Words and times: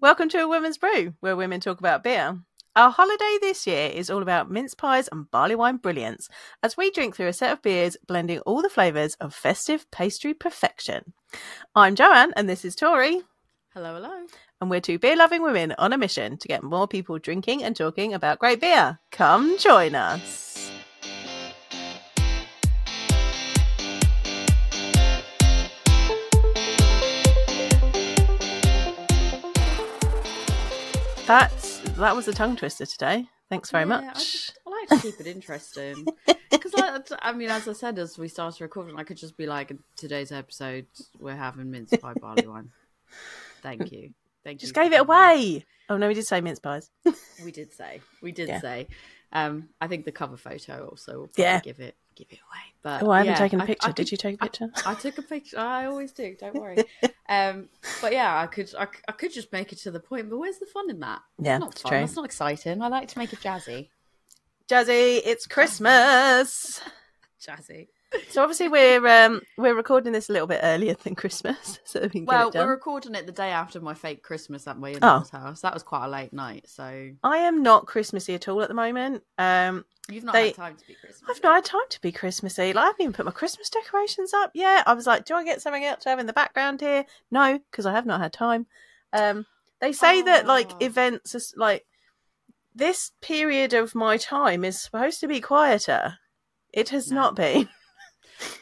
Welcome 0.00 0.28
to 0.30 0.38
A 0.42 0.48
Woman's 0.48 0.78
Brew, 0.78 1.14
where 1.20 1.36
women 1.36 1.60
talk 1.60 1.78
about 1.78 2.04
beer. 2.04 2.38
Our 2.74 2.90
holiday 2.90 3.38
this 3.40 3.66
year 3.66 3.88
is 3.88 4.10
all 4.10 4.20
about 4.20 4.50
mince 4.50 4.74
pies 4.74 5.08
and 5.10 5.30
barley 5.30 5.54
wine 5.54 5.78
brilliance 5.78 6.28
as 6.62 6.76
we 6.76 6.90
drink 6.90 7.16
through 7.16 7.28
a 7.28 7.32
set 7.32 7.52
of 7.52 7.62
beers 7.62 7.96
blending 8.06 8.40
all 8.40 8.60
the 8.60 8.68
flavours 8.68 9.14
of 9.14 9.34
festive 9.34 9.90
pastry 9.90 10.34
perfection. 10.34 11.14
I'm 11.74 11.94
Joanne, 11.94 12.34
and 12.36 12.48
this 12.48 12.64
is 12.64 12.76
Tori, 12.76 13.22
Hello, 13.72 13.94
hello. 13.94 14.26
and 14.60 14.70
we're 14.70 14.80
two 14.80 14.98
beer 14.98 15.16
loving 15.16 15.42
women 15.42 15.74
on 15.78 15.92
a 15.94 15.98
mission 15.98 16.36
to 16.38 16.48
get 16.48 16.62
more 16.62 16.86
people 16.86 17.18
drinking 17.18 17.62
and 17.64 17.74
talking 17.74 18.12
about 18.12 18.38
great 18.38 18.60
beer. 18.60 18.98
Come 19.10 19.56
join 19.58 19.94
us. 19.94 20.70
That's 31.26 31.80
that 31.96 32.14
was 32.14 32.28
a 32.28 32.32
tongue 32.32 32.56
twister 32.56 32.86
today. 32.86 33.26
Thanks 33.48 33.70
very 33.70 33.86
Yeah, 33.88 33.96
I, 33.96 34.02
much. 34.02 34.32
just, 34.32 34.58
I 34.66 34.70
like 34.70 34.88
to 34.88 35.10
keep 35.10 35.20
it 35.20 35.26
interesting 35.28 36.06
because, 36.50 36.72
I, 36.76 37.00
I 37.20 37.32
mean, 37.32 37.48
as 37.48 37.68
I 37.68 37.72
said, 37.74 37.98
as 37.98 38.18
we 38.18 38.28
started 38.28 38.60
recording, 38.60 38.96
I 38.98 39.04
could 39.04 39.16
just 39.16 39.36
be 39.36 39.46
like, 39.46 39.72
"Today's 39.96 40.32
episode, 40.32 40.86
we're 41.18 41.36
having 41.36 41.70
mince 41.70 41.92
pie 41.96 42.14
barley 42.14 42.46
wine." 42.46 42.70
Thank 43.62 43.90
you, 43.92 44.10
thank 44.44 44.60
Just 44.60 44.76
you. 44.76 44.82
gave 44.82 44.92
it 44.92 45.00
away. 45.00 45.64
Oh 45.88 45.96
no, 45.96 46.08
we 46.08 46.14
did 46.14 46.26
say 46.26 46.40
mince 46.40 46.58
pies. 46.60 46.90
We 47.44 47.52
did 47.52 47.72
say, 47.72 48.00
we 48.22 48.32
did 48.32 48.48
Yeah. 48.48 48.60
say. 48.60 48.88
Um, 49.32 49.68
I 49.80 49.86
think 49.88 50.04
the 50.04 50.12
cover 50.12 50.36
photo 50.36 50.86
also 50.88 51.28
Yeah. 51.36 51.60
give 51.60 51.80
it 51.80 51.96
give 52.16 52.26
it 52.30 52.38
away. 52.38 52.62
But 52.82 53.02
Oh, 53.02 53.10
I 53.10 53.18
haven't 53.18 53.32
yeah, 53.34 53.38
taken 53.38 53.60
a 53.60 53.66
picture. 53.66 53.88
I 53.88 53.92
did 53.92 54.04
could- 54.04 54.10
you 54.12 54.16
take 54.16 54.34
a 54.36 54.38
picture? 54.38 54.68
I 54.84 54.94
took 54.94 55.18
a 55.18 55.22
picture. 55.22 55.58
I 55.58 55.86
always 55.86 56.12
do. 56.12 56.34
Don't 56.38 56.54
worry. 56.60 56.78
um, 57.28 57.68
but 58.00 58.12
yeah, 58.12 58.40
I 58.40 58.46
could. 58.46 58.72
I, 58.78 58.86
I 59.08 59.12
could 59.12 59.32
just 59.32 59.52
make 59.52 59.72
it 59.72 59.78
to 59.80 59.90
the 59.90 60.00
point. 60.00 60.28
But 60.30 60.38
where's 60.38 60.58
the 60.58 60.66
fun 60.66 60.90
in 60.90 61.00
that? 61.00 61.20
Yeah, 61.40 61.58
not 61.58 61.72
it's 61.72 61.82
fun. 61.82 61.90
true. 61.90 61.98
That's 62.00 62.16
not 62.16 62.24
exciting. 62.24 62.82
I 62.82 62.88
like 62.88 63.08
to 63.08 63.18
make 63.18 63.32
it 63.32 63.40
jazzy. 63.40 63.88
Jazzy, 64.68 65.20
it's 65.24 65.46
Christmas. 65.46 66.80
Jazzy. 67.46 67.88
So 68.30 68.42
obviously 68.42 68.68
we're 68.68 69.06
um 69.06 69.40
we're 69.56 69.74
recording 69.74 70.12
this 70.12 70.28
a 70.28 70.32
little 70.32 70.46
bit 70.48 70.60
earlier 70.62 70.94
than 70.94 71.14
Christmas, 71.14 71.78
so 71.84 72.08
we 72.12 72.22
Well, 72.22 72.50
we're 72.54 72.68
recording 72.68 73.14
it 73.14 73.26
the 73.26 73.32
day 73.32 73.50
after 73.50 73.80
my 73.80 73.94
fake 73.94 74.22
Christmas 74.22 74.66
at 74.66 74.78
my 74.78 74.92
Oh. 74.92 74.96
in-laws 74.96 75.30
house. 75.30 75.60
That 75.62 75.74
was 75.74 75.82
quite 75.82 76.04
a 76.04 76.08
late 76.08 76.32
night, 76.32 76.68
so 76.68 77.10
I 77.22 77.38
am 77.38 77.62
not 77.62 77.86
Christmassy 77.86 78.34
at 78.34 78.48
all 78.48 78.60
at 78.62 78.68
the 78.68 78.74
moment. 78.74 79.22
Um, 79.38 79.84
you've 80.10 80.24
not 80.24 80.32
They- 80.34 80.48
had 80.48 80.54
time 80.56 80.76
to 80.76 80.86
be 80.86 80.94
Christmas. 80.94 81.30
I've 81.30 81.42
not 81.42 81.54
had 81.54 81.64
time 81.64 81.88
to 81.90 82.00
be 82.00 82.12
Christmassy. 82.12 82.72
Like 82.72 82.82
I 82.84 82.86
haven't 82.86 83.00
even 83.02 83.12
put 83.12 83.26
my 83.26 83.32
Christmas 83.32 83.70
decorations 83.70 84.32
up 84.34 84.50
yet. 84.54 84.86
I 84.86 84.94
was 84.94 85.06
like, 85.06 85.24
do 85.24 85.34
I 85.34 85.44
get 85.44 85.62
something 85.62 85.84
else 85.84 86.02
to 86.04 86.10
have 86.10 86.18
in 86.18 86.26
the 86.26 86.32
background 86.32 86.80
here? 86.80 87.04
No, 87.30 87.58
because 87.70 87.86
I 87.86 87.92
have 87.92 88.06
not 88.06 88.20
had 88.20 88.32
time. 88.32 88.66
Um, 89.12 89.46
they 89.80 89.92
say 89.92 90.22
that 90.22 90.46
like 90.46 90.72
Oh. 90.72 90.76
events 90.80 91.34
is 91.34 91.54
like 91.56 91.86
this 92.74 93.12
period 93.22 93.72
of 93.72 93.94
my 93.94 94.16
time 94.18 94.64
is 94.64 94.80
supposed 94.80 95.20
to 95.20 95.28
be 95.28 95.40
quieter. 95.40 96.18
It 96.72 96.90
has 96.90 97.10
No. 97.10 97.20
not 97.22 97.36
been. 97.36 97.68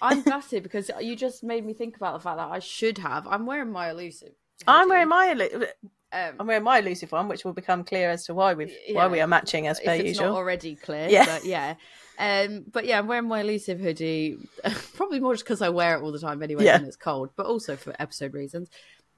I'm 0.02 0.22
gutted 0.22 0.62
because 0.62 0.90
you 1.00 1.16
just 1.16 1.42
made 1.42 1.64
me 1.64 1.72
think 1.74 1.96
about 1.96 2.14
the 2.14 2.20
fact 2.20 2.36
that 2.38 2.50
I 2.50 2.58
should 2.58 2.98
have. 2.98 3.26
I'm 3.26 3.46
wearing 3.46 3.72
my 3.72 3.90
elusive. 3.90 4.32
I'm 4.66 4.88
wearing 4.88 5.08
my 5.08 5.28
elu- 5.34 5.66
Um, 6.12 6.34
I'm 6.38 6.46
wearing 6.46 6.62
my 6.62 6.78
elusive 6.78 7.10
one, 7.10 7.26
which 7.28 7.44
will 7.44 7.52
become 7.54 7.82
clear 7.82 8.08
as 8.10 8.24
to 8.26 8.34
why 8.34 8.54
we 8.54 8.64
have 8.64 8.72
why 8.92 9.08
we 9.08 9.20
are 9.20 9.26
matching 9.26 9.66
as 9.66 9.80
per 9.80 9.92
it's 9.94 10.04
usual. 10.04 10.28
not 10.28 10.36
already 10.36 10.76
clear. 10.76 11.08
Yeah. 11.08 11.24
But 11.26 11.44
yeah. 11.44 11.74
Um, 12.18 12.64
but 12.70 12.84
yeah, 12.86 12.98
I'm 13.00 13.08
wearing 13.08 13.26
my 13.26 13.40
elusive 13.40 13.80
hoodie, 13.80 14.38
probably 14.94 15.18
more 15.18 15.34
just 15.34 15.44
because 15.44 15.60
I 15.60 15.70
wear 15.70 15.96
it 15.96 16.02
all 16.02 16.12
the 16.12 16.20
time 16.20 16.40
anyway 16.42 16.64
Yeah. 16.64 16.78
when 16.78 16.86
it's 16.86 16.96
cold, 16.96 17.30
but 17.34 17.46
also 17.46 17.74
for 17.74 17.92
episode 17.98 18.32
reasons. 18.34 18.70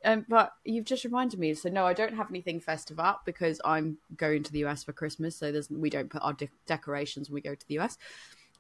Um, 0.05 0.25
but 0.29 0.53
you've 0.65 0.87
just 0.87 1.05
reminded 1.05 1.39
me. 1.39 1.53
So 1.55 1.69
no, 1.69 1.85
I 1.85 1.93
don't 1.93 2.15
have 2.17 2.31
anything 2.31 2.61
festive 2.61 2.99
up 2.99 3.23
because 3.27 3.61
I'm 3.65 3.99
going 4.17 4.43
to 4.45 4.53
the 4.53 4.65
US 4.65 4.85
for 4.85 4.95
Christmas. 4.95 5.37
So 5.37 5.53
there's 5.53 5.69
we 5.69 5.91
don't 5.91 6.09
put 6.09 6.23
our 6.23 6.33
de- 6.33 6.49
decorations 6.67 7.29
when 7.29 7.35
we 7.35 7.41
go 7.43 7.55
to 7.55 7.67
the 7.69 7.79
US. 7.81 7.99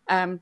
Um, 0.08 0.40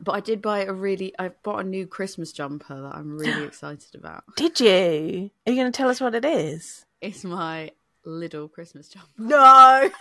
but 0.00 0.12
I 0.12 0.20
did 0.20 0.42
buy 0.42 0.60
a 0.60 0.72
really. 0.72 1.14
I 1.18 1.28
bought 1.42 1.60
a 1.60 1.68
new 1.68 1.86
Christmas 1.86 2.32
jumper 2.32 2.80
that 2.80 2.94
I'm 2.94 3.16
really 3.16 3.44
excited 3.46 3.94
about. 3.94 4.24
Did 4.36 4.60
you? 4.60 5.30
Are 5.46 5.52
you 5.52 5.60
going 5.60 5.70
to 5.70 5.76
tell 5.76 5.88
us 5.88 6.00
what 6.00 6.14
it 6.14 6.24
is? 6.24 6.84
It's 7.00 7.24
my 7.24 7.72
little 8.04 8.48
Christmas 8.48 8.88
jumper. 8.88 9.10
No. 9.18 9.90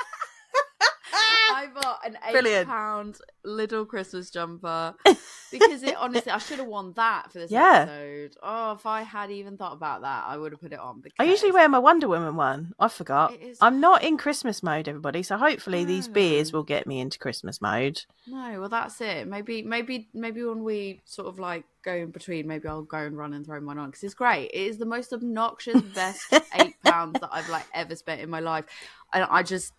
I 1.64 1.68
bought 1.82 2.00
an 2.06 2.18
eight 2.28 2.32
Brilliant. 2.32 2.68
pound 2.68 3.18
little 3.46 3.86
Christmas 3.86 4.30
jumper 4.30 4.96
because 5.52 5.84
it 5.84 5.96
honestly 5.96 6.32
I 6.32 6.38
should 6.38 6.60
have 6.60 6.68
worn 6.68 6.94
that 6.96 7.32
for 7.32 7.40
this 7.40 7.52
Yeah. 7.52 7.82
episode. 7.82 8.38
Oh, 8.44 8.74
if 8.74 8.86
I 8.86 9.04
had 9.04 9.32
even 9.32 9.58
thought 9.58 9.74
about 9.74 10.02
that, 10.02 10.24
I 10.28 10.38
would 10.38 10.52
have 10.52 10.62
put 10.62 10.74
it 10.74 10.80
on. 10.80 11.04
I 11.20 11.24
usually 11.26 11.52
wear 11.52 11.68
my 11.70 11.80
Wonder 11.80 12.08
Woman 12.08 12.36
one. 12.36 12.74
I 12.80 12.88
forgot. 12.88 13.34
Is- 13.34 13.58
I'm 13.62 13.80
not 13.80 14.04
in 14.04 14.18
Christmas 14.18 14.62
mode, 14.64 14.88
everybody. 14.88 15.24
So 15.24 15.38
hopefully 15.38 15.86
these 15.86 16.08
beers 16.08 16.52
will 16.54 16.64
get 16.64 16.88
me 16.88 17.00
into 17.00 17.20
Christmas 17.20 17.62
mode. 17.62 18.02
No, 18.28 18.60
well 18.60 18.70
that's 18.70 19.00
it. 19.02 19.28
Maybe, 19.28 19.62
maybe, 19.62 20.10
maybe 20.14 20.44
when 20.44 20.64
we 20.64 21.02
sort 21.06 21.28
of 21.28 21.40
like 21.40 21.66
go 21.84 21.94
in 21.94 22.12
between, 22.12 22.48
maybe 22.48 22.68
I'll 22.68 22.82
go 22.84 22.98
and 22.98 23.18
run 23.18 23.34
and 23.34 23.46
throw 23.46 23.60
mine 23.60 23.78
on 23.78 23.90
because 23.90 24.04
it's 24.04 24.14
great. 24.14 24.46
It 24.54 24.62
is 24.68 24.78
the 24.78 24.86
most 24.86 25.12
obnoxious 25.14 25.82
best 25.82 26.22
eight 26.60 26.76
pounds 26.84 27.20
that 27.20 27.30
I've 27.32 27.50
like 27.50 27.66
ever 27.74 27.96
spent 27.96 28.22
in 28.22 28.30
my 28.30 28.40
life, 28.40 28.66
and 29.14 29.26
I 29.30 29.44
just, 29.44 29.74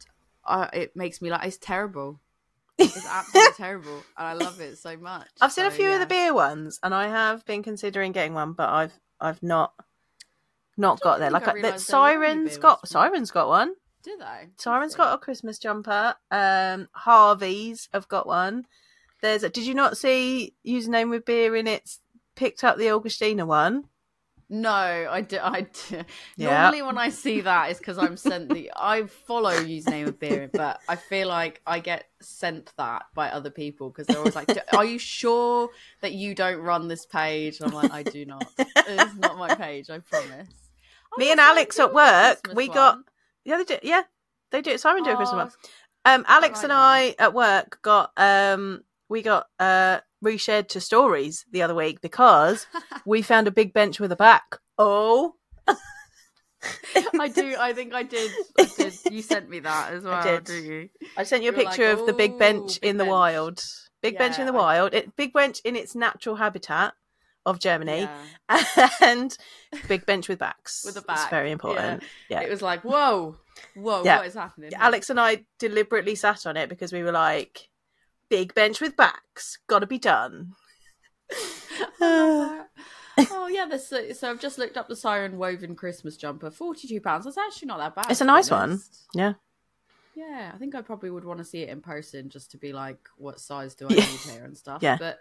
uh, 0.47 0.69
it 0.73 0.97
makes 0.97 1.21
me 1.23 1.31
like 1.31 1.47
it's 1.47 1.59
terrible. 1.59 2.21
It's 2.79 3.07
absolutely 3.07 3.53
terrible, 3.57 4.03
and 4.19 4.27
I 4.27 4.33
love 4.33 4.61
it 4.61 4.79
so 4.79 4.97
much. 4.97 5.29
I've 5.41 5.53
seen 5.53 5.67
a 5.67 5.71
So, 5.71 5.77
few 5.77 5.91
of 5.93 6.01
the 6.01 6.07
beer 6.07 6.35
ones, 6.35 6.81
and 6.83 6.95
I 6.95 7.09
have 7.09 7.45
been 7.47 7.63
considering 7.63 8.13
getting 8.13 8.35
one, 8.35 8.53
but 8.53 8.69
I've 8.69 8.99
I've 9.21 9.43
not 9.43 9.73
not 10.77 11.01
got 11.01 11.19
there. 11.21 11.31
Like 11.31 11.47
I 11.49 11.53
I, 11.53 11.63
that 11.63 11.81
Siren's 11.81 12.59
got 12.59 12.83
ones. 12.83 12.91
Siren's 12.91 13.31
got 13.31 13.49
one. 13.49 13.75
Do 14.03 14.17
they? 14.19 14.49
Siren's 14.59 14.95
got 14.95 15.15
a 15.15 15.19
Christmas 15.19 15.59
jumper. 15.59 16.15
Um, 16.31 16.89
Harvey's 16.93 17.89
have 17.93 18.09
got 18.09 18.27
one. 18.27 18.67
There's 19.23 19.43
a, 19.43 19.49
did 19.49 19.65
you 19.65 19.75
not 19.75 19.97
see 19.97 20.55
username 20.67 21.09
with 21.11 21.25
beer 21.25 21.57
in 21.57 21.67
it? 21.67 21.97
Picked 22.35 22.65
up 22.65 22.77
the 22.77 22.87
Augustiner 22.87 23.47
one. 23.47 23.85
No, 24.51 24.71
I 24.71 25.21
do. 25.23 25.39
I 25.43 25.63
do. 25.89 26.03
Yeah. 26.37 26.63
Normally, 26.63 26.83
when 26.83 26.99
I 26.99 27.09
see 27.09 27.41
that, 27.43 27.71
it's 27.71 27.79
because 27.79 27.99
I'm 27.99 28.17
sent 28.17 28.53
the. 28.53 28.71
I 28.77 29.07
follow 29.07 29.53
username 29.53 30.09
of 30.09 30.19
beer, 30.19 30.51
but 30.53 30.81
I 30.89 30.97
feel 30.97 31.29
like 31.29 31.61
I 31.67 31.79
get 31.81 32.09
sent 32.21 32.73
that 32.77 33.05
by 33.15 33.31
other 33.31 33.51
people 33.51 33.89
because 33.91 34.07
they're 34.07 34.19
always 34.19 34.35
like, 34.37 34.49
"Are 34.75 34.85
you 34.85 34.99
sure 34.99 35.71
that 36.03 36.13
you 36.13 36.35
don't 36.35 36.61
run 36.61 36.89
this 36.89 37.07
page?" 37.07 37.61
I'm 37.63 37.73
like, 37.73 37.93
"I 37.93 38.03
do 38.03 38.25
not. 38.27 38.47
It's 38.59 39.15
not 39.17 39.39
my 39.39 39.55
page. 39.55 39.91
I 39.91 39.99
promise." 40.01 40.49
Oh, 41.13 41.17
Me 41.19 41.31
and 41.31 41.41
Alex 41.41 41.79
at 41.79 41.95
work, 41.95 42.43
Christmas 42.43 42.57
we 42.57 42.69
one. 42.69 42.75
got- 42.75 42.99
Yeah, 43.45 43.57
they 43.59 43.65
do. 43.65 43.79
Yeah, 43.83 44.03
they 44.51 44.61
do. 44.61 44.77
Siren 44.79 45.05
do 45.05 45.11
a 45.11 45.17
Christmas 45.17 45.57
one. 46.05 46.15
Um, 46.21 46.25
Alex 46.29 46.57
like 46.59 46.65
and. 46.65 46.73
I 46.73 47.15
at 47.19 47.33
work 47.33 47.79
got 47.83 48.13
um 48.19 48.83
we 49.09 49.23
got 49.23 49.47
uh 49.59 50.01
reshared 50.25 50.69
to 50.69 50.81
stories 50.81 51.45
the 51.51 51.63
other 51.63 51.75
week 51.75 52.01
because 52.01 52.67
we 53.07 53.23
found 53.23 53.47
a 53.47 53.53
big 53.53 53.73
bench 53.73 54.01
with 54.01 54.11
a 54.13 54.17
back. 54.17 54.57
Oh, 54.79 55.35
I 57.21 57.29
do. 57.29 57.57
I 57.59 57.73
think 57.73 57.95
I 57.95 58.03
did. 58.03 58.31
I 58.59 58.65
did. 58.77 58.95
You 59.11 59.23
sent 59.23 59.49
me 59.51 59.61
that 59.61 59.93
as 59.93 60.05
well, 60.05 60.23
did. 60.23 60.45
do 60.45 60.55
you? 60.55 60.89
I 61.17 61.25
sent 61.25 61.43
you 61.43 61.51
a 61.51 61.53
were 61.53 61.59
like, 61.59 61.69
picture 61.69 61.91
of 61.91 62.07
the 62.07 62.13
big 62.13 62.39
bench 62.39 62.81
big 62.81 62.91
in 62.91 62.97
the 62.97 63.05
bench." 63.05 63.13
wild. 63.13 63.65
Big 64.03 64.19
bench 64.19 64.39
in 64.39 64.47
the 64.47 64.53
wild. 64.53 64.93
It, 64.93 65.17
big 65.17 65.33
bench 65.33 65.61
in 65.65 65.77
its 65.77 65.95
natural 65.95 66.37
habitat 66.37 66.93
of 67.47 67.59
Germany, 67.59 68.09
Yeah. 68.49 68.89
and 69.03 69.37
big 69.89 70.05
bench 70.07 70.29
with 70.29 70.39
backs. 70.39 70.83
With 70.85 70.97
a 70.97 70.99
It's 71.01 71.07
back, 71.07 71.31
very 71.31 71.51
important. 71.51 72.03
Yeah. 72.29 72.41
It 72.41 72.51
was 72.51 72.63
like, 72.63 72.83
whoa, 72.83 73.37
whoa, 73.75 74.03
Yeah. 74.05 74.19
what 74.19 74.27
is 74.27 74.35
happening? 74.35 74.73
Alex 74.75 75.11
and 75.11 75.21
I 75.21 75.45
deliberately 75.59 76.15
sat 76.15 76.47
on 76.47 76.57
it 76.57 76.69
because 76.69 76.93
we 76.93 77.03
were 77.03 77.13
like, 77.13 77.69
big 78.35 78.55
bench 78.55 78.81
with 78.81 78.97
backs, 78.97 79.59
gotta 79.69 79.87
be 79.87 79.99
done. 79.99 80.53
I 82.01 82.27
love 82.27 82.49
that. 83.17 83.29
oh 83.31 83.47
yeah, 83.47 83.67
this, 83.67 83.89
so, 83.89 84.13
so 84.13 84.31
I've 84.31 84.41
just 84.41 84.59
looked 84.59 84.77
up 84.77 84.89
the 84.89 84.97
Siren 84.97 85.39
Woven 85.39 85.77
Christmas 85.77 86.17
jumper, 86.17 86.51
forty-two 86.51 87.01
pounds. 87.01 87.25
That's 87.27 87.39
actually 87.39 87.67
not 87.69 87.79
that 87.79 87.95
bad. 87.95 88.11
It's 88.11 88.21
a 88.21 88.25
nice 88.25 88.51
one. 88.51 88.81
Yeah. 89.15 89.35
Yeah, 90.17 90.51
I 90.55 90.59
think 90.59 90.75
I 90.75 90.81
probably 90.83 91.11
would 91.11 91.25
want 91.25 91.39
to 91.39 91.45
see 91.45 91.63
it 91.63 91.69
in 91.71 91.81
person 91.81 92.29
just 92.29 92.51
to 92.53 92.57
be 92.57 92.73
like, 92.73 92.99
what 93.17 93.41
size 93.41 93.75
do 93.75 93.87
I 93.89 93.95
Yeah. 93.95 94.01
need 94.07 94.21
here 94.33 94.45
and 94.45 94.57
stuff. 94.57 94.81
Yeah. 94.83 94.97
but 94.99 95.19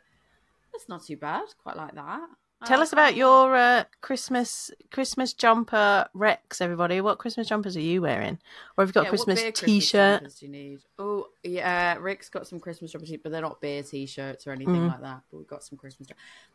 that's 0.72 0.88
not 0.90 1.04
too 1.04 1.18
bad. 1.18 1.44
Quite 1.64 1.78
like 1.78 1.96
that. 1.96 2.28
Tell 2.66 2.80
Uh, 2.80 2.84
us 2.84 2.94
about 2.94 3.14
oh, 3.14 3.16
your 3.18 3.56
uh, 3.56 3.84
Christmas 4.02 4.72
Christmas 4.92 5.34
jumper, 5.34 6.08
Rex. 6.14 6.62
Everybody, 6.62 7.02
what 7.02 7.18
Christmas 7.18 7.48
jumpers 7.48 7.76
are 7.76 7.82
you 7.82 8.02
wearing, 8.02 8.40
or 8.78 8.84
have 8.84 8.90
you 8.90 8.94
got 8.94 9.04
yeah, 9.04 9.08
a 9.08 9.10
Christmas 9.12 9.42
beer 9.42 9.52
T-shirt? 9.52 10.20
jumpers 10.22 10.36
do 10.36 10.46
you 10.46 10.52
need? 10.52 10.80
Oh 11.00 11.28
yeah, 11.44 11.96
Rick's 12.00 12.30
got 12.30 12.48
some 12.48 12.60
Christmas 12.60 12.92
jumpers, 12.92 13.12
but 13.22 13.32
they're 13.32 13.42
not 13.42 13.60
beer 13.62 13.84
T-shirts 13.84 14.48
or 14.48 14.52
anything 14.52 14.76
Mm. 14.76 14.88
like 14.90 15.02
that. 15.02 15.22
But 15.30 15.38
we've 15.38 15.48
got 15.48 15.64
some 15.64 15.78
Christmas. 15.78 16.08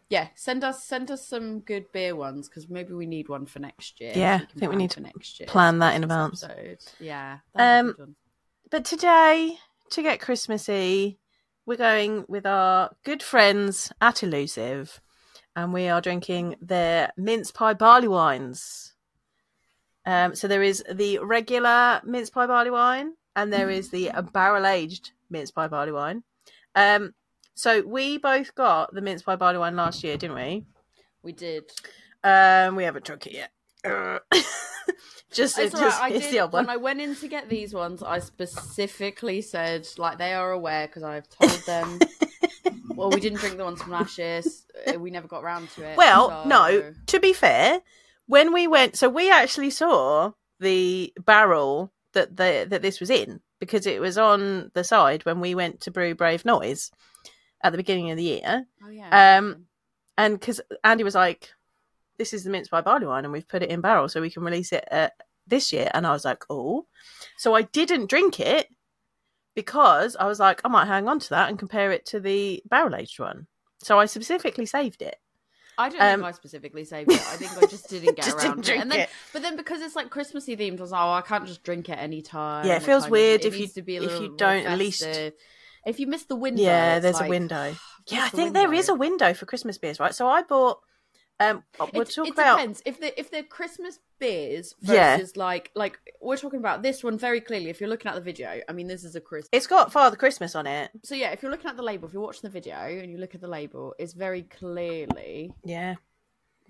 Yeah, 0.09 0.29
send 0.35 0.65
us 0.65 0.83
send 0.85 1.11
us 1.11 1.27
some 1.27 1.61
good 1.61 1.93
beer 1.93 2.17
ones 2.17 2.49
because 2.49 2.69
maybe 2.69 2.95
we 2.95 3.07
need 3.07 3.29
one 3.29 3.45
for 3.47 3.59
next 3.59 4.01
year. 4.01 4.13
Yeah, 4.15 4.41
I 4.43 4.59
think 4.59 4.71
we 4.73 4.77
need 4.77 4.91
for 4.93 4.97
to 5.01 5.03
next 5.03 5.39
year. 5.41 5.47
plan 5.47 5.79
that 5.81 5.95
in 5.95 6.03
advance. 6.05 6.43
Episode. 6.43 6.79
Yeah. 7.01 7.39
that'd 7.55 7.97
be 7.97 8.01
a 8.01 8.05
Um. 8.05 8.17
But 8.71 8.85
today, 8.85 9.59
to 9.91 10.03
get 10.03 10.21
Christmassy, 10.21 11.19
we're 11.67 11.77
going 11.77 12.25
with 12.29 12.47
our 12.47 12.91
good 13.05 13.23
friends 13.23 13.93
at 14.01 14.23
Elusive, 14.23 15.01
and 15.59 15.73
we 15.73 15.89
are 15.89 16.01
drinking 16.01 16.55
their 16.63 17.11
mince 17.17 17.51
pie 17.51 17.75
barley 17.75 18.07
wines. 18.07 18.95
Um, 20.07 20.37
so 20.37 20.47
there 20.47 20.63
is 20.63 20.85
the 20.93 21.19
regular 21.19 22.01
mince 22.05 22.31
pie 22.31 22.47
barley 22.47 22.71
wine, 22.71 23.15
and 23.35 23.53
there 23.53 23.69
is 23.69 23.91
the 23.91 24.13
barrel 24.33 24.67
aged 24.67 25.11
mince 25.31 25.51
pie 25.51 25.67
barley 25.67 25.91
wine. 25.91 26.23
Um, 26.77 27.13
so 27.55 27.81
we 27.81 28.19
both 28.19 28.55
got 28.55 28.95
the 28.95 29.01
mince 29.01 29.23
pie 29.23 29.35
barley 29.35 29.59
wine 29.59 29.75
last 29.75 30.05
year, 30.05 30.17
didn't 30.17 30.37
we? 30.37 30.65
We 31.25 31.33
did. 31.33 31.65
Um, 32.23 32.77
we 32.77 32.85
haven't 32.85 33.05
drunk 33.05 33.27
it 33.27 33.33
yet. 33.33 33.51
Just, 35.31 35.59
It's 35.59 35.75
it's, 35.75 35.75
all 35.75 35.81
right, 35.83 35.89
just 35.91 36.03
I 36.03 36.09
it's 36.11 36.27
did, 36.27 36.35
the 36.35 36.41
old 36.41 36.53
one. 36.53 36.67
when 36.67 36.71
I 36.75 36.79
went 36.79 37.01
in 37.01 37.15
to 37.17 37.29
get 37.29 37.51
these 37.51 37.75
ones, 37.75 38.03
I 38.03 38.21
specifically 38.21 39.43
said 39.43 39.87
like 39.99 40.17
they 40.19 40.33
are 40.33 40.53
aware 40.53 40.87
because 40.87 41.03
I've 41.03 41.29
told 41.29 41.61
them. 41.67 41.99
well, 42.95 43.11
we 43.11 43.21
didn't 43.21 43.39
drink 43.39 43.57
the 43.57 43.65
ones 43.65 43.83
from 43.83 43.93
last 43.93 44.19
uh, 44.19 44.99
We 44.99 45.11
never 45.11 45.29
got 45.29 45.43
round 45.43 45.71
to 45.71 45.83
it. 45.83 45.97
Well, 45.97 46.29
so- 46.45 46.49
no. 46.49 46.95
To 47.07 47.21
be 47.21 47.33
fair, 47.33 47.81
when 48.27 48.53
we 48.53 48.67
went, 48.67 48.97
so 48.97 49.09
we 49.09 49.31
actually 49.31 49.71
saw 49.71 50.33
the 50.61 51.13
barrel 51.25 51.93
that 52.15 52.37
the 52.37 52.67
that 52.69 52.83
this 52.83 53.01
was 53.01 53.11
in 53.11 53.41
because 53.61 53.87
it 53.87 54.01
was 54.01 54.19
on 54.19 54.71
the 54.75 54.85
side 54.85 55.25
when 55.25 55.41
we 55.41 55.55
went 55.55 55.81
to 55.83 55.91
brew 55.91 56.15
Brave 56.15 56.45
Noise 56.45 56.91
at 57.63 57.73
the 57.73 57.79
beginning 57.79 58.11
of 58.11 58.17
the 58.17 58.23
year, 58.25 58.65
Oh 58.85 58.91
yeah. 58.91 59.39
Um, 59.39 59.67
and 60.17 60.39
because 60.39 60.61
Andy 60.85 61.05
was 61.05 61.15
like, 61.15 61.51
"This 62.19 62.33
is 62.33 62.45
the 62.45 62.51
mince 62.51 62.69
pie 62.69 62.81
barley 62.81 63.07
wine, 63.07 63.25
and 63.25 63.33
we've 63.33 63.49
put 63.49 63.63
it 63.63 63.71
in 63.71 63.81
barrel 63.81 64.09
so 64.09 64.21
we 64.21 64.31
can 64.31 64.45
release 64.45 64.73
it 64.73 64.87
uh, 64.91 65.11
this 65.47 65.73
year," 65.73 65.91
and 65.95 66.07
I 66.07 66.13
was 66.13 66.25
like, 66.25 66.45
"Oh," 66.51 66.87
so 67.37 67.55
I 67.55 67.63
didn't 67.63 68.11
drink 68.11 68.39
it 68.41 68.69
because 69.59 70.15
I 70.15 70.25
was 70.29 70.39
like, 70.39 70.61
I 70.65 70.69
might 70.69 70.87
hang 70.87 71.09
on 71.09 71.19
to 71.19 71.31
that 71.31 71.49
and 71.49 71.59
compare 71.59 71.91
it 71.91 72.07
to 72.07 72.21
the 72.21 72.63
barrel 72.65 72.95
aged 72.95 73.19
one. 73.19 73.49
So 73.81 73.99
I 73.99 74.07
specifically 74.07 74.67
saved 74.67 75.03
it. 75.03 75.17
I 75.77 75.89
don't 75.89 76.01
um, 76.01 76.21
think 76.21 76.29
I 76.29 76.31
specifically 76.31 76.85
saved 76.85 77.11
it. 77.11 77.21
I 77.21 77.35
think 77.35 77.61
I 77.61 77.67
just 77.67 77.91
didn't 77.91 78.15
get 78.15 78.27
Just 78.27 78.37
around 78.37 78.63
didn't 78.63 78.65
to 78.67 78.75
it. 78.75 78.81
And 78.83 78.93
then, 78.93 79.01
it. 79.01 79.09
but 79.33 79.43
then 79.43 79.57
because 79.57 79.83
it's 79.83 79.97
like 79.97 80.11
Christmassy 80.11 80.57
themed, 80.57 80.79
I 80.79 80.83
was 80.83 80.93
like, 80.93 81.03
oh, 81.03 81.11
I 81.11 81.23
can't 81.23 81.45
just 81.45 81.65
drink 81.65 81.89
it 81.89 81.99
any 81.99 82.23
time. 82.23 82.69
Yeah, 82.69 82.77
it 82.77 82.85
feels 82.85 83.07
of- 83.07 83.11
weird 83.11 83.41
it 83.41 83.49
if 83.49 83.59
you- 83.59 83.67
to 83.67 83.83
be 83.83 83.97
a 83.97 84.03
if 84.03 84.21
you 84.21 84.37
don't 84.37 84.65
at 84.65 84.79
least- 84.79 85.03
If 85.85 85.99
you 85.99 86.07
miss 86.07 86.23
the 86.23 86.37
window, 86.37 86.63
yeah, 86.63 87.01
there's 87.01 87.17
like, 87.17 87.27
a 87.27 87.29
window. 87.29 87.75
Yeah, 88.07 88.19
I 88.19 88.23
missed 88.23 88.31
the 88.31 88.37
think 88.37 88.55
there 88.55 88.73
is 88.73 88.89
a 88.89 88.95
window 88.95 89.35
for 89.35 89.45
Christmas 89.45 89.77
beers, 89.77 89.99
right? 89.99 90.15
So 90.15 90.29
I 90.29 90.43
bought. 90.43 90.79
Um, 91.41 91.63
we'll 91.93 92.03
it, 92.03 92.11
talk 92.11 92.27
it 92.27 92.33
about. 92.33 92.57
depends 92.57 92.83
if 92.85 92.99
they 93.01 93.13
if 93.17 93.31
they're 93.31 93.45
Christmas 93.45 94.01
beers 94.19 94.75
Yeah. 94.81 95.17
versus 95.17 95.37
like 95.37 95.71
like 95.75 95.99
we're 96.21 96.37
talking 96.37 96.59
about 96.59 96.83
this 96.83 97.05
one 97.05 97.17
very 97.17 97.41
clearly. 97.41 97.71
If 97.71 97.81
you're 97.81 97.89
looking 97.91 98.09
at 98.09 98.15
the 98.17 98.21
video, 98.21 98.61
I 98.69 98.73
mean, 98.73 98.89
this 98.89 99.05
is 99.05 99.15
a 99.15 99.21
Christmas. 99.21 99.49
It's 99.53 99.67
got 99.69 99.93
Father 99.93 100.17
Christmas 100.17 100.57
on 100.57 100.67
it. 100.67 100.91
So 101.05 101.15
yeah, 101.15 101.31
if 101.31 101.43
you're 101.43 101.51
looking 101.53 101.71
at 101.71 101.77
the 101.77 101.83
label, 101.83 102.09
if 102.09 102.13
you're 102.13 102.23
watching 102.23 102.43
the 102.43 102.51
video 102.51 102.77
and 102.77 103.11
you 103.11 103.19
look 103.19 103.35
at 103.37 103.41
the 103.41 103.49
label, 103.49 103.95
it's 103.99 104.15
very 104.15 104.43
clearly 104.43 105.53
Yeah, 105.65 105.95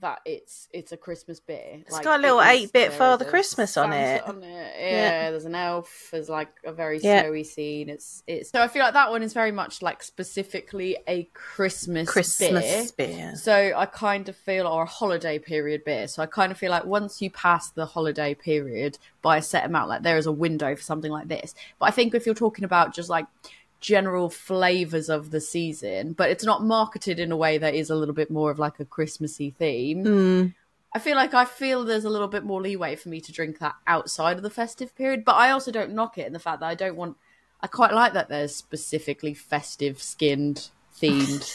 that 0.01 0.21
it's 0.25 0.69
it's 0.73 0.93
a 0.93 0.97
Christmas 0.97 1.41
beer. 1.41 1.83
It's 1.87 1.99
got 2.01 2.21
a 2.21 2.23
little 2.23 2.39
8-bit 2.39 2.93
Father 2.93 3.25
Christmas 3.25 3.77
on 3.77 3.93
it. 3.93 4.27
on 4.27 4.43
it. 4.43 4.75
Yeah. 4.79 4.91
Yeah, 4.91 5.31
there's 5.31 5.45
an 5.45 5.55
elf. 5.55 6.09
There's 6.13 6.29
like 6.29 6.49
a 6.65 6.73
very 6.73 7.01
Yeah. 7.01 7.23
snowy 7.23 7.45
scene. 7.45 7.89
It's 7.89 8.23
it's 8.27 8.51
so 8.51 8.63
I 8.63 8.69
feel 8.69 8.83
like 8.83 8.95
that 8.95 9.11
one 9.11 9.23
is 9.23 9.33
very 9.33 9.53
much 9.53 9.83
like 9.83 10.03
specifically 10.03 10.97
a 11.09 11.25
Christmas 11.35 12.07
beer. 12.07 12.13
Christmas 12.13 12.91
beer. 12.93 13.35
So 13.37 13.73
I 13.77 13.87
kind 13.87 14.29
of 14.29 14.37
feel, 14.37 14.67
or 14.67 14.85
a 14.85 14.87
holiday 14.87 15.39
period 15.39 15.85
beer. 15.85 16.07
So 16.09 16.23
I 16.23 16.27
kind 16.27 16.53
of 16.53 16.59
feel 16.59 16.71
like 16.71 16.85
once 16.85 17.21
you 17.21 17.31
pass 17.31 17.71
the 17.71 17.87
holiday 17.87 18.35
period 18.35 18.99
by 19.23 19.39
a 19.39 19.43
set 19.43 19.65
amount, 19.65 19.89
like 19.89 20.03
there 20.03 20.17
is 20.17 20.27
a 20.27 20.33
window 20.33 20.77
for 20.77 20.83
something 20.83 21.11
like 21.11 21.29
this. 21.29 21.55
But 21.79 21.87
I 21.87 21.91
think 21.91 22.15
if 22.15 22.25
you're 22.27 22.35
talking 22.35 22.65
about 22.65 22.95
just 22.95 23.09
like 23.09 23.27
general 23.81 24.29
flavors 24.31 25.09
of 25.09 25.31
the 25.31 25.41
season, 25.41 26.13
but 26.13 26.31
it's 26.31 26.45
not 26.45 26.63
marketed 26.65 27.19
in 27.21 27.31
a 27.33 27.37
way 27.37 27.59
that 27.59 27.75
is 27.75 27.91
a 27.91 27.95
little 27.97 28.15
bit 28.15 28.31
more 28.31 28.51
of 28.51 28.59
like 28.59 28.81
a 28.81 28.85
Christmassy 28.85 29.51
theme. 29.51 30.05
Mm. 30.05 30.55
I 30.95 30.99
feel 30.99 31.17
like 31.17 31.35
I 31.35 31.45
feel 31.45 31.85
there's 31.85 32.05
a 32.05 32.11
little 32.11 32.29
bit 32.29 32.45
more 32.45 32.61
leeway 32.63 32.97
for 32.97 33.09
me 33.09 33.21
to 33.21 33.33
drink 33.33 33.59
that 33.59 33.75
outside 33.87 34.37
of 34.37 34.43
the 34.43 34.51
festive 34.51 34.95
period, 34.97 35.25
but 35.25 35.37
I 35.37 35.51
also 35.51 35.71
don't 35.71 35.93
knock 35.95 36.19
it 36.19 36.27
in 36.27 36.33
the 36.33 36.39
fact 36.39 36.61
that 36.61 36.67
I 36.69 36.75
don't 36.75 36.97
want. 36.97 37.17
I 37.61 37.67
quite 37.67 37.93
like 37.93 38.15
that 38.15 38.29
there's 38.29 38.55
specifically 38.55 39.35
festive 39.35 40.01
skinned 40.03 40.71
themed 41.01 41.49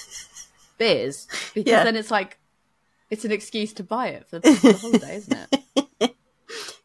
beers 0.77 1.27
because 1.53 1.71
Yeah. 1.71 1.83
then 1.83 1.95
it's 1.95 2.11
like 2.11 2.37
it's 3.09 3.25
an 3.25 3.31
excuse 3.31 3.73
to 3.73 3.83
buy 3.83 4.07
it 4.09 4.27
for 4.27 4.39
the, 4.39 4.53
for 4.53 4.71
the 4.71 4.77
holiday, 4.77 5.15
isn't 5.17 5.37
it? 5.51 6.15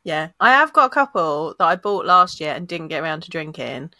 Yeah, 0.05 0.29
I 0.41 0.53
have 0.53 0.73
got 0.73 0.87
a 0.87 0.95
couple 0.95 1.55
that 1.59 1.65
I 1.67 1.77
bought 1.77 2.07
last 2.07 2.41
year 2.41 2.55
and 2.55 2.67
didn't 2.67 2.89
get 2.89 3.03
around 3.03 3.25
to 3.25 3.31
drinking, 3.31 3.91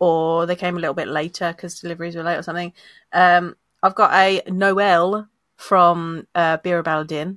or 0.00 0.46
they 0.46 0.56
came 0.56 0.76
a 0.76 0.80
little 0.80 0.94
bit 0.94 1.06
later 1.06 1.52
because 1.54 1.78
deliveries 1.78 2.16
were 2.16 2.24
late 2.24 2.36
or 2.38 2.42
something. 2.42 2.72
Um, 3.12 3.54
I've 3.82 3.94
got 3.94 4.12
a 4.12 4.42
Noel 4.50 5.28
from 5.56 6.26
uh, 6.34 6.58
Birra 6.58 6.82
Baladin. 6.82 7.36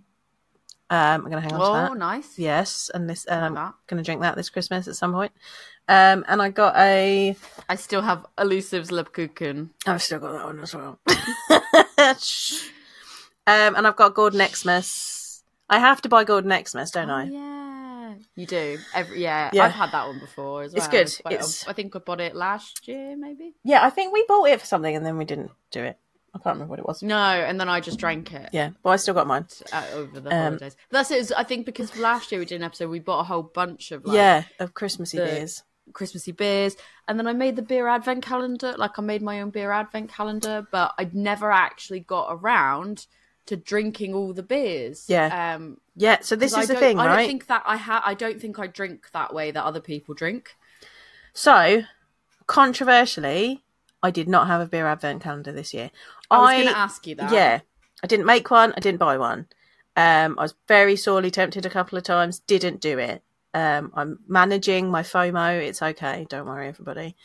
Um, 0.90 1.22
I'm 1.22 1.22
going 1.22 1.34
to 1.34 1.42
hang 1.42 1.54
on 1.54 1.60
to 1.60 1.74
that. 1.74 1.92
Oh, 1.92 1.94
nice. 1.94 2.38
Yes, 2.40 2.90
and 2.94 3.10
this 3.10 3.26
um, 3.30 3.58
I'm 3.58 3.74
going 3.88 4.02
to 4.02 4.06
drink 4.06 4.22
that 4.22 4.36
this 4.36 4.50
Christmas 4.50 4.88
at 4.88 4.96
some 4.96 5.12
point. 5.14 5.32
Um, 5.88 6.24
and 6.28 6.42
I 6.42 6.50
got 6.50 6.76
a. 6.78 7.36
I 7.70 7.76
still 7.76 8.02
have 8.02 8.26
Elusive's 8.38 8.90
Lebkuchen. 8.92 9.70
I've 9.86 10.02
still 10.02 10.20
got 10.20 10.34
that 10.34 10.46
one 10.46 10.60
as 10.60 10.74
well. 10.74 11.00
Um, 13.46 13.76
and 13.76 13.86
I've 13.86 13.98
got 13.98 14.14
Gordon 14.16 14.42
Xmas. 14.48 15.44
I 15.70 15.80
have 15.80 16.02
to 16.04 16.10
buy 16.10 16.24
Gordon 16.24 16.54
Xmas, 16.66 16.92
don't 16.92 17.10
Oh, 17.10 17.16
I? 17.16 17.24
yeah, 17.26 17.63
you 18.36 18.46
do. 18.46 18.78
Every 18.94 19.22
yeah, 19.22 19.50
Yeah. 19.54 19.64
I've 19.66 19.72
had 19.72 19.92
that 19.92 20.08
one 20.08 20.20
before 20.20 20.64
as 20.64 20.74
well. 20.74 20.78
It's 20.84 20.88
good. 20.88 21.22
quite- 21.24 21.34
It's- 21.36 21.66
I 21.68 21.74
think 21.74 21.96
I 21.96 22.00
bought 22.00 22.22
it 22.22 22.36
last 22.36 22.88
year, 22.88 23.16
maybe. 23.16 23.54
Yeah, 23.64 23.86
I 23.86 23.90
think 23.90 24.14
we 24.14 24.26
bought 24.28 24.46
it 24.50 24.60
for 24.60 24.66
something 24.66 24.96
and 24.96 25.06
then 25.06 25.18
we 25.18 25.26
didn't 25.26 25.52
do 25.72 25.84
it. 25.84 25.98
I 26.36 26.40
can't 26.40 26.56
remember 26.56 26.72
what 26.72 26.80
it 26.80 26.88
was. 26.88 27.04
No, 27.04 27.16
and 27.16 27.60
then 27.60 27.70
I 27.70 27.80
just 27.80 28.00
drank 28.00 28.34
it. 28.34 28.50
Yeah, 28.52 28.72
but 28.82 28.90
I 28.90 28.96
still 28.96 29.14
got 29.14 29.28
mine. 29.28 29.46
uh, 29.72 29.86
over 29.94 30.20
the 30.20 30.32
Um, 30.32 30.36
holidays. 30.54 30.76
But 30.90 30.98
that's 31.08 31.12
it. 31.32 31.32
I 31.38 31.44
think 31.44 31.68
because 31.68 31.96
last 31.96 32.32
year 32.32 32.40
we 32.40 32.46
did 32.46 32.56
an 32.56 32.64
episode, 32.64 32.90
we 32.90 33.00
bought 33.00 33.20
a 33.20 33.24
whole 33.26 33.44
bunch 33.44 33.92
of 33.92 34.04
like 34.06 34.16
yeah, 34.16 34.44
of 34.60 34.74
Christmassy 34.74 35.18
the- 35.20 35.26
beers. 35.26 35.64
Christmassy 35.92 36.32
beers, 36.32 36.76
and 37.10 37.20
then 37.20 37.28
I 37.28 37.34
made 37.34 37.56
the 37.58 37.62
beer 37.62 37.88
advent 37.90 38.24
calendar. 38.24 38.74
Like 38.78 38.98
I 38.98 39.02
made 39.02 39.22
my 39.22 39.42
own 39.42 39.50
beer 39.52 39.70
advent 39.72 40.10
calendar, 40.12 40.66
but 40.72 40.94
I'd 40.98 41.14
never 41.14 41.52
actually 41.52 42.00
got 42.00 42.30
around 42.32 43.06
to 43.48 43.58
drinking 43.58 44.14
all 44.16 44.32
the 44.34 44.44
beers. 44.44 45.06
Yeah. 45.10 45.56
Um, 45.56 45.82
Yeah, 45.96 46.20
so 46.22 46.36
this 46.36 46.52
is 46.54 46.70
I 46.70 46.74
the 46.74 46.76
thing, 46.76 47.00
I 47.00 47.06
right? 47.06 47.18
don't 47.18 47.28
think 47.28 47.48
that 47.48 47.64
I 47.66 47.78
ha- 47.78 48.04
I 48.06 48.14
don't 48.14 48.42
think 48.42 48.58
I 48.58 48.68
drink 48.68 49.12
that 49.14 49.34
way 49.34 49.52
that 49.52 49.64
other 49.64 49.80
people 49.80 50.16
drink. 50.16 50.56
So, 51.34 51.84
controversially, 52.48 53.64
I 54.02 54.12
did 54.12 54.28
not 54.28 54.48
have 54.48 54.62
a 54.62 54.66
beer 54.66 54.88
advent 54.88 55.22
calendar 55.22 55.52
this 55.52 55.74
year. 55.74 55.92
I 56.32 56.40
was 56.40 56.52
going 56.52 56.68
to 56.68 56.78
ask 56.78 57.06
you 57.08 57.16
that. 57.16 57.32
Yeah, 57.32 57.60
I 58.04 58.08
didn't 58.08 58.26
make 58.26 58.50
one. 58.50 58.74
I 58.76 58.80
didn't 58.80 59.00
buy 59.00 59.18
one. 59.18 59.48
Um, 59.96 60.38
I 60.40 60.44
was 60.44 60.56
very 60.68 60.96
sorely 60.96 61.30
tempted 61.30 61.66
a 61.66 61.70
couple 61.70 61.98
of 61.98 62.04
times. 62.04 62.40
Didn't 62.40 62.82
do 62.82 62.98
it. 62.98 63.22
Um, 63.54 63.92
I'm 63.94 64.20
managing 64.28 64.90
my 64.90 65.04
FOMO. 65.04 65.62
It's 65.62 65.82
okay. 65.82 66.26
Don't 66.28 66.48
worry, 66.48 66.68
everybody. 66.68 67.16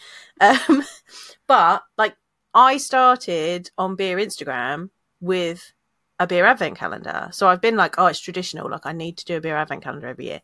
Um, 0.40 0.85
but 1.47 1.85
like, 1.97 2.16
I 2.52 2.76
started 2.76 3.71
on 3.78 3.97
beer 3.97 4.19
Instagram 4.19 4.90
with 5.21 5.73
a 6.21 6.27
beer 6.27 6.47
advent 6.47 6.77
calendar. 6.77 7.29
So 7.33 7.49
I've 7.49 7.61
been 7.61 7.77
like, 7.77 7.95
oh, 7.99 8.07
it's 8.07 8.21
traditional. 8.21 8.69
Like, 8.71 8.87
I 8.87 8.93
need 8.93 9.17
to 9.19 9.25
do 9.25 9.37
a 9.37 9.41
beer 9.41 9.57
advent 9.57 9.83
calendar 9.85 10.09
every 10.09 10.27
year. 10.27 10.41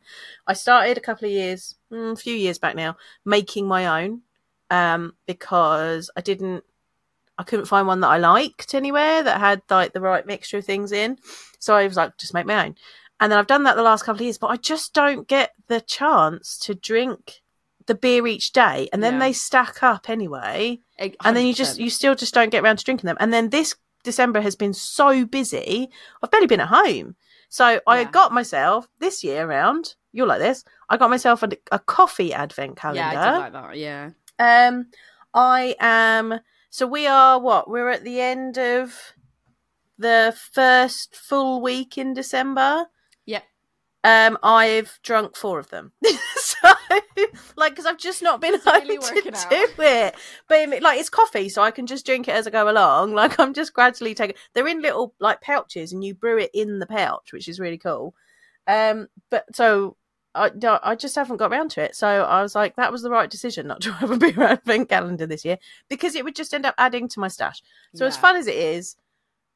I 0.46 0.52
started 0.52 0.96
a 0.96 1.00
couple 1.00 1.26
of 1.26 1.32
years, 1.32 1.74
mm, 1.92 2.12
a 2.12 2.16
few 2.16 2.34
years 2.34 2.58
back 2.58 2.76
now, 2.76 2.96
making 3.24 3.66
my 3.66 4.02
own 4.02 4.22
um, 4.70 5.14
because 5.26 6.10
I 6.16 6.20
didn't 6.20 6.64
I 7.36 7.42
couldn't 7.42 7.66
find 7.66 7.88
one 7.88 8.00
that 8.00 8.08
I 8.08 8.18
liked 8.18 8.74
anywhere 8.74 9.22
that 9.22 9.40
had 9.40 9.62
like 9.68 9.92
the 9.92 10.00
right 10.00 10.24
mixture 10.24 10.58
of 10.58 10.64
things 10.64 10.92
in. 10.92 11.18
So 11.58 11.74
I 11.74 11.84
was 11.86 11.96
like, 11.96 12.16
just 12.16 12.32
make 12.34 12.46
my 12.46 12.64
own. 12.66 12.76
And 13.18 13.30
then 13.32 13.38
I've 13.38 13.48
done 13.48 13.64
that 13.64 13.74
the 13.74 13.82
last 13.82 14.04
couple 14.04 14.18
of 14.18 14.22
years, 14.22 14.38
but 14.38 14.48
I 14.48 14.56
just 14.56 14.92
don't 14.94 15.26
get 15.26 15.50
the 15.66 15.80
chance 15.80 16.56
to 16.58 16.74
drink 16.76 17.42
the 17.86 17.94
beer 17.96 18.26
each 18.26 18.52
day. 18.52 18.88
And 18.92 19.02
then 19.02 19.14
Yeah. 19.14 19.18
they 19.20 19.32
stack 19.32 19.82
up 19.82 20.08
anyway. 20.08 20.80
A- 21.00 21.14
And 21.24 21.36
then 21.36 21.46
you 21.46 21.54
just 21.54 21.78
you 21.78 21.90
still 21.90 22.14
just 22.14 22.34
don't 22.34 22.50
get 22.50 22.62
around 22.62 22.76
to 22.78 22.84
drinking 22.84 23.08
them. 23.08 23.16
And 23.18 23.32
then 23.32 23.50
this 23.50 23.74
December 24.04 24.40
has 24.40 24.54
been 24.54 24.72
so 24.72 25.24
busy. 25.26 25.90
I've 26.22 26.30
barely 26.30 26.46
been 26.46 26.60
at 26.60 26.68
home. 26.68 27.16
So 27.48 27.80
I 27.86 28.00
Yeah. 28.00 28.10
got 28.10 28.32
myself 28.32 28.88
this 29.00 29.24
year 29.24 29.46
around, 29.48 29.94
you're 30.12 30.26
like 30.26 30.40
this, 30.40 30.64
I 30.88 30.96
got 30.96 31.10
myself 31.10 31.42
a, 31.42 31.48
a 31.72 31.78
coffee 31.78 32.32
advent 32.32 32.76
calendar. 32.76 33.00
yeah, 33.00 33.20
I 33.20 33.30
did 33.32 33.38
like 33.38 33.52
that. 33.52 33.76
Yeah, 33.76 34.10
Um, 34.38 34.86
I 35.34 35.74
am. 35.80 36.40
So 36.70 36.86
we 36.86 37.06
are 37.06 37.38
what? 37.40 37.68
We're 37.68 37.88
at 37.90 38.04
the 38.04 38.20
end 38.20 38.58
of 38.58 39.14
the 39.98 40.36
first 40.52 41.14
full 41.16 41.60
week 41.62 41.96
in 41.98 42.14
December. 42.14 42.86
Yeah. 44.04 44.26
Um, 44.26 44.38
I've 44.42 44.98
drunk 45.02 45.36
four 45.36 45.58
of 45.58 45.70
them. 45.70 45.92
so, 46.36 46.68
like, 47.56 47.72
because 47.72 47.86
I've 47.86 47.98
just 47.98 48.22
not 48.22 48.40
been 48.40 48.54
It's 48.54 48.66
able 48.66 48.80
really 48.80 48.98
to 48.98 49.14
working 49.14 49.32
do 49.32 49.68
it. 49.78 50.14
But 50.48 50.82
like, 50.82 51.00
it's 51.00 51.08
coffee, 51.08 51.48
so 51.48 51.62
I 51.62 51.70
can 51.70 51.86
just 51.86 52.06
drink 52.06 52.28
it 52.28 52.32
as 52.32 52.46
I 52.46 52.50
go 52.50 52.70
along. 52.70 53.14
Like, 53.24 53.38
I'm 53.40 53.54
just 53.54 53.72
gradually 53.72 54.14
taking. 54.14 54.36
They're 54.52 54.68
in 54.68 54.82
little 54.82 55.14
like 55.18 55.40
pouches, 55.40 55.92
and 55.92 56.04
you 56.04 56.14
brew 56.14 56.38
it 56.38 56.50
in 56.52 56.78
the 56.78 56.86
pouch, 56.86 57.32
which 57.32 57.48
is 57.48 57.58
really 57.58 57.78
cool. 57.78 58.14
Um, 58.66 59.08
but 59.30 59.44
so 59.54 59.96
I, 60.34 60.50
no, 60.60 60.80
I 60.82 60.96
just 60.96 61.14
haven't 61.14 61.36
got 61.36 61.52
around 61.52 61.70
to 61.72 61.82
it. 61.82 61.94
So 61.94 62.06
I 62.06 62.42
was 62.42 62.54
like, 62.54 62.76
that 62.76 62.90
was 62.90 63.02
the 63.02 63.10
right 63.10 63.30
decision 63.30 63.66
not 63.66 63.80
to 63.82 63.92
have 64.00 64.10
a 64.10 64.18
beer 64.18 64.42
advent 64.42 64.88
calendar 64.88 65.26
this 65.26 65.44
year 65.44 65.58
because 65.88 66.14
it 66.14 66.24
would 66.24 66.34
just 66.34 66.52
end 66.52 66.66
up 66.66 66.74
adding 66.76 67.08
to 67.08 67.20
my 67.20 67.28
stash. 67.28 67.62
So 67.94 68.06
as 68.06 68.16
fun 68.16 68.36
as 68.36 68.46
it 68.46 68.56
is, 68.56 68.96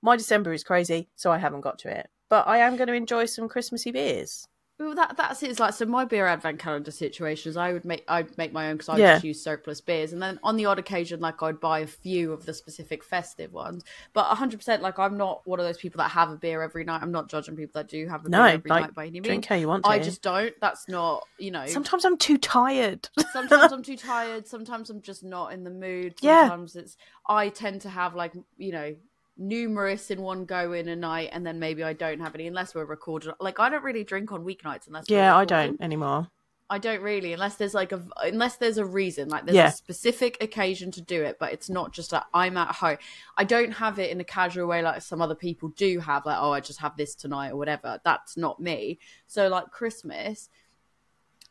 my 0.03 0.17
December 0.17 0.53
is 0.53 0.63
crazy, 0.63 1.09
so 1.17 1.33
I 1.33 1.39
haven't 1.39 1.63
got 1.63 1.81
to 1.81 1.91
it. 1.91 2.09
But 2.29 2.47
I 2.47 2.59
am 2.59 2.77
going 2.77 2.89
to 2.89 2.95
enjoy 2.95 3.25
some 3.27 3.49
Christmassy 3.49 3.91
beers. 3.91 4.47
Well, 4.81 4.95
that 4.95 5.17
that's 5.17 5.43
it. 5.43 5.51
It's 5.51 5.59
like 5.59 5.75
so. 5.75 5.87
My 5.87 6.05
beer 6.05 6.29
advent 6.29 6.61
calendar 6.61 6.93
situations, 6.93 7.57
I 7.57 7.73
would 7.73 7.85
make 7.85 8.05
I'd 8.07 8.39
make 8.39 8.53
my 8.53 8.69
own 8.71 8.77
because 8.77 8.89
I 8.89 8.99
Yeah. 8.99 9.15
just 9.15 9.25
use 9.25 9.43
surplus 9.43 9.81
beers, 9.81 10.13
and 10.13 10.23
then 10.23 10.39
on 10.45 10.57
the 10.57 10.67
odd 10.67 10.79
occasion, 10.79 11.19
like 11.19 11.43
I'd 11.43 11.59
buy 11.59 11.81
a 11.81 11.87
few 11.89 12.33
of 12.33 12.47
the 12.47 12.55
specific 12.55 13.03
festive 13.03 13.53
ones. 13.53 13.83
But 14.13 14.27
hundred 14.37 14.59
percent, 14.59 14.81
like 14.81 15.01
I'm 15.01 15.17
not 15.17 15.45
one 15.49 15.59
of 15.59 15.67
those 15.67 15.79
people 15.79 15.99
that 15.99 16.11
have 16.11 16.31
a 16.31 16.37
beer 16.37 16.63
every 16.63 16.85
night. 16.85 17.03
I'm 17.03 17.11
not 17.11 17.29
judging 17.29 17.57
people 17.57 17.73
that 17.75 17.89
do 17.89 18.07
have 18.07 18.25
a 18.25 18.29
No, 18.29 18.45
beer 18.45 18.55
every 18.55 18.71
like, 18.71 18.83
night 18.83 18.95
by 18.95 19.03
any 19.07 19.15
means. 19.15 19.27
Drink 19.27 19.47
how 19.47 19.57
you 19.57 19.67
want 19.67 19.83
to. 19.85 19.91
I 19.91 19.99
just 19.99 20.23
don't. 20.23 20.55
That's 20.61 20.87
not 20.89 21.27
you 21.39 21.51
know. 21.51 21.67
Sometimes 21.67 22.05
I'm 22.05 22.17
too 22.17 22.39
tired. 22.39 23.09
sometimes 23.33 23.73
I'm 23.73 23.83
too 23.83 23.97
tired. 23.97 24.47
Sometimes 24.47 24.91
I'm 24.91 25.03
just 25.03 25.25
not 25.25 25.53
in 25.53 25.65
the 25.65 25.71
mood. 25.71 26.15
Yeah. 26.23 26.43
Sometimes 26.43 26.77
it's 26.77 26.97
I 27.29 27.49
tend 27.49 27.81
to 27.81 27.89
have 27.89 28.15
like 28.15 28.33
you 28.57 28.71
know 28.71 28.95
numerous 29.39 30.11
in 30.11 30.21
one 30.21 30.45
go 30.45 30.73
in 30.73 30.89
a 30.89 30.97
night, 30.97 31.31
and 31.33 31.47
then 31.47 31.59
maybe 31.59 31.83
I 31.83 31.93
don't 31.93 32.21
have 32.21 32.35
any 32.35 32.47
unless 32.47 32.75
we're 32.75 32.85
recorded. 32.85 33.33
Like 33.41 33.61
I 33.61 33.69
don't 33.69 33.85
really 33.85 34.05
drink 34.05 34.33
on 34.33 34.45
weeknights 34.45 34.87
unless 34.87 35.09
we're 35.09 35.17
yeah, 35.17 35.37
I 35.37 35.45
don't 35.45 35.81
anymore. 35.81 36.29
I 36.71 36.77
don't 36.77 37.01
really 37.01 37.33
unless 37.33 37.57
there's 37.57 37.73
like 37.73 37.93
a 37.93 38.03
unless 38.23 38.57
there's 38.57 38.77
a 38.77 38.85
reason 38.85 39.31
like 39.31 39.47
there's 39.47 39.57
Yeah. 39.57 39.69
a 39.69 39.73
specific 39.73 40.37
occasion 40.43 40.91
to 40.93 41.01
do 41.01 41.23
it, 41.23 41.39
but 41.41 41.53
it's 41.53 41.71
not 41.71 41.93
just 41.95 42.13
like 42.13 42.25
I'm 42.35 42.59
at 42.59 42.75
home. 42.75 42.99
I 43.39 43.45
don't 43.45 43.73
have 43.73 43.99
it 43.99 44.11
in 44.11 44.21
a 44.21 44.25
casual 44.25 44.67
way 44.67 44.83
like 44.83 45.01
some 45.01 45.23
other 45.23 45.35
people 45.35 45.71
do 45.71 45.99
have 46.01 46.27
like 46.27 46.37
oh 46.39 46.53
I 46.53 46.61
just 46.61 46.81
have 46.81 46.97
this 46.99 47.15
tonight 47.15 47.53
or 47.53 47.57
whatever. 47.57 48.01
That's 48.05 48.37
not 48.37 48.61
me. 48.61 48.99
So 49.27 49.49
like 49.49 49.71
Christmas. 49.71 50.51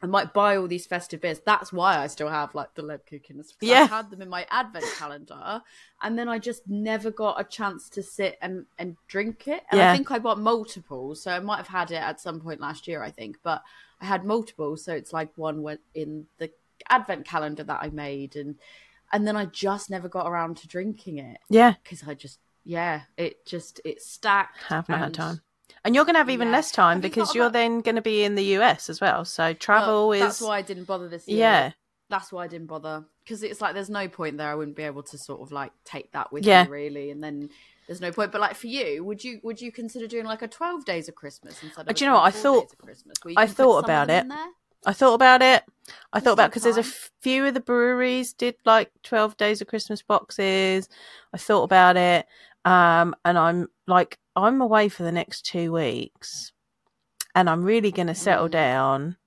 I 0.02 0.06
might 0.06 0.32
buy 0.34 0.58
all 0.58 0.68
these 0.68 0.86
festive 0.86 1.22
beers. 1.22 1.40
That's 1.44 1.74
why 1.74 1.98
I 1.98 2.08
still 2.08 2.30
have 2.30 2.54
like 2.54 2.74
the 2.76 2.84
Lebkuchens. 2.84 3.54
because 3.54 3.70
Yeah. 3.70 3.84
I 3.90 3.96
had 3.98 4.12
them 4.12 4.22
in 4.22 4.30
my 4.30 4.46
advent 4.52 4.86
calendar, 4.98 5.62
and 6.02 6.18
then 6.20 6.30
I 6.30 6.38
just 6.38 6.68
never 6.68 7.10
got 7.10 7.40
a 7.42 7.44
chance 7.44 7.90
to 7.90 8.04
sit 8.04 8.38
and 8.42 8.66
and 8.78 8.96
drink 9.08 9.48
it. 9.48 9.64
And 9.72 9.80
Yeah. 9.80 9.92
I 9.92 9.96
think 9.96 10.12
I 10.12 10.20
bought 10.20 10.40
multiples, 10.40 11.22
so 11.24 11.32
I 11.32 11.40
might 11.40 11.58
have 11.58 11.68
had 11.68 11.92
it 11.92 11.96
at 12.02 12.22
some 12.22 12.40
point 12.40 12.62
last 12.62 12.88
year. 12.88 13.02
I 13.02 13.10
think, 13.12 13.38
but 13.44 13.64
I 14.00 14.06
had 14.06 14.24
multiple, 14.24 14.78
so 14.78 14.94
it's 14.94 15.14
like 15.14 15.36
one 15.36 15.64
went 15.64 15.82
in 15.96 16.28
the 16.38 16.52
advent 16.90 17.26
calendar 17.26 17.64
that 17.64 17.80
I 17.82 17.90
made, 17.90 18.36
and 18.36 18.56
and 19.12 19.26
then 19.28 19.36
I 19.36 19.46
just 19.46 19.90
never 19.90 20.08
got 20.10 20.28
around 20.28 20.58
to 20.58 20.68
drinking 20.68 21.18
it 21.18 21.40
Yeah, 21.50 21.74
because 21.84 22.04
I 22.08 22.14
just 22.14 22.40
yeah, 22.64 23.04
it 23.18 23.46
just 23.46 23.82
it 23.86 24.02
stacked. 24.02 24.62
have 24.64 24.90
not 24.90 25.00
had 25.00 25.14
time. 25.16 25.42
And 25.88 25.96
you're 25.96 26.04
going 26.04 26.16
to 26.16 26.20
have 26.20 26.30
even 26.30 26.50
Yeah. 26.50 26.54
less 26.56 26.70
time 26.72 26.98
Have 26.98 27.02
because 27.02 27.30
thought 27.30 27.36
you're 27.36 27.46
about- 27.46 27.54
then 27.54 27.80
going 27.80 27.96
to 27.96 28.02
be 28.02 28.24
in 28.26 28.36
the 28.36 28.44
US 28.58 28.90
as 28.90 29.00
well. 29.00 29.24
So 29.24 29.44
Well, 29.46 29.54
travel 29.56 30.12
is 30.12 30.20
That's 30.22 30.42
why 30.42 30.58
I 30.58 30.62
didn't 30.62 30.84
bother 30.84 31.08
this 31.08 31.26
year. 31.30 31.40
yeah, 31.40 31.72
that's 32.10 32.30
why 32.30 32.44
I 32.44 32.48
didn't 32.48 32.68
bother 32.68 33.06
because 33.24 33.42
it's 33.42 33.62
like 33.62 33.74
there's 33.74 33.90
no 33.90 34.10
point 34.10 34.38
there. 34.38 34.50
I 34.52 34.56
wouldn't 34.56 34.76
be 34.76 34.84
able 34.84 35.04
to 35.04 35.18
sort 35.18 35.40
of 35.40 35.54
like 35.54 35.72
take 35.86 36.12
that 36.12 36.34
with 36.34 36.46
Yeah. 36.46 36.66
me 36.66 36.70
really, 36.72 37.10
and 37.10 37.24
then 37.24 37.50
there's 37.88 38.02
no 38.02 38.12
point. 38.12 38.34
But 38.34 38.42
like 38.42 38.56
for 38.58 38.68
you, 38.68 39.02
would 39.06 39.24
you 39.24 39.40
would 39.44 39.62
you 39.62 39.72
consider 39.72 40.08
doing 40.08 40.26
like 40.26 40.42
a 40.42 40.48
twelve 40.50 40.84
days 40.84 41.08
of 41.08 41.16
Christmas 41.16 41.64
instead 41.64 41.88
of? 41.90 41.96
Do 41.96 42.04
you 42.04 42.12
know 42.12 42.18
what? 42.18 42.24
I 42.26 42.32
thought- 42.32 42.68
you 43.26 43.34
I 43.38 43.48
thought 43.48 43.86
about 43.86 44.10
it. 44.10 44.26
I 44.86 44.92
thought 44.94 45.14
about 45.16 45.42
it. 45.42 45.64
I 46.12 46.20
thought 46.20 46.34
about 46.34 46.50
because 46.50 46.64
there's 46.64 46.78
a 46.78 46.84
few 46.84 47.46
of 47.46 47.54
the 47.54 47.60
breweries 47.62 48.34
did 48.34 48.56
like 48.66 48.92
12 49.04 49.38
days 49.38 49.62
of 49.62 49.68
Christmas 49.68 50.02
boxes. 50.02 50.88
I 51.34 51.38
thought 51.38 51.64
about 51.64 51.96
it. 51.96 52.28
Um, 52.68 53.16
and 53.24 53.38
I'm 53.38 53.68
like, 53.88 54.18
I'm 54.36 54.62
away 54.62 54.90
for 54.90 55.04
the 55.04 55.12
next 55.12 55.44
two 55.46 55.72
weeks 55.72 56.52
and 57.34 57.50
I'm 57.50 57.64
really 57.64 57.92
going 57.92 58.08
to 58.08 58.16
settle 58.16 58.48
Mm. 58.48 58.52
down 58.52 59.18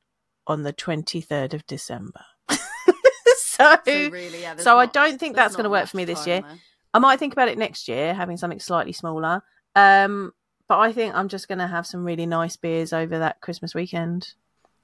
on 0.46 0.62
the 0.62 0.72
23rd 0.72 1.54
of 1.54 1.66
December. 1.66 2.24
so, 2.48 3.76
So 3.84 4.08
really, 4.10 4.40
yeah. 4.42 4.56
so 4.56 4.78
I 4.78 4.86
don't 4.86 5.18
think 5.18 5.36
that's 5.36 5.54
going 5.56 5.64
to 5.64 5.70
work 5.70 5.88
for 5.88 5.96
me 5.96 6.04
this 6.04 6.26
year. 6.26 6.42
there. 6.42 6.58
I 6.92 6.98
might 6.98 7.18
think 7.18 7.32
about 7.32 7.48
it 7.48 7.56
next 7.58 7.88
year, 7.88 8.14
having 8.14 8.36
something 8.36 8.60
slightly 8.60 8.92
smaller. 8.92 9.42
Um, 9.76 10.32
but 10.68 10.78
I 10.78 10.92
think 10.92 11.14
I'm 11.14 11.28
just 11.28 11.48
going 11.48 11.58
to 11.58 11.66
have 11.66 11.86
some 11.86 12.04
really 12.04 12.26
nice 12.26 12.56
beers 12.56 12.92
over 12.92 13.18
that 13.20 13.40
Christmas 13.40 13.74
weekend 13.74 14.34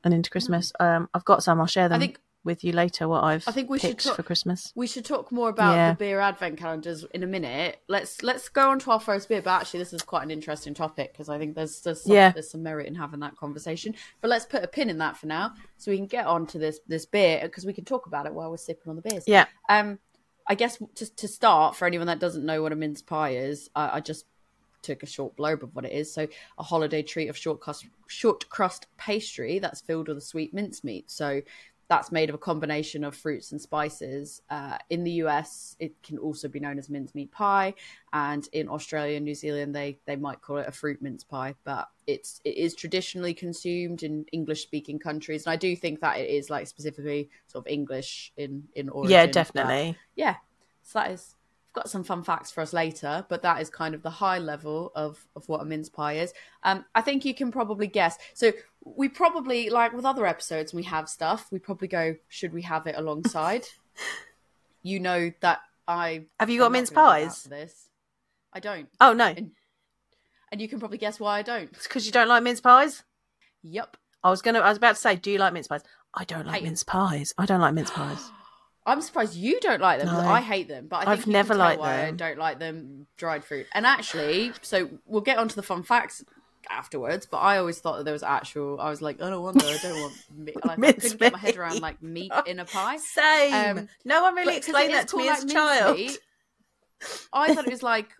and 0.04 0.14
into 0.14 0.30
Christmas. 0.30 0.72
Um, 0.80 1.08
I've 1.14 1.24
got 1.24 1.42
some. 1.42 1.60
I'll 1.60 1.66
share 1.66 1.88
them. 1.88 1.96
I 1.96 2.00
think 2.06 2.18
with 2.46 2.64
you 2.64 2.72
later. 2.72 3.06
What 3.08 3.24
I've 3.24 3.46
I 3.46 3.50
think 3.52 3.68
we 3.68 3.78
should 3.78 3.98
talk- 3.98 4.16
for 4.16 4.22
Christmas. 4.22 4.72
we 4.74 4.86
should 4.86 5.04
talk 5.04 5.30
more 5.30 5.50
about 5.50 5.74
Yeah. 5.74 5.90
the 5.90 5.96
beer 5.98 6.20
advent 6.20 6.56
calendars 6.56 7.04
in 7.12 7.22
a 7.22 7.26
minute. 7.26 7.80
Let's 7.88 8.22
let's 8.22 8.48
go 8.48 8.70
on 8.70 8.78
to 8.78 8.92
our 8.92 9.00
first 9.00 9.28
beer. 9.28 9.42
But 9.42 9.60
actually, 9.60 9.80
this 9.80 9.92
is 9.92 10.00
quite 10.02 10.22
an 10.22 10.30
interesting 10.30 10.72
topic 10.72 11.12
because 11.12 11.28
I 11.28 11.36
think 11.38 11.54
there's 11.56 11.80
there's 11.82 12.02
some, 12.04 12.12
Yeah. 12.14 12.30
there's 12.32 12.48
some 12.50 12.62
merit 12.62 12.86
in 12.86 12.94
having 12.94 13.20
that 13.20 13.36
conversation. 13.36 13.94
But 14.22 14.30
let's 14.30 14.46
put 14.46 14.62
a 14.62 14.68
pin 14.68 14.88
in 14.88 14.98
that 14.98 15.16
for 15.18 15.26
now, 15.26 15.52
so 15.76 15.90
we 15.90 15.98
can 15.98 16.06
get 16.06 16.26
on 16.26 16.46
to 16.46 16.58
this 16.58 16.80
this 16.88 17.04
beer 17.04 17.40
because 17.42 17.66
we 17.66 17.74
can 17.74 17.84
talk 17.84 18.06
about 18.06 18.24
it 18.24 18.32
while 18.32 18.50
we're 18.50 18.56
sipping 18.56 18.88
on 18.88 18.96
the 18.96 19.02
beers. 19.02 19.24
Yeah, 19.26 19.46
Um, 19.68 19.98
I 20.46 20.54
guess 20.54 20.78
just 20.94 21.16
to 21.18 21.26
start, 21.28 21.74
for 21.74 21.86
anyone 21.86 22.06
that 22.06 22.20
doesn't 22.20 22.46
know 22.46 22.62
what 22.62 22.70
a 22.72 22.76
mince 22.76 23.02
pie 23.02 23.30
is, 23.34 23.68
I, 23.74 23.96
I 23.96 24.00
just 24.00 24.24
took 24.82 25.02
a 25.02 25.06
short 25.06 25.36
blurb 25.36 25.64
of 25.64 25.74
what 25.74 25.84
it 25.84 25.90
is. 25.90 26.14
So, 26.14 26.28
a 26.58 26.62
holiday 26.62 27.02
treat 27.02 27.26
of 27.26 27.36
short 27.36 27.58
crust, 27.58 27.86
short 28.06 28.48
crust 28.48 28.86
pastry 28.96 29.58
that's 29.58 29.80
filled 29.80 30.06
with 30.06 30.18
a 30.18 30.20
sweet 30.20 30.54
mincemeat. 30.54 31.10
So, 31.10 31.42
that's 31.88 32.10
made 32.10 32.28
of 32.28 32.34
a 32.34 32.38
combination 32.38 33.04
of 33.04 33.14
fruits 33.14 33.52
and 33.52 33.60
spices. 33.60 34.42
Uh, 34.50 34.78
in 34.90 35.04
the 35.04 35.12
US, 35.12 35.76
it 35.78 36.02
can 36.02 36.18
also 36.18 36.48
be 36.48 36.58
known 36.58 36.78
as 36.78 36.88
mincemeat 36.88 37.30
pie, 37.30 37.74
and 38.12 38.48
in 38.52 38.68
Australia 38.68 39.16
and 39.16 39.24
New 39.24 39.34
Zealand, 39.34 39.74
they 39.74 39.98
they 40.06 40.16
might 40.16 40.40
call 40.40 40.58
it 40.58 40.68
a 40.68 40.72
fruit 40.72 41.00
mince 41.00 41.24
pie. 41.24 41.54
But 41.64 41.88
it's 42.06 42.40
it 42.44 42.56
is 42.56 42.74
traditionally 42.74 43.34
consumed 43.34 44.02
in 44.02 44.24
English 44.32 44.62
speaking 44.62 44.98
countries, 44.98 45.46
and 45.46 45.52
I 45.52 45.56
do 45.56 45.76
think 45.76 46.00
that 46.00 46.18
it 46.18 46.28
is 46.28 46.50
like 46.50 46.66
specifically 46.66 47.30
sort 47.46 47.66
of 47.66 47.70
English 47.70 48.32
in 48.36 48.64
in 48.74 48.88
origin. 48.88 49.12
yeah, 49.12 49.26
but- 49.26 49.32
definitely. 49.32 49.96
yeah 50.14 50.36
so 50.86 51.00
that 51.00 51.10
is 51.10 51.34
got 51.76 51.88
some 51.88 52.02
fun 52.02 52.22
facts 52.24 52.50
for 52.50 52.60
us 52.62 52.72
later 52.72 53.24
but 53.28 53.42
that 53.42 53.60
is 53.60 53.70
kind 53.70 53.94
of 53.94 54.02
the 54.02 54.10
high 54.10 54.38
level 54.38 54.90
of 54.96 55.24
of 55.36 55.48
what 55.48 55.60
a 55.60 55.64
mince 55.64 55.88
pie 55.88 56.14
is 56.14 56.32
um 56.64 56.84
i 56.94 57.00
think 57.00 57.24
you 57.24 57.32
can 57.34 57.52
probably 57.52 57.86
guess 57.86 58.18
so 58.34 58.50
we 58.84 59.08
probably 59.08 59.70
like 59.70 59.92
with 59.92 60.04
other 60.04 60.26
episodes 60.26 60.74
we 60.74 60.82
have 60.82 61.08
stuff 61.08 61.46
we 61.52 61.58
probably 61.60 61.86
go 61.88 62.16
should 62.28 62.52
we 62.52 62.62
have 62.62 62.86
it 62.88 62.94
alongside 62.96 63.62
you 64.82 64.98
know 64.98 65.30
that 65.40 65.60
i 65.86 66.24
Have 66.40 66.50
you 66.50 66.58
got 66.60 66.72
mince 66.72 66.90
gonna 66.90 67.06
do 67.20 67.20
that 67.20 67.28
pies? 67.28 67.42
this 67.44 67.88
i 68.52 68.58
don't 68.60 68.88
Oh 69.00 69.12
no, 69.12 69.26
And- 69.26 69.52
and 70.50 70.60
you 70.60 70.68
can 70.68 70.78
probably 70.78 70.98
guess 70.98 71.20
why 71.20 71.38
i 71.38 71.42
don't 71.42 71.70
it's 71.72 71.86
because 71.86 72.06
you 72.06 72.12
don't 72.12 72.28
like 72.28 72.42
mince 72.42 72.60
pies. 72.60 73.04
yep 73.62 73.96
I 74.24 74.30
was 74.30 74.42
gonna. 74.42 74.58
I 74.58 74.68
was 74.70 74.78
about 74.78 74.96
to 74.96 75.00
say, 75.00 75.14
do 75.14 75.30
you 75.30 75.38
like 75.38 75.52
mince 75.52 75.68
pies? 75.68 75.82
I 76.12 76.24
don't 76.24 76.46
like 76.46 76.56
'em. 76.62 76.64
mince 76.64 76.82
pies. 76.82 77.32
I 77.38 77.46
don't 77.46 77.60
like 77.60 77.74
mince 77.74 77.92
pies. 77.92 78.18
I'm 78.86 79.02
surprised 79.02 79.34
you 79.34 79.58
don't 79.60 79.80
like 79.80 79.98
them. 79.98 80.06
No. 80.06 80.20
I 80.20 80.40
hate 80.40 80.68
them, 80.68 80.86
but 80.86 80.96
I 80.96 81.00
think 81.00 81.08
I've 81.10 81.18
you 81.18 81.24
can 81.24 81.32
never 81.32 81.54
liked 81.54 81.80
why 81.80 81.96
them. 81.96 82.14
I 82.14 82.16
don't 82.16 82.38
like 82.38 82.58
them. 82.60 83.06
Dried 83.16 83.44
fruit, 83.44 83.66
and 83.72 83.84
actually, 83.84 84.52
so 84.62 84.88
we'll 85.04 85.22
get 85.22 85.38
onto 85.38 85.56
the 85.56 85.62
fun 85.62 85.82
facts 85.82 86.24
afterwards. 86.70 87.26
But 87.26 87.38
I 87.38 87.58
always 87.58 87.80
thought 87.80 87.98
that 87.98 88.04
there 88.04 88.12
was 88.12 88.22
actual. 88.22 88.80
I 88.80 88.88
was 88.88 89.02
like, 89.02 89.20
I 89.20 89.28
don't 89.28 89.42
want 89.42 89.58
that. 89.58 89.66
I 89.66 89.78
don't 89.78 90.00
want. 90.00 90.14
Meat. 90.36 90.64
Like, 90.64 90.78
I 90.78 90.92
couldn't 90.92 91.18
get 91.18 91.32
my 91.32 91.38
head 91.38 91.56
around 91.56 91.80
like 91.80 92.00
meat 92.00 92.32
in 92.46 92.60
a 92.60 92.64
pie. 92.64 92.98
Same. 92.98 93.78
Um, 93.78 93.88
no 94.04 94.22
one 94.22 94.34
really 94.36 94.56
explained 94.56 94.94
that 94.94 95.08
to 95.08 95.16
me 95.16 95.28
as 95.28 95.42
a 95.42 95.46
like, 95.46 95.54
child. 95.54 95.96
mincemeat, 95.96 96.18
I 97.32 97.54
thought 97.54 97.66
it 97.66 97.72
was 97.72 97.82
like 97.82 98.10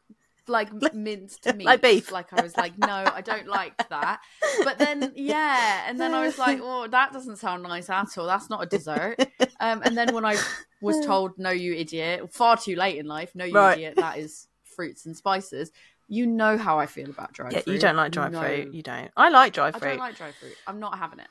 like 0.48 0.70
minced 0.94 1.46
meat, 1.56 1.64
like 1.66 1.82
beef. 1.82 2.12
Like 2.12 2.32
I 2.32 2.42
was 2.42 2.56
like, 2.56 2.78
no, 2.78 3.04
I 3.12 3.20
don't 3.20 3.46
like 3.46 3.76
that. 3.88 4.20
But 4.64 4.78
then, 4.78 5.12
yeah, 5.16 5.84
and 5.88 6.00
then 6.00 6.14
I 6.14 6.24
was 6.24 6.38
like, 6.38 6.60
oh, 6.62 6.86
that 6.88 7.12
doesn't 7.12 7.36
sound 7.36 7.62
nice 7.62 7.90
at 7.90 8.16
all. 8.18 8.26
That's 8.26 8.50
not 8.50 8.62
a 8.62 8.66
dessert. 8.66 9.16
Um, 9.60 9.82
and 9.84 9.96
then 9.96 10.14
when 10.14 10.24
I 10.24 10.36
was 10.80 11.04
told, 11.06 11.38
no, 11.38 11.50
you 11.50 11.74
idiot, 11.74 12.32
far 12.32 12.56
too 12.56 12.76
late 12.76 12.98
in 12.98 13.06
life, 13.06 13.32
no, 13.34 13.44
you 13.44 13.54
Right. 13.54 13.78
idiot, 13.78 13.94
that 13.96 14.18
is 14.18 14.48
fruits 14.64 15.06
and 15.06 15.16
spices. 15.16 15.72
You 16.08 16.26
know 16.26 16.56
how 16.56 16.78
I 16.78 16.86
feel 16.86 17.10
about 17.10 17.34
fruit. 17.36 17.52
Yeah, 17.52 17.60
fruit. 17.60 17.72
you 17.74 17.78
don't 17.80 17.96
like 17.96 18.12
dried 18.12 18.32
know. 18.32 18.40
fruit. 18.40 18.72
You 18.72 18.82
don't. 18.82 19.10
I 19.16 19.28
like 19.30 19.52
dried 19.52 19.74
fruit. 19.76 19.86
I 19.86 19.90
don't 19.90 19.98
like 19.98 20.16
dried 20.16 20.34
fruit. 20.34 20.54
I'm 20.66 20.78
not 20.78 20.98
having 20.98 21.18
it. 21.18 21.28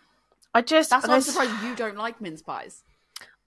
I 0.53 0.61
just. 0.61 0.89
That's 0.89 1.07
why 1.07 1.15
I'm 1.15 1.21
surprised 1.21 1.63
you 1.63 1.75
don't 1.75 1.95
like 1.97 2.19
mince 2.19 2.41
pies. 2.41 2.83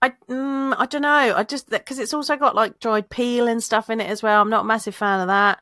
I 0.00 0.10
mm, 0.28 0.74
I 0.78 0.86
don't 0.86 1.02
know. 1.02 1.34
I 1.36 1.42
just 1.42 1.70
because 1.70 1.98
it's 1.98 2.14
also 2.14 2.36
got 2.36 2.54
like 2.54 2.78
dried 2.78 3.10
peel 3.10 3.48
and 3.48 3.62
stuff 3.62 3.90
in 3.90 4.00
it 4.00 4.08
as 4.08 4.22
well. 4.22 4.40
I'm 4.40 4.50
not 4.50 4.62
a 4.62 4.68
massive 4.68 4.94
fan 4.94 5.20
of 5.20 5.26
that. 5.28 5.60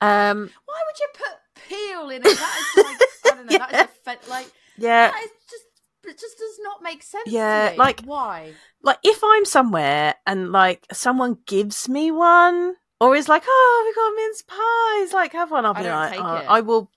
Um, 0.00 0.50
Why 0.64 0.82
would 0.86 0.98
you 1.00 1.08
put 1.14 1.68
peel 1.68 2.10
in 2.10 2.22
it? 2.22 2.38
That 2.38 2.58
is 2.76 2.84
like 2.84 3.00
I 3.00 3.08
don't 3.36 3.46
know. 3.50 3.58
That 3.58 3.72
is 3.72 3.80
a 3.80 3.88
fe- 4.10 4.30
like 4.30 4.52
yeah, 4.76 5.10
that 5.10 5.22
is 5.24 5.30
just 5.50 5.64
it 6.04 6.18
just 6.20 6.38
does 6.38 6.58
not 6.60 6.82
make 6.82 7.02
sense. 7.02 7.24
Yeah, 7.26 7.66
to 7.66 7.72
me. 7.72 7.78
like- 7.78 8.00
why? 8.02 8.52
like 8.82 8.98
if 9.02 9.20
I'm 9.24 9.44
somewhere 9.46 10.14
and 10.26 10.52
like 10.52 10.86
someone 10.92 11.38
gives 11.46 11.88
me 11.88 12.10
one 12.10 12.74
or 13.00 13.16
is 13.16 13.28
like, 13.28 13.42
oh, 13.46 13.82
we 13.86 13.94
got 13.94 14.14
mince 14.14 14.42
pies, 14.42 15.12
like 15.14 15.32
have 15.32 15.50
one. 15.50 15.64
I'll 15.66 15.74
be 15.74 15.88
like, 15.88 16.18
oh. 16.20 16.44
I 16.48 16.60
will, 16.60 16.90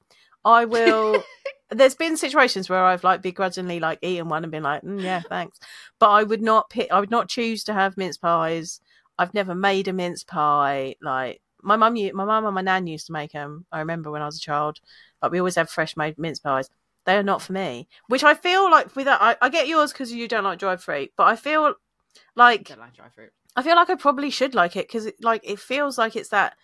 I 0.46 0.66
will. 0.66 1.24
There's 1.70 1.96
been 1.96 2.16
situations 2.18 2.70
where 2.70 2.84
I've 2.84 3.04
like 3.04 3.22
begrudgingly 3.22 3.80
like 3.80 4.00
eaten 4.02 4.30
one 4.30 4.44
and 4.44 4.52
been 4.52 4.64
like, 4.64 4.84
mm, 4.84 5.02
yeah, 5.02 5.22
thanks, 5.22 5.60
but 6.00 6.10
I 6.10 6.24
would 6.24 6.42
not 6.42 6.70
pick. 6.70 6.92
I 6.92 7.00
would 7.00 7.12
not 7.12 7.30
choose 7.30 7.64
to 7.66 7.74
have 7.74 7.98
mince 7.98 8.18
pies. 8.18 8.82
I've 9.20 9.34
never 9.34 9.56
made 9.56 9.88
a 9.88 9.94
mince 9.94 10.24
pie. 10.24 10.96
Like 11.02 11.42
my 11.62 11.76
mum, 11.76 11.94
my 11.96 12.26
mum 12.26 12.46
and 12.46 12.56
my 12.56 12.62
nan 12.62 12.88
used 12.88 13.08
to 13.08 13.14
make 13.14 13.32
them. 13.32 13.66
I 13.72 13.80
remember 13.80 14.12
when 14.12 14.22
I 14.22 14.26
was 14.26 14.38
a 14.38 14.42
child. 14.42 14.80
Like 15.22 15.32
we 15.32 15.40
always 15.40 15.56
have 15.56 15.70
fresh 15.70 15.98
made 15.98 16.18
mince 16.18 16.40
pies. 16.40 16.70
They 17.06 17.16
are 17.18 17.24
not 17.24 17.42
for 17.42 17.54
me. 17.54 17.88
Which 18.08 18.24
I 18.24 18.34
feel 18.34 18.70
like 18.70 18.96
with 18.96 19.06
that, 19.06 19.22
I, 19.22 19.36
I 19.42 19.50
get 19.50 19.68
yours 19.68 19.92
because 19.94 20.12
you 20.12 20.28
don't 20.28 20.44
like 20.44 20.60
dried 20.60 20.82
fruit, 20.82 21.12
but 21.16 21.24
I 21.28 21.36
feel 21.36 21.64
I 21.66 21.74
like 22.36 22.68
don't 22.68 22.80
like 22.80 22.94
dry 22.94 23.10
fruit. 23.10 23.32
I 23.56 23.64
feel 23.64 23.76
like 23.76 23.90
I 23.90 23.96
probably 23.96 24.30
should 24.30 24.54
like 24.54 24.76
it 24.76 24.88
because 24.88 25.06
it, 25.08 25.16
like 25.24 25.42
it 25.44 25.60
feels 25.60 25.98
like 25.98 26.16
it's 26.16 26.30
that 26.30 26.56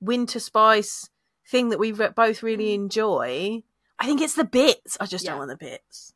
winter 0.00 0.40
spice 0.40 1.08
thing 1.48 1.70
that 1.70 1.78
we 1.78 1.92
both 1.92 2.42
really 2.42 2.70
Mm. 2.70 2.74
enjoy. 2.74 3.62
I 3.98 4.06
think 4.06 4.20
it's 4.20 4.34
the 4.34 4.44
bits. 4.44 4.96
I 5.00 5.06
just 5.06 5.24
Yeah. 5.24 5.30
don't 5.30 5.38
want 5.38 5.50
the 5.50 5.56
bits. 5.56 6.12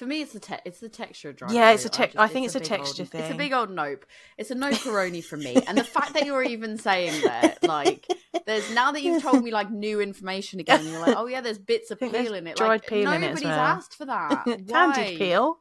For 0.00 0.06
me, 0.06 0.22
it's 0.22 0.32
the 0.32 0.40
te- 0.40 0.54
it's 0.64 0.80
the 0.80 0.88
texture 0.88 1.28
of 1.28 1.36
dry. 1.36 1.52
Yeah, 1.52 1.72
it's 1.72 1.84
a 1.84 1.90
tex- 1.90 2.14
just- 2.14 2.22
I 2.22 2.26
think 2.26 2.46
it's 2.46 2.54
a 2.54 2.60
big 2.60 2.68
texture 2.68 3.02
old, 3.02 3.14
It's 3.22 3.30
a 3.30 3.36
big 3.36 3.52
old 3.52 3.68
nope. 3.70 4.06
It's 4.38 4.50
a 4.50 4.54
no 4.54 4.70
coroni 4.70 5.22
for 5.22 5.36
me. 5.36 5.56
And 5.68 5.76
the 5.76 5.84
fact 5.84 6.14
that 6.14 6.24
you're 6.24 6.42
even 6.42 6.78
saying 6.78 7.20
that, 7.24 7.62
like, 7.62 8.06
there's 8.46 8.72
now 8.74 8.92
that 8.92 9.02
you've 9.02 9.22
told 9.22 9.44
me 9.44 9.50
like 9.50 9.70
new 9.70 10.00
information 10.00 10.58
again, 10.58 10.86
you're 10.88 11.00
like, 11.06 11.18
oh 11.18 11.26
yeah, 11.26 11.42
there's 11.42 11.58
bits 11.58 11.90
of 11.90 11.98
There's 12.00 12.12
peel 12.12 12.32
in 12.32 12.46
it. 12.46 12.56
dried 12.56 12.66
like, 12.68 12.86
peel 12.86 13.12
in 13.12 13.22
it 13.22 13.26
as 13.32 13.42
nobody's 13.42 13.44
well. 13.44 13.58
asked 13.58 13.94
for 13.94 14.06
that. 14.06 14.44
Candied 14.68 15.18
peel. 15.18 15.58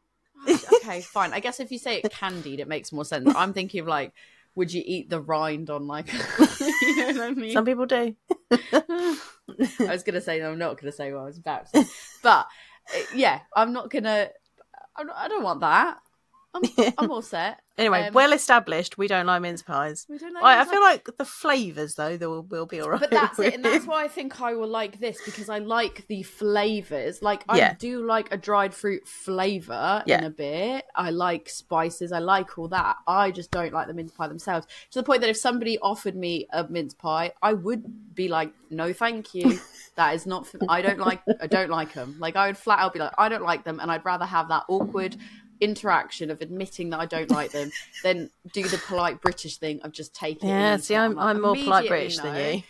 okay, 0.47 1.01
fine. 1.01 1.33
I 1.33 1.41
guess 1.41 1.59
if 1.59 1.69
you 1.69 1.77
say 1.77 1.97
it 1.97 2.09
candied, 2.09 2.61
it 2.61 2.69
makes 2.69 2.93
more 2.93 3.03
sense. 3.03 3.29
I'm 3.35 3.51
thinking 3.51 3.81
of 3.81 3.87
like, 3.87 4.13
would 4.55 4.71
you 4.71 4.81
eat 4.85 5.09
the 5.09 5.19
rind 5.19 5.69
on 5.69 5.85
like? 5.85 6.13
you 6.13 6.95
know 6.95 7.07
what 7.07 7.21
I 7.21 7.31
mean? 7.31 7.51
Some 7.51 7.65
people 7.65 7.87
do. 7.87 8.15
I 8.51 9.17
was 9.79 10.03
gonna 10.03 10.21
say 10.21 10.39
no, 10.39 10.53
I'm 10.53 10.59
not 10.59 10.79
gonna 10.79 10.93
say 10.93 11.11
what 11.11 11.23
I 11.23 11.25
was 11.25 11.37
about 11.37 11.69
to 11.73 11.83
say, 11.83 11.89
but 12.23 12.47
yeah, 13.15 13.41
I'm 13.55 13.73
not 13.73 13.89
gonna. 13.89 14.29
I 14.97 15.27
don't 15.27 15.43
want 15.43 15.61
that. 15.61 15.97
I'm, 16.53 16.63
I'm 16.97 17.11
all 17.11 17.21
set. 17.21 17.59
Anyway, 17.79 18.07
Um, 18.07 18.13
well 18.13 18.33
established. 18.33 18.97
We 18.97 19.07
don't 19.07 19.25
like 19.25 19.41
mince 19.41 19.61
pies. 19.61 20.05
We 20.09 20.17
don't 20.17 20.33
like 20.33 20.43
I, 20.43 20.59
I 20.59 20.65
feel 20.65 20.81
like 20.81 21.09
the 21.17 21.23
flavours 21.23 21.95
though, 21.95 22.17
they 22.17 22.27
will, 22.27 22.41
will 22.43 22.65
be 22.65 22.81
alright. 22.81 22.99
But 22.99 23.09
that's 23.09 23.39
it, 23.39 23.53
and 23.53 23.63
that's 23.63 23.85
why 23.87 24.03
I 24.03 24.09
think 24.09 24.41
I 24.41 24.53
will 24.53 24.67
like 24.67 24.99
this 24.99 25.17
because 25.23 25.47
I 25.47 25.59
like 25.59 26.05
the 26.09 26.23
flavors. 26.23 27.21
Like 27.21 27.43
I 27.47 27.71
do 27.79 28.05
like 28.05 28.33
a 28.33 28.37
dried 28.37 28.73
fruit 28.73 29.07
flavor 29.07 30.03
Yeah. 30.05 30.17
in 30.17 30.23
a 30.25 30.29
bit. 30.29 30.87
I 30.93 31.11
like 31.11 31.47
spices. 31.47 32.11
I 32.11 32.19
like 32.19 32.57
all 32.57 32.67
that. 32.67 32.97
I 33.07 33.31
just 33.31 33.49
don't 33.49 33.71
like 33.71 33.87
the 33.87 33.93
mince 33.93 34.11
pie 34.11 34.27
themselves. 34.27 34.67
To 34.91 34.99
the 34.99 35.03
point 35.03 35.21
that 35.21 35.29
if 35.29 35.37
somebody 35.37 35.79
offered 35.79 36.17
me 36.17 36.47
a 36.51 36.67
mince 36.67 36.93
pie, 36.93 37.31
I 37.41 37.53
would 37.53 38.13
be 38.13 38.27
like, 38.27 38.51
"No, 38.69 38.91
thank 38.91 39.33
you. 39.33 39.57
That 39.95 40.15
is 40.15 40.25
not. 40.25 40.47
For, 40.47 40.57
I 40.69 40.81
don't 40.81 40.99
like. 40.99 41.21
I 41.41 41.47
don't 41.47 41.69
like 41.69 41.93
them. 41.93 42.15
Like 42.19 42.37
I 42.37 42.47
would 42.47 42.57
flat 42.57 42.79
out 42.79 42.93
be 42.93 42.99
like, 42.99 43.11
I 43.17 43.27
don't 43.27 43.43
like 43.43 43.63
them, 43.65 43.79
and 43.81 43.89
I'd 43.91 44.03
rather 44.03 44.25
have 44.25 44.47
that 44.49 44.63
awkward." 44.67 45.15
Interaction 45.61 46.31
of 46.31 46.41
admitting 46.41 46.89
that 46.91 46.99
I 46.99 47.05
don't 47.05 47.29
like 47.29 47.51
them 47.51 47.71
than 48.03 48.29
do 48.53 48.63
the 48.63 48.77
polite 48.77 49.21
British 49.21 49.57
thing 49.57 49.81
of 49.81 49.91
just 49.91 50.13
taking 50.13 50.49
it. 50.49 50.53
Yeah, 50.53 50.77
see. 50.77 50.95
I'm, 50.95 51.15
like, 51.15 51.25
I'm 51.25 51.41
more 51.41 51.55
polite 51.55 51.87
British 51.87 52.17
no. 52.17 52.23
than 52.23 52.55
you. 52.55 52.63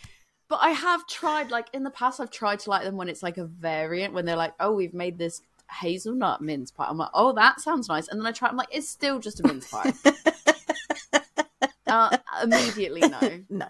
But 0.48 0.58
I 0.62 0.70
have 0.70 1.06
tried, 1.06 1.52
like 1.52 1.68
in 1.72 1.84
the 1.84 1.90
past, 1.90 2.18
I've 2.18 2.30
tried 2.30 2.58
to 2.60 2.70
like 2.70 2.82
them 2.82 2.96
when 2.96 3.08
it's 3.08 3.22
like 3.22 3.38
a 3.38 3.44
variant, 3.44 4.14
when 4.14 4.24
they're 4.24 4.34
like, 4.34 4.54
"Oh, 4.58 4.72
we've 4.72 4.92
made 4.92 5.16
this 5.16 5.42
hazelnut 5.70 6.40
mince 6.40 6.72
pie." 6.72 6.86
I'm 6.88 6.98
like, 6.98 7.10
"Oh, 7.14 7.32
that 7.34 7.60
sounds 7.60 7.88
nice," 7.88 8.08
and 8.08 8.18
then 8.18 8.26
I 8.26 8.32
try. 8.32 8.48
I'm 8.48 8.56
like, 8.56 8.68
"It's 8.72 8.88
still 8.88 9.20
just 9.20 9.38
a 9.38 9.46
mince 9.46 9.70
pie." 9.70 9.92
uh, 11.86 12.16
immediately, 12.42 13.00
no. 13.00 13.20
No. 13.48 13.68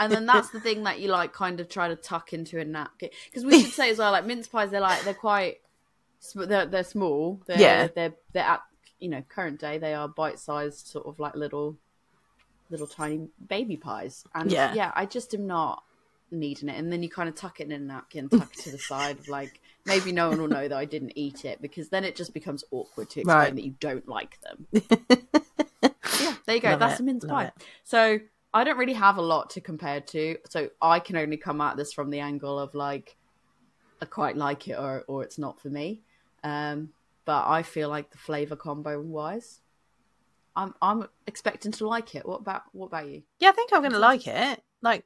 And 0.00 0.12
then 0.12 0.26
that's 0.26 0.50
the 0.50 0.60
thing 0.60 0.84
that 0.84 1.00
you 1.00 1.08
like, 1.08 1.32
kind 1.32 1.58
of 1.58 1.68
try 1.68 1.88
to 1.88 1.96
tuck 1.96 2.32
into 2.32 2.60
a 2.60 2.64
napkin. 2.64 3.10
Because 3.24 3.44
we 3.44 3.62
should 3.62 3.72
say 3.72 3.90
as 3.90 3.98
well, 3.98 4.12
like 4.12 4.26
mince 4.26 4.46
pies, 4.46 4.70
they're 4.70 4.80
like 4.80 5.02
they're 5.02 5.12
quite, 5.12 5.56
they're 6.34 6.66
they're 6.66 6.84
small. 6.84 7.40
They're, 7.46 7.58
Yeah. 7.58 7.88
they're 7.94 8.14
they're 8.32 8.44
at 8.44 8.62
you 8.98 9.08
know 9.08 9.22
current 9.28 9.60
day 9.60 9.78
they 9.78 9.94
are 9.94 10.08
bite 10.08 10.38
sized, 10.38 10.86
sort 10.86 11.06
of 11.06 11.18
like 11.20 11.34
little, 11.34 11.76
little 12.70 12.86
tiny 12.86 13.28
baby 13.48 13.76
pies. 13.76 14.24
And 14.34 14.50
Yeah. 14.50 14.74
yeah, 14.74 14.92
I 14.94 15.06
just 15.06 15.34
am 15.34 15.46
not 15.46 15.84
needing 16.30 16.68
it. 16.68 16.76
And 16.78 16.92
then 16.92 17.02
you 17.02 17.08
kind 17.08 17.28
of 17.28 17.34
tuck 17.34 17.60
it 17.60 17.64
in 17.64 17.72
a 17.72 17.78
napkin, 17.78 18.28
tuck 18.28 18.52
it 18.52 18.62
to 18.64 18.70
the 18.70 18.78
side 18.78 19.18
of 19.18 19.28
like 19.28 19.60
maybe 19.86 20.12
no 20.12 20.28
one 20.28 20.40
will 20.40 20.48
know 20.48 20.68
that 20.68 20.76
I 20.76 20.84
didn't 20.84 21.12
eat 21.16 21.44
it 21.44 21.62
because 21.62 21.88
then 21.88 22.04
it 22.04 22.16
just 22.16 22.34
becomes 22.34 22.64
awkward 22.70 23.08
to 23.10 23.20
explain 23.20 23.38
Right. 23.38 23.54
that 23.54 23.64
you 23.64 23.74
don't 23.80 24.06
like 24.08 24.38
them. 24.42 24.66
yeah, 26.20 26.34
there 26.46 26.56
you 26.56 26.60
go. 26.60 26.70
Love 26.70 26.80
That's 26.80 27.00
it, 27.00 27.02
a 27.02 27.04
mince 27.04 27.24
pie. 27.24 27.52
So 27.84 28.18
I 28.52 28.64
don't 28.64 28.76
really 28.78 28.92
have 28.94 29.16
a 29.16 29.22
lot 29.22 29.50
to 29.50 29.60
compare 29.60 30.00
to. 30.00 30.36
So 30.48 30.68
I 30.82 31.00
can 31.00 31.16
only 31.16 31.36
come 31.36 31.60
at 31.60 31.76
this 31.76 31.92
from 31.92 32.10
the 32.10 32.20
angle 32.20 32.58
of 32.58 32.74
like 32.74 33.16
I 34.02 34.04
quite 34.06 34.36
like 34.36 34.68
it 34.68 34.78
or 34.78 35.04
or 35.08 35.22
it's 35.22 35.38
not 35.38 35.60
for 35.60 35.68
me. 35.68 36.02
Um, 36.44 36.90
but 37.24 37.46
I 37.46 37.62
feel 37.62 37.88
like 37.88 38.10
the 38.10 38.18
flavor 38.18 38.56
combo 38.56 39.00
wise, 39.00 39.60
I'm 40.56 40.74
I'm 40.80 41.08
expecting 41.26 41.72
to 41.72 41.86
like 41.86 42.14
it. 42.14 42.26
What 42.26 42.40
about 42.40 42.62
what 42.72 42.86
about 42.86 43.08
you? 43.08 43.22
Yeah, 43.38 43.50
I 43.50 43.52
think 43.52 43.70
I'm 43.72 43.80
going 43.80 43.92
to 43.92 43.98
like 43.98 44.26
it. 44.26 44.62
Like, 44.82 45.04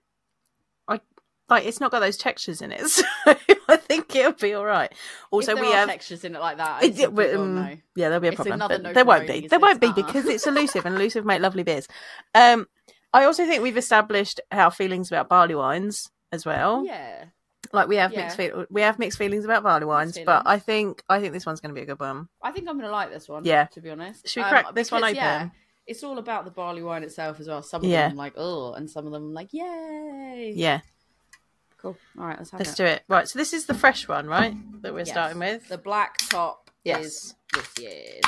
I 0.88 1.00
like 1.48 1.66
it's 1.66 1.80
not 1.80 1.90
got 1.90 2.00
those 2.00 2.16
textures 2.16 2.62
in 2.62 2.72
it, 2.72 2.86
so 2.88 3.02
I 3.68 3.76
think 3.76 4.14
it'll 4.14 4.32
be 4.32 4.54
all 4.54 4.64
right. 4.64 4.92
Also, 5.30 5.54
we 5.54 5.70
have 5.72 5.88
textures 5.88 6.24
in 6.24 6.34
it 6.36 6.40
like 6.40 6.58
that. 6.58 6.82
It- 6.82 6.96
people 6.96 7.40
um. 7.40 7.82
Yeah, 7.96 8.08
there'll 8.08 8.20
be 8.20 8.28
a 8.28 8.30
It's 8.30 8.36
problem. 8.36 8.58
But 8.68 8.82
no 8.82 8.92
there 8.92 9.04
won't 9.04 9.26
be. 9.26 9.48
There 9.48 9.58
won't 9.58 9.80
be 9.80 9.92
because 9.92 10.26
it's 10.26 10.46
elusive 10.52 10.86
and 10.86 10.94
elusive 10.94 11.24
make 11.24 11.40
lovely 11.40 11.62
beers. 11.62 11.88
Um, 12.34 12.66
I 13.12 13.24
also 13.24 13.44
think 13.46 13.62
we've 13.62 13.76
established 13.76 14.40
our 14.50 14.70
feelings 14.70 15.10
about 15.10 15.28
barley 15.28 15.54
wines 15.54 16.10
as 16.30 16.46
well. 16.46 16.84
Yeah, 16.86 17.24
Like 17.72 17.88
we 17.88 17.96
have 17.96 18.12
Yeah. 18.12 18.22
mixed 18.22 18.36
feel- 18.36 18.66
we 18.70 18.82
have 18.82 18.98
mixed 18.98 19.16
feelings 19.18 19.44
about 19.44 19.62
barley 19.62 19.86
wines, 19.86 20.18
but. 20.26 20.42
I 20.46 20.58
think 20.58 21.02
I 21.08 21.20
think 21.20 21.32
this 21.32 21.46
one's 21.46 21.60
going 21.60 21.74
to 21.74 21.78
be 21.78 21.82
a 21.82 21.86
good 21.86 21.98
one. 22.00 22.28
I 22.42 22.52
think 22.52 22.68
I'm 22.68 22.78
gonna 22.78 22.92
like 22.92 23.10
this 23.10 23.28
one. 23.28 23.44
Yeah. 23.44 23.64
to 23.72 23.80
be 23.80 23.90
honest. 23.90 24.28
Should 24.28 24.40
we 24.40 24.44
um, 24.44 24.50
crack 24.50 24.74
this 24.74 24.90
one 24.90 25.00
because, 25.00 25.16
Yeah, 25.16 25.48
it's 25.86 26.02
all 26.04 26.18
about 26.18 26.44
the 26.44 26.50
barley 26.50 26.82
wine 26.82 27.02
itself 27.02 27.40
as 27.40 27.48
well. 27.48 27.62
Some 27.62 27.82
of 27.82 27.90
Yeah. 27.90 28.08
them 28.08 28.16
like 28.18 28.34
oh, 28.36 28.74
and 28.74 28.90
some 28.90 29.06
of 29.06 29.12
them 29.12 29.32
like 29.32 29.52
yay. 29.52 30.52
Yeah, 30.54 30.80
cool. 31.78 31.96
All 32.18 32.26
right, 32.26 32.38
let's 32.38 32.50
have 32.50 32.60
let's 32.60 32.72
it. 32.72 32.76
do 32.76 32.84
it. 32.84 33.02
Right, 33.08 33.26
so 33.26 33.38
this 33.38 33.52
is 33.54 33.64
the 33.66 33.74
fresh 33.74 34.06
one, 34.06 34.26
right? 34.26 34.54
That 34.82 34.92
we're 34.92 35.00
Yes. 35.00 35.10
starting 35.10 35.38
with. 35.38 35.66
The 35.68 35.78
black 35.78 36.18
top 36.18 36.70
Yes. 36.84 37.04
is 37.06 37.34
this 37.54 37.68
year's. 37.78 38.22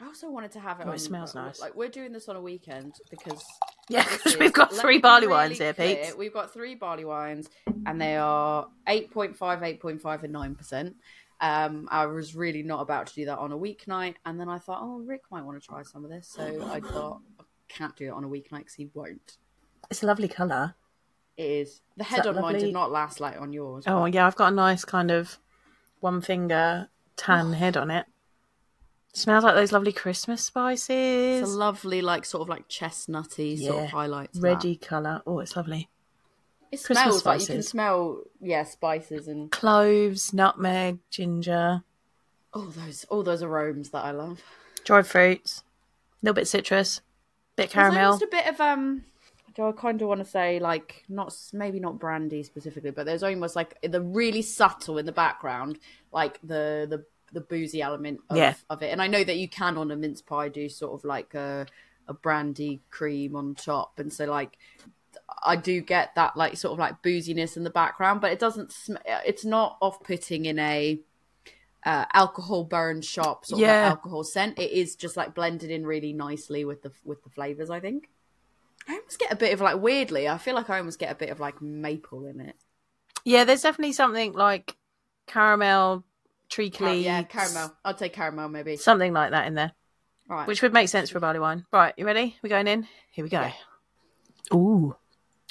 I 0.00 0.06
also 0.06 0.30
wanted 0.30 0.52
to 0.52 0.60
have 0.60 0.80
it. 0.80 0.86
Oh, 0.86 0.92
it 0.92 1.00
smells 1.00 1.34
nice. 1.34 1.60
Like 1.60 1.74
we're 1.74 1.88
doing 1.88 2.12
this 2.12 2.28
on 2.28 2.36
a 2.36 2.40
weekend 2.40 2.94
because 3.10 3.44
Yeah, 3.88 4.04
because 4.10 4.36
we've 4.38 4.52
got 4.52 4.72
three 4.72 4.98
barley 4.98 5.26
really 5.26 5.36
wines 5.36 5.58
here, 5.58 5.72
clear. 5.72 5.96
Pete. 6.06 6.18
We've 6.18 6.32
got 6.32 6.52
three 6.52 6.74
barley 6.74 7.04
wines, 7.04 7.48
and 7.86 8.00
they 8.00 8.16
are 8.16 8.68
8.5, 8.86 9.36
8.5, 9.38 10.22
and 10.22 10.32
nine 10.32 10.54
percent. 10.54 10.96
Um, 11.40 11.88
I 11.90 12.06
was 12.06 12.34
really 12.34 12.62
not 12.62 12.80
about 12.80 13.06
to 13.08 13.14
do 13.14 13.24
that 13.26 13.38
on 13.38 13.52
a 13.52 13.56
weeknight, 13.56 14.16
and 14.26 14.40
then 14.40 14.48
I 14.48 14.58
thought, 14.58 14.80
oh, 14.82 14.98
Rick 14.98 15.22
might 15.30 15.42
want 15.42 15.60
to 15.60 15.66
try 15.66 15.82
some 15.82 16.04
of 16.04 16.10
this, 16.10 16.28
so 16.28 16.68
I 16.70 16.80
thought 16.80 17.20
I 17.40 17.44
can't 17.68 17.94
do 17.96 18.06
it 18.06 18.10
on 18.10 18.24
a 18.24 18.28
weeknight 18.28 18.58
because 18.58 18.74
he 18.74 18.90
won't. 18.94 19.38
It's 19.90 20.02
a 20.02 20.06
lovely 20.06 20.28
colour. 20.28 20.74
It 21.36 21.50
is 21.50 21.80
the 21.96 22.02
head 22.02 22.26
on 22.26 22.40
mine 22.40 22.58
did 22.58 22.72
not 22.72 22.90
last 22.90 23.20
like 23.20 23.40
on 23.40 23.52
yours. 23.52 23.84
Oh 23.86 24.02
but- 24.02 24.14
yeah, 24.14 24.26
I've 24.26 24.34
got 24.34 24.52
a 24.52 24.56
nice 24.56 24.84
kind 24.84 25.12
of 25.12 25.38
one 26.00 26.20
finger 26.20 26.88
tan 27.16 27.52
head 27.52 27.76
on 27.76 27.90
it. 27.90 28.06
Smells 29.12 29.42
like 29.42 29.54
those 29.54 29.72
lovely 29.72 29.92
Christmas 29.92 30.42
spices. 30.44 31.42
It's 31.42 31.50
a 31.50 31.56
lovely, 31.56 32.02
like 32.02 32.24
sort 32.24 32.42
of 32.42 32.48
like 32.48 32.68
chestnutty 32.68 33.58
sort 33.58 33.84
of 33.84 33.90
highlight. 33.90 34.30
Ready 34.36 34.76
colour. 34.76 35.22
Oh, 35.26 35.40
it's 35.40 35.56
lovely. 35.56 35.88
It 36.70 36.82
Christmas 36.82 36.98
smells 36.98 37.26
like 37.26 37.40
you 37.40 37.46
can 37.46 37.62
smell, 37.62 38.20
yeah, 38.40 38.64
spices 38.64 39.26
and 39.26 39.50
Cloves, 39.50 40.34
nutmeg, 40.34 40.98
ginger, 41.10 41.82
all 42.52 42.66
those, 42.66 43.04
all 43.04 43.22
those 43.22 43.42
aromas 43.42 43.90
that 43.90 44.04
I 44.04 44.10
love. 44.10 44.42
dried 44.84 45.06
fruits, 45.06 45.64
a 46.22 46.26
little 46.26 46.34
bit 46.34 46.46
citrus, 46.46 47.00
bit 47.56 47.70
caramel. 47.70 48.04
almost 48.04 48.22
a 48.22 48.26
bit 48.26 48.46
of 48.46 48.60
um. 48.60 49.04
Do 49.54 49.66
I 49.66 49.72
kind 49.72 50.00
of 50.00 50.08
want 50.08 50.20
to 50.20 50.30
say 50.30 50.60
like 50.60 51.04
not 51.08 51.34
maybe 51.52 51.80
not 51.80 51.98
brandy 51.98 52.44
specifically, 52.44 52.90
but 52.92 53.06
there's 53.06 53.24
almost 53.24 53.56
like 53.56 53.76
the 53.82 54.00
really 54.00 54.42
subtle 54.42 54.98
in 54.98 55.06
the 55.06 55.10
background, 55.10 55.78
like 56.12 56.38
the 56.42 56.86
the 56.88 57.04
the 57.32 57.40
boozy 57.40 57.82
element 57.82 58.20
of, 58.30 58.36
Yeah. 58.36 58.54
of 58.70 58.82
it. 58.82 58.90
And 58.92 59.00
I 59.02 59.06
know 59.06 59.22
that 59.24 59.36
you 59.36 59.48
can 59.48 59.76
on 59.76 59.90
a 59.90 59.96
mince 59.96 60.22
pie 60.22 60.48
do 60.48 60.68
sort 60.68 60.92
of 60.98 61.04
like 61.04 61.34
a 61.34 61.66
a 62.06 62.14
brandy 62.14 62.80
cream 62.90 63.36
on 63.36 63.54
top, 63.54 63.98
and 63.98 64.10
so 64.12 64.24
like 64.24 64.56
I 65.44 65.56
do 65.56 65.80
get 65.82 66.14
that 66.14 66.36
like 66.36 66.56
sort 66.56 66.72
of 66.72 66.78
like 66.78 67.02
booziness 67.02 67.56
in 67.56 67.64
the 67.64 67.70
background, 67.70 68.20
but 68.22 68.32
it 68.32 68.38
doesn't. 68.38 68.72
Sm- 68.72 68.96
it's 69.06 69.44
not 69.44 69.76
off 69.82 70.02
putting 70.02 70.46
in 70.46 70.58
a 70.58 71.00
uh, 71.84 72.06
alcohol 72.12 72.64
burn 72.64 73.02
shop 73.02 73.44
sort 73.44 73.60
of 73.60 73.66
Yeah. 73.68 73.82
like 73.82 73.90
alcohol 73.90 74.24
scent. 74.24 74.58
It 74.58 74.72
is 74.72 74.96
just 74.96 75.16
like 75.16 75.34
blended 75.34 75.70
in 75.70 75.86
really 75.86 76.12
nicely 76.12 76.64
with 76.64 76.82
the 76.82 76.92
with 77.04 77.22
the 77.24 77.30
flavors. 77.30 77.68
I 77.70 77.80
think. 77.80 78.08
I 78.88 78.92
almost 78.94 79.18
get 79.18 79.30
a 79.32 79.36
bit 79.36 79.52
of 79.52 79.60
like 79.60 79.76
weirdly. 79.80 80.28
I 80.28 80.38
feel 80.38 80.54
like 80.54 80.70
I 80.70 80.78
almost 80.78 80.98
get 80.98 81.12
a 81.12 81.14
bit 81.14 81.28
of 81.28 81.40
like 81.40 81.60
maple 81.60 82.24
in 82.24 82.40
it. 82.40 82.56
Yeah, 83.24 83.44
there's 83.44 83.62
definitely 83.62 83.92
something 83.92 84.32
like 84.32 84.76
caramel, 85.26 86.04
treacly, 86.48 87.04
yeah, 87.04 87.22
caramel. 87.22 87.74
I'd 87.84 87.98
say 87.98 88.08
caramel 88.08 88.48
maybe. 88.48 88.76
something 88.76 89.12
like 89.12 89.30
that 89.32 89.46
in 89.46 89.54
there, 89.54 89.72
All 90.30 90.36
right. 90.36 90.46
which 90.48 90.62
would 90.62 90.72
make 90.72 90.88
sense 90.88 91.10
for 91.10 91.18
a 91.18 91.20
barley 91.20 91.40
wine. 91.40 91.64
Right, 91.72 91.94
you 91.96 92.06
ready? 92.06 92.36
We're 92.42 92.48
going 92.48 92.66
in. 92.68 92.86
Here 93.12 93.24
we 93.24 93.30
go. 93.30 93.40
Yeah. 93.40 93.52
Ooh, 94.54 94.96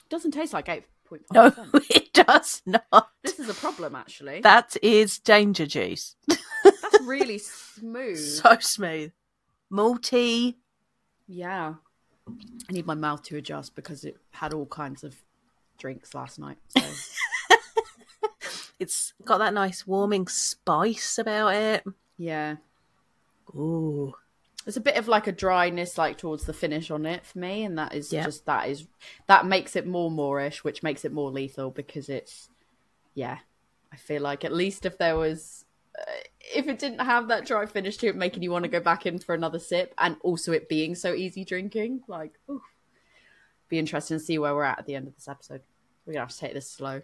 doesn't 0.10 0.32
taste 0.32 0.54
like 0.54 0.70
eight 0.70 0.86
point 1.06 1.22
no, 1.34 1.54
it 1.90 2.14
does 2.14 2.62
not. 2.66 3.10
This 3.24 3.40
is 3.40 3.50
a 3.50 3.54
problem 3.54 3.96
actually. 3.96 4.42
That 4.42 4.76
is 4.82 5.20
danger 5.20 5.66
juice. 5.66 6.16
That's 6.28 7.02
really 7.04 7.38
smooth. 7.38 8.18
So 8.18 8.58
smooth, 8.60 9.12
malty. 9.72 10.56
Yeah. 11.28 11.76
I 12.70 12.74
need 12.74 12.86
my 12.86 12.94
mouth 12.94 13.24
to 13.24 13.38
adjust 13.38 13.74
because 13.76 14.04
it 14.04 14.18
had 14.32 14.54
all 14.54 14.66
kinds 14.66 15.04
of 15.06 15.16
drinks 15.78 16.14
last 16.14 16.40
night. 16.40 16.58
So 16.78 16.82
It's 18.80 19.14
got 19.26 19.40
that 19.40 19.54
nice 19.54 19.88
warming 19.88 20.28
spice 20.28 21.18
about 21.18 21.56
it. 21.56 21.84
yeah. 22.18 22.58
Ooh, 23.56 24.14
There's 24.66 24.78
a 24.78 24.82
bit 24.82 24.98
of 24.98 25.08
like 25.08 25.26
a 25.28 25.32
dryness 25.32 25.98
like 25.98 26.18
towards 26.18 26.44
the 26.46 26.54
finish 26.54 26.92
on 26.92 27.06
it 27.06 27.26
for 27.26 27.40
me, 27.40 27.64
and 27.64 27.78
that 27.78 27.94
is 27.96 28.12
Yeah. 28.12 28.26
just 28.26 28.46
that 28.46 28.70
is 28.70 28.86
that 29.28 29.46
makes 29.46 29.76
it 29.76 29.88
more 29.88 30.12
moorish, 30.12 30.64
which 30.64 30.84
makes 30.84 31.06
it 31.06 31.14
more 31.14 31.32
lethal 31.32 31.72
because 31.72 32.10
it's 32.10 32.50
yeah. 33.14 33.40
I 33.92 33.96
feel 33.96 34.22
like 34.22 34.44
at 34.44 34.52
least 34.54 34.86
if 34.86 34.98
there 34.98 35.16
was, 35.16 35.64
uh, 35.98 36.12
if 36.54 36.68
it 36.68 36.78
didn't 36.78 37.00
have 37.00 37.30
that 37.30 37.46
dry 37.48 37.66
finish 37.66 37.96
to 37.98 38.08
it, 38.08 38.16
making 38.18 38.44
you 38.44 38.52
want 38.52 38.64
to 38.66 38.70
go 38.70 38.82
back 38.82 39.06
in 39.06 39.18
for 39.18 39.34
another 39.34 39.60
sip, 39.60 39.94
and 39.98 40.18
also 40.22 40.52
it 40.52 40.68
being 40.68 40.94
so 40.94 41.14
easy 41.14 41.46
drinking, 41.46 42.02
like, 42.10 42.34
oof. 42.52 42.62
be 43.70 43.80
interesting 43.80 44.18
to 44.20 44.24
see 44.24 44.38
where 44.38 44.54
we're 44.54 44.64
at 44.66 44.80
at 44.80 44.86
the 44.86 44.94
end 44.96 45.08
of 45.08 45.16
this 45.16 45.30
episode. 45.30 45.62
We're 46.06 46.14
gonna 46.14 46.26
have 46.26 46.32
to 46.34 46.38
take 46.38 46.54
this 46.54 46.70
slow. 46.70 47.02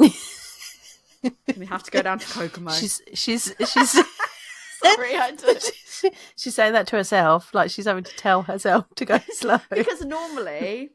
we 1.56 1.66
have 1.66 1.82
to 1.82 1.90
go 1.90 2.02
down 2.02 2.18
to 2.18 2.26
Kokomo. 2.26 2.70
She's 2.72 3.02
she's 3.14 3.54
she's 3.66 3.90
Sorry, 4.82 5.16
I 5.16 5.30
did. 5.36 5.62
she's 6.36 6.54
saying 6.54 6.72
that 6.72 6.86
to 6.88 6.96
herself, 6.96 7.52
like 7.52 7.70
she's 7.70 7.86
having 7.86 8.04
to 8.04 8.16
tell 8.16 8.42
herself 8.42 8.86
to 8.96 9.04
go 9.04 9.18
slow. 9.32 9.58
because 9.70 10.04
normally 10.04 10.90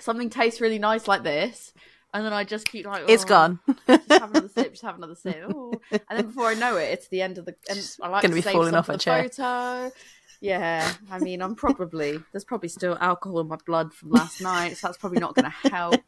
something 0.00 0.30
tastes 0.30 0.60
really 0.60 0.78
nice 0.78 1.06
like 1.06 1.22
this, 1.22 1.72
and 2.14 2.24
then 2.24 2.32
I 2.32 2.44
just 2.44 2.66
keep 2.66 2.86
like, 2.86 3.04
it's 3.06 3.24
oh, 3.24 3.28
gone. 3.28 3.60
Just 3.86 4.10
have 4.10 4.30
another 4.30 4.48
sip. 4.48 4.70
Just 4.70 4.82
have 4.82 4.96
another 4.96 5.14
sip. 5.14 5.50
Ooh. 5.50 5.72
And 5.90 6.00
then 6.10 6.26
before 6.26 6.46
I 6.46 6.54
know 6.54 6.76
it, 6.76 6.84
it's 6.84 7.08
the 7.08 7.20
end 7.20 7.36
of 7.38 7.44
the. 7.44 7.54
And 7.68 7.96
I 8.02 8.08
like 8.08 8.22
gonna 8.22 8.34
be 8.34 8.40
save 8.40 8.54
falling 8.54 8.74
off 8.74 8.86
for 8.86 8.92
her 8.92 8.98
the 8.98 9.02
chair. 9.02 9.22
Photo. 9.28 9.94
Yeah, 10.40 10.92
I 11.10 11.18
mean, 11.18 11.42
I'm 11.42 11.56
probably 11.56 12.20
there's 12.32 12.44
probably 12.44 12.68
still 12.68 12.96
alcohol 13.00 13.40
in 13.40 13.48
my 13.48 13.58
blood 13.66 13.92
from 13.92 14.10
last 14.10 14.40
night, 14.40 14.76
so 14.76 14.86
that's 14.86 14.96
probably 14.96 15.18
not 15.18 15.34
going 15.34 15.50
to 15.50 15.68
help. 15.68 16.00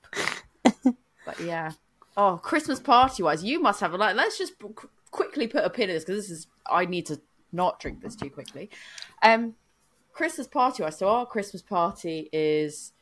But 1.26 1.40
yeah. 1.40 1.72
Oh, 2.16 2.38
Christmas 2.42 2.81
party 2.81 3.23
wise, 3.23 3.44
you 3.44 3.61
must 3.61 3.81
have 3.81 3.94
a 3.94 3.96
like. 3.96 4.16
Let's 4.16 4.37
just 4.38 4.59
qu- 4.59 4.88
quickly 5.11 5.46
put 5.46 5.64
a 5.64 5.70
pin 5.70 5.88
in 5.90 5.96
this 5.96 6.05
because 6.05 6.29
this 6.29 6.31
is. 6.38 6.46
I 6.68 6.85
need 6.85 7.07
to 7.07 7.20
not 7.53 7.81
drink 7.81 8.01
this 8.03 8.14
too 8.16 8.31
quickly. 8.31 8.68
Um, 9.23 9.55
Christmas 10.12 10.46
party 10.46 10.83
wise, 10.83 10.99
so 10.99 11.09
our 11.09 11.27
Christmas 11.27 11.62
party 11.62 12.29
is 12.33 12.92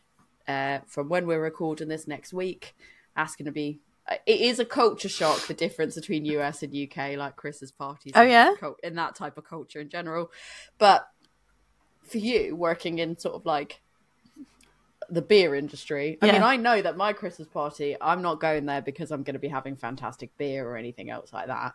uh 0.46 0.78
from 0.86 1.08
when 1.08 1.26
we're 1.26 1.40
recording 1.42 1.88
this 1.88 2.06
next 2.06 2.32
week. 2.32 2.74
That's 3.16 3.34
going 3.34 3.46
to 3.46 3.52
be. 3.52 3.80
uh, 4.08 4.16
It 4.26 4.40
is 4.40 4.58
a 4.60 4.64
culture 4.64 5.08
shock 5.08 5.46
the 5.46 5.54
difference 5.54 5.94
between 5.96 6.24
US 6.26 6.62
and 6.62 6.72
UK, 6.74 7.16
like 7.16 7.36
Christmas 7.36 7.70
parties. 7.72 8.12
Oh, 8.14 8.22
yeah? 8.22 8.54
in 8.82 8.94
that 8.94 9.14
type 9.16 9.36
of 9.38 9.44
culture 9.44 9.80
in 9.80 9.88
general. 9.88 10.30
But 10.78 11.08
for 12.04 12.18
you, 12.18 12.54
working 12.56 12.98
in 13.00 13.18
sort 13.18 13.34
of 13.34 13.44
like 13.44 13.80
the 15.10 15.22
beer 15.22 15.54
industry. 15.54 16.18
I 16.20 16.26
Yeah. 16.26 16.32
mean, 16.32 16.42
I 16.42 16.56
know 16.56 16.82
that 16.82 16.96
my 16.96 17.12
Christmas 17.12 17.48
party, 17.48 17.96
I'm 18.00 18.22
not 18.22 18.40
going 18.40 18.66
there 18.66 18.82
because 18.82 19.10
I'm 19.10 19.22
going 19.22 19.34
to 19.34 19.40
be 19.40 19.48
having 19.48 19.76
fantastic 19.76 20.36
beer 20.36 20.68
or 20.68 20.76
anything 20.76 21.10
else 21.10 21.32
like 21.32 21.46
that. 21.46 21.74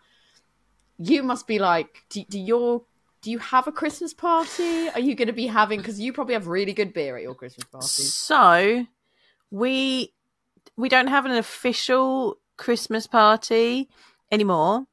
You 0.99 1.23
must 1.23 1.47
be 1.47 1.59
like, 1.59 2.03
do, 2.09 2.23
do 2.29 2.39
your 2.39 2.83
do 3.23 3.31
you 3.31 3.39
have 3.39 3.67
a 3.67 3.71
Christmas 3.71 4.13
party? 4.13 4.89
Are 4.89 4.99
you 4.99 5.15
going 5.15 5.27
to 5.27 5.33
be 5.33 5.47
having? 5.47 5.79
Because 5.79 5.99
you 5.99 6.11
probably 6.11 6.33
have 6.33 6.47
really 6.47 6.73
good 6.73 6.93
beer 6.93 7.15
at 7.15 7.23
your 7.23 7.33
Christmas 7.33 7.65
party. 7.65 8.03
So 8.03 8.85
we 9.49 10.13
we 10.75 10.89
don't 10.89 11.07
have 11.07 11.25
an 11.25 11.31
official 11.31 12.37
Christmas 12.57 13.07
party 13.07 13.89
anymore. 14.31 14.85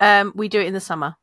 Um, 0.00 0.32
we 0.36 0.48
do 0.48 0.60
it 0.60 0.66
in 0.68 0.74
the 0.74 0.80
summer 0.80 1.16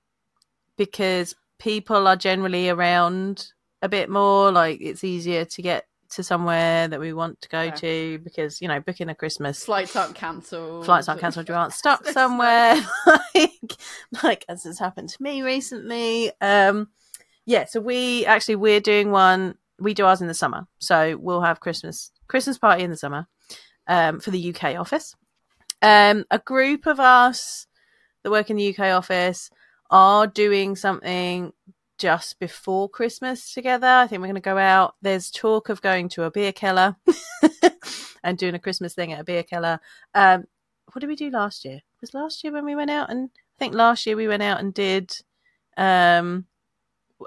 because 0.77 1.35
people 1.57 2.05
are 2.07 2.17
generally 2.17 2.69
around 2.69 3.51
a 3.81 3.87
bit 3.87 4.09
more. 4.09 4.51
Like 4.51 4.81
it's 4.81 5.03
easier 5.03 5.45
to 5.45 5.61
get 5.61 5.85
to 6.11 6.23
somewhere 6.23 6.87
that 6.87 6.99
we 6.99 7.13
want 7.13 7.41
to 7.41 7.49
go 7.49 7.61
Yeah. 7.63 7.71
to 7.75 8.19
because 8.23 8.61
you 8.61 8.67
know 8.67 8.79
booking 8.79 9.09
a 9.09 9.15
Christmas 9.15 9.63
Flights 9.65 9.95
aren't 9.95 10.15
cancelled. 10.15 10.85
flights 10.85 11.07
aren't 11.09 11.21
cancelled. 11.21 11.49
You 11.49 11.55
aren't 11.55 11.73
stuck 11.83 12.05
somewhere, 12.07 12.75
like 13.35 13.73
like 14.23 14.45
as 14.49 14.63
has 14.63 14.79
happened 14.79 15.09
to 15.09 15.21
me 15.23 15.41
recently. 15.41 16.31
Um, 16.41 16.89
yeah, 17.45 17.65
so 17.65 17.79
we 17.79 18.25
actually 18.25 18.55
we're 18.55 18.79
doing 18.81 19.11
one. 19.11 19.55
We 19.79 19.93
do 19.93 20.05
ours 20.05 20.21
in 20.21 20.27
the 20.27 20.33
summer, 20.33 20.67
so 20.79 21.17
we'll 21.17 21.41
have 21.41 21.59
Christmas 21.59 22.11
Christmas 22.27 22.57
party 22.57 22.83
in 22.83 22.89
the 22.91 22.97
summer 22.97 23.27
um, 23.87 24.19
for 24.19 24.31
the 24.31 24.55
UK 24.55 24.75
office. 24.79 25.15
Um, 25.81 26.25
a 26.31 26.39
group 26.39 26.85
of 26.87 26.99
us 26.99 27.67
that 28.23 28.31
work 28.31 28.49
in 28.49 28.55
the 28.55 28.69
UK 28.75 28.91
office 28.93 29.49
are 29.91 30.25
doing 30.25 30.75
something 30.75 31.51
just 31.97 32.39
before 32.39 32.89
Christmas 32.89 33.53
together. 33.53 33.87
I 33.87 34.07
think 34.07 34.21
we're 34.21 34.27
going 34.27 34.35
to 34.35 34.41
go 34.41 34.57
out. 34.57 34.95
There's 35.01 35.31
talk 35.31 35.69
of 35.69 35.81
going 35.81 36.09
to 36.09 36.23
a 36.23 36.31
beer 36.31 36.51
keller 36.51 36.95
and 38.23 38.37
doing 38.37 38.55
a 38.55 38.59
Christmas 38.59 38.93
thing 38.93 39.13
at 39.13 39.19
a 39.21 39.23
beer 39.23 39.43
keller. 39.43 39.79
Um, 40.13 40.45
what 40.93 41.01
did 41.01 41.07
we 41.07 41.15
do 41.15 41.29
last 41.29 41.65
year? 41.65 41.81
Was 42.01 42.13
last 42.13 42.43
year 42.43 42.53
when 42.53 42.65
we 42.65 42.75
went 42.75 42.91
out 42.91 43.09
and 43.09 43.29
I 43.35 43.59
think 43.59 43.73
last 43.73 44.05
year 44.05 44.15
we 44.15 44.27
went 44.27 44.43
out 44.43 44.59
and 44.59 44.73
did 44.73 45.15
um, 45.77 46.45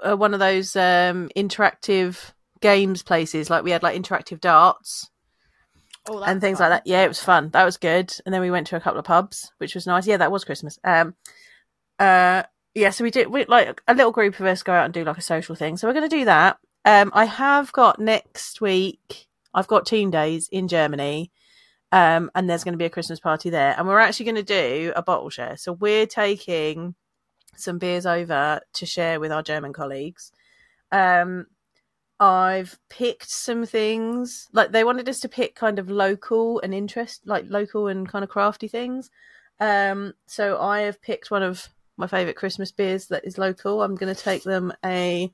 uh, 0.03 0.15
one 0.15 0.33
of 0.33 0.39
those 0.39 0.75
um, 0.75 1.29
interactive 1.35 2.31
games 2.61 3.03
places. 3.03 3.49
Like 3.49 3.63
we 3.63 3.71
had 3.71 3.83
like 3.83 3.99
interactive 3.99 4.39
darts 4.39 5.09
Oh, 6.07 6.23
and 6.23 6.39
things 6.41 6.57
fun. 6.59 6.69
like 6.69 6.83
that. 6.83 6.89
Yeah, 6.89 7.03
it 7.03 7.07
was 7.07 7.21
fun. 7.21 7.49
That 7.49 7.65
was 7.65 7.77
good. 7.77 8.13
And 8.25 8.33
then 8.33 8.41
we 8.41 8.51
went 8.51 8.67
to 8.67 8.75
a 8.75 8.79
couple 8.79 8.99
of 8.99 9.05
pubs, 9.05 9.51
which 9.57 9.75
was 9.75 9.85
nice. 9.85 10.07
Yeah, 10.07 10.17
that 10.17 10.31
was 10.31 10.43
Christmas. 10.43 10.79
Um, 10.83 11.15
uh, 11.99 12.43
yeah, 12.75 12.89
so 12.91 13.03
we 13.03 13.11
did 13.11 13.27
we 13.29 13.45
like 13.45 13.81
a 13.87 13.93
little 13.93 14.11
group 14.11 14.39
of 14.39 14.45
us 14.45 14.63
go 14.63 14.73
out 14.73 14.85
and 14.85 14.93
do 14.93 15.03
like 15.03 15.17
a 15.17 15.21
social 15.21 15.55
thing. 15.55 15.77
So 15.77 15.87
we're 15.87 15.93
going 15.93 16.09
to 16.09 16.15
do 16.15 16.25
that. 16.25 16.57
Um, 16.85 17.11
I 17.13 17.25
have 17.25 17.71
got 17.71 17.99
next 17.99 18.61
week. 18.61 19.27
I've 19.53 19.67
got 19.67 19.85
Team 19.85 20.11
Days 20.11 20.47
in 20.51 20.67
Germany. 20.67 21.31
Um, 21.91 22.29
and 22.35 22.47
there's 22.47 22.63
going 22.63 22.73
to 22.73 22.77
be 22.77 22.85
a 22.85 22.89
Christmas 22.89 23.19
party 23.19 23.49
there, 23.49 23.73
and 23.75 23.87
we're 23.87 23.99
actually 23.99 24.25
going 24.25 24.35
to 24.35 24.43
do 24.43 24.93
a 24.95 25.01
bottle 25.01 25.31
share. 25.31 25.57
So 25.57 25.73
we're 25.73 26.05
taking 26.05 26.93
some 27.55 27.79
beers 27.79 28.05
over 28.05 28.61
to 28.73 28.85
share 28.85 29.19
with 29.19 29.31
our 29.31 29.41
German 29.41 29.73
colleagues. 29.73 30.31
Um, 30.91 31.47
I've 32.19 32.77
picked 32.89 33.29
some 33.29 33.65
things 33.65 34.49
like 34.51 34.71
they 34.71 34.83
wanted 34.83 35.07
us 35.07 35.19
to 35.21 35.29
pick 35.29 35.55
kind 35.55 35.79
of 35.79 35.89
local 35.89 36.59
and 36.61 36.73
interest, 36.73 37.21
like 37.25 37.45
local 37.49 37.87
and 37.87 38.07
kind 38.07 38.23
of 38.23 38.29
crafty 38.29 38.67
things. 38.67 39.09
Um, 39.59 40.13
so 40.25 40.59
I 40.59 40.81
have 40.81 41.01
picked 41.01 41.31
one 41.31 41.43
of 41.43 41.69
my 41.99 42.07
favorite 42.07 42.35
Christmas 42.37 42.71
beers 42.71 43.07
that 43.07 43.25
is 43.25 43.37
local. 43.37 43.83
I'm 43.83 43.95
going 43.95 44.13
to 44.13 44.19
take 44.19 44.43
them 44.43 44.73
a 44.85 45.31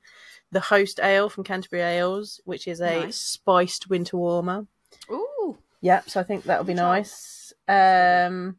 the 0.52 0.60
Host 0.60 1.00
Ale 1.02 1.28
from 1.28 1.44
Canterbury 1.44 1.82
Ales, 1.82 2.40
which 2.44 2.68
is 2.68 2.80
a 2.80 3.04
Nice. 3.06 3.16
spiced 3.16 3.88
winter 3.88 4.16
warmer. 4.16 4.66
Ooh, 5.10 5.58
Yep, 5.80 6.10
so 6.10 6.20
I 6.20 6.22
think 6.24 6.44
that'll 6.44 6.64
be 6.64 6.74
nice. 6.74 7.52
Um, 7.68 8.56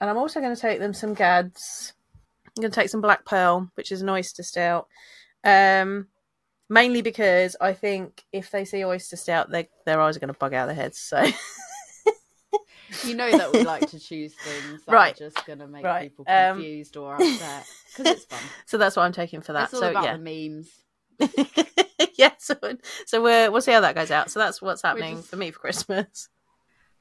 and 0.00 0.08
I'm 0.10 0.16
also 0.16 0.40
going 0.40 0.54
to 0.54 0.60
take 0.60 0.78
them 0.78 0.94
some 0.94 1.14
Gadds. 1.14 1.92
I'm 2.46 2.60
going 2.62 2.70
to 2.72 2.74
take 2.80 2.90
some 2.90 3.00
Black 3.00 3.24
Pearl, 3.24 3.70
which 3.74 3.90
is 3.92 4.02
an 4.02 4.08
oyster 4.08 4.42
stout. 4.42 4.86
Um, 5.42 6.06
mainly 6.68 7.02
because 7.02 7.56
I 7.60 7.72
think 7.72 8.24
if 8.32 8.50
they 8.50 8.64
see 8.64 8.84
oyster 8.84 9.16
stout, 9.16 9.50
they, 9.50 9.68
their 9.86 10.00
eyes 10.00 10.16
are 10.16 10.20
going 10.20 10.32
to 10.32 10.38
bug 10.38 10.54
out 10.54 10.66
their 10.66 10.74
heads. 10.74 10.98
So 10.98 11.16
you 13.04 13.14
know 13.14 13.30
that 13.30 13.52
we 13.52 13.62
like 13.62 13.88
to 13.90 13.98
choose 13.98 14.34
things 14.34 14.82
that 14.84 14.92
Right. 14.92 15.14
are 15.14 15.18
just 15.30 15.44
going 15.46 15.58
to 15.60 15.66
make 15.66 15.84
Right. 15.84 16.10
people 16.10 16.24
Um, 16.28 16.54
confused 16.56 16.96
or 16.96 17.14
upset 17.14 17.66
because 17.96 18.06
it's 18.16 18.24
fun. 18.24 18.38
so 18.66 18.78
that's 18.78 18.96
what 18.96 19.02
I'm 19.04 19.12
taking 19.12 19.40
for 19.40 19.52
that. 19.52 19.64
It's 19.64 19.74
all 19.74 19.80
so 19.80 19.90
about 19.90 20.04
yeah, 20.04 20.16
the 20.16 20.22
memes. 20.22 20.70
yeah. 22.16 22.32
So 22.38 22.56
so 23.06 23.22
we're, 23.22 23.50
we'll 23.50 23.60
see 23.60 23.72
how 23.72 23.80
that 23.80 23.94
goes 23.94 24.10
out. 24.10 24.30
So 24.30 24.38
that's 24.40 24.60
what's 24.62 24.82
happening 24.82 25.16
just- 25.16 25.28
for 25.28 25.36
me 25.36 25.50
for 25.50 25.58
Christmas. 25.60 26.28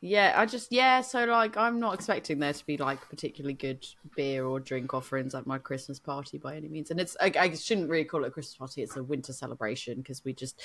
Yeah, 0.02 0.34
I 0.38 0.46
just 0.46 0.72
yeah. 0.72 1.02
So 1.02 1.26
like, 1.26 1.58
I'm 1.58 1.78
not 1.82 1.94
expecting 1.96 2.40
there 2.40 2.54
to 2.54 2.66
be 2.66 2.78
like 2.78 3.02
particularly 3.10 3.54
good 3.54 3.86
beer 4.16 4.46
or 4.46 4.62
drink 4.62 4.94
offerings 4.94 5.36
at 5.36 5.46
my 5.46 5.58
Christmas 5.58 6.00
party 6.00 6.38
by 6.38 6.56
any 6.56 6.70
means. 6.70 6.90
And 6.90 7.02
it's 7.02 7.18
I, 7.20 7.34
I 7.38 7.54
shouldn't 7.54 7.90
really 7.90 8.06
call 8.06 8.24
it 8.24 8.28
a 8.28 8.32
Christmas 8.32 8.56
party. 8.56 8.82
It's 8.82 8.96
a 8.96 9.04
winter 9.04 9.34
celebration 9.34 9.98
because 9.98 10.24
we 10.24 10.32
just 10.32 10.62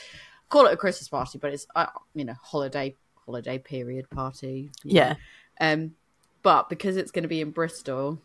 call 0.50 0.66
it 0.66 0.72
a 0.72 0.76
Christmas 0.76 1.08
party, 1.08 1.38
but 1.38 1.52
it's 1.52 1.66
uh, 1.74 1.86
you 2.14 2.24
know 2.24 2.34
holiday 2.40 2.94
holiday 3.24 3.58
period 3.58 4.08
party. 4.10 4.70
Yeah. 4.82 5.14
Um, 5.60 5.94
but 6.42 6.68
because 6.68 6.96
it's 6.96 7.10
going 7.10 7.22
to 7.22 7.28
be 7.28 7.40
in 7.40 7.50
Bristol, 7.50 8.18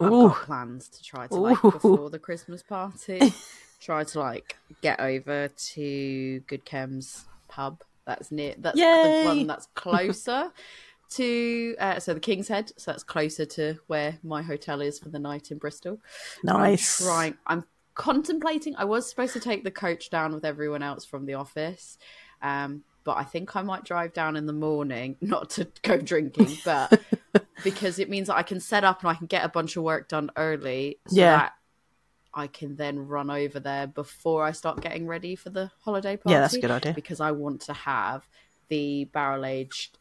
I've 0.00 0.10
Ooh. 0.10 0.28
got 0.28 0.42
plans 0.42 0.88
to 0.88 1.02
try 1.02 1.26
to 1.26 1.34
like 1.34 1.64
Ooh. 1.64 1.70
before 1.70 2.10
the 2.10 2.18
Christmas 2.18 2.62
party, 2.62 3.32
try 3.80 4.04
to 4.04 4.20
like 4.20 4.56
get 4.80 5.00
over 5.00 5.48
to 5.48 6.40
Good 6.46 6.64
Chems 6.64 7.24
pub. 7.48 7.82
That's 8.04 8.32
near. 8.32 8.54
That's 8.58 8.78
Yay. 8.78 9.22
the 9.22 9.28
one 9.28 9.46
that's 9.46 9.68
closer 9.74 10.50
to. 11.10 11.76
Uh, 11.78 12.00
so 12.00 12.14
the 12.14 12.20
King's 12.20 12.48
Head. 12.48 12.72
So 12.76 12.90
that's 12.90 13.04
closer 13.04 13.44
to 13.44 13.78
where 13.86 14.18
my 14.24 14.42
hotel 14.42 14.80
is 14.80 14.98
for 14.98 15.08
the 15.08 15.20
night 15.20 15.50
in 15.52 15.58
Bristol. 15.58 16.00
Nice. 16.42 17.00
I'm 17.00 17.06
trying. 17.06 17.34
I'm 17.46 17.64
contemplating. 17.94 18.74
I 18.76 18.84
was 18.84 19.08
supposed 19.08 19.34
to 19.34 19.40
take 19.40 19.62
the 19.62 19.70
coach 19.70 20.10
down 20.10 20.34
with 20.34 20.44
everyone 20.44 20.82
else 20.82 21.04
from 21.04 21.26
the 21.26 21.34
office. 21.34 21.98
Um, 22.40 22.82
but 23.04 23.16
I 23.16 23.24
think 23.24 23.56
I 23.56 23.62
might 23.62 23.84
drive 23.84 24.12
down 24.12 24.36
in 24.36 24.46
the 24.46 24.52
morning, 24.52 25.16
not 25.20 25.50
to 25.50 25.66
go 25.82 25.98
drinking, 25.98 26.56
but 26.64 27.00
because 27.64 27.98
it 27.98 28.08
means 28.10 28.28
that 28.28 28.36
I 28.36 28.42
can 28.42 28.60
set 28.60 28.84
up 28.84 29.00
and 29.00 29.08
I 29.10 29.14
can 29.14 29.26
get 29.26 29.44
a 29.44 29.48
bunch 29.48 29.76
of 29.76 29.82
work 29.82 30.08
done 30.08 30.30
early 30.36 30.98
so 31.08 31.16
Yeah. 31.16 31.36
that 31.36 31.52
I 32.34 32.46
can 32.46 32.76
then 32.76 32.98
run 32.98 33.30
over 33.30 33.60
there 33.60 33.86
before 33.86 34.42
I 34.44 34.52
start 34.52 34.80
getting 34.80 35.06
ready 35.06 35.36
for 35.36 35.50
the 35.50 35.70
holiday 35.84 36.16
party. 36.16 36.32
Yeah, 36.34 36.40
that's 36.40 36.54
a 36.54 36.60
good 36.60 36.70
idea. 36.70 36.94
Because 36.94 37.20
I 37.20 37.32
want 37.32 37.60
to 37.62 37.72
have 37.74 38.26
the 38.68 39.04
barrel 39.12 39.44
aged 39.44 39.98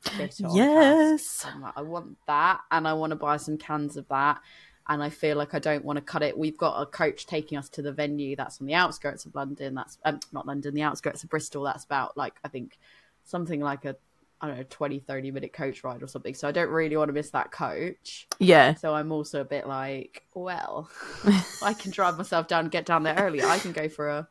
Yes. 0.50 1.46
like, 1.62 1.74
I 1.76 1.82
want 1.82 2.18
that 2.28 2.62
and 2.72 2.88
I 2.88 2.94
want 2.94 3.10
to 3.12 3.18
buy 3.18 3.36
some 3.38 3.58
cans 3.58 3.98
of 3.98 4.08
that. 4.08 4.40
And 4.88 5.02
I 5.02 5.10
feel 5.10 5.38
like 5.38 5.54
I 5.54 5.60
don't 5.60 5.86
want 5.86 5.98
to 5.98 6.02
cut 6.02 6.24
it. 6.24 6.38
We've 6.38 6.58
got 6.58 6.82
a 6.82 6.86
coach 6.86 7.26
taking 7.26 7.58
us 7.58 7.70
to 7.70 7.82
the 7.82 7.92
venue 7.92 8.36
that's 8.36 8.60
on 8.60 8.68
the 8.68 8.74
outskirts 8.74 9.26
of 9.26 9.36
London. 9.36 9.76
That's 9.76 9.98
um, 10.06 10.20
not 10.32 10.48
London, 10.48 10.74
the 10.74 10.82
outskirts 10.82 11.24
of 11.24 11.30
Bristol. 11.30 11.64
That's 11.64 11.86
about 11.86 12.18
like 12.18 12.34
I 12.44 12.48
think 12.48 12.78
something 13.24 13.62
like 13.62 13.86
a 13.86 13.96
I 14.42 14.48
don't 14.48 14.58
know 14.58 14.66
20 14.68 15.00
30 15.00 15.32
minute 15.32 15.54
coach 15.54 15.84
ride 15.84 16.02
or 16.02 16.08
something. 16.08 16.34
So 16.34 16.48
I 16.48 16.52
don't 16.52 16.70
really 16.70 16.98
want 16.98 17.10
to 17.10 17.14
miss 17.14 17.30
that 17.30 17.52
coach. 17.52 18.28
Yeah. 18.40 18.74
So 18.74 18.94
I'm 18.96 19.12
also 19.12 19.42
a 19.42 19.46
bit 19.46 19.68
like, 19.68 20.24
well, 20.34 20.90
I 21.64 21.74
can 21.74 21.92
drive 21.92 22.18
myself 22.18 22.48
down 22.48 22.66
and 22.66 22.72
get 22.72 22.86
down 22.86 23.04
there 23.04 23.16
early. 23.16 23.44
I 23.44 23.60
can 23.60 23.72
go 23.72 23.88
for 23.88 24.10
a 24.10 24.28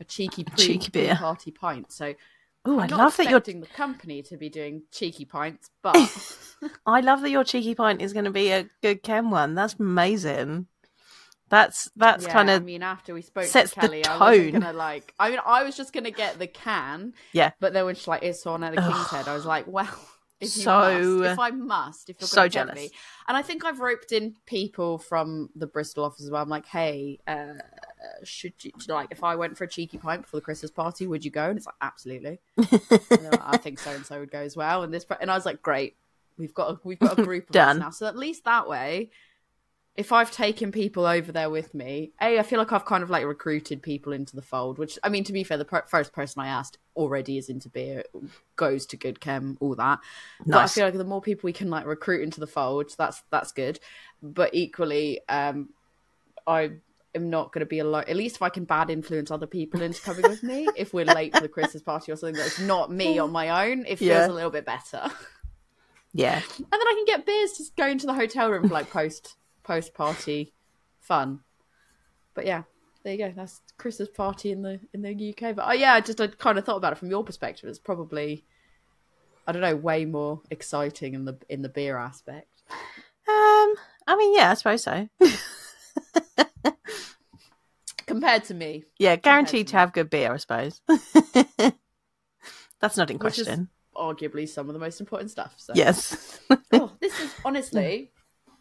a 0.00 0.04
cheeky 0.04 0.44
pre, 0.44 0.64
cheeky 0.64 0.90
beer. 0.90 1.16
party 1.16 1.50
pint. 1.50 1.92
So 1.92 2.14
Oh, 2.68 2.78
I 2.80 2.86
love 2.86 3.16
that 3.16 3.30
you're. 3.30 3.40
the 3.40 3.66
company 3.74 4.20
to 4.24 4.36
be 4.36 4.50
doing 4.50 4.82
cheeky 4.92 5.24
pints, 5.24 5.70
but 5.82 5.96
I 6.84 7.00
love 7.00 7.22
that 7.22 7.30
your 7.30 7.42
cheeky 7.42 7.74
pint 7.74 8.02
is 8.02 8.12
going 8.12 8.26
to 8.26 8.30
be 8.30 8.50
a 8.50 8.68
good 8.82 9.02
chem 9.02 9.30
one. 9.30 9.54
That's 9.54 9.76
amazing. 9.78 10.66
That's 11.48 11.90
that's 11.96 12.26
yeah, 12.26 12.32
kind 12.32 12.50
of. 12.50 12.60
I 12.60 12.64
mean, 12.66 12.82
after 12.82 13.14
we 13.14 13.22
spoke 13.22 13.44
sets 13.44 13.70
to 13.70 13.80
the 13.80 13.86
Kelly, 13.86 14.04
I 14.04 14.18
wasn't 14.18 14.52
gonna 14.52 14.72
like. 14.74 15.14
I 15.18 15.30
mean, 15.30 15.40
I 15.46 15.62
was 15.64 15.78
just 15.78 15.94
gonna 15.94 16.10
get 16.10 16.38
the 16.38 16.46
can. 16.46 17.14
Yeah. 17.32 17.52
But 17.58 17.72
then 17.72 17.86
when 17.86 17.94
she's 17.94 18.06
like, 18.06 18.22
"It's 18.22 18.46
on 18.46 18.62
at 18.62 18.74
the 18.74 18.82
King's 18.82 19.08
Head," 19.08 19.28
I 19.28 19.34
was 19.34 19.46
like, 19.46 19.66
"Well, 19.66 19.88
if 20.40 20.56
you 20.56 20.62
So- 20.62 21.18
must, 21.20 21.32
if 21.32 21.38
I 21.38 21.50
must, 21.50 22.10
if 22.10 22.20
you're 22.20 22.28
so 22.28 22.48
jealous. 22.48 22.74
me." 22.76 22.90
And 23.26 23.36
I 23.36 23.42
think 23.42 23.64
I've 23.64 23.80
roped 23.80 24.12
in 24.12 24.36
people 24.46 24.98
from 24.98 25.50
the 25.56 25.66
Bristol 25.66 26.04
office 26.04 26.22
as 26.24 26.30
well. 26.30 26.42
I'm 26.42 26.48
like, 26.48 26.66
"Hey, 26.66 27.18
uh, 27.26 27.54
should 28.24 28.52
you 28.62 28.72
like 28.88 29.08
if 29.10 29.22
I 29.24 29.34
went 29.36 29.56
for 29.58 29.64
a 29.64 29.68
cheeky 29.68 29.98
pint 29.98 30.22
before 30.22 30.40
the 30.40 30.44
Christmas 30.44 30.70
party, 30.70 31.06
would 31.06 31.24
you 31.24 31.30
go?" 31.30 31.48
And 31.48 31.56
it's 31.58 31.66
like, 31.66 31.76
"Absolutely." 31.80 32.38
Like, 33.10 33.40
I 33.42 33.56
think 33.56 33.78
so 33.78 33.90
and 33.90 34.04
so 34.06 34.20
would 34.20 34.30
go 34.30 34.38
as 34.40 34.56
well. 34.56 34.82
And 34.82 34.92
this, 34.94 35.04
and 35.20 35.30
I 35.30 35.34
was 35.34 35.44
like, 35.46 35.62
"Great, 35.62 35.96
we've 36.36 36.54
got 36.54 36.70
a, 36.72 36.80
we've 36.84 36.98
got 36.98 37.18
a 37.18 37.22
group 37.24 37.48
of 37.48 37.52
Done. 37.52 37.76
us 37.78 37.80
now." 37.82 37.90
So 37.90 38.06
at 38.06 38.16
least 38.16 38.44
that 38.44 38.68
way 38.68 39.10
if 39.98 40.12
I've 40.12 40.30
taken 40.30 40.70
people 40.70 41.04
over 41.06 41.32
there 41.32 41.50
with 41.50 41.74
me, 41.74 42.12
a 42.22 42.38
I 42.38 42.44
feel 42.44 42.60
like 42.60 42.70
I've 42.72 42.84
kind 42.84 43.02
of 43.02 43.10
like 43.10 43.24
recruited 43.26 43.82
people 43.82 44.12
into 44.12 44.36
the 44.36 44.42
fold. 44.42 44.78
Which 44.78 44.96
I 45.02 45.08
mean, 45.08 45.24
to 45.24 45.32
be 45.32 45.42
fair, 45.42 45.58
the 45.58 45.64
per- 45.64 45.86
first 45.88 46.12
person 46.12 46.40
I 46.40 46.46
asked 46.46 46.78
already 46.94 47.36
is 47.36 47.48
into 47.48 47.68
beer, 47.68 48.04
goes 48.54 48.86
to 48.86 48.96
good 48.96 49.18
chem, 49.20 49.56
all 49.60 49.74
that. 49.74 49.98
But 50.46 50.58
I 50.58 50.66
feel 50.68 50.84
like 50.84 50.94
the 50.94 51.02
more 51.02 51.20
people 51.20 51.48
we 51.48 51.52
can 51.52 51.68
like 51.68 51.84
recruit 51.84 52.22
into 52.22 52.38
the 52.38 52.46
fold, 52.46 52.94
that's 52.96 53.24
that's 53.30 53.50
good. 53.50 53.80
But 54.22 54.54
equally, 54.54 55.18
um, 55.28 55.70
I 56.46 56.70
am 57.16 57.28
not 57.28 57.52
going 57.52 57.60
to 57.60 57.66
be 57.66 57.80
alone. 57.80 58.04
At 58.06 58.14
least 58.14 58.36
if 58.36 58.42
I 58.42 58.50
can 58.50 58.66
bad 58.66 58.90
influence 58.90 59.32
other 59.32 59.48
people 59.48 59.82
into 59.82 60.00
coming 60.00 60.22
with 60.30 60.44
me, 60.44 60.68
if 60.76 60.94
we're 60.94 61.06
late 61.06 61.34
for 61.34 61.40
the 61.40 61.48
Christmas 61.48 61.82
party 61.82 62.12
or 62.12 62.16
something 62.16 62.36
that's 62.36 62.60
not 62.60 62.92
me 62.92 63.18
on 63.18 63.32
my 63.32 63.68
own, 63.68 63.84
it 63.84 63.98
feels 63.98 64.10
Yeah. 64.10 64.28
a 64.28 64.30
little 64.30 64.50
bit 64.50 64.64
better. 64.64 65.10
yeah. 66.12 66.36
and 66.56 66.66
then 66.70 66.80
I 66.86 66.94
can 66.94 67.04
get 67.04 67.26
beers 67.26 67.58
just 67.58 67.74
go 67.74 67.88
into 67.88 68.06
the 68.06 68.14
hotel 68.14 68.48
room 68.48 68.68
for 68.68 68.74
like 68.74 68.90
post 68.90 69.34
post 69.68 69.94
party 69.94 70.52
fun. 71.00 71.40
But 72.34 72.46
yeah, 72.46 72.62
there 73.04 73.12
you 73.12 73.18
go. 73.18 73.32
That's 73.36 73.60
Christmas 73.76 74.08
party 74.08 74.50
in 74.50 74.62
the 74.62 74.80
in 74.94 75.02
the 75.02 75.10
UK. 75.36 75.54
But 75.54 75.66
oh 75.68 75.72
yeah, 75.72 75.92
I 75.94 76.00
just 76.00 76.20
I 76.20 76.26
kind 76.26 76.58
of 76.58 76.64
thought 76.64 76.76
about 76.78 76.92
it 76.94 76.98
from 76.98 77.10
your 77.10 77.22
perspective. 77.22 77.68
It's 77.68 77.78
probably 77.78 78.44
I 79.46 79.52
don't 79.52 79.62
know, 79.62 79.76
way 79.76 80.04
more 80.04 80.40
exciting 80.50 81.14
in 81.14 81.24
the 81.26 81.36
in 81.48 81.62
the 81.62 81.68
beer 81.68 81.96
aspect. 81.98 82.48
Um. 82.70 83.74
I 84.10 84.16
mean, 84.16 84.34
yeah, 84.34 84.50
I 84.52 84.54
suppose 84.54 84.82
so. 84.82 85.06
Compared 88.06 88.44
to 88.44 88.54
me, 88.54 88.84
yeah, 88.98 89.16
guaranteed 89.16 89.66
to 89.66 89.72
to 89.72 89.76
have 89.78 89.92
good 89.92 90.08
beer, 90.08 90.32
I 90.32 90.38
suppose. 90.38 90.80
That's 92.80 92.96
not 92.96 93.10
in 93.10 93.18
Which 93.18 93.38
is- 93.38 93.46
question. 93.46 93.68
arguably 93.94 94.48
some 94.48 94.68
of 94.68 94.72
the 94.72 94.78
most 94.78 95.00
important 95.00 95.30
stuff. 95.30 95.52
So 95.58 95.72
Yes. 95.76 96.40
oh, 96.72 96.92
this 97.00 97.20
is 97.20 97.34
honestly 97.44 98.10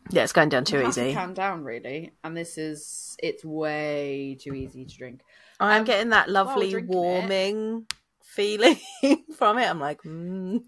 yeah, 0.09 0.23
it's 0.23 0.33
going 0.33 0.49
down 0.49 0.65
too 0.65 0.81
easy. 0.87 1.13
can 1.13 1.33
down 1.33 1.63
really, 1.63 2.11
and 2.23 2.35
this 2.35 2.57
is 2.57 3.15
it's 3.21 3.43
way 3.43 4.37
too 4.39 4.53
easy 4.53 4.85
to 4.85 4.97
drink. 4.97 5.21
I'm 5.59 5.81
Um, 5.81 5.85
getting 5.85 6.09
that 6.09 6.29
lovely 6.29 6.69
drinking 6.71 6.93
it- 6.93 6.95
warming 6.95 7.85
feeling 8.23 8.77
from 9.37 9.57
it. 9.57 9.65
I'm 9.69 9.79
like, 9.79 10.01
mm. 10.03 10.61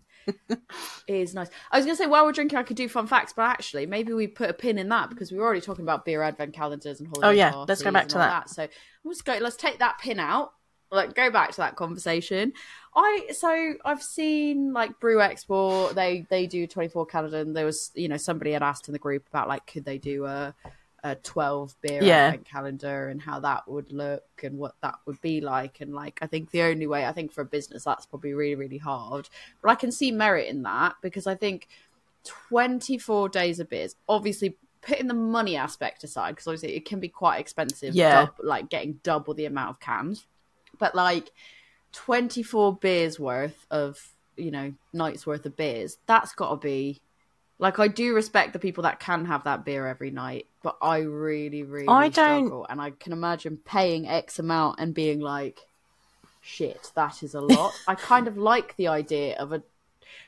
It 1.08 1.16
is 1.16 1.34
nice. 1.34 1.50
I 1.72 1.78
was 1.78 1.86
going 1.86 1.98
to 1.98 2.04
say 2.04 2.08
while 2.08 2.24
we're 2.24 2.32
drinking, 2.34 2.60
I 2.60 2.64
could 2.64 2.78
do 2.78 2.88
fun 2.88 3.08
facts, 3.08 3.34
but 3.36 3.44
actually, 3.44 3.88
maybe 3.88 4.14
we 4.14 4.28
put 4.28 4.50
a 4.50 4.54
pin 4.54 4.78
in 4.78 4.90
that 4.90 5.10
because 5.10 5.32
we 5.32 5.40
were 5.40 5.44
already 5.46 5.62
talking 5.62 5.84
about 5.84 6.06
beer 6.06 6.22
advent 6.22 6.54
calendars 6.54 7.00
and 7.00 7.08
holiday. 7.10 7.28
Oh, 7.28 7.32
yeah, 7.32 7.66
let's 7.68 7.82
go 7.82 7.92
back 7.92 8.08
to 8.10 8.16
all 8.20 8.28
that. 8.28 8.50
So 8.50 8.68
let's 9.04 9.22
go. 9.24 9.38
Let's 9.42 9.56
take 9.56 9.80
that 9.80 9.98
pin 10.00 10.20
out. 10.20 10.52
Like 10.92 11.16
go 11.16 11.30
back 11.32 11.52
to 11.52 11.58
that 11.58 11.76
conversation. 11.76 12.54
I 12.96 13.28
so 13.32 13.74
I've 13.86 14.02
seen 14.04 14.74
like 14.74 15.00
Brew 15.00 15.22
Export. 15.22 15.96
They 15.96 16.26
they 16.30 16.48
do 16.48 16.66
twenty 16.68 16.90
four 16.90 17.06
calendar. 17.06 17.38
And 17.38 17.56
there 17.56 17.66
was 17.66 17.92
you 17.96 18.08
know 18.08 18.18
somebody 18.18 18.52
had 18.52 18.64
asked 18.64 18.88
in 18.88 18.94
the 18.94 19.00
group 19.00 19.28
about 19.30 19.48
like 19.48 19.66
could 19.68 19.86
they 19.86 19.98
do 19.98 20.26
a 20.26 20.54
a 21.02 21.16
12 21.16 21.76
beer 21.80 22.04
Yeah. 22.04 22.36
calendar 22.44 23.08
and 23.08 23.22
how 23.22 23.40
that 23.40 23.66
would 23.70 23.94
look 23.94 24.24
and 24.44 24.58
what 24.58 24.76
that 24.82 24.96
would 25.06 25.22
be 25.22 25.40
like 25.40 25.80
and 25.80 25.94
like 25.94 26.20
i 26.22 26.28
think 26.28 26.52
the 26.52 26.62
only 26.64 26.88
way 26.88 27.06
i 27.06 27.14
think 27.14 27.32
for 27.32 27.40
a 27.40 27.46
business 27.46 27.86
that's 27.86 28.06
probably 28.06 28.34
really 28.34 28.56
really 28.56 28.78
hard 28.80 29.30
but 29.62 29.72
i 29.72 29.76
can 29.76 29.94
see 29.94 30.12
merit 30.12 30.50
in 30.50 30.64
that 30.64 30.96
because 31.02 31.26
i 31.26 31.34
think 31.36 31.70
24 32.26 33.30
days 33.30 33.62
of 33.62 33.70
beers 33.70 33.96
obviously 34.10 34.58
putting 34.82 35.08
the 35.08 35.14
money 35.14 35.56
aspect 35.56 36.04
aside 36.04 36.32
because 36.32 36.48
obviously 36.48 36.76
it 36.76 36.84
can 36.86 37.00
be 37.00 37.08
quite 37.10 37.40
expensive 37.40 37.96
Yeah. 37.96 38.26
dub- 38.26 38.36
like 38.44 38.70
getting 38.70 39.00
double 39.02 39.34
the 39.34 39.46
amount 39.46 39.70
of 39.70 39.80
cans 39.80 40.26
but 40.80 40.96
like 40.96 41.32
24 41.94 42.76
beers 42.76 43.20
worth 43.20 43.66
of 43.72 44.00
you 44.38 44.52
know 44.52 44.74
nights 44.94 45.26
worth 45.26 45.46
of 45.46 45.56
beers 45.58 45.98
that's 46.06 46.34
got 46.34 46.52
to 46.52 46.56
be 46.58 47.00
like 47.58 47.80
i 47.80 47.88
do 47.88 48.14
respect 48.14 48.54
the 48.54 48.60
people 48.60 48.84
that 48.84 49.00
can 49.00 49.26
have 49.26 49.44
that 49.44 49.66
beer 49.66 49.86
every 49.88 50.12
night 50.12 50.46
but 50.64 50.78
i 50.82 51.00
really 51.00 51.64
really 51.64 51.88
I 51.88 52.10
don't- 52.10 52.46
struggle 52.48 52.66
and 52.70 52.80
i 52.80 52.92
can 52.92 53.12
imagine 53.12 53.58
paying 53.58 54.08
x 54.08 54.40
amount 54.40 54.80
and 54.80 54.94
being 54.94 55.20
like 55.20 55.60
shit 56.42 56.92
that 56.96 57.22
is 57.22 57.34
a 57.34 57.42
lot. 57.42 57.74
I 57.88 57.96
kind 57.96 58.28
of 58.28 58.38
like 58.38 58.76
the 58.78 58.88
idea 58.88 59.36
of 59.38 59.52
a 59.52 59.62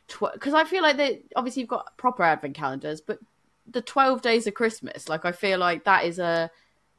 because 0.07 0.53
i 0.53 0.65
feel 0.65 0.81
like 0.83 0.97
that 0.97 1.21
obviously 1.37 1.61
you've 1.61 1.69
got 1.69 1.95
proper 1.95 2.23
advent 2.23 2.53
calendars 2.55 2.99
but 2.99 3.19
the 3.69 3.81
12 3.81 4.21
days 4.21 4.45
of 4.45 4.53
christmas 4.53 5.07
like 5.07 5.23
i 5.23 5.31
feel 5.31 5.57
like 5.57 5.85
that 5.85 6.03
is 6.03 6.19
a 6.19 6.51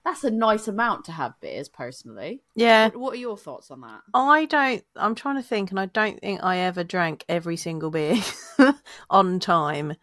that's 0.05 0.25
a 0.25 0.31
nice 0.31 0.67
amount 0.69 1.05
to 1.05 1.13
have 1.13 1.39
beers 1.41 1.69
personally 1.69 2.43
yeah. 2.55 2.87
what, 2.87 2.97
what 2.97 3.15
are 3.15 3.19
your 3.19 3.37
thoughts 3.37 3.71
on 3.71 3.81
that 3.83 4.01
I 4.15 4.45
don't. 4.47 4.85
I'm 4.97 5.15
trying 5.15 5.37
to 5.37 5.43
think, 5.43 5.71
and 5.71 5.79
I 5.81 5.87
don't 5.87 6.21
think 6.21 6.43
I 6.43 6.59
ever 6.59 6.85
drank 6.85 7.25
every 7.29 7.57
single 7.57 7.91
beer 7.91 8.17
on 9.11 9.41
time. 9.41 9.95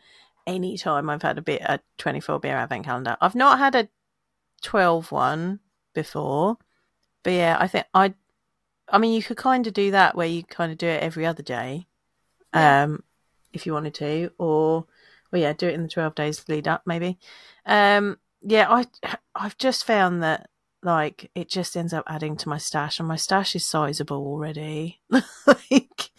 Any 0.47 0.77
time 0.77 1.09
I've 1.09 1.21
had 1.21 1.37
a 1.37 1.41
bit 1.43 1.61
a 1.61 1.79
24 1.99 2.39
beer 2.39 2.55
advent 2.55 2.85
calendar, 2.85 3.17
I've 3.21 3.35
not 3.35 3.59
had 3.59 3.75
a 3.75 3.87
12 4.63 5.11
one 5.11 5.59
before. 5.93 6.57
But 7.23 7.33
yeah, 7.33 7.57
I 7.59 7.67
think 7.67 7.85
I. 7.93 8.13
I 8.91 8.97
mean, 8.97 9.13
you 9.13 9.21
could 9.21 9.37
kind 9.37 9.67
of 9.67 9.73
do 9.73 9.91
that 9.91 10.15
where 10.15 10.25
you 10.27 10.43
kind 10.43 10.71
of 10.71 10.77
do 10.79 10.87
it 10.87 11.03
every 11.03 11.25
other 11.25 11.43
day, 11.43 11.85
Yeah. 12.55 12.83
um, 12.83 13.03
if 13.53 13.67
you 13.67 13.73
wanted 13.73 13.93
to, 13.95 14.31
or 14.39 14.85
well, 15.31 15.41
yeah, 15.41 15.53
do 15.53 15.67
it 15.67 15.75
in 15.75 15.83
the 15.83 15.89
12 15.89 16.15
days 16.15 16.43
lead 16.49 16.67
up, 16.67 16.83
maybe. 16.87 17.19
Um, 17.67 18.17
yeah, 18.41 18.67
I 18.69 18.85
I've 19.35 19.57
just 19.57 19.85
found 19.85 20.21
that 20.23 20.49
like 20.81 21.29
it 21.35 21.49
just 21.49 21.75
ends 21.75 21.93
up 21.93 22.05
adding 22.07 22.37
to 22.37 22.49
my 22.49 22.57
stash 22.57 22.99
and 22.99 23.07
my 23.07 23.15
stash 23.17 23.55
is 23.55 23.65
sizable 23.65 24.17
already 24.25 25.01
like 25.45 26.09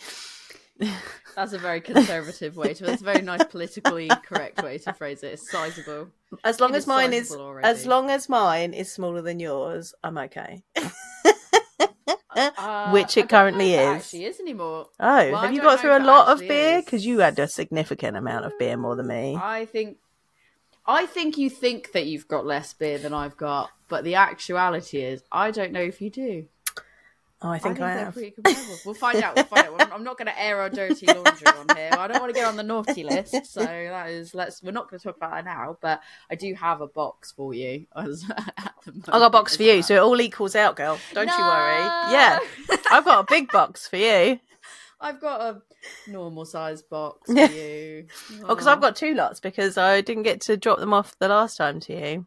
That's 1.37 1.53
a 1.53 1.59
very 1.59 1.81
conservative 1.81 2.57
way 2.57 2.75
to. 2.75 2.85
That's 2.85 3.03
a 3.03 3.05
very 3.05 3.23
nice 3.23 3.45
politically 3.45 4.09
correct 4.25 4.63
way 4.63 4.79
to 4.79 4.93
phrase 4.93 5.23
it. 5.23 5.35
It's 5.35 5.51
sizable. 5.51 6.09
as 6.45 6.61
long 6.61 6.71
It 6.73 6.77
as 6.77 6.83
is 6.83 6.87
mine 6.87 7.13
is 7.13 7.29
sizable 7.29 7.61
as 7.63 7.87
long 7.87 8.11
as 8.11 8.29
mine 8.29 8.73
is 8.75 8.93
smaller 8.93 9.21
than 9.23 9.41
yours 9.41 9.95
i'm 10.05 10.17
okay 10.19 10.63
Uh, 12.37 12.91
Which 12.93 13.17
it 13.17 13.29
currently 13.29 13.73
know 13.73 13.93
if. 13.95 13.97
Actually, 13.99 14.25
is 14.27 14.39
anymore. 14.41 14.87
oh 15.01 15.17
Well, 15.31 15.37
I 15.37 15.47
have 15.47 15.53
you 15.55 15.61
got 15.61 15.81
through 15.81 15.97
a 15.97 15.99
lot 15.99 16.29
of 16.29 16.39
beer 16.39 16.81
because 16.81 17.05
you 17.05 17.19
had 17.19 17.39
a 17.39 17.49
significant 17.49 18.17
amount 18.17 18.45
of 18.47 18.57
beer 18.59 18.77
more 18.77 18.95
than 18.97 19.09
me 19.09 19.37
I 19.37 19.67
think, 19.67 19.97
I 20.91 21.07
think 21.07 21.39
you 21.39 21.49
think 21.49 21.93
that 21.93 22.07
you've 22.07 22.29
got 22.29 22.45
less 22.47 22.73
beer 22.73 22.99
than 22.99 23.15
I've 23.15 23.37
got, 23.37 23.71
but 23.89 24.05
the 24.05 24.17
actuality 24.17 24.99
is, 25.03 25.23
I 25.31 25.51
don't 25.51 25.73
know 25.73 25.81
if 25.81 26.01
you 26.01 26.11
do. 26.11 26.47
oh 27.43 27.49
i 27.51 27.59
think 27.59 27.81
i, 27.81 27.95
they're 27.95 28.05
have. 28.07 28.17
We'll 28.85 28.95
find 28.95 29.23
out. 29.23 29.37
We'll 29.37 29.45
find 29.45 29.67
out. 29.69 29.93
I'm- 29.93 30.05
not 30.05 30.19
going 30.19 30.27
to 30.27 30.41
air 30.41 30.61
our 30.61 30.71
dirty 30.71 31.07
laundry 31.07 31.47
on 31.47 31.77
here. 31.77 31.91
I 31.93 32.09
don't 32.09 32.21
want 32.21 32.35
to 32.35 32.41
get 32.41 32.47
on 32.47 32.57
the 32.57 32.63
naughty 32.63 33.05
list. 33.05 33.47
So 33.47 33.61
that 33.61 34.11
is. 34.11 34.35
Let's. 34.35 34.63
We're 34.63 34.73
not 34.73 34.91
going 34.91 34.99
to 34.99 35.05
talk 35.05 35.17
about 35.17 35.33
that 35.33 35.45
now. 35.45 35.77
But 35.81 36.01
I 36.31 36.35
do 36.35 36.55
have 36.55 36.81
a 36.81 36.87
box 36.87 37.31
for 37.33 37.55
you. 37.55 37.87
As, 37.95 38.25
at 38.57 38.75
the 38.85 38.93
i 39.09 39.19
got 39.19 39.27
a 39.27 39.31
box 39.31 39.57
for 39.57 39.63
you 39.63 39.75
well. 39.75 39.83
so 39.83 39.95
it 39.95 39.99
all 39.99 40.21
equals 40.21 40.57
out 40.57 40.77
girl 40.77 40.99
don't 41.13 41.29
you 41.29 41.39
worry 41.39 41.85
yeah 42.13 42.39
i've 42.91 43.05
got 43.05 43.21
a 43.21 43.27
big 43.29 43.51
box 43.53 43.87
for 43.87 43.97
you 43.97 44.41
I've 45.01 45.21
got 45.21 45.41
a 45.41 45.63
normal 46.11 46.45
sized 46.45 46.89
box 46.91 47.27
for 47.33 47.39
you. 47.41 48.07
oh 48.45 48.49
because 48.49 48.67
i've 48.67 48.81
got 48.83 48.97
two 48.97 49.15
lots 49.15 49.41
because 49.41 49.79
i 49.79 50.01
didn't 50.03 50.25
get 50.25 50.41
to 50.43 50.57
drop 50.57 50.79
them 50.79 50.93
off 50.93 51.19
the 51.19 51.29
last 51.29 51.57
time 51.57 51.81
to 51.81 51.93
you 51.99 52.27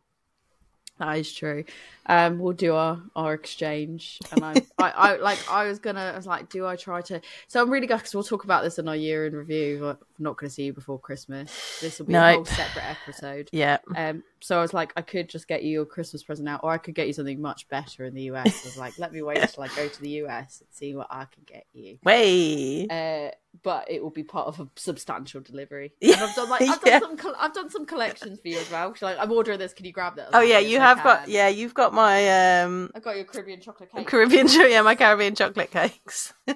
That 1.03 1.17
is 1.17 1.33
true. 1.33 1.65
Um, 2.05 2.39
we'll 2.39 2.53
do 2.53 2.75
our, 2.75 3.01
our 3.15 3.33
exchange, 3.33 4.19
and 4.31 4.43
I, 4.43 4.53
I, 4.77 4.89
I 4.91 5.15
like 5.21 5.39
I 5.51 5.65
was 5.67 5.79
gonna, 5.79 6.11
I 6.13 6.15
was 6.15 6.25
like, 6.25 6.49
do 6.49 6.65
I 6.65 6.75
try 6.75 7.01
to? 7.01 7.19
So 7.47 7.61
I'm 7.61 7.69
really 7.69 7.87
glad 7.87 7.97
because 7.97 8.13
we'll 8.13 8.23
talk 8.23 8.45
about 8.45 8.63
this 8.63 8.79
in 8.79 8.87
our 8.87 8.95
year 8.95 9.25
in 9.25 9.35
review. 9.35 9.79
but 9.81 9.99
I'm 10.01 10.23
not 10.23 10.37
going 10.37 10.49
to 10.49 10.53
see 10.53 10.63
you 10.63 10.73
before 10.73 10.99
Christmas. 10.99 11.79
This 11.81 11.99
will 11.99 12.05
be 12.05 12.13
a 12.13 12.33
whole 12.33 12.45
separate 12.45 12.85
episode. 12.85 13.49
yeah 13.53 13.77
Um, 13.95 14.23
so 14.39 14.57
I 14.57 14.61
was 14.61 14.73
like, 14.73 14.93
I 14.95 15.01
could 15.01 15.29
just 15.29 15.47
get 15.47 15.63
you 15.63 15.71
your 15.71 15.85
Christmas 15.85 16.23
present 16.23 16.47
out, 16.47 16.61
or 16.63 16.71
I 16.71 16.77
could 16.77 16.95
get 16.95 17.07
you 17.07 17.13
something 17.13 17.41
much 17.41 17.67
better 17.67 18.05
in 18.05 18.13
the 18.13 18.23
US. 18.31 18.65
I 18.65 18.67
was 18.67 18.77
like, 18.77 18.97
let 18.97 19.11
me 19.11 19.21
wait 19.21 19.49
till 19.49 19.63
I 19.63 19.67
go 19.69 19.87
to 19.87 20.01
the 20.01 20.09
US 20.23 20.61
and 20.61 20.69
see 20.71 20.95
what 20.95 21.07
I 21.09 21.25
can 21.25 21.43
get 21.45 21.65
you. 21.73 21.97
way 22.03 22.87
Uh, 22.87 23.31
but 23.61 23.89
it 23.89 24.01
will 24.01 24.09
be 24.09 24.23
part 24.23 24.47
of 24.47 24.59
a 24.59 24.67
substantial 24.75 25.41
delivery. 25.41 25.93
Yeah. 26.01 26.13
And 26.19 26.23
I've 26.23 26.35
done 26.35 26.49
like 26.49 26.61
I've 26.61 26.81
done 26.81 26.87
Yeah. 26.87 26.99
some 26.99 27.35
I've 27.39 27.53
done 27.53 27.69
some 27.69 27.85
collections 27.85 28.39
for 28.39 28.47
you 28.47 28.57
as 28.57 28.71
well. 28.71 28.95
Like, 29.01 29.17
I'm 29.19 29.31
ordering 29.31 29.59
this. 29.59 29.73
Can 29.73 29.85
you 29.85 29.91
grab 29.93 30.15
that? 30.15 30.29
Oh 30.33 30.41
yeah, 30.41 30.59
you 30.59 30.79
have 30.79 31.03
got 31.03 31.27
yeah, 31.27 31.47
you've 31.49 31.73
got 31.73 31.93
my 31.93 32.61
um 32.61 32.89
I've 32.95 33.03
got 33.03 33.15
your 33.15 33.25
Caribbean 33.25 33.61
chocolate 33.61 33.91
cake. 33.91 34.07
Caribbean 34.07 34.47
yeah, 34.49 34.81
my 34.81 34.95
Caribbean 34.95 35.35
chocolate 35.35 35.71
cakes. 35.71 36.33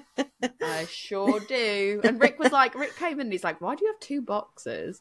I 0.62 0.86
sure 0.90 1.40
do. 1.40 2.00
And 2.04 2.20
Rick 2.20 2.38
was 2.38 2.52
like, 2.52 2.74
Rick 2.74 2.96
came 2.96 3.14
in 3.14 3.26
and 3.26 3.32
he's 3.32 3.44
like, 3.44 3.60
why 3.60 3.74
do 3.74 3.84
you 3.84 3.92
have 3.92 4.00
two 4.00 4.20
boxes? 4.22 5.00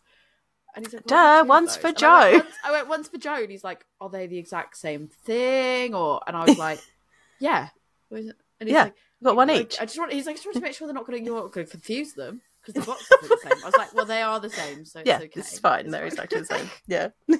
And 0.75 0.85
he's 0.85 0.93
like, 0.93 1.05
"Why 1.05 1.15
Duh, 1.15 1.17
have 1.17 1.37
two 1.37 1.41
of 1.43 1.47
one's 1.49 1.75
for 1.77 1.87
And 1.87 1.97
I 1.97 2.31
went, 2.31 2.45
Joe. 2.45 2.49
I 2.63 2.71
went, 2.71 2.87
one's 2.87 3.07
for 3.07 3.17
Joe. 3.17 3.35
And 3.41 3.49
he's 3.51 3.63
like, 3.63 3.85
are 3.99 4.09
they 4.09 4.27
the 4.27 4.37
exact 4.37 4.77
same 4.77 5.07
thing? 5.07 5.95
Or 5.95 6.21
and 6.27 6.37
I 6.37 6.45
was 6.45 6.57
like, 6.57 6.79
yeah. 7.39 7.69
And 8.11 8.33
he's 8.59 8.71
Yeah, 8.73 8.83
like, 8.83 8.95
We've 9.19 9.25
got 9.25 9.35
one 9.35 9.49
each. 9.49 9.77
I 9.79 9.85
just 9.85 9.97
want. 9.97 10.13
He's 10.13 10.25
like, 10.25 10.33
I 10.33 10.37
just 10.37 10.45
want 10.45 10.55
to 10.55 10.61
make 10.61 10.73
sure 10.73 10.87
they're 10.87 10.93
not 10.93 11.05
going 11.07 11.19
to 11.19 11.25
you're 11.25 11.41
not 11.41 11.51
going 11.51 11.65
to 11.65 11.71
confuse 11.71 12.13
them 12.13 12.41
because 12.65 12.81
the 12.81 12.85
boxes 12.91 13.07
are 13.11 13.27
the 13.27 13.37
same. 13.43 13.63
I 13.63 13.65
was 13.65 13.77
like, 13.77 13.93
well, 13.93 14.05
they 14.05 14.21
are 14.21 14.39
the 14.39 14.49
same, 14.49 14.85
so 14.85 14.99
it's 14.99 15.07
Yeah, 15.07 15.17
okay. 15.17 15.29
it's 15.35 15.57
fine. 15.59 15.85
It's 15.85 15.91
They're 15.91 16.01
fine. 16.01 16.07
exactly 16.07 16.39
the 16.41 16.45
same. 16.45 16.69
Yeah. 16.87 17.07
was 17.27 17.39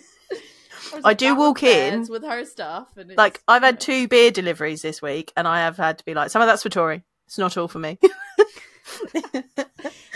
I 1.03 1.13
do 1.13 1.35
walk 1.35 1.63
in, 1.63 2.07
with 2.09 2.23
her 2.23 2.45
stuff, 2.45 2.95
and 2.97 3.11
it's, 3.11 3.17
Like 3.17 3.41
I've 3.47 3.61
had 3.63 3.79
two 3.79 4.07
beer 4.07 4.31
deliveries 4.31 4.81
this 4.81 5.01
week, 5.01 5.31
and 5.35 5.47
I 5.47 5.59
have 5.59 5.77
had 5.77 5.99
to 5.99 6.05
be 6.05 6.13
like, 6.13 6.31
some 6.31 6.41
of 6.41 6.47
that's 6.47 6.63
for 6.63 6.69
Tori. 6.69 7.03
It's 7.25 7.37
not 7.37 7.57
all 7.57 7.67
for 7.67 7.79
me. 7.79 7.99
to 9.13 9.43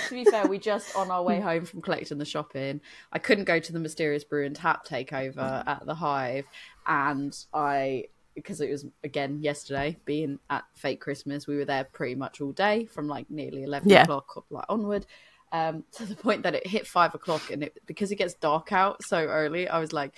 be 0.10 0.26
fair, 0.26 0.48
we 0.48 0.58
just 0.58 0.96
on 0.96 1.12
our 1.12 1.22
way 1.24 1.40
home 1.42 1.66
from 1.66 1.82
collecting 1.82 2.18
the 2.18 2.26
shopping, 2.26 2.82
I 3.12 3.20
couldn't 3.20 3.44
go 3.46 3.60
to 3.60 3.74
the 3.74 3.80
mysterious 3.80 4.24
brew 4.24 4.46
and 4.46 4.56
tap 4.56 4.88
takeover 4.88 5.64
at 5.68 5.86
the 5.86 5.96
Hive, 5.96 6.46
and 6.88 7.38
I 7.54 8.06
because 8.36 8.62
it 8.62 8.70
was 8.70 8.86
again 9.04 9.40
yesterday 9.42 9.98
being 10.06 10.40
at 10.50 10.64
fake 10.76 11.02
Christmas, 11.02 11.48
we 11.48 11.58
were 11.58 11.66
there 11.66 11.84
pretty 11.84 12.16
much 12.16 12.42
all 12.42 12.52
day 12.52 12.86
from 12.86 13.08
like 13.08 13.30
nearly 13.30 13.64
eleven 13.64 13.90
Yeah. 13.90 14.04
o'clock 14.04 14.46
like 14.50 14.66
onward. 14.70 15.06
Um, 15.52 15.84
to 15.98 16.06
the 16.06 16.16
point 16.16 16.44
that 16.44 16.56
it 16.56 16.66
hit 16.66 16.88
five 16.88 17.14
o'clock, 17.14 17.52
and 17.52 17.64
it 17.64 17.78
because 17.86 18.12
it 18.12 18.16
gets 18.16 18.34
dark 18.36 18.72
out 18.72 19.04
so 19.04 19.18
early, 19.20 19.68
I 19.68 19.80
was 19.80 19.92
like, 19.92 20.14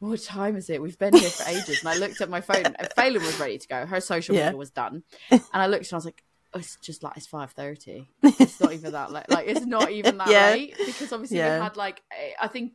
"What 0.00 0.20
time 0.22 0.56
is 0.56 0.68
it? 0.68 0.82
We've 0.82 0.98
been 0.98 1.14
here 1.14 1.30
for 1.30 1.44
ages." 1.48 1.78
And 1.80 1.88
I 1.88 1.94
looked 1.94 2.20
at 2.20 2.28
my 2.28 2.40
phone, 2.40 2.74
and 2.78 2.88
Phelan 2.96 3.22
was 3.22 3.38
ready 3.38 3.58
to 3.58 3.68
go. 3.68 3.86
Her 3.86 4.00
social 4.00 4.34
Yeah. 4.34 4.46
media 4.46 4.56
was 4.56 4.70
done, 4.70 5.04
and 5.30 5.40
I 5.52 5.66
looked, 5.68 5.84
and 5.86 5.92
I 5.92 5.96
was 5.96 6.04
like, 6.06 6.24
oh, 6.54 6.58
"It's 6.58 6.76
just 6.76 7.02
like 7.04 7.16
it's 7.16 7.26
five 7.28 7.52
thirty. 7.52 8.08
It's 8.22 8.58
not 8.60 8.72
even 8.72 8.92
that 8.92 9.12
late. 9.12 9.28
Like 9.30 9.46
it's 9.46 9.64
not 9.64 9.92
even 9.92 10.18
that 10.18 10.28
Yeah. 10.30 10.50
late 10.50 10.76
because 10.84 11.12
obviously 11.12 11.38
Yeah. 11.38 11.58
we 11.58 11.62
had 11.62 11.76
like 11.76 12.02
I 12.40 12.48
think." 12.48 12.72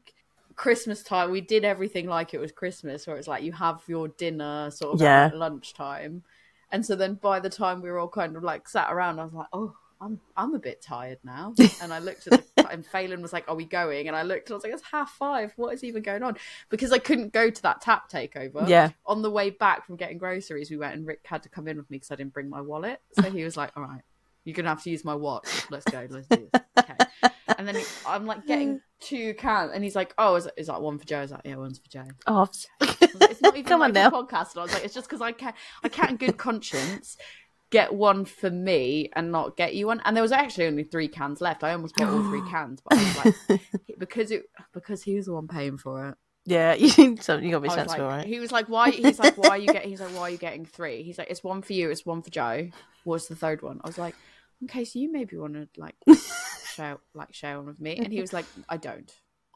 Christmas 0.60 1.02
time, 1.04 1.32
we 1.32 1.40
did 1.40 1.64
everything 1.64 2.06
like 2.08 2.34
it 2.34 2.40
was 2.40 2.52
Christmas, 2.52 3.08
where 3.08 3.16
it's 3.16 3.30
like 3.30 3.44
you 3.44 3.54
have 3.54 3.82
your 3.88 4.10
dinner 4.10 4.70
sort 4.72 4.96
of 4.96 5.02
Yeah. 5.02 5.28
at 5.28 5.38
lunchtime, 5.38 6.24
and 6.72 6.86
so 6.86 6.96
then 6.98 7.14
by 7.16 7.40
the 7.40 7.50
time 7.50 7.82
we 7.82 7.90
were 7.90 7.98
all 7.98 8.10
kind 8.10 8.36
of 8.36 8.44
like 8.44 8.68
sat 8.68 8.92
around, 8.92 9.20
I 9.20 9.24
was 9.24 9.34
like, 9.34 9.48
oh, 9.54 9.74
I'm 10.02 10.20
I'm 10.36 10.54
a 10.56 10.60
bit 10.60 10.82
tired 10.82 11.20
now. 11.24 11.54
And 11.82 11.94
I 11.94 12.00
looked 12.00 12.28
at 12.28 12.44
the 12.56 12.70
and 12.70 12.86
Phelan 12.86 13.22
was 13.22 13.32
like, 13.34 13.46
are 13.48 13.56
we 13.56 13.64
going? 13.66 14.08
And 14.08 14.16
I 14.16 14.24
looked 14.24 14.50
and 14.50 14.54
I 14.54 14.58
was 14.58 14.64
like, 14.64 14.74
it's 14.74 14.84
half 14.92 15.12
five. 15.12 15.54
What 15.56 15.74
is 15.74 15.84
even 15.84 16.04
going 16.04 16.24
on? 16.24 16.36
Because 16.70 16.92
I 16.92 17.00
couldn't 17.00 17.32
go 17.34 17.50
to 17.50 17.62
that 17.64 17.80
tap 17.82 18.12
takeover. 18.12 18.68
Yeah. 18.68 18.90
On 19.06 19.22
the 19.22 19.32
way 19.32 19.50
back 19.50 19.86
from 19.88 19.96
getting 19.96 20.18
groceries, 20.18 20.70
we 20.70 20.78
went 20.78 20.94
and 20.94 21.08
Rick 21.08 21.22
had 21.26 21.42
to 21.44 21.50
come 21.50 21.68
in 21.70 21.78
with 21.78 21.90
me 21.90 21.98
because 21.98 22.12
I 22.12 22.16
didn't 22.16 22.34
bring 22.34 22.50
my 22.50 22.62
wallet. 22.62 23.02
So 23.14 23.24
he 23.32 23.44
was 23.46 23.56
like, 23.58 23.72
all 23.76 23.84
right, 23.84 24.02
you're 24.44 24.54
gonna 24.56 24.70
have 24.70 24.84
to 24.84 24.90
use 24.90 25.04
my 25.06 25.16
watch. 25.16 25.48
Let's 25.72 25.86
go. 25.86 26.06
Let's 26.10 26.28
do 26.28 26.50
this. 26.52 26.62
Okay. 26.80 26.96
And 27.60 27.68
then 27.68 27.76
I'm 28.08 28.26
like 28.26 28.48
getting 28.48 28.80
two 29.02 29.34
cans, 29.36 29.72
and 29.76 29.84
he's 29.84 29.96
like, 29.96 30.14
"Oh, 30.18 30.36
is, 30.36 30.48
is 30.58 30.68
that 30.68 30.82
one 30.82 30.98
for 30.98 31.06
Joe?" 31.06 31.20
I 31.20 31.22
was 31.22 31.32
like, 31.32 31.42
"Yeah, 31.44 31.58
one's 31.58 31.78
for 31.78 31.90
Joe." 31.90 32.06
Oh, 32.26 32.48
like, 32.80 32.98
it's 33.02 33.42
not 33.42 33.54
even 33.58 33.66
Come 33.66 33.82
like 33.82 33.90
on 33.90 33.94
now. 33.94 34.10
podcast. 34.10 34.54
And 34.54 34.60
I 34.60 34.64
was 34.64 34.74
like, 34.74 34.86
it's 34.86 34.94
just 34.94 35.08
because 35.08 35.22
I 35.22 35.34
can't, 35.34 35.56
I 35.84 35.90
can't 35.90 36.12
in 36.12 36.18
good 36.18 36.38
conscience 36.38 37.18
get 37.70 37.94
one 37.94 38.26
for 38.26 38.50
me 38.50 39.12
and 39.16 39.32
not 39.32 39.56
get 39.56 39.76
you 39.76 39.88
one. 39.88 40.02
And 40.04 40.16
there 40.16 40.24
was 40.24 40.32
actually 40.32 40.66
only 40.66 40.84
three 40.84 41.08
cans 41.08 41.40
left. 41.40 41.64
I 41.64 41.74
almost 41.74 41.96
bought 41.96 42.08
all 42.10 42.24
three 42.24 42.42
cans, 42.50 42.82
but 42.82 42.98
I 42.98 43.04
was 43.04 43.38
like, 43.50 43.62
because 44.00 44.32
it 44.32 44.44
because 44.74 45.04
he 45.04 45.16
was 45.16 45.26
the 45.26 45.34
one 45.34 45.48
paying 45.48 45.78
for 45.78 46.08
it. 46.10 46.16
yeah, 46.46 46.74
you, 46.74 47.18
so 47.20 47.38
you 47.38 47.52
got 47.52 47.58
to 47.58 47.60
be 47.60 47.70
sensible, 47.70 48.06
like, 48.06 48.18
right? 48.20 48.26
He 48.26 48.40
was 48.40 48.52
like, 48.52 48.70
why? 48.70 48.90
He's 48.90 49.20
like, 49.20 49.38
why 49.38 49.50
are 49.50 49.58
you 49.58 49.68
getting? 49.68 49.90
He's 49.90 50.02
like, 50.02 50.16
why 50.16 50.22
are 50.22 50.30
you 50.30 50.38
getting 50.38 50.66
three? 50.66 51.04
He's 51.04 51.18
like, 51.18 51.30
it's 51.30 51.44
one 51.44 51.62
for 51.62 51.74
you, 51.74 51.92
it's 51.92 52.06
one 52.06 52.22
for 52.22 52.30
Joe. 52.32 52.70
What's 53.04 53.28
the 53.28 53.36
third 53.36 53.62
one? 53.62 53.82
I 53.84 53.88
was 53.88 53.98
like, 53.98 54.16
in 54.62 54.68
case 54.68 54.96
you 54.96 55.12
maybe 55.12 55.38
want 55.38 55.54
to 55.54 55.68
like 55.78 55.96
share 56.76 56.98
like 57.14 57.34
share 57.34 57.58
one 57.58 57.68
with 57.68 57.80
me. 57.80 57.98
And 57.98 58.12
he 58.12 58.22
was 58.22 58.34
like, 58.34 58.46
I 58.68 58.78
don't. 58.78 59.12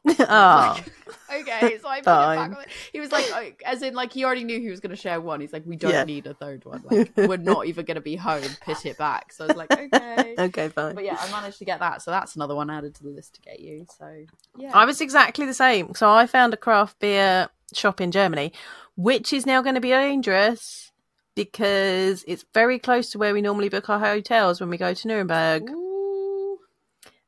oh, 0.18 0.78
okay, 1.34 1.78
so 1.80 1.88
I 1.88 2.00
put 2.00 2.00
it 2.00 2.04
Fine. 2.04 2.50
back 2.50 2.58
on. 2.58 2.64
He 2.92 3.00
was 3.00 3.10
like, 3.10 3.24
oh, 3.32 3.50
as 3.64 3.80
in, 3.80 3.94
like 3.94 4.12
he 4.12 4.22
already 4.24 4.44
knew 4.44 4.60
he 4.60 4.68
was 4.68 4.80
going 4.80 4.90
to 4.94 5.00
share 5.00 5.18
one. 5.18 5.40
He's 5.40 5.52
like, 5.52 5.64
we 5.64 5.76
don't 5.76 5.92
Yeah. 5.92 6.04
need 6.04 6.26
a 6.26 6.34
third 6.34 6.66
one. 6.66 6.82
Like, 6.84 7.10
we're 7.16 7.38
not 7.38 7.66
even 7.68 7.86
going 7.86 7.94
to 7.94 8.02
be 8.02 8.14
home. 8.14 8.42
Put 8.66 8.84
it 8.84 8.98
back. 8.98 9.32
So 9.32 9.44
I 9.44 9.46
was 9.48 9.56
like, 9.56 9.72
okay. 9.72 10.34
okay, 10.38 10.68
fine. 10.68 10.94
But 10.94 11.04
yeah, 11.04 11.16
I 11.18 11.30
managed 11.30 11.58
to 11.60 11.64
get 11.64 11.80
that. 11.80 12.02
So 12.02 12.10
that's 12.10 12.36
another 12.36 12.54
one 12.54 12.68
added 12.68 12.94
to 12.96 13.02
the 13.02 13.08
list 13.08 13.36
to 13.36 13.40
get 13.40 13.60
you. 13.60 13.86
So 13.96 14.26
yeah, 14.58 14.72
I 14.74 14.84
was 14.84 15.00
exactly 15.00 15.46
the 15.46 15.54
same. 15.54 15.94
So 15.94 16.10
I 16.10 16.26
found 16.26 16.52
a 16.52 16.58
craft 16.58 16.98
beer 16.98 17.48
shop 17.72 17.98
in 17.98 18.10
Germany, 18.10 18.52
which 18.96 19.32
is 19.32 19.46
now 19.46 19.62
going 19.62 19.74
to 19.74 19.80
be 19.80 19.88
dangerous 19.88 20.92
because 21.34 22.24
it's 22.26 22.44
very 22.54 22.78
close 22.78 23.10
to 23.10 23.18
where 23.18 23.34
we 23.34 23.42
normally 23.42 23.68
book 23.68 23.88
our 23.88 23.98
hotels 23.98 24.60
when 24.60 24.70
we 24.70 24.76
go 24.76 24.94
to 24.94 25.08
Nuremberg. 25.08 25.68
Ooh. 25.70 26.58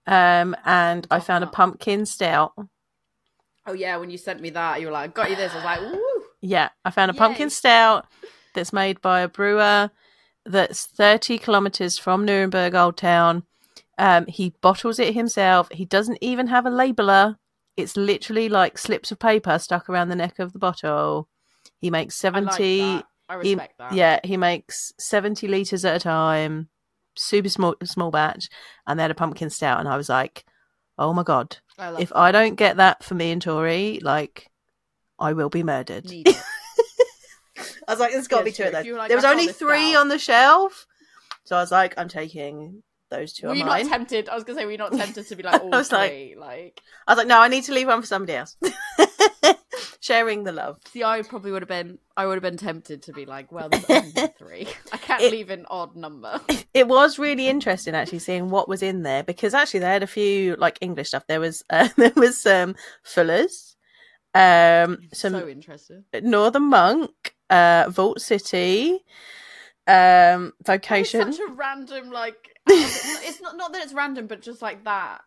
Um, 0.06 0.54
and 0.64 1.06
I 1.10 1.20
found 1.20 1.42
a 1.44 1.48
pumpkin 1.48 2.06
stout. 2.06 2.52
Oh 3.66 3.72
yeah, 3.72 3.96
when 3.96 4.10
you 4.10 4.18
sent 4.18 4.40
me 4.40 4.50
that, 4.50 4.80
you 4.80 4.86
were 4.86 4.92
like, 4.92 5.10
I 5.10 5.12
"Got 5.12 5.30
you 5.30 5.36
this." 5.36 5.52
I 5.52 5.56
was 5.56 5.64
like, 5.64 5.80
"Woo!" 5.80 6.22
Yeah, 6.40 6.68
I 6.84 6.90
found 6.90 7.10
a 7.10 7.14
Yay. 7.14 7.18
pumpkin 7.18 7.50
stout 7.50 8.06
that's 8.54 8.72
made 8.72 9.00
by 9.00 9.20
a 9.20 9.28
brewer 9.28 9.90
that's 10.44 10.86
30 10.86 11.38
kilometers 11.38 11.98
from 11.98 12.24
Nuremberg 12.24 12.74
Old 12.76 12.96
Town. 12.96 13.42
Um, 13.98 14.26
he 14.26 14.50
bottles 14.60 15.00
it 15.00 15.14
himself. 15.14 15.68
He 15.72 15.84
doesn't 15.84 16.18
even 16.20 16.46
have 16.46 16.66
a 16.66 16.70
labeler. 16.70 17.36
It's 17.76 17.96
literally 17.96 18.48
like 18.48 18.78
slips 18.78 19.10
of 19.10 19.18
paper 19.18 19.58
stuck 19.58 19.88
around 19.88 20.08
the 20.08 20.16
neck 20.16 20.38
of 20.38 20.52
the 20.52 20.58
bottle. 20.58 21.28
He 21.80 21.90
makes 21.90 22.14
I 23.28 23.36
like 23.36 23.44
70 23.46 23.54
that. 23.56 23.60
I 23.60 23.64
he- 23.64 23.72
that. 23.78 23.92
yeah, 23.96 24.20
he 24.24 24.36
makes 24.36 24.92
70 24.98 25.48
liters 25.48 25.84
at 25.84 25.96
a 25.96 26.00
time, 26.00 26.68
super 27.16 27.48
small 27.48 27.74
small 27.84 28.10
batch, 28.10 28.48
and 28.86 28.98
they 28.98 29.02
had 29.02 29.10
a 29.10 29.14
pumpkin 29.14 29.50
stout 29.50 29.80
and 29.80 29.88
I 29.88 29.96
was 29.96 30.08
like, 30.08 30.44
"Oh 30.98 31.12
my 31.12 31.22
god, 31.22 31.58
I 31.78 32.00
if 32.00 32.08
that. 32.10 32.16
I 32.18 32.32
don't 32.32 32.54
get 32.54 32.76
that 32.76 33.02
for 33.04 33.14
me 33.14 33.30
and 33.32 33.42
Tori, 33.42 34.00
like 34.02 34.48
I 35.18 35.32
will 35.32 35.48
be 35.50 35.62
murdered." 35.62 36.06
I 37.88 37.92
was 37.92 38.00
like, 38.00 38.10
there's 38.12 38.26
got 38.28 38.38
to 38.38 38.42
Yeah, 38.42 38.44
be 38.44 38.50
two 38.50 38.56
sure. 38.56 38.66
of 38.66 38.72
those. 38.72 38.80
If 38.80 38.86
you 38.86 38.92
were 38.94 38.98
like, 38.98 39.08
there 39.08 39.16
was 39.16 39.24
only 39.24 39.46
three 39.46 39.94
on 39.94 40.08
the 40.08 40.18
shelf. 40.18 40.86
So 41.44 41.56
I 41.56 41.60
was 41.60 41.70
like, 41.70 41.94
I'm 41.96 42.08
taking 42.08 42.82
those 43.10 43.32
two 43.32 43.46
Were 43.46 43.54
you 43.54 43.64
mine. 43.64 43.84
not 43.84 43.92
tempted? 43.92 44.28
I 44.28 44.34
was 44.34 44.42
gonna 44.42 44.58
say, 44.58 44.64
were 44.64 44.72
you 44.72 44.78
not 44.78 44.92
tempted 44.96 45.26
to 45.28 45.36
be 45.36 45.44
like 45.44 45.62
all 45.62 45.72
I 45.72 45.78
was 45.78 45.92
like- 45.92 46.34
Like, 46.36 46.80
I 47.06 47.12
was 47.12 47.18
like, 47.18 47.28
no, 47.28 47.38
I 47.40 47.46
need 47.46 47.62
to 47.64 47.72
leave 47.72 47.86
one 47.86 48.00
for 48.00 48.06
somebody 48.08 48.34
else. 48.34 48.56
Sharing 50.00 50.44
the 50.44 50.52
love. 50.52 50.78
see, 50.86 51.02
I 51.04 51.22
probably 51.22 51.50
would 51.52 51.62
have 51.62 51.68
been, 51.68 51.98
I 52.16 52.26
would 52.26 52.34
have 52.34 52.42
been 52.42 52.56
tempted 52.56 53.02
to 53.02 53.12
be 53.12 53.26
like, 53.26 53.50
well, 53.52 53.68
there's 53.68 54.12
three. 54.38 54.66
I 54.92 54.96
can't 54.96 55.22
It- 55.22 55.32
leave 55.32 55.50
an 55.50 55.66
odd 55.70 55.96
number. 55.96 56.40
It 56.74 56.88
was 56.88 57.18
really 57.18 57.48
interesting 57.48 57.94
actually 57.94 58.18
seeing 58.18 58.50
what 58.50 58.68
was 58.68 58.82
in 58.82 59.02
there 59.02 59.22
because 59.22 59.54
actually 59.54 59.80
they 59.80 59.86
had 59.86 60.02
a 60.02 60.06
few 60.06 60.56
like 60.56 60.76
English 60.82 61.08
stuff. 61.08 61.26
There 61.26 61.40
was 61.40 61.62
uh, 61.70 61.88
there 61.96 62.12
was 62.14 62.38
some 62.38 62.74
Fullers, 63.02 63.76
um, 64.34 64.98
some 65.14 65.32
so 65.32 65.48
interested. 65.48 66.04
Northern 66.22 66.64
Monk, 66.64 67.34
uh, 67.48 67.86
Vault 67.88 68.20
City, 68.20 68.98
um, 69.86 70.52
Vocation. 70.66 71.32
such 71.32 71.40
a 71.48 71.52
random 71.52 72.10
like. 72.10 72.36
it's 72.66 73.40
not 73.40 73.56
not 73.56 73.72
that 73.72 73.82
it's 73.82 73.94
random, 73.94 74.26
but 74.26 74.42
just 74.42 74.60
like 74.60 74.84
that. 74.84 75.22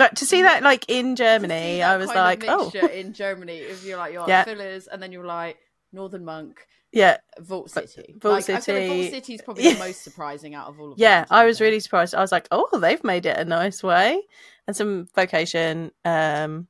Like 0.00 0.14
to 0.14 0.26
see 0.26 0.42
that 0.42 0.62
like 0.62 0.86
in 0.88 1.14
Germany, 1.14 1.78
that 1.78 1.90
I 1.90 1.96
was 1.98 2.08
like, 2.08 2.44
oh, 2.48 2.70
in 2.92 3.12
Germany. 3.12 3.58
If 3.58 3.84
you're 3.84 3.98
like 3.98 4.12
you're 4.12 4.26
Yeah. 4.26 4.44
like 4.46 4.56
Fullers, 4.56 4.88
and 4.90 5.02
then 5.02 5.12
you're 5.12 5.26
like 5.26 5.58
Northern 5.92 6.24
Monk, 6.24 6.66
yeah, 6.90 7.18
Vault 7.38 7.70
City. 7.70 8.14
Vault 8.18 8.34
like, 8.34 8.42
I 8.44 8.46
feel 8.46 8.54
like 8.54 8.62
City- 8.64 8.88
Vault 9.02 9.10
City 9.10 9.34
is 9.34 9.42
probably 9.42 9.64
Yeah. 9.64 9.74
the 9.74 9.78
most 9.88 10.02
surprising 10.02 10.54
out 10.54 10.68
of 10.68 10.80
all 10.80 10.92
of 10.92 10.98
yeah. 10.98 11.20
them. 11.20 11.28
I 11.30 11.44
was 11.44 11.60
really 11.60 11.80
surprised. 11.80 12.14
I 12.14 12.20
was 12.20 12.32
like, 12.32 12.48
oh, 12.50 12.78
they've 12.80 13.04
made 13.04 13.26
it 13.26 13.38
a 13.38 13.44
nice 13.44 13.82
way, 13.82 14.22
and 14.66 14.74
some 14.74 15.06
Vocation. 15.14 15.92
Um, 16.04 16.66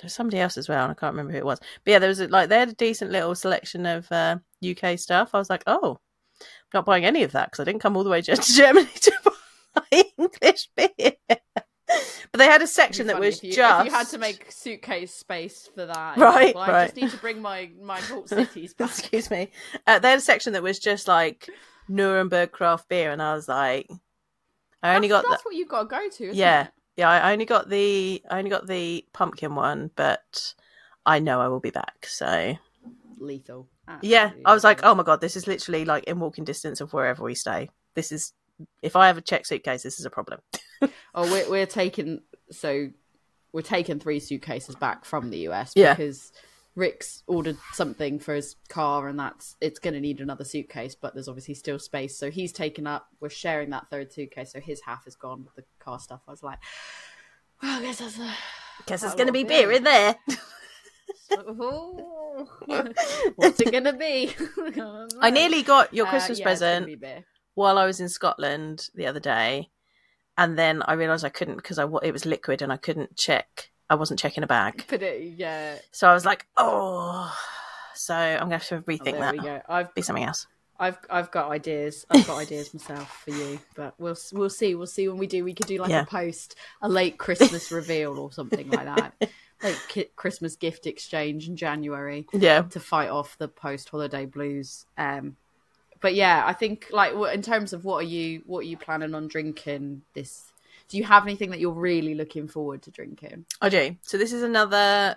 there's 0.00 0.14
somebody 0.14 0.38
else 0.38 0.56
as 0.56 0.68
well, 0.68 0.84
and 0.84 0.92
I 0.92 0.94
can't 0.94 1.12
remember 1.12 1.32
who 1.32 1.38
it 1.38 1.44
was. 1.44 1.58
But 1.84 1.90
yeah, 1.90 1.98
there 1.98 2.08
was 2.08 2.20
a, 2.20 2.28
like 2.28 2.48
they 2.48 2.60
had 2.60 2.68
a 2.68 2.74
decent 2.74 3.10
little 3.10 3.34
selection 3.34 3.84
of 3.86 4.10
uh, 4.12 4.36
UK 4.64 4.98
stuff. 4.98 5.30
I 5.34 5.38
was 5.38 5.50
like, 5.50 5.64
oh, 5.66 5.98
I'm 6.40 6.46
not 6.72 6.86
buying 6.86 7.04
any 7.04 7.24
of 7.24 7.32
that 7.32 7.50
because 7.50 7.60
I 7.60 7.64
didn't 7.64 7.82
come 7.82 7.96
all 7.96 8.04
the 8.04 8.10
way 8.10 8.22
to 8.22 8.36
Germany 8.40 8.88
to 9.00 9.12
buy 9.74 10.04
English 10.18 10.68
beer. 10.76 11.14
but 12.32 12.38
they 12.38 12.46
had 12.46 12.62
a 12.62 12.66
section 12.66 13.06
that 13.08 13.18
was 13.18 13.38
if 13.38 13.44
you, 13.44 13.52
just 13.52 13.86
if 13.86 13.92
you 13.92 13.98
had 13.98 14.08
to 14.08 14.18
make 14.18 14.50
suitcase 14.50 15.14
space 15.14 15.68
for 15.74 15.86
that. 15.86 16.16
Right, 16.16 16.54
well, 16.54 16.64
I 16.64 16.70
right. 16.70 16.84
just 16.86 16.96
need 16.96 17.10
to 17.10 17.16
bring 17.18 17.40
my 17.42 17.70
my 17.80 18.00
Vault 18.08 18.28
Cities 18.28 18.74
back. 18.74 18.90
excuse 18.90 19.30
me. 19.30 19.50
Uh, 19.86 19.98
they 19.98 20.10
had 20.10 20.18
a 20.18 20.22
section 20.22 20.52
that 20.54 20.62
was 20.62 20.78
just 20.78 21.08
like 21.08 21.48
Nuremberg 21.88 22.52
craft 22.52 22.88
beer, 22.88 23.10
and 23.10 23.22
I 23.22 23.34
was 23.34 23.48
like, 23.48 23.90
I 24.82 24.96
only 24.96 25.08
that's, 25.08 25.22
got 25.22 25.30
that's 25.30 25.44
what 25.44 25.54
you've 25.54 25.68
got 25.68 25.82
to 25.82 25.88
go 25.88 26.08
to. 26.08 26.24
Isn't 26.24 26.36
Yeah. 26.36 26.64
it? 26.64 26.70
Yeah, 26.96 27.10
I 27.10 27.32
only 27.32 27.44
got 27.44 27.68
the 27.68 28.20
I 28.28 28.38
only 28.38 28.50
got 28.50 28.66
the 28.66 29.04
pumpkin 29.12 29.54
one, 29.54 29.92
but 29.94 30.54
I 31.06 31.20
know 31.20 31.40
I 31.40 31.46
will 31.46 31.60
be 31.60 31.70
back. 31.70 32.06
So 32.06 32.56
lethal. 33.20 33.68
yeah, 34.02 34.32
I 34.44 34.52
was 34.52 34.64
like, 34.64 34.80
oh 34.82 34.94
my 34.96 35.04
god, 35.04 35.20
this 35.20 35.36
is 35.36 35.46
literally 35.46 35.84
like 35.84 36.04
in 36.04 36.18
walking 36.18 36.44
distance 36.44 36.80
of 36.80 36.92
wherever 36.92 37.22
we 37.22 37.36
stay. 37.36 37.70
This 37.94 38.10
is 38.10 38.32
if 38.82 38.96
I 38.96 39.06
have 39.06 39.16
a 39.16 39.20
check 39.20 39.46
suitcase, 39.46 39.82
this 39.82 40.00
is 40.00 40.06
a 40.06 40.10
problem. 40.10 40.40
oh, 41.14 41.30
we're 41.30 41.48
we're 41.50 41.66
taking 41.66 42.20
so 42.50 42.88
we're 43.52 43.62
taking 43.62 43.98
three 43.98 44.20
suitcases 44.20 44.74
back 44.76 45.04
from 45.04 45.30
the 45.30 45.38
US 45.48 45.72
Yeah. 45.74 45.94
because 45.94 46.32
Rick's 46.74 47.22
ordered 47.26 47.56
something 47.72 48.18
for 48.20 48.34
his 48.34 48.54
car 48.68 49.08
and 49.08 49.18
that's 49.18 49.56
it's 49.60 49.78
going 49.80 49.94
to 49.94 50.00
need 50.00 50.20
another 50.20 50.44
suitcase, 50.44 50.94
but 50.94 51.12
there's 51.14 51.26
obviously 51.28 51.54
still 51.54 51.78
space. 51.78 52.16
So 52.16 52.30
he's 52.30 52.52
taken 52.52 52.86
up. 52.86 53.08
We're 53.20 53.30
sharing 53.30 53.70
that 53.70 53.88
third 53.90 54.12
suitcase, 54.12 54.52
so 54.52 54.60
his 54.60 54.82
half 54.82 55.06
is 55.06 55.16
gone 55.16 55.44
with 55.44 55.54
the 55.56 55.64
car 55.80 55.98
stuff. 55.98 56.20
I 56.28 56.30
was 56.30 56.42
like, 56.42 56.58
well, 57.62 57.78
I 57.80 57.82
guess 57.82 57.98
that's 57.98 58.18
a. 58.18 58.30
Guess 58.86 59.02
a 59.02 59.16
going 59.16 59.26
to 59.26 59.32
be 59.32 59.42
beer 59.42 59.66
beer. 59.68 59.72
in 59.78 59.82
there. 59.84 60.14
Oh. 61.30 62.48
What's 63.36 63.60
it 63.60 63.72
gonna 63.72 63.92
be? 63.92 64.34
I 65.20 65.30
nearly 65.30 65.62
got 65.62 65.92
your 65.92 66.06
Uh, 66.06 66.10
Christmas 66.10 66.38
yeah, 66.38 66.44
present 66.44 67.02
while 67.54 67.76
I 67.78 67.86
was 67.86 68.00
in 68.00 68.08
Scotland 68.08 68.88
the 68.94 69.06
other 69.06 69.20
day, 69.20 69.70
and 70.38 70.58
then 70.58 70.82
I 70.86 70.94
realised 70.94 71.24
I 71.24 71.28
couldn't 71.28 71.56
because 71.56 71.78
I 71.78 71.84
it 72.02 72.12
was 72.12 72.24
liquid 72.24 72.62
and 72.62 72.72
I 72.72 72.78
couldn't 72.78 73.16
check. 73.16 73.70
I 73.90 73.94
wasn't 73.96 74.20
checking 74.20 74.42
a 74.42 74.46
bag, 74.46 74.84
But 74.88 75.02
it, 75.02 75.34
yeah, 75.36 75.76
so 75.92 76.08
I 76.08 76.14
was 76.14 76.24
like, 76.24 76.46
oh. 76.56 77.34
So 77.94 78.14
I'm 78.14 78.48
going 78.48 78.50
to 78.50 78.56
have 78.58 78.68
to 78.68 78.76
oh, 78.76 78.80
rethink 78.82 79.04
there 79.04 79.20
that. 79.20 79.32
we 79.32 79.38
go. 79.40 79.60
I've 79.68 79.94
Be 79.94 80.02
something 80.02 80.24
else. 80.24 80.46
I've 80.78 80.98
I've 81.10 81.30
got 81.32 81.50
ideas. 81.50 82.06
I've 82.08 82.24
got 82.26 82.38
ideas 82.38 82.72
myself 82.72 83.22
for 83.24 83.30
you, 83.32 83.58
but 83.74 83.94
we'll 83.98 84.16
we'll 84.32 84.48
see. 84.50 84.76
We'll 84.76 84.86
see 84.86 85.08
when 85.08 85.18
we 85.18 85.26
do. 85.26 85.42
We 85.42 85.52
could 85.54 85.66
do 85.66 85.78
like 85.78 85.90
Yeah. 85.90 86.02
a 86.02 86.06
post, 86.06 86.54
a 86.80 86.88
late 86.88 87.18
Christmas 87.18 87.72
reveal 87.72 88.16
or 88.18 88.30
something 88.30 88.70
like 88.70 88.84
that, 88.84 89.14
like 89.64 89.76
ki- 89.88 90.10
Christmas 90.14 90.54
gift 90.54 90.86
exchange 90.86 91.48
in 91.48 91.56
January 91.56 92.26
Yeah. 92.32 92.62
to 92.62 92.78
fight 92.78 93.08
off 93.10 93.36
the 93.38 93.48
post 93.48 93.88
holiday 93.88 94.24
blues. 94.26 94.86
Um, 94.96 95.34
but 96.00 96.14
yeah, 96.14 96.44
I 96.46 96.52
think 96.52 96.86
like 96.90 97.12
in 97.34 97.42
terms 97.42 97.72
of 97.72 97.84
what 97.84 98.04
are 98.04 98.08
you 98.08 98.42
what 98.46 98.60
are 98.60 98.68
you 98.68 98.76
planning 98.76 99.14
on 99.14 99.28
drinking 99.28 100.02
this? 100.14 100.52
Do 100.88 100.96
you 100.96 101.04
have 101.04 101.24
anything 101.24 101.50
that 101.50 101.60
you're 101.60 101.72
really 101.72 102.14
looking 102.14 102.48
forward 102.48 102.82
to 102.82 102.90
drinking? 102.90 103.44
I 103.60 103.68
do. 103.68 103.96
So 104.02 104.16
this 104.16 104.32
is 104.32 104.42
another 104.42 105.16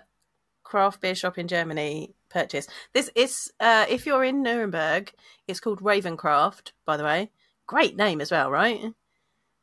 craft 0.64 1.00
beer 1.00 1.14
shop 1.14 1.38
in 1.38 1.48
Germany 1.48 2.14
purchase. 2.28 2.66
This 2.92 3.10
is 3.14 3.52
uh 3.60 3.86
if 3.88 4.06
you're 4.06 4.24
in 4.24 4.42
Nuremberg, 4.42 5.12
it's 5.46 5.60
called 5.60 5.80
Ravencraft, 5.80 6.72
by 6.84 6.96
the 6.96 7.04
way. 7.04 7.30
Great 7.66 7.96
name 7.96 8.20
as 8.20 8.30
well, 8.30 8.50
right? 8.50 8.80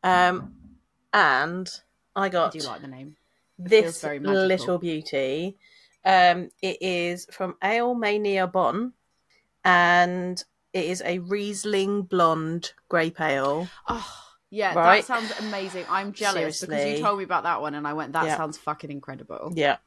Um 0.03 0.53
and 1.13 1.70
I 2.15 2.26
I 2.26 2.30
got 2.30 2.51
do 2.51 2.59
like 2.59 2.82
the 2.82 2.88
name. 2.88 3.15
this 3.57 4.01
very 4.01 4.20
little 4.20 4.78
beauty. 4.78 5.57
Um 6.05 6.49
it 6.61 6.78
is 6.82 7.28
from 7.32 7.55
Ale 7.63 7.93
Mania 7.95 8.47
Bonn 8.47 8.93
and 9.65 10.43
it 10.80 10.89
is 10.89 11.01
a 11.05 11.19
Riesling 11.19 12.03
blonde 12.03 12.73
grape 12.89 13.19
ale. 13.21 13.67
Oh, 13.88 14.15
yeah, 14.49 14.73
Right. 14.73 15.05
that 15.05 15.05
sounds 15.05 15.32
amazing. 15.39 15.86
I'm 15.89 16.13
jealous 16.13 16.61
because 16.61 16.86
you 16.86 17.03
told 17.03 17.17
me 17.19 17.23
about 17.23 17.43
that 17.43 17.61
one 17.61 17.75
and 17.75 17.88
I 17.88 17.93
went, 17.93 18.13
that 18.13 18.25
Yeah. 18.25 18.38
sounds 18.38 18.57
fucking 18.57 18.89
incredible. 18.91 19.53
Yeah. 19.55 19.77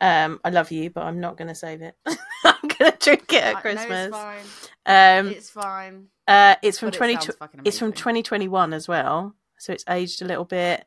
Um, 0.00 0.40
I 0.42 0.48
love 0.50 0.70
you, 0.70 0.88
but 0.88 1.02
I'm 1.04 1.20
not 1.20 1.36
going 1.36 1.48
to 1.48 1.54
save 1.54 1.82
it. 1.82 1.94
I'm 2.06 2.68
going 2.78 2.92
to 2.92 2.98
drink 2.98 3.32
it 3.32 3.42
at 3.44 3.60
Christmas. 3.60 4.10
No, 4.10 4.30
it's 4.30 4.46
fine. 4.86 5.18
Um, 5.20 5.28
it's 5.28 5.50
fine. 5.50 6.06
uh, 6.26 6.54
it's 6.62 6.78
from 6.78 6.86
But 6.88 6.94
it 6.94 6.98
twenty. 6.98 7.14
sounds 7.14 7.36
It's 7.64 7.78
from 7.78 7.92
2021 7.92 8.72
as 8.72 8.88
well, 8.88 9.34
so 9.58 9.74
it's 9.74 9.84
aged 9.88 10.22
a 10.22 10.24
little 10.24 10.46
bit. 10.46 10.86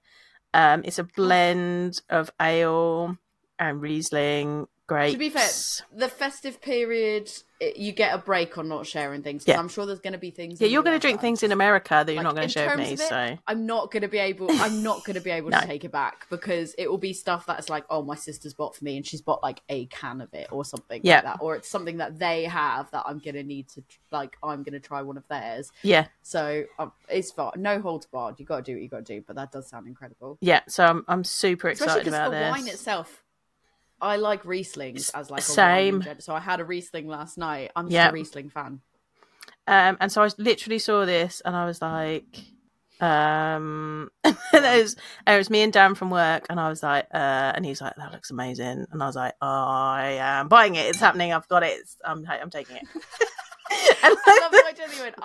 Um, 0.55 0.81
it's 0.85 0.97
a 0.97 1.03
blend 1.03 2.01
of 2.09 2.31
ale 2.41 3.17
and 3.59 3.81
Riesling 3.81 4.67
grapes. 4.93 5.13
To 5.13 5.17
be 5.19 5.29
fair, 5.29 5.49
the 5.99 6.09
festive 6.09 6.61
period, 6.61 7.31
it, 7.59 7.77
you 7.77 7.91
get 7.91 8.13
a 8.13 8.17
break 8.17 8.57
on 8.57 8.67
not 8.67 8.85
sharing 8.85 9.21
things. 9.23 9.43
Yeah. 9.47 9.59
I'm 9.59 9.69
sure 9.69 9.85
there's 9.85 9.99
going 9.99 10.13
to 10.13 10.19
be 10.19 10.31
things. 10.31 10.59
yeah, 10.61 10.67
you're 10.67 10.83
going 10.83 10.95
to 10.95 10.99
drink 10.99 11.21
things 11.21 11.43
in 11.43 11.51
America 11.51 12.03
that 12.05 12.13
you're 12.13 12.23
like, 12.23 12.23
not 12.23 12.35
going 12.35 12.47
to 12.47 12.51
share 12.53 12.69
with 12.77 12.87
me. 12.87 12.93
it, 12.93 12.99
So 12.99 13.37
I'm 13.47 13.65
not 13.65 13.91
going 13.91 14.01
to 14.01 14.07
be 14.07 14.17
able. 14.17 14.47
I'm 14.51 14.83
not 14.83 15.03
going 15.05 15.15
to 15.15 15.21
be 15.21 15.31
able 15.31 15.49
No. 15.49 15.59
to 15.61 15.65
take 15.67 15.83
it 15.83 15.91
back 15.91 16.27
because 16.29 16.75
it 16.77 16.89
will 16.89 16.97
be 16.97 17.13
stuff 17.13 17.45
that's 17.45 17.69
like, 17.69 17.85
oh, 17.89 18.01
my 18.03 18.15
sister's 18.15 18.53
bought 18.53 18.75
for 18.75 18.83
me, 18.83 18.97
and 18.97 19.05
she's 19.05 19.21
bought 19.21 19.41
like 19.43 19.61
a 19.69 19.85
can 19.87 20.21
of 20.21 20.33
it 20.33 20.47
or 20.51 20.63
something 20.65 21.01
Yeah. 21.03 21.15
like 21.15 21.23
that, 21.23 21.37
or 21.41 21.55
it's 21.55 21.69
something 21.69 21.97
that 21.97 22.19
they 22.19 22.43
have 22.45 22.89
that 22.91 23.03
I'm 23.05 23.19
going 23.19 23.35
to 23.35 23.43
need 23.43 23.69
to 23.69 23.83
like. 24.11 24.35
I'm 24.43 24.63
going 24.63 24.73
to 24.73 24.79
try 24.79 25.01
one 25.01 25.17
of 25.17 25.27
theirs. 25.27 25.71
yeah, 25.83 26.07
So 26.21 26.65
um, 26.79 26.91
it's 27.09 27.31
fine. 27.31 27.51
No 27.57 27.79
holds 27.81 28.05
barred. 28.05 28.39
You 28.39 28.45
got 28.45 28.57
to 28.57 28.61
do 28.63 28.73
what 28.75 28.81
you 28.81 28.89
got 28.89 29.05
to 29.05 29.15
do. 29.15 29.23
But 29.25 29.35
that 29.37 29.51
does 29.51 29.67
sound 29.69 29.87
incredible, 29.87 30.37
yeah. 30.41 30.61
So 30.67 30.83
I'm 30.85 31.05
I'm 31.07 31.23
super 31.23 31.69
especially 31.69 32.01
excited 32.01 32.07
about 32.13 32.31
the 32.31 32.37
this. 32.37 32.51
wine 32.51 32.67
itself. 32.67 33.22
I 34.04 34.18
like 34.18 34.43
Rieslings 34.43 35.10
as 35.16 35.32
like 35.32 35.39
a 35.39 35.43
Same. 35.43 36.04
So 36.20 36.36
I 36.36 36.39
had 36.39 36.60
a 36.60 36.66
Riesling 36.66 37.08
last 37.08 37.38
night. 37.38 37.72
I'm 37.76 37.86
just 37.86 37.93
Yeah. 37.95 38.10
a 38.10 38.12
Riesling 38.12 38.49
fan. 38.49 38.82
Um, 39.66 39.97
and 40.01 40.12
so 40.12 40.22
I 40.22 40.30
literally 40.38 40.78
saw 40.80 41.06
this 41.06 41.41
and 41.45 41.56
I 41.56 41.66
was 41.66 41.82
like, 41.82 42.26
um, 42.99 44.10
it 44.24 44.36
was, 44.54 44.95
it 45.26 45.38
was 45.38 45.49
me 45.49 45.62
and 45.62 45.74
Dan 45.74 45.95
from 45.95 46.10
work, 46.10 46.45
and 46.49 46.60
I 46.60 46.70
was 46.70 46.84
like, 46.84 47.06
uh, 47.14 47.51
and 47.56 47.66
he's 47.66 47.82
like, 47.82 47.95
that 47.97 48.12
looks 48.14 48.32
amazing, 48.32 48.86
and 48.91 49.04
I 49.04 49.06
was 49.08 49.16
like, 49.16 49.34
I 49.41 50.18
am 50.20 50.47
buying 50.47 50.76
it. 50.76 50.86
It's 50.86 50.99
happening. 50.99 51.34
I've 51.34 51.47
got 51.49 51.64
it. 51.64 51.80
It's, 51.80 51.97
I'm, 52.06 52.26
I'm 52.30 52.49
taking 52.49 52.78
it. 52.78 52.84
and 54.03 54.15
I 54.26 54.39
love 54.41 54.51
the 54.51 54.63
way 54.65 54.74
Jenny. 54.76 55.11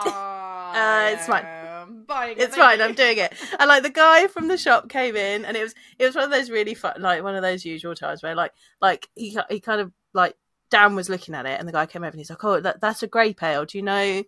Uh, 0.68 1.10
it's 1.14 1.26
fine. 1.26 1.44
I'm 1.44 2.04
buying 2.04 2.36
it, 2.36 2.42
it's 2.42 2.56
fine. 2.56 2.80
I'm 2.80 2.94
doing 2.94 3.18
it. 3.18 3.32
And 3.58 3.68
like 3.68 3.82
the 3.82 3.90
guy 3.90 4.26
from 4.26 4.48
the 4.48 4.58
shop 4.58 4.88
came 4.88 5.16
in, 5.16 5.44
and 5.44 5.56
it 5.56 5.62
was 5.62 5.74
it 5.98 6.04
was 6.04 6.14
one 6.14 6.24
of 6.24 6.30
those 6.30 6.50
really 6.50 6.74
fun, 6.74 6.94
like 7.00 7.22
one 7.22 7.34
of 7.34 7.42
those 7.42 7.64
usual 7.64 7.94
times 7.94 8.22
where 8.22 8.34
like 8.34 8.52
like 8.80 9.08
he 9.14 9.38
he 9.48 9.60
kind 9.60 9.80
of 9.80 9.92
like 10.12 10.36
Dan 10.70 10.94
was 10.94 11.08
looking 11.08 11.34
at 11.34 11.46
it, 11.46 11.58
and 11.58 11.66
the 11.68 11.72
guy 11.72 11.86
came 11.86 12.02
over 12.02 12.10
and 12.10 12.18
he's 12.20 12.30
like, 12.30 12.44
oh, 12.44 12.60
that, 12.60 12.80
that's 12.80 13.02
a 13.02 13.06
grape 13.06 13.42
ale. 13.42 13.64
Do 13.64 13.78
you 13.78 13.82
know? 13.82 14.22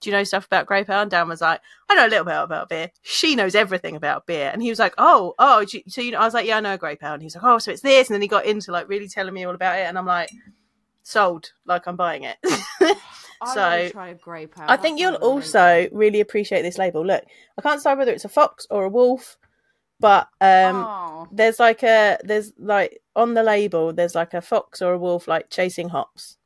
Do 0.00 0.10
you 0.10 0.16
know 0.16 0.24
stuff 0.24 0.46
about 0.46 0.66
grape 0.66 0.90
ale? 0.90 1.02
And 1.02 1.10
Dan 1.10 1.28
was 1.28 1.40
like, 1.40 1.60
I 1.88 1.94
know 1.94 2.06
a 2.06 2.10
little 2.10 2.24
bit 2.24 2.34
about 2.34 2.68
beer. 2.68 2.90
She 3.02 3.36
knows 3.36 3.54
everything 3.54 3.94
about 3.96 4.26
beer. 4.26 4.50
And 4.52 4.60
he 4.60 4.68
was 4.68 4.78
like, 4.80 4.92
Oh, 4.98 5.34
oh, 5.38 5.64
do 5.64 5.78
you- 5.78 5.84
so 5.88 6.00
you 6.02 6.10
know? 6.10 6.18
I 6.18 6.24
was 6.24 6.34
like, 6.34 6.46
Yeah, 6.46 6.56
I 6.58 6.60
know 6.60 6.74
a 6.74 6.78
grape 6.78 7.02
ale. 7.02 7.14
And 7.14 7.22
he's 7.22 7.34
like, 7.36 7.44
Oh, 7.44 7.58
so 7.58 7.70
it's 7.70 7.80
this. 7.80 8.08
And 8.08 8.14
then 8.14 8.20
he 8.20 8.28
got 8.28 8.44
into 8.44 8.72
like 8.72 8.88
really 8.88 9.08
telling 9.08 9.32
me 9.32 9.44
all 9.44 9.54
about 9.54 9.78
it, 9.78 9.82
and 9.86 9.96
I'm 9.96 10.04
like, 10.04 10.30
sold. 11.04 11.52
Like 11.64 11.86
I'm 11.86 11.96
buying 11.96 12.24
it. 12.24 12.36
I 13.44 13.54
So, 13.54 13.88
try 13.90 14.08
a 14.08 14.18
ale. 14.28 14.48
I 14.68 14.76
think 14.76 14.98
you'll 14.98 15.14
also 15.16 15.88
really 15.92 16.20
appreciate 16.20 16.62
this 16.62 16.78
label. 16.78 17.04
Look, 17.04 17.24
I 17.58 17.62
can't 17.62 17.78
decide 17.78 17.98
whether 17.98 18.12
it's 18.12 18.24
a 18.24 18.28
fox 18.28 18.66
or 18.70 18.84
a 18.84 18.88
wolf, 18.88 19.36
but 20.00 20.28
um, 20.40 20.84
Oh, 20.86 21.28
there's 21.32 21.58
like 21.58 21.82
a 21.82 22.18
there's 22.24 22.52
like 22.58 23.00
on 23.16 23.34
the 23.34 23.42
label 23.42 23.92
there's 23.92 24.14
like 24.14 24.34
a 24.34 24.40
fox 24.40 24.82
or 24.82 24.92
a 24.92 24.98
wolf 24.98 25.28
like 25.28 25.50
chasing 25.50 25.88
hops. 25.88 26.38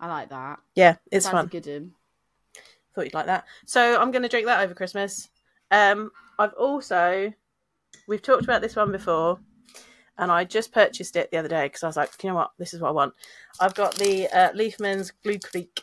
I 0.00 0.08
like 0.08 0.28
that. 0.30 0.60
Yeah, 0.74 0.96
it's 1.10 1.26
That's 1.26 1.34
fun. 1.34 1.46
A 1.46 1.48
good 1.48 1.66
one. 1.66 1.92
Thought 2.94 3.04
you'd 3.04 3.14
like 3.14 3.26
that. 3.26 3.44
So 3.66 4.00
I'm 4.00 4.10
going 4.10 4.22
to 4.22 4.28
drink 4.28 4.46
that 4.46 4.62
over 4.62 4.74
Christmas. 4.74 5.28
Um, 5.70 6.10
I've 6.38 6.52
also 6.54 7.32
we've 8.06 8.22
talked 8.22 8.44
about 8.44 8.60
this 8.60 8.76
one 8.76 8.92
before, 8.92 9.38
and 10.18 10.30
I 10.30 10.44
just 10.44 10.72
purchased 10.72 11.16
it 11.16 11.30
the 11.30 11.38
other 11.38 11.48
day 11.48 11.66
because 11.66 11.82
I 11.82 11.86
was 11.86 11.96
like, 11.96 12.10
you 12.22 12.28
know 12.28 12.36
what, 12.36 12.50
this 12.58 12.74
is 12.74 12.80
what 12.80 12.88
I 12.88 12.92
want. 12.92 13.14
I've 13.60 13.74
got 13.74 13.94
the 13.96 14.28
uh, 14.28 14.52
Leafman's 14.52 15.10
Glue 15.22 15.38
Creek, 15.38 15.82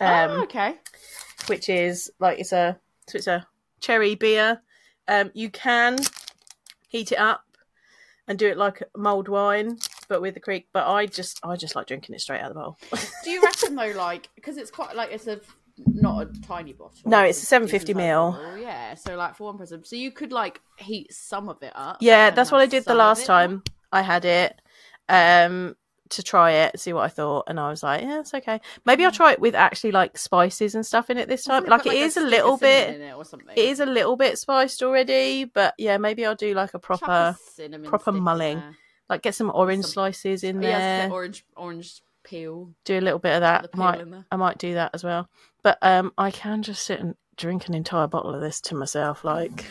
um, 0.00 0.30
oh, 0.30 0.42
okay. 0.42 0.76
which 1.46 1.68
is 1.68 2.10
like 2.18 2.38
it's 2.38 2.52
a 2.52 2.78
so 3.08 3.16
it's 3.16 3.26
a 3.26 3.46
cherry 3.80 4.14
beer. 4.14 4.60
Um, 5.08 5.30
you 5.34 5.50
can 5.50 5.98
heat 6.88 7.12
it 7.12 7.18
up 7.18 7.44
and 8.28 8.38
do 8.38 8.46
it 8.46 8.56
like 8.56 8.82
mulled 8.96 9.28
wine, 9.28 9.78
but 10.08 10.20
with 10.22 10.34
the 10.34 10.40
kriek. 10.40 10.66
But 10.72 10.86
I 10.86 11.06
just 11.06 11.40
I 11.42 11.56
just 11.56 11.74
like 11.74 11.86
drinking 11.86 12.14
it 12.14 12.20
straight 12.20 12.40
out 12.40 12.50
of 12.50 12.54
the 12.54 12.60
bowl. 12.60 12.78
Do 13.24 13.30
you 13.30 13.42
reckon 13.42 13.74
though, 13.74 13.92
like, 13.96 14.28
because 14.36 14.56
it's 14.56 14.70
quite 14.70 14.94
like 14.94 15.10
it's 15.12 15.26
a 15.26 15.40
not 15.86 16.22
a 16.22 16.40
tiny 16.42 16.72
bottle. 16.72 16.94
No, 17.04 17.22
it's 17.22 17.42
a 17.42 17.46
750 17.46 17.94
decent-sized 17.94 18.36
bottle, 18.36 18.58
Yeah, 18.58 18.94
so 18.94 19.16
like 19.16 19.34
for 19.34 19.44
one 19.44 19.58
person, 19.58 19.84
so 19.84 19.96
you 19.96 20.10
could 20.10 20.32
like 20.32 20.60
heat 20.76 21.12
some 21.12 21.48
of 21.48 21.62
it 21.62 21.72
up. 21.74 21.98
Yeah, 22.00 22.30
that's 22.30 22.52
what 22.52 22.60
I 22.60 22.66
did 22.66 22.84
the 22.84 22.94
last 22.94 23.26
time 23.26 23.62
I 23.92 24.02
had 24.02 24.24
it. 24.24 24.60
Um 25.08 25.76
to 26.10 26.22
try 26.22 26.52
it, 26.52 26.78
see 26.78 26.92
what 26.92 27.02
I 27.04 27.08
thought, 27.08 27.44
and 27.46 27.58
I 27.58 27.70
was 27.70 27.82
like, 27.82 28.02
yeah, 28.02 28.20
it's 28.20 28.34
okay. 28.34 28.60
Maybe 28.84 29.04
I'll 29.04 29.12
try 29.12 29.32
it 29.32 29.40
with 29.40 29.54
actually 29.54 29.92
like 29.92 30.18
spices 30.18 30.74
and 30.74 30.84
stuff 30.84 31.10
in 31.10 31.18
it 31.18 31.28
this 31.28 31.44
time. 31.44 31.64
Like 31.64 31.86
it 31.86 31.94
is 31.94 32.16
a 32.16 32.20
little 32.20 32.56
bit 32.56 33.00
it 33.00 33.14
it 33.56 33.64
is 33.64 33.80
a 33.80 33.86
little 33.86 34.16
bit 34.16 34.38
spiced 34.38 34.82
already, 34.82 35.44
but 35.44 35.74
yeah, 35.78 35.96
maybe 35.98 36.26
I'll 36.26 36.34
do 36.34 36.52
like 36.54 36.74
a 36.74 36.78
proper 36.78 37.36
a 37.58 37.78
proper 37.84 38.12
mulling. 38.12 38.62
like 39.08 39.22
get 39.22 39.34
some 39.34 39.50
orange 39.54 39.84
Some- 39.84 39.92
slices 39.92 40.44
in 40.44 40.58
Oh, 40.58 40.68
yeah, 40.68 40.78
there. 40.78 41.02
some 41.04 41.12
orange 41.12 41.44
orange 41.56 42.02
peel. 42.22 42.70
do 42.84 42.98
a 42.98 43.00
little 43.00 43.18
bit 43.18 43.34
of 43.34 43.40
that. 43.40 43.68
I 43.72 43.76
might. 43.76 44.04
I 44.30 44.36
might 44.36 44.58
do 44.58 44.74
that 44.74 44.90
as 44.94 45.02
well. 45.02 45.28
But 45.62 45.78
um 45.82 46.12
I 46.18 46.30
can 46.30 46.62
just 46.62 46.84
sit 46.84 47.00
and 47.00 47.14
drink 47.36 47.68
an 47.68 47.74
entire 47.74 48.06
bottle 48.06 48.34
of 48.34 48.40
this 48.42 48.60
to 48.60 48.74
myself. 48.74 49.24
Like 49.24 49.64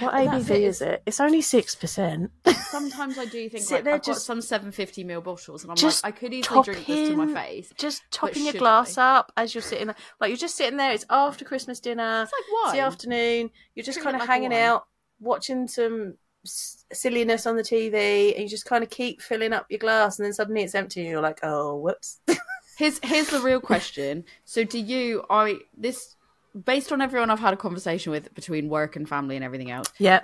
what 0.00 0.14
ABV 0.14 0.50
it, 0.50 0.62
is 0.62 0.82
it? 0.82 1.02
It's 1.06 1.20
only 1.20 1.40
six 1.40 1.74
percent. 1.74 2.30
Sometimes 2.68 3.18
I 3.18 3.24
do 3.24 3.48
think 3.50 3.70
like 3.70 3.80
I've 3.80 3.84
got 3.84 4.02
just- 4.04 4.26
some 4.26 4.40
750 4.40 5.04
ml 5.04 5.22
bottles, 5.24 5.62
and 5.64 5.70
I'm 5.72 5.76
like, 5.82 5.94
I 6.04 6.10
could 6.10 6.34
easily 6.34 6.62
drink 6.62 6.86
this 6.86 7.08
to 7.10 7.16
my 7.16 7.32
face. 7.32 7.72
just 7.78 8.02
topping 8.10 8.44
your 8.44 8.52
glass 8.54 8.98
I? 8.98 9.16
up 9.16 9.32
as 9.36 9.54
you're 9.54 9.62
sitting 9.62 9.86
there. 9.86 9.96
Like 10.20 10.28
you're 10.28 10.36
just 10.36 10.56
sitting 10.56 10.76
there. 10.76 10.92
It's 10.92 11.06
after 11.08 11.44
Christmas 11.44 11.80
dinner. 11.80 12.22
It's 12.24 12.32
like 12.32 12.42
It's 12.64 12.72
the 12.72 12.80
afternoon. 12.80 13.50
You're 13.74 13.84
just 13.84 14.00
kind 14.02 14.16
of 14.16 14.20
like 14.20 14.28
hanging 14.28 14.50
wine. 14.50 14.60
out, 14.60 14.86
watching 15.20 15.66
some 15.68 16.14
s- 16.44 16.84
silliness 16.92 17.46
on 17.46 17.56
the 17.56 17.62
TV, 17.62 18.32
and 18.34 18.42
you 18.42 18.48
just 18.48 18.66
kind 18.66 18.84
of 18.84 18.90
keep 18.90 19.22
filling 19.22 19.52
up 19.52 19.66
your 19.70 19.78
glass, 19.78 20.18
and 20.18 20.26
then 20.26 20.32
suddenly 20.34 20.62
it's 20.62 20.74
empty, 20.74 21.00
and 21.00 21.10
you're 21.10 21.20
like, 21.22 21.40
oh, 21.42 21.76
whoops. 21.76 22.20
Here's 22.76 22.98
here's 23.04 23.28
the 23.28 23.38
real 23.38 23.60
question. 23.60 24.24
So 24.44 24.64
do 24.64 24.80
you? 24.80 25.24
I 25.30 25.58
this 25.76 26.16
based 26.64 26.92
on 26.92 27.00
everyone 27.00 27.30
I've 27.30 27.40
had 27.40 27.54
a 27.54 27.56
conversation 27.56 28.12
with 28.12 28.32
between 28.34 28.68
work 28.68 28.96
and 28.96 29.08
family 29.08 29.36
and 29.36 29.44
everything 29.44 29.70
else, 29.70 29.88
Yeah. 29.98 30.20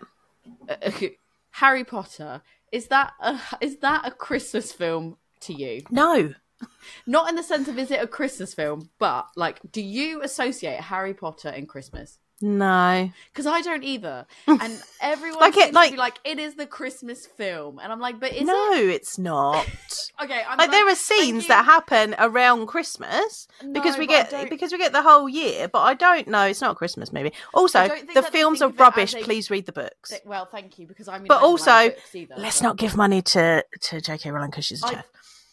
uh, 0.68 0.90
Harry 1.52 1.84
Potter 1.84 2.42
is 2.70 2.86
that 2.86 3.12
a, 3.20 3.40
is 3.60 3.78
that 3.78 4.06
a 4.06 4.12
Christmas 4.12 4.72
film 4.72 5.16
to 5.40 5.52
you? 5.52 5.82
No. 5.90 6.34
Not 7.06 7.28
in 7.28 7.34
the 7.34 7.42
sense 7.42 7.66
of 7.66 7.78
is 7.78 7.90
it 7.90 8.00
a 8.02 8.06
Christmas 8.06 8.54
film, 8.54 8.90
but 9.00 9.26
like, 9.34 9.58
do 9.72 9.82
you 9.82 10.22
associate 10.22 10.78
Harry 10.80 11.14
Potter 11.14 11.48
and 11.48 11.68
Christmas? 11.68 12.18
No. 12.42 13.10
Because 13.32 13.46
I 13.46 13.60
don't 13.60 13.84
either, 13.84 14.26
and 14.46 14.82
everyone 15.00 15.40
Like 15.40 15.56
it- 15.56 15.74
like- 15.74 15.96
like, 15.96 16.18
it 16.24 16.38
is 16.38 16.54
the 16.54 16.66
Christmas 16.66 17.26
film, 17.26 17.78
and 17.78 17.92
I'm 17.92 18.00
like, 18.00 18.18
but 18.18 18.32
is 18.32 18.44
no, 18.46 18.72
it? 18.72 18.88
it's 18.88 19.18
not. 19.18 19.66
Okay, 20.22 20.42
I'm 20.46 20.58
like 20.58 20.68
glad- 20.68 20.72
there 20.72 20.88
are 20.88 20.94
scenes 20.94 21.46
that 21.46 21.64
happen 21.64 22.14
around 22.18 22.66
Christmas 22.66 23.48
because 23.72 23.94
No, 23.94 24.00
we 24.00 24.06
get 24.06 24.50
because 24.50 24.70
we 24.70 24.76
get 24.76 24.92
the 24.92 25.00
whole 25.00 25.30
year, 25.30 25.66
but 25.66 25.80
I 25.80 25.94
don't 25.94 26.28
know. 26.28 26.42
It's 26.42 26.60
not 26.60 26.72
a 26.72 26.74
Christmas 26.74 27.10
movie. 27.10 27.32
Also, 27.54 27.78
I 27.80 27.88
don't 27.88 28.00
think 28.00 28.12
the 28.12 28.22
films 28.22 28.60
are 28.60 28.66
of 28.66 28.72
it 28.72 28.74
as 28.74 28.80
rubbish. 28.80 29.14
a- 29.14 29.22
Please 29.24 29.50
read 29.50 29.64
the 29.64 29.72
books. 29.72 30.12
Well, 30.26 30.44
thank 30.44 30.78
you, 30.78 30.86
because 30.86 31.08
I'm. 31.08 31.24
But 31.24 31.40
also, 31.42 31.90
either, 32.12 32.34
Let's 32.36 32.58
but- 32.60 32.66
not 32.68 32.76
give 32.76 32.96
money 32.98 33.22
to 33.22 33.64
to 33.80 34.00
J.K. 34.02 34.30
Rowling 34.30 34.50
because 34.50 34.66
she's 34.66 34.82
a 34.82 34.86
I- 34.88 34.90
chef. 34.90 35.06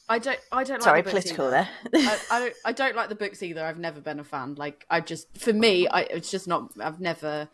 I 0.09 0.19
don't. 0.19 0.39
I 0.51 0.63
don't. 0.63 0.81
Sorry, 0.81 0.99
like 0.99 1.05
the 1.05 1.11
books 1.11 1.31
political 1.31 1.47
either. 1.53 1.69
there. 1.91 2.09
I, 2.09 2.19
I 2.31 2.39
don't. 2.43 2.53
I 2.65 2.71
don't 2.71 2.95
like 2.95 3.09
the 3.09 3.15
books 3.15 3.43
either. 3.43 3.63
I've 3.63 3.79
never 3.79 3.99
been 3.99 4.19
a 4.19 4.23
fan. 4.23 4.55
Like 4.55 4.85
I 4.89 5.01
just, 5.01 5.37
for 5.37 5.53
me, 5.53 5.87
I 5.87 6.01
it's 6.01 6.31
just 6.31 6.47
not. 6.47 6.71
I've 6.79 6.99
never. 6.99 7.49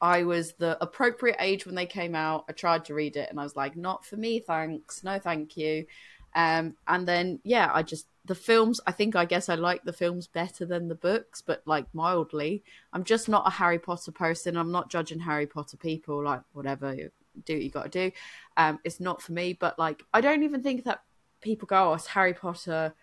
I 0.00 0.22
was 0.22 0.52
the 0.52 0.78
appropriate 0.80 1.36
age 1.40 1.66
when 1.66 1.74
they 1.74 1.86
came 1.86 2.14
out. 2.14 2.44
I 2.48 2.52
tried 2.52 2.84
to 2.86 2.94
read 2.94 3.16
it, 3.16 3.28
and 3.30 3.38
I 3.38 3.42
was 3.42 3.56
like, 3.56 3.76
not 3.76 4.04
for 4.04 4.16
me, 4.16 4.38
thanks. 4.40 5.02
No, 5.02 5.18
thank 5.18 5.56
you. 5.56 5.86
Um, 6.34 6.76
and 6.86 7.06
then 7.06 7.40
yeah, 7.42 7.70
I 7.72 7.82
just 7.82 8.06
the 8.24 8.34
films. 8.34 8.80
I 8.86 8.92
think 8.92 9.16
I 9.16 9.24
guess 9.24 9.48
I 9.48 9.56
like 9.56 9.84
the 9.84 9.92
films 9.92 10.26
better 10.28 10.64
than 10.64 10.88
the 10.88 10.94
books, 10.94 11.42
but 11.42 11.62
like 11.66 11.86
mildly. 11.92 12.62
I'm 12.92 13.04
just 13.04 13.28
not 13.28 13.46
a 13.46 13.50
Harry 13.50 13.78
Potter 13.78 14.12
person. 14.12 14.56
I'm 14.56 14.72
not 14.72 14.88
judging 14.88 15.20
Harry 15.20 15.46
Potter 15.46 15.76
people. 15.76 16.22
Like 16.22 16.42
whatever, 16.52 16.94
do 16.94 17.54
what 17.54 17.62
you 17.62 17.70
got 17.70 17.90
to 17.92 18.10
do. 18.10 18.16
Um, 18.56 18.78
it's 18.84 19.00
not 19.00 19.20
for 19.20 19.32
me. 19.32 19.52
But 19.52 19.78
like, 19.78 20.02
I 20.12 20.20
don't 20.20 20.42
even 20.42 20.62
think 20.62 20.84
that 20.84 21.02
people 21.40 21.66
go, 21.66 21.90
"Oh, 21.90 21.94
it's 21.94 22.08
Harry 22.08 22.34
Potter." 22.34 22.94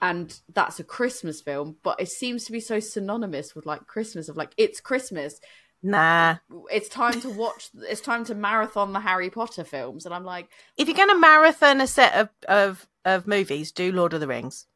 And 0.00 0.38
that's 0.52 0.78
a 0.78 0.84
Christmas 0.84 1.40
film, 1.40 1.76
but 1.82 1.98
it 2.00 2.10
seems 2.10 2.44
to 2.44 2.52
be 2.52 2.60
so 2.60 2.80
synonymous 2.80 3.54
with 3.54 3.64
like 3.64 3.86
Christmas 3.86 4.28
of 4.28 4.36
like 4.36 4.52
it's 4.58 4.78
Christmas, 4.80 5.40
Nah. 5.82 6.36
it's 6.70 6.88
time 6.90 7.20
to 7.22 7.30
watch 7.30 7.70
it's 7.88 8.00
time 8.00 8.24
to 8.24 8.34
marathon 8.34 8.92
the 8.92 8.98
harry 9.00 9.28
potter 9.30 9.62
films 9.62 10.04
and 10.06 10.14
i'm 10.14 10.24
like 10.24 10.48
If 10.78 10.88
you're 10.88 10.96
going 10.96 11.10
to 11.10 11.18
marathon 11.18 11.80
a 11.82 11.86
set 11.86 12.14
of, 12.14 12.28
of 12.48 12.88
of 13.04 13.26
movies, 13.26 13.72
do 13.72 13.92
Lord 13.92 14.12
of 14.14 14.20
the 14.20 14.26
Rings. 14.26 14.66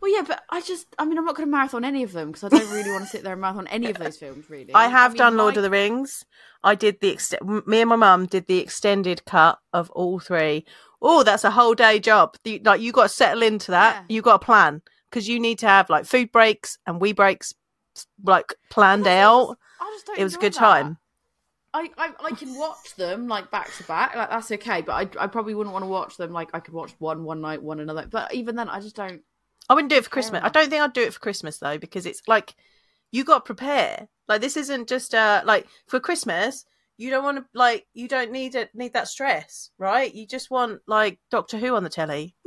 well 0.00 0.14
yeah 0.14 0.22
but 0.22 0.42
i 0.50 0.60
just 0.60 0.86
i 0.98 1.04
mean 1.04 1.18
i'm 1.18 1.24
not 1.24 1.34
going 1.34 1.48
to 1.48 1.50
marathon 1.50 1.84
any 1.84 2.02
of 2.04 2.12
them 2.12 2.30
because 2.30 2.44
i 2.44 2.48
don't 2.56 2.70
really 2.70 2.90
want 2.90 3.04
to 3.04 3.10
sit 3.10 3.22
there 3.24 3.32
and 3.32 3.40
marathon 3.40 3.66
any 3.68 3.90
of 3.90 3.96
those 3.98 4.16
films 4.18 4.48
really 4.50 4.72
I 4.74 4.88
have 4.88 5.12
mean, 5.12 5.18
done 5.18 5.36
Lord 5.36 5.54
my- 5.54 5.58
of 5.60 5.62
the 5.64 5.70
Rings. 5.70 6.24
I 6.62 6.74
did 6.74 7.00
the 7.00 7.18
m- 7.40 7.62
me 7.66 7.80
and 7.80 7.88
my 7.90 7.96
mum 7.96 8.26
did 8.26 8.46
the 8.46 8.58
extended 8.58 9.24
cut 9.24 9.58
of 9.72 9.88
all 9.90 10.18
three. 10.20 10.64
Oh, 11.02 11.22
that's 11.22 11.44
a 11.44 11.50
whole 11.50 11.74
day 11.74 11.98
job. 11.98 12.36
The, 12.44 12.60
like 12.64 12.80
you 12.80 12.92
got 12.92 13.04
to 13.04 13.08
settle 13.08 13.42
into 13.42 13.70
that. 13.70 13.94
Yeah. 14.08 14.14
You 14.16 14.22
got 14.22 14.36
a 14.42 14.44
plan 14.44 14.82
because 15.10 15.28
you 15.28 15.38
need 15.38 15.58
to 15.60 15.68
have 15.68 15.90
like 15.90 16.04
food 16.06 16.32
breaks 16.32 16.78
and 16.86 17.00
wee 17.00 17.12
breaks, 17.12 17.54
like 18.24 18.54
planned 18.70 19.04
That's 19.04 19.24
out. 19.24 19.46
just- 19.48 19.58
I 19.78 19.92
just 19.94 20.06
don't 20.06 20.18
It 20.18 20.24
was 20.24 20.34
a 20.34 20.38
good 20.38 20.54
that. 20.54 20.58
time. 20.58 20.98
I, 21.74 21.90
I 21.98 22.10
I 22.24 22.30
can 22.30 22.56
watch 22.58 22.94
them 22.96 23.28
like 23.28 23.50
back 23.50 23.70
to 23.74 23.82
back, 23.84 24.16
like 24.16 24.30
that's 24.30 24.50
okay. 24.52 24.80
But 24.80 24.92
I 25.18 25.24
I 25.24 25.26
probably 25.26 25.54
wouldn't 25.54 25.74
want 25.74 25.82
to 25.82 25.88
watch 25.88 26.16
them 26.16 26.32
like 26.32 26.48
I 26.54 26.60
could 26.60 26.72
watch 26.72 26.92
one 26.98 27.22
one 27.24 27.42
night, 27.42 27.62
one 27.62 27.80
another. 27.80 28.06
But 28.10 28.32
even 28.32 28.56
then, 28.56 28.70
I 28.70 28.80
just 28.80 28.96
don't. 28.96 29.20
I 29.68 29.74
wouldn't 29.74 29.90
do 29.90 29.96
it 29.96 30.04
for 30.04 30.10
Christmas. 30.10 30.40
I 30.42 30.48
don't 30.48 30.70
think 30.70 30.80
I'd 30.82 30.94
do 30.94 31.02
it 31.02 31.12
for 31.12 31.20
Christmas 31.20 31.58
though, 31.58 31.76
because 31.76 32.06
it's 32.06 32.22
like 32.26 32.54
you 33.12 33.24
got 33.24 33.40
to 33.40 33.44
prepare. 33.44 34.08
Like 34.26 34.40
this 34.40 34.56
isn't 34.56 34.88
just 34.88 35.14
uh 35.14 35.42
like 35.44 35.66
for 35.86 36.00
Christmas. 36.00 36.64
You 36.98 37.10
don't 37.10 37.24
want 37.24 37.38
to 37.38 37.44
like 37.52 37.86
you 37.92 38.08
don't 38.08 38.32
need 38.32 38.54
it 38.54 38.70
need 38.74 38.94
that 38.94 39.08
stress, 39.08 39.70
right? 39.78 40.12
You 40.14 40.26
just 40.26 40.50
want 40.50 40.80
like 40.86 41.18
Doctor 41.30 41.58
Who 41.58 41.74
on 41.74 41.84
the 41.84 41.90
telly. 41.90 42.34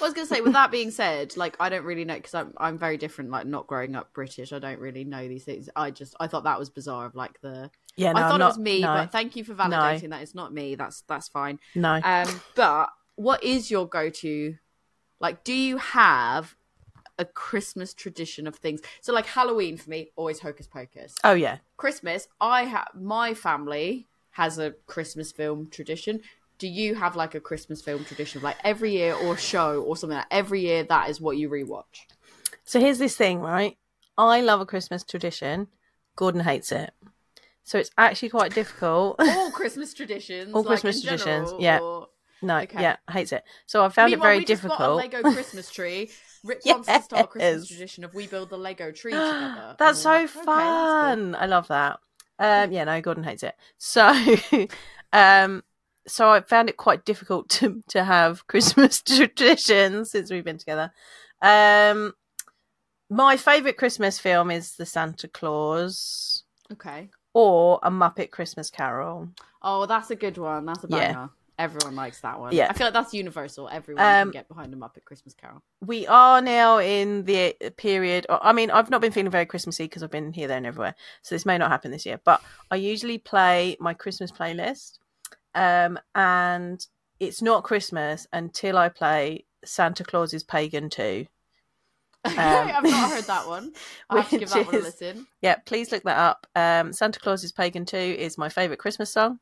I 0.00 0.04
was 0.04 0.14
gonna 0.14 0.26
say, 0.26 0.40
with 0.40 0.52
that 0.52 0.70
being 0.70 0.90
said, 0.90 1.36
like 1.36 1.56
I 1.58 1.68
don't 1.68 1.84
really 1.84 2.04
know 2.04 2.14
because 2.14 2.34
I'm 2.34 2.52
I'm 2.56 2.78
very 2.78 2.96
different. 2.96 3.30
Like 3.30 3.46
not 3.46 3.66
growing 3.66 3.96
up 3.96 4.12
British, 4.12 4.52
I 4.52 4.58
don't 4.58 4.78
really 4.78 5.04
know 5.04 5.26
these 5.26 5.44
things. 5.44 5.68
I 5.74 5.90
just 5.90 6.14
I 6.20 6.26
thought 6.26 6.44
that 6.44 6.58
was 6.58 6.70
bizarre. 6.70 7.06
Of 7.06 7.14
like 7.14 7.40
the 7.40 7.70
Yeah, 7.96 8.12
no, 8.12 8.20
I 8.20 8.28
thought 8.28 8.38
not, 8.38 8.46
it 8.46 8.48
was 8.50 8.58
me, 8.58 8.80
no, 8.80 8.88
but 8.88 9.12
thank 9.12 9.36
you 9.36 9.44
for 9.44 9.54
validating 9.54 10.10
that 10.10 10.22
it's 10.22 10.34
not 10.34 10.52
me. 10.52 10.74
That's 10.74 11.02
that's 11.08 11.28
fine. 11.28 11.58
no. 11.74 12.00
Um, 12.04 12.40
but 12.54 12.90
what 13.16 13.42
is 13.42 13.70
your 13.70 13.88
go 13.88 14.10
to? 14.10 14.54
Like, 15.20 15.44
do 15.44 15.54
you 15.54 15.76
have 15.78 16.56
a 17.18 17.24
Christmas 17.24 17.94
tradition 17.94 18.46
of 18.46 18.56
things? 18.56 18.80
So, 19.00 19.12
like 19.12 19.26
Halloween 19.26 19.76
for 19.76 19.90
me, 19.90 20.10
always 20.16 20.40
Hocus 20.40 20.66
Pocus. 20.66 21.14
oh 21.24 21.34
yeah, 21.34 21.58
Christmas, 21.76 22.28
I 22.40 22.64
have 22.64 22.88
my 22.94 23.34
family 23.34 24.06
has 24.32 24.58
a 24.58 24.70
Christmas 24.86 25.30
film 25.32 25.68
tradition. 25.70 26.20
Do 26.58 26.68
you 26.68 26.94
have 26.94 27.16
like 27.16 27.34
a 27.34 27.40
Christmas 27.40 27.82
film 27.82 28.04
tradition, 28.04 28.40
like 28.40 28.56
every 28.64 28.92
year 28.92 29.14
or 29.14 29.36
show 29.36 29.82
or 29.82 29.96
something? 29.96 30.16
Like 30.16 30.26
every 30.30 30.60
year, 30.60 30.84
that 30.84 31.10
is 31.10 31.20
what 31.20 31.36
you 31.36 31.48
rewatch. 31.50 32.06
So 32.64 32.78
here's 32.80 32.98
this 32.98 33.16
thing, 33.16 33.40
right? 33.40 33.76
I 34.16 34.40
love 34.40 34.60
a 34.60 34.66
Christmas 34.66 35.02
tradition. 35.02 35.66
Gordon 36.14 36.42
hates 36.42 36.70
it. 36.70 36.92
So 37.64 37.78
it's 37.78 37.90
actually 37.98 38.28
quite 38.30 38.54
difficult. 38.54 39.16
All 39.18 39.50
Christmas 39.60 39.92
traditions, 39.94 40.54
All 40.54 40.62
like, 40.62 40.68
Christmas 40.68 41.02
traditions, 41.02 41.50
general, 41.50 41.62
yeah. 41.62 41.78
or- 41.80 42.08
no, 42.42 42.58
Okay. 42.58 42.80
yeah, 42.82 42.96
hates 43.10 43.32
it. 43.32 43.44
So 43.66 43.84
I 43.84 43.88
found 43.88 44.12
it 44.12 44.16
Meanwhile, 44.16 44.28
very 44.30 44.38
we 44.38 44.44
just 44.44 44.62
got 44.62 44.74
a 44.74 44.78
difficult. 44.78 44.96
Lego 45.14 45.32
Christmas 45.32 45.70
tree. 45.70 46.10
Rick 46.44 46.62
wants 46.64 46.88
to 46.92 47.02
start 47.02 47.24
a 47.24 47.28
Christmas 47.28 47.66
tradition 47.68 48.04
of 48.04 48.14
we 48.14 48.26
build 48.26 48.50
the 48.50 48.58
Lego 48.58 48.90
tree 48.92 49.12
together. 49.12 49.76
That's 49.78 50.00
so 50.00 50.10
And 50.10 50.22
we're 50.34 50.42
okay, 50.42 50.44
cool. 50.44 50.48
fun. 50.48 51.34
I 51.34 51.46
love 51.46 51.68
that. 51.68 52.00
Um, 52.38 52.72
yeah, 52.72 52.84
no, 52.84 53.00
Gordon 53.00 53.24
hates 53.24 53.42
it. 53.42 53.54
So, 53.78 54.08
um, 55.12 55.62
so 56.06 56.30
I 56.30 56.40
found 56.40 56.68
it 56.68 56.76
quite 56.76 57.04
difficult 57.04 57.48
to 57.50 57.82
to 57.88 58.04
have 58.04 58.46
Christmas 58.48 59.02
traditions 59.02 60.10
since 60.10 60.30
we've 60.30 60.44
been 60.44 60.58
together. 60.58 60.92
Um, 61.40 62.14
my 63.10 63.36
favorite 63.36 63.76
Christmas 63.76 64.18
film 64.18 64.50
is 64.50 64.76
The 64.76 64.86
Santa 64.86 65.28
Claus 65.28 66.44
Okay. 66.72 67.10
or 67.34 67.78
A 67.82 67.90
Muppet 67.90 68.30
Christmas 68.30 68.70
Carol. 68.70 69.28
Oh, 69.62 69.86
that's 69.86 70.10
a 70.10 70.16
good 70.16 70.38
one. 70.38 70.64
That's 70.66 70.84
a 70.84 70.88
Yeah. 70.88 71.28
Everyone 71.58 71.94
likes 71.94 72.20
that 72.20 72.40
one. 72.40 72.54
Yeah. 72.54 72.66
I 72.70 72.72
feel 72.72 72.86
like 72.86 72.94
that's 72.94 73.12
universal. 73.14 73.68
Everyone 73.68 74.02
Um, 74.04 74.28
can 74.28 74.30
get 74.30 74.48
behind 74.48 74.72
a 74.72 74.76
Muppet 74.76 75.04
Christmas 75.04 75.34
Carol. 75.34 75.62
we 75.84 76.06
are 76.06 76.40
now 76.40 76.78
in 76.78 77.24
the 77.24 77.54
period 77.76 78.24
i 78.28 78.52
mean 78.52 78.70
i've 78.70 78.88
not 78.90 79.00
been 79.00 79.12
feeling 79.12 79.30
very 79.30 79.44
christmassy 79.46 79.84
because 79.84 80.02
i've 80.02 80.10
been 80.10 80.32
here 80.32 80.48
there 80.48 80.56
and 80.56 80.66
everywhere 80.66 80.94
so 81.22 81.34
this 81.34 81.44
may 81.46 81.58
not 81.58 81.70
happen 81.70 81.90
this 81.90 82.06
year 82.06 82.20
but 82.24 82.40
i 82.70 82.76
usually 82.76 83.18
play 83.18 83.76
my 83.80 83.92
christmas 83.92 84.30
playlist 84.32 84.98
um 85.54 85.98
and 86.14 86.86
it's 87.20 87.42
not 87.42 87.64
christmas 87.64 88.26
until 88.32 88.78
i 88.78 88.88
play 88.88 89.44
santa 89.64 90.04
claus's 90.04 90.42
pagan 90.42 90.88
2 90.88 91.26
I've 92.24 92.84
not 92.84 93.10
heard 93.10 93.24
that 93.24 93.48
one. 93.48 93.72
I 94.10 94.18
have 94.20 94.30
to 94.30 94.38
give 94.38 94.50
that 94.50 94.66
one 94.66 94.74
a 94.76 94.78
listen. 94.78 95.26
yeah 95.40 95.56
please 95.66 95.90
look 95.90 96.04
that 96.04 96.18
up 96.18 96.46
um 96.54 96.92
santa 96.92 97.18
is 97.32 97.52
pagan 97.52 97.84
2 97.84 97.96
is 97.96 98.38
my 98.38 98.48
favorite 98.48 98.78
christmas 98.78 99.12
song 99.12 99.40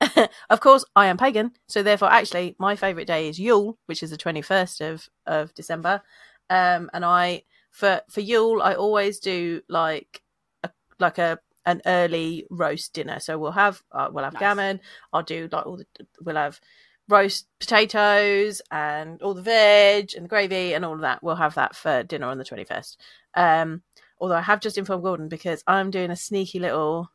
of 0.50 0.60
course 0.60 0.84
i 0.96 1.06
am 1.06 1.16
pagan 1.16 1.52
so 1.68 1.82
therefore 1.82 2.10
actually 2.10 2.56
my 2.58 2.74
favorite 2.76 3.06
day 3.06 3.28
is 3.28 3.38
yule 3.38 3.78
which 3.86 4.02
is 4.02 4.10
the 4.10 4.16
21st 4.18 4.92
of 4.92 5.08
of 5.26 5.54
december. 5.54 6.02
Um 6.50 6.90
and 6.92 7.04
i 7.04 7.42
for 7.70 8.02
for 8.10 8.20
yule 8.20 8.60
i 8.62 8.74
always 8.74 9.18
do 9.20 9.62
like 9.68 10.22
a 10.62 10.70
like 10.98 11.18
a 11.18 11.38
an 11.66 11.80
early 11.86 12.46
roast 12.50 12.92
dinner. 12.92 13.18
So 13.20 13.38
we'll 13.38 13.52
have 13.52 13.82
uh, 13.90 14.08
we'll 14.12 14.24
have 14.24 14.34
Nice. 14.34 14.40
gammon 14.40 14.80
i'll 15.12 15.22
do 15.22 15.48
like 15.50 15.64
all 15.66 15.78
the 15.78 15.86
we'll 16.20 16.36
have 16.36 16.60
roast 17.08 17.46
potatoes 17.58 18.60
and 18.70 19.20
all 19.22 19.34
the 19.34 19.42
veg 19.42 20.10
and 20.14 20.24
the 20.24 20.28
gravy 20.28 20.74
and 20.74 20.84
all 20.84 20.94
of 20.94 21.00
that. 21.00 21.22
We'll 21.22 21.36
have 21.36 21.54
that 21.54 21.74
for 21.76 22.02
dinner 22.02 22.26
on 22.26 22.38
the 22.38 22.44
21st 22.44 22.96
um 23.34 23.82
although 24.18 24.36
i 24.36 24.40
have 24.42 24.60
just 24.60 24.78
informed 24.78 25.02
gordon 25.02 25.28
because 25.28 25.62
i'm 25.66 25.90
doing 25.90 26.10
a 26.10 26.16
sneaky 26.16 26.58
little 26.58 27.10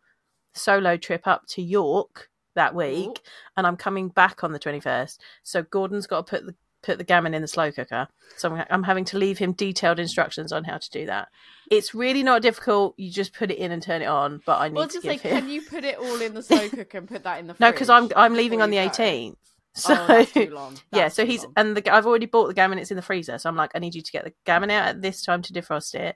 solo 0.53 0.97
trip 0.97 1.28
up 1.28 1.45
to 1.47 1.61
york 1.61 2.28
that 2.56 2.76
week 2.76 3.08
Ooh. 3.10 3.30
and 3.58 3.68
i'm 3.68 3.78
coming 3.78 4.10
back 4.10 4.43
on 4.43 4.52
the 4.52 4.60
21st 4.60 5.18
so 5.43 5.64
gordon's 5.64 6.08
got 6.08 6.26
to 6.26 6.30
put 6.30 6.45
the 6.45 6.56
put 6.82 6.97
the 6.97 7.04
gammon 7.04 7.34
in 7.34 7.41
the 7.41 7.47
slow 7.47 7.72
cooker 7.72 8.08
so 8.38 8.56
I'm, 8.56 8.66
I'm 8.70 8.84
having 8.84 9.04
to 9.06 9.18
leave 9.18 9.38
him 9.38 9.52
detailed 9.52 10.00
instructions 10.00 10.54
on 10.54 10.64
how 10.64 10.78
to 10.78 10.89
do 10.89 11.06
that 11.08 11.28
it's 11.70 11.93
really 11.93 12.24
not 12.24 12.41
difficult 12.41 12.93
you 12.97 13.12
just 13.12 13.34
put 13.34 13.52
it 13.52 13.58
in 13.58 13.72
and 13.72 13.84
turn 13.84 14.02
it 14.02 14.06
on 14.08 14.41
but 14.45 14.60
i 14.60 14.70
need 14.70 14.76
Well, 14.76 14.86
was 14.86 14.93
to 14.93 15.02
just 15.02 15.04
give 15.04 15.12
like, 15.12 15.22
him 15.22 15.41
can 15.41 15.50
you 15.50 15.62
put 15.62 15.84
it 15.84 15.97
all 15.97 16.22
in 16.22 16.34
the 16.34 16.43
slow 16.43 16.70
cooker 16.70 16.97
and 17.00 17.08
put 17.08 17.24
that 17.24 17.39
in 17.39 17.47
the 17.47 17.56
no 17.60 17.72
because 17.72 17.89
i'm 17.89 18.10
i'm 18.16 18.34
leaving 18.34 18.62
on 18.62 18.70
the 18.70 18.78
you 18.78 18.84
go? 18.84 18.89
18th 18.89 19.36
so 19.76 19.93
oh, 19.93 20.08
that's 20.08 20.32
too 20.32 20.50
long. 20.52 20.78
yeah 20.93 21.10
so 21.10 21.26
he's 21.26 21.43
long. 21.43 21.54
and 21.58 21.78
the 21.78 21.93
i've 21.93 22.08
already 22.08 22.26
bought 22.26 22.47
the 22.47 22.54
gammon 22.54 22.80
it's 22.80 22.91
in 22.91 22.95
the 22.95 23.02
freezer 23.02 23.38
so 23.38 23.50
i'm 23.50 23.56
like 23.56 23.72
i 23.76 23.80
need 23.80 23.93
you 23.93 24.02
to 24.02 24.12
get 24.12 24.24
the 24.24 24.34
gammon 24.45 24.72
out 24.72 24.88
at 24.88 25.02
this 25.02 25.22
time 25.22 25.41
to 25.41 25.52
defrost 25.54 25.93
it 25.95 26.16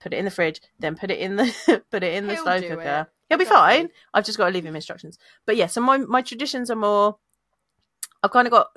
put 0.00 0.12
it 0.12 0.16
in 0.16 0.24
the 0.24 0.30
fridge 0.30 0.60
then 0.78 0.94
put 0.94 1.10
it 1.10 1.18
in 1.18 1.36
the 1.36 1.82
put 1.90 2.02
it 2.02 2.14
in 2.14 2.26
the 2.26 2.34
He'll 2.34 2.42
slow 2.44 2.60
cooker 2.60 3.08
it. 3.08 3.12
He'll 3.32 3.44
be 3.44 3.44
fine 3.44 3.88
i've 4.14 4.24
just 4.24 4.38
got 4.38 4.46
to 4.46 4.52
leave 4.52 4.66
him 4.66 4.76
instructions 4.76 5.18
but 5.46 5.56
yeah 5.56 5.66
so 5.66 5.80
my 5.80 5.98
my 5.98 6.22
traditions 6.22 6.70
are 6.70 6.76
more 6.76 7.16
i've 8.22 8.30
kind 8.30 8.46
of 8.46 8.52
got 8.52 8.68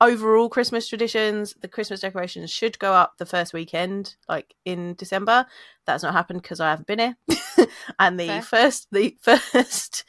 overall 0.00 0.48
Christmas 0.48 0.88
traditions, 0.88 1.54
the 1.60 1.68
Christmas 1.68 2.00
decorations 2.00 2.50
should 2.50 2.78
go 2.78 2.92
up 2.92 3.18
the 3.18 3.26
first 3.26 3.52
weekend, 3.52 4.16
like 4.28 4.54
in 4.64 4.94
December. 4.94 5.46
That's 5.86 6.02
not 6.02 6.12
happened 6.12 6.42
because 6.42 6.60
I 6.60 6.70
haven't 6.70 6.86
been 6.86 6.98
here. 6.98 7.16
and 7.98 8.18
the 8.18 8.28
Fair. 8.28 8.42
first 8.42 8.88
the 8.92 9.16
first 9.22 10.04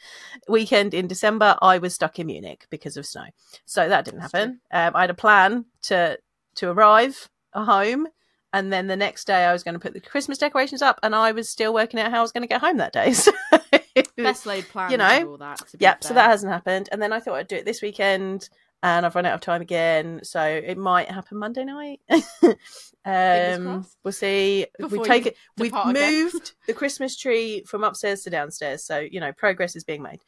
weekend 0.48 0.94
in 0.94 1.06
December, 1.06 1.56
I 1.60 1.78
was 1.78 1.94
stuck 1.94 2.18
in 2.18 2.26
Munich 2.26 2.66
because 2.70 2.96
of 2.96 3.06
snow, 3.06 3.26
so 3.66 3.88
that 3.88 4.04
didn't 4.04 4.20
That's 4.20 4.32
happen. 4.32 4.60
Um, 4.72 4.94
I 4.94 5.02
had 5.02 5.10
a 5.10 5.14
plan 5.14 5.66
to 5.82 6.18
to 6.56 6.70
arrive 6.70 7.28
home. 7.52 8.08
And 8.52 8.72
then 8.72 8.88
the 8.88 8.96
next 8.96 9.28
day, 9.28 9.44
I 9.44 9.52
was 9.52 9.62
going 9.62 9.74
to 9.74 9.78
put 9.78 9.94
the 9.94 10.00
Christmas 10.00 10.36
decorations 10.36 10.82
up, 10.82 10.98
and 11.04 11.14
I 11.14 11.30
was 11.30 11.48
still 11.48 11.72
working 11.72 12.00
out 12.00 12.10
how 12.10 12.18
I 12.18 12.22
was 12.22 12.32
going 12.32 12.42
to 12.42 12.48
get 12.48 12.60
home 12.60 12.78
that 12.78 12.92
day. 12.92 13.14
So 13.14 13.32
Best 14.16 14.46
laid 14.46 14.68
plan. 14.68 14.90
You 14.90 14.98
know, 14.98 15.30
all 15.30 15.38
that. 15.38 15.62
Yep, 15.78 16.04
so 16.04 16.14
that 16.14 16.30
hasn't 16.30 16.52
happened. 16.52 16.88
And 16.92 17.00
then 17.00 17.12
I 17.12 17.20
thought 17.20 17.34
I'd 17.34 17.48
do 17.48 17.56
it 17.56 17.64
this 17.64 17.82
weekend, 17.82 18.48
and 18.82 19.04
I've 19.04 19.14
run 19.14 19.26
out 19.26 19.34
of 19.34 19.40
time 19.40 19.62
again. 19.62 20.20
So 20.22 20.42
it 20.42 20.78
might 20.78 21.10
happen 21.10 21.38
Monday 21.38 21.64
night. 21.64 22.00
um, 23.04 23.86
we'll 24.02 24.12
see. 24.12 24.66
Before 24.78 24.98
we've 24.98 25.06
taken, 25.06 25.32
we've 25.58 25.74
again. 25.74 25.92
moved 25.92 26.52
the 26.66 26.72
Christmas 26.72 27.16
tree 27.16 27.64
from 27.66 27.84
upstairs 27.84 28.22
to 28.22 28.30
downstairs. 28.30 28.84
So 28.84 28.98
you 28.98 29.20
know, 29.20 29.32
progress 29.32 29.76
is 29.76 29.84
being 29.84 30.02
made. 30.02 30.20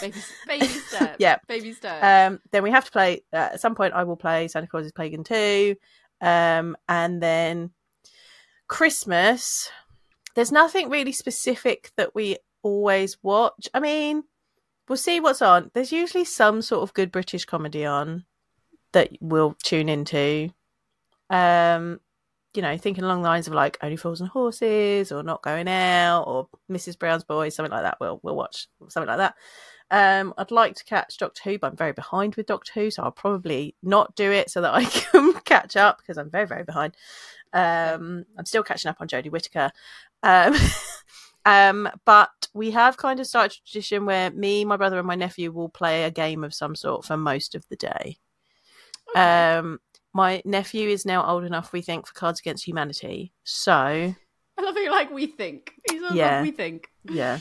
baby, 0.00 0.16
baby 0.46 0.66
step. 0.88 1.16
Yeah. 1.18 1.38
baby 1.46 1.72
step. 1.72 2.02
um, 2.02 2.40
then 2.50 2.62
we 2.62 2.70
have 2.70 2.84
to 2.86 2.90
play. 2.90 3.22
Uh, 3.32 3.50
at 3.52 3.60
some 3.60 3.74
point, 3.74 3.94
I 3.94 4.04
will 4.04 4.16
play 4.16 4.48
Santa 4.48 4.66
Claus 4.66 4.86
is 4.86 4.92
Pagan 4.92 5.24
too, 5.24 5.76
um, 6.20 6.76
and 6.88 7.22
then 7.22 7.70
Christmas. 8.68 9.70
There's 10.34 10.50
nothing 10.50 10.90
really 10.90 11.12
specific 11.12 11.92
that 11.96 12.12
we 12.12 12.38
always 12.64 13.22
watch. 13.22 13.68
I 13.72 13.78
mean, 13.78 14.24
we'll 14.88 14.96
see 14.96 15.20
what's 15.20 15.42
on. 15.42 15.70
There's 15.74 15.92
usually 15.92 16.24
some 16.24 16.62
sort 16.62 16.82
of 16.82 16.94
good 16.94 17.12
British 17.12 17.44
comedy 17.44 17.84
on 17.84 18.24
that 18.92 19.10
we'll 19.20 19.54
tune 19.62 19.88
into. 19.88 20.50
Um, 21.30 22.00
you 22.54 22.62
know, 22.62 22.76
thinking 22.76 23.04
along 23.04 23.22
the 23.22 23.28
lines 23.28 23.46
of 23.46 23.52
like 23.52 23.78
Only 23.82 23.96
Fools 23.96 24.20
and 24.20 24.30
Horses 24.30 25.12
or 25.12 25.22
Not 25.22 25.42
Going 25.42 25.68
Out 25.68 26.22
or 26.22 26.48
Mrs. 26.70 26.98
Brown's 26.98 27.24
Boys, 27.24 27.54
something 27.54 27.72
like 27.72 27.82
that. 27.82 27.98
We'll 28.00 28.20
we'll 28.22 28.36
watch 28.36 28.68
something 28.88 29.08
like 29.08 29.18
that. 29.18 29.34
Um, 29.90 30.32
I'd 30.38 30.50
like 30.50 30.74
to 30.76 30.84
catch 30.84 31.18
Doctor 31.18 31.42
Who, 31.44 31.58
but 31.58 31.70
I'm 31.70 31.76
very 31.76 31.92
behind 31.92 32.36
with 32.36 32.46
Doctor 32.46 32.72
Who, 32.74 32.90
so 32.90 33.02
I'll 33.02 33.10
probably 33.10 33.74
not 33.82 34.16
do 34.16 34.30
it 34.30 34.50
so 34.50 34.60
that 34.60 34.72
I 34.74 34.84
can 34.84 35.34
catch 35.40 35.76
up 35.76 35.98
because 35.98 36.16
I'm 36.16 36.30
very 36.30 36.46
very 36.46 36.64
behind. 36.64 36.96
Um, 37.52 38.24
I'm 38.38 38.46
still 38.46 38.62
catching 38.62 38.88
up 38.88 38.96
on 39.00 39.08
Jodie 39.08 39.30
Whittaker. 39.30 39.70
Um, 40.22 40.54
um, 41.44 41.88
but 42.04 42.30
we 42.54 42.70
have 42.72 42.96
kind 42.96 43.20
of 43.20 43.26
started 43.26 43.52
a 43.58 43.66
tradition 43.68 44.06
where 44.06 44.30
me, 44.30 44.64
my 44.64 44.76
brother, 44.76 44.98
and 44.98 45.06
my 45.06 45.14
nephew 45.14 45.50
will 45.52 45.68
play 45.68 46.04
a 46.04 46.10
game 46.10 46.44
of 46.44 46.54
some 46.54 46.74
sort 46.76 47.04
for 47.04 47.16
most 47.16 47.54
of 47.54 47.64
the 47.68 47.76
day. 47.76 48.18
Okay. 49.10 49.56
Um, 49.56 49.80
my 50.12 50.40
nephew 50.44 50.88
is 50.88 51.04
now 51.04 51.26
old 51.26 51.44
enough, 51.44 51.72
we 51.72 51.82
think, 51.82 52.06
for 52.06 52.14
Cards 52.14 52.40
Against 52.40 52.66
Humanity. 52.66 53.32
So 53.42 53.72
I 53.72 54.14
love 54.62 54.76
it. 54.76 54.90
Like 54.90 55.10
we 55.12 55.26
think. 55.26 55.72
He's 55.90 56.02
all 56.02 56.12
Yeah. 56.14 56.36
like 56.36 56.42
we 56.44 56.50
think. 56.52 56.88
yeah, 57.04 57.40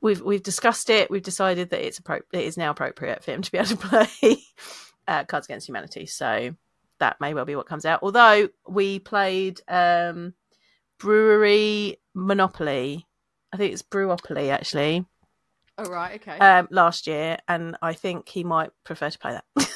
we've 0.00 0.22
we've 0.22 0.42
discussed 0.42 0.88
it. 0.90 1.10
We've 1.10 1.22
decided 1.22 1.70
that 1.70 1.86
it's 1.86 2.00
appro- 2.00 2.22
it 2.32 2.44
is 2.44 2.56
now 2.56 2.70
appropriate 2.70 3.22
for 3.22 3.32
him 3.32 3.42
to 3.42 3.52
be 3.52 3.58
able 3.58 3.68
to 3.68 3.76
play 3.76 4.38
uh, 5.06 5.24
Cards 5.24 5.46
Against 5.46 5.68
Humanity. 5.68 6.06
So 6.06 6.54
that 6.98 7.20
may 7.20 7.34
well 7.34 7.44
be 7.44 7.54
what 7.54 7.66
comes 7.66 7.84
out. 7.84 8.00
Although 8.02 8.48
we 8.66 8.98
played 8.98 9.60
um, 9.68 10.32
Brewery 10.98 11.98
Monopoly, 12.14 13.06
I 13.52 13.56
think 13.56 13.72
it's 13.72 13.82
Brewopoly 13.82 14.50
actually, 14.50 15.04
Oh 15.78 15.84
right. 15.84 16.14
Okay. 16.20 16.38
um, 16.38 16.68
last 16.70 17.06
year, 17.06 17.38
and 17.48 17.76
I 17.82 17.92
think 17.92 18.28
he 18.28 18.44
might 18.44 18.70
prefer 18.84 19.10
to 19.10 19.18
play 19.18 19.32
that. 19.56 19.68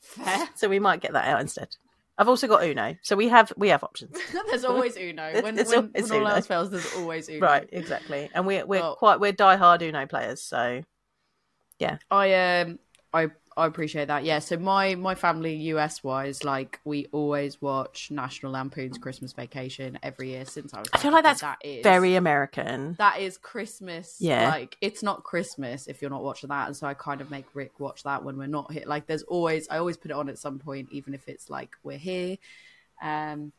Fair. 0.00 0.48
so 0.54 0.68
we 0.68 0.78
might 0.78 1.00
get 1.00 1.12
that 1.12 1.26
out 1.28 1.40
instead. 1.40 1.68
I've 2.18 2.28
also 2.28 2.46
got 2.46 2.64
Uno, 2.64 2.96
so 3.02 3.14
we 3.16 3.28
have 3.28 3.52
we 3.56 3.68
have 3.68 3.84
options. 3.84 4.16
there's 4.48 4.64
always 4.64 4.96
Uno. 4.96 5.42
When, 5.42 5.54
There's 5.54 5.68
when, 5.68 5.90
when 5.92 6.10
all 6.12 6.16
Uno. 6.18 6.26
else 6.30 6.46
fails, 6.46 6.70
there's 6.70 6.94
always 6.94 7.28
Uno. 7.28 7.40
Right, 7.46 7.68
exactly. 7.72 8.30
And 8.34 8.46
we're 8.46 8.64
we're 8.64 8.80
Well- 8.80 8.96
quite 8.96 9.20
we're 9.20 9.32
diehard 9.34 9.82
Uno 9.82 10.06
players, 10.06 10.40
so 10.42 10.82
yeah. 11.78 11.98
I 12.10 12.60
um 12.60 12.78
I 13.12 13.28
I 13.56 13.66
appreciate 13.66 14.08
that. 14.08 14.24
Yeah. 14.24 14.38
So 14.40 14.58
my 14.58 14.94
my 14.96 15.14
family 15.14 15.54
US 15.72 16.04
wise, 16.04 16.44
like 16.44 16.78
we 16.84 17.06
always 17.10 17.60
watch 17.62 18.10
National 18.10 18.52
Lampoon's 18.52 18.98
Christmas 18.98 19.32
Vacation 19.32 19.98
every 20.02 20.30
year 20.30 20.44
since 20.44 20.74
I 20.74 20.80
was. 20.80 20.88
I 20.92 20.98
feel 20.98 21.12
like 21.12 21.24
that's 21.24 21.40
that 21.40 21.58
is 21.64 21.82
very 21.82 22.16
American. 22.16 22.94
that 22.98 23.20
is 23.20 23.38
Christmas. 23.38 24.16
Yeah. 24.20 24.50
Like 24.50 24.76
it's 24.82 25.02
not 25.02 25.24
Christmas 25.24 25.86
if 25.86 26.02
you're 26.02 26.10
not 26.10 26.22
watching 26.22 26.48
that, 26.48 26.66
and 26.66 26.76
so 26.76 26.86
I 26.86 26.92
kind 26.94 27.20
of 27.20 27.30
make 27.30 27.46
Rick 27.54 27.80
watch 27.80 28.02
that 28.02 28.22
when 28.24 28.36
we're 28.36 28.46
not 28.46 28.70
here. 28.72 28.84
Like 28.86 29.06
there's 29.06 29.22
always 29.22 29.68
I 29.68 29.78
always 29.78 29.96
put 29.96 30.10
it 30.10 30.16
on 30.16 30.28
at 30.28 30.38
some 30.38 30.58
point, 30.58 30.88
even 30.90 31.14
if 31.14 31.28
it's 31.28 31.48
like 31.48 31.76
we're 31.82 31.98
here. 31.98 32.36
Um, 33.00 33.52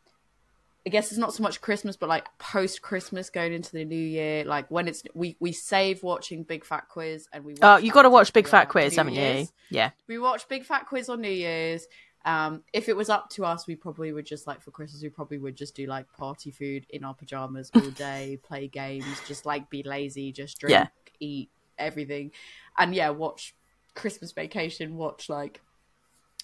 I 0.87 0.89
guess 0.89 1.11
it's 1.11 1.17
not 1.17 1.33
so 1.33 1.43
much 1.43 1.59
Christmas, 1.59 1.97
but 1.97 2.07
like 2.07 2.25
post 2.39 2.81
Christmas 2.81 3.29
going 3.29 3.51
into 3.51 3.73
the 3.73 3.83
new 3.83 3.93
year, 3.97 4.45
like 4.45 4.71
when 4.71 4.87
it's 4.87 5.03
we 5.13 5.35
we 5.41 5.51
save 5.51 6.01
watching 6.01 6.43
Big 6.43 6.63
Fat 6.63 6.87
Quiz 6.87 7.27
and 7.33 7.43
we. 7.43 7.55
Oh, 7.61 7.75
you 7.75 7.91
got 7.91 8.03
to 8.03 8.09
watch 8.09 8.31
Big 8.31 8.47
Fat 8.47 8.69
Quiz, 8.69 8.95
haven't 8.95 9.15
Year's. 9.15 9.51
you? 9.69 9.77
Yeah. 9.79 9.89
We 10.07 10.17
watch 10.17 10.47
Big 10.47 10.63
Fat 10.63 10.85
Quiz 10.87 11.09
on 11.09 11.19
New 11.19 11.29
Year's. 11.29 11.87
Um, 12.23 12.63
if 12.71 12.87
it 12.87 12.95
was 12.95 13.09
up 13.09 13.29
to 13.31 13.43
us, 13.43 13.67
we 13.67 13.75
probably 13.75 14.13
would 14.13 14.25
just 14.25 14.47
like 14.47 14.61
for 14.61 14.71
Christmas, 14.71 15.03
we 15.03 15.09
probably 15.09 15.39
would 15.39 15.57
just 15.57 15.75
do 15.75 15.87
like 15.87 16.05
party 16.13 16.51
food 16.51 16.85
in 16.89 17.03
our 17.03 17.13
pajamas 17.13 17.69
all 17.75 17.81
day, 17.91 18.39
play 18.41 18.69
games, 18.69 19.05
just 19.27 19.45
like 19.45 19.69
be 19.69 19.83
lazy, 19.83 20.31
just 20.31 20.57
drink, 20.57 20.71
Yeah. 20.71 20.87
eat 21.19 21.49
everything, 21.77 22.31
and 22.77 22.95
yeah, 22.95 23.09
watch 23.09 23.55
Christmas 23.93 24.31
Vacation, 24.31 24.95
watch 24.95 25.27
like 25.27 25.59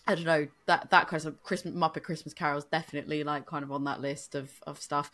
I 0.06 0.16
don't 0.16 0.26
know 0.26 0.48
that 0.66 0.90
that 0.92 1.08
kind 1.08 1.26
of 1.26 1.42
Christmas 1.44 1.74
Muppet 1.74 2.04
Christmas 2.04 2.34
carols 2.34 2.66
definitely 2.66 3.24
like 3.24 3.46
kind 3.46 3.64
of 3.64 3.72
on 3.72 3.86
that 3.86 4.02
list 4.02 4.36
of 4.36 4.52
of 4.68 4.82
stuff. 4.82 5.12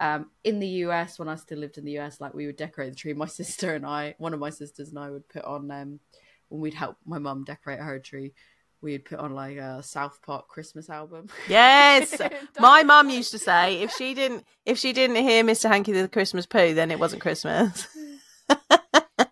Um, 0.00 0.30
in 0.42 0.58
the 0.58 0.68
US, 0.86 1.18
when 1.18 1.28
I 1.28 1.36
still 1.36 1.58
lived 1.58 1.78
in 1.78 1.84
the 1.84 1.98
US, 1.98 2.20
like 2.20 2.34
we 2.34 2.46
would 2.46 2.56
decorate 2.56 2.90
the 2.90 2.96
tree. 2.96 3.12
My 3.12 3.26
sister 3.40 3.74
and 3.74 3.86
I, 3.86 4.14
one 4.18 4.34
of 4.34 4.40
my 4.40 4.50
sisters 4.50 4.88
and 4.88 4.98
I, 4.98 5.10
would 5.10 5.28
put 5.28 5.44
on 5.44 5.70
um, 5.70 6.00
when 6.48 6.60
we'd 6.60 6.74
help 6.74 6.96
my 7.06 7.18
mum 7.18 7.44
decorate 7.44 7.78
her 7.78 7.98
tree. 7.98 8.32
We'd 8.80 9.04
put 9.04 9.20
on 9.20 9.32
like 9.32 9.58
a 9.58 9.80
South 9.80 10.20
Park 10.26 10.48
Christmas 10.48 10.90
album. 10.90 11.28
Yes. 11.48 12.20
My 12.58 12.82
mum 12.82 13.10
used 13.10 13.30
to 13.30 13.38
say 13.38 13.80
if 13.80 13.92
she 13.92 14.12
didn't 14.12 14.44
if 14.66 14.76
she 14.76 14.92
didn't 14.92 15.14
hear 15.14 15.44
Mr. 15.44 15.68
Hanky 15.68 15.92
the 15.92 16.08
Christmas 16.08 16.46
poo, 16.46 16.74
then 16.74 16.90
it 16.90 16.98
wasn't 16.98 17.22
Christmas. 17.22 17.86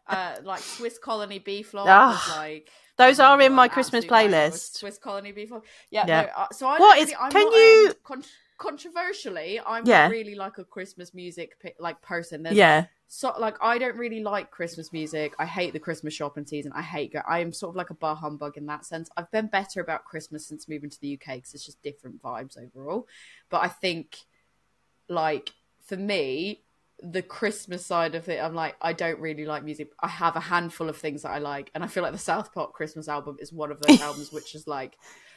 uh, 0.06 0.36
like 0.44 0.60
Swiss 0.60 1.00
Colony 1.00 1.40
Beef 1.40 1.74
Log 1.74 1.88
Ah, 1.88 2.10
was 2.10 2.36
like 2.36 2.70
those 3.00 3.18
are 3.20 3.40
in 3.40 3.52
my 3.52 3.66
Christmas 3.68 4.04
absolute 4.04 4.30
banger 4.30 4.36
was 4.50 4.52
playlist. 4.60 4.76
Swiss 4.78 4.98
Colony 4.98 5.32
Beef 5.32 5.50
Yeah, 5.90 6.04
Yeah. 6.06 6.22
No, 6.22 6.28
uh, 6.36 6.46
so 6.52 6.66
I 6.68 6.78
What 6.78 6.98
is- 6.98 7.12
I'm 7.18 7.30
can 7.32 7.44
not, 7.44 7.52
you- 7.54 7.86
um, 7.88 7.94
con- 8.04 8.24
controversially, 8.58 9.60
I'm 9.64 9.86
Yeah. 9.86 10.08
really 10.08 10.34
like 10.34 10.58
a 10.58 10.64
Christmas 10.64 11.12
music 11.14 11.56
like 11.78 12.00
person. 12.02 12.42
There's 12.42 12.56
Yeah. 12.56 12.86
so 13.08 13.34
like 13.38 13.56
I 13.60 13.78
don't 13.78 13.96
really 13.96 14.22
like 14.22 14.50
Christmas 14.50 14.92
music. 14.92 15.34
I 15.38 15.46
hate 15.46 15.72
the 15.72 15.80
Christmas 15.80 16.14
shopping 16.14 16.46
season. 16.46 16.72
I 16.74 16.82
hate 16.82 17.12
go. 17.12 17.22
I 17.26 17.40
am 17.40 17.52
sort 17.52 17.70
of 17.70 17.76
like 17.76 17.90
a 17.90 17.94
bar 17.94 18.16
humbug 18.16 18.56
in 18.56 18.66
that 18.66 18.84
sense. 18.84 19.08
I've 19.16 19.30
been 19.30 19.46
better 19.48 19.80
about 19.80 20.04
Christmas 20.04 20.46
since 20.46 20.68
moving 20.68 20.90
to 20.90 21.00
the 21.00 21.14
UK 21.14 21.36
because 21.36 21.54
it's 21.54 21.64
just 21.66 21.82
different 21.82 22.22
vibes 22.22 22.56
overall. 22.58 23.08
But 23.48 23.62
I 23.62 23.68
think, 23.68 24.18
like 25.08 25.52
for 25.84 25.96
me, 25.96 26.62
the 27.02 27.22
Christmas 27.22 27.84
side 27.84 28.14
of 28.14 28.28
it, 28.28 28.42
I'm 28.42 28.54
like 28.54 28.76
I 28.80 28.92
don't 28.92 29.18
really 29.20 29.44
like 29.44 29.64
music. 29.64 29.90
I 30.00 30.08
have 30.08 30.36
a 30.36 30.40
handful 30.40 30.88
of 30.88 30.96
things 30.96 31.22
that 31.22 31.30
I 31.30 31.38
like, 31.38 31.70
and 31.74 31.82
I 31.84 31.86
feel 31.86 32.02
like 32.02 32.12
the 32.12 32.18
South 32.18 32.52
Park 32.52 32.72
Christmas 32.72 33.08
album 33.08 33.36
is 33.40 33.52
one 33.52 33.70
of 33.70 33.80
those 33.80 34.00
albums 34.02 34.32
which 34.32 34.54
is 34.54 34.66
like 34.66 34.96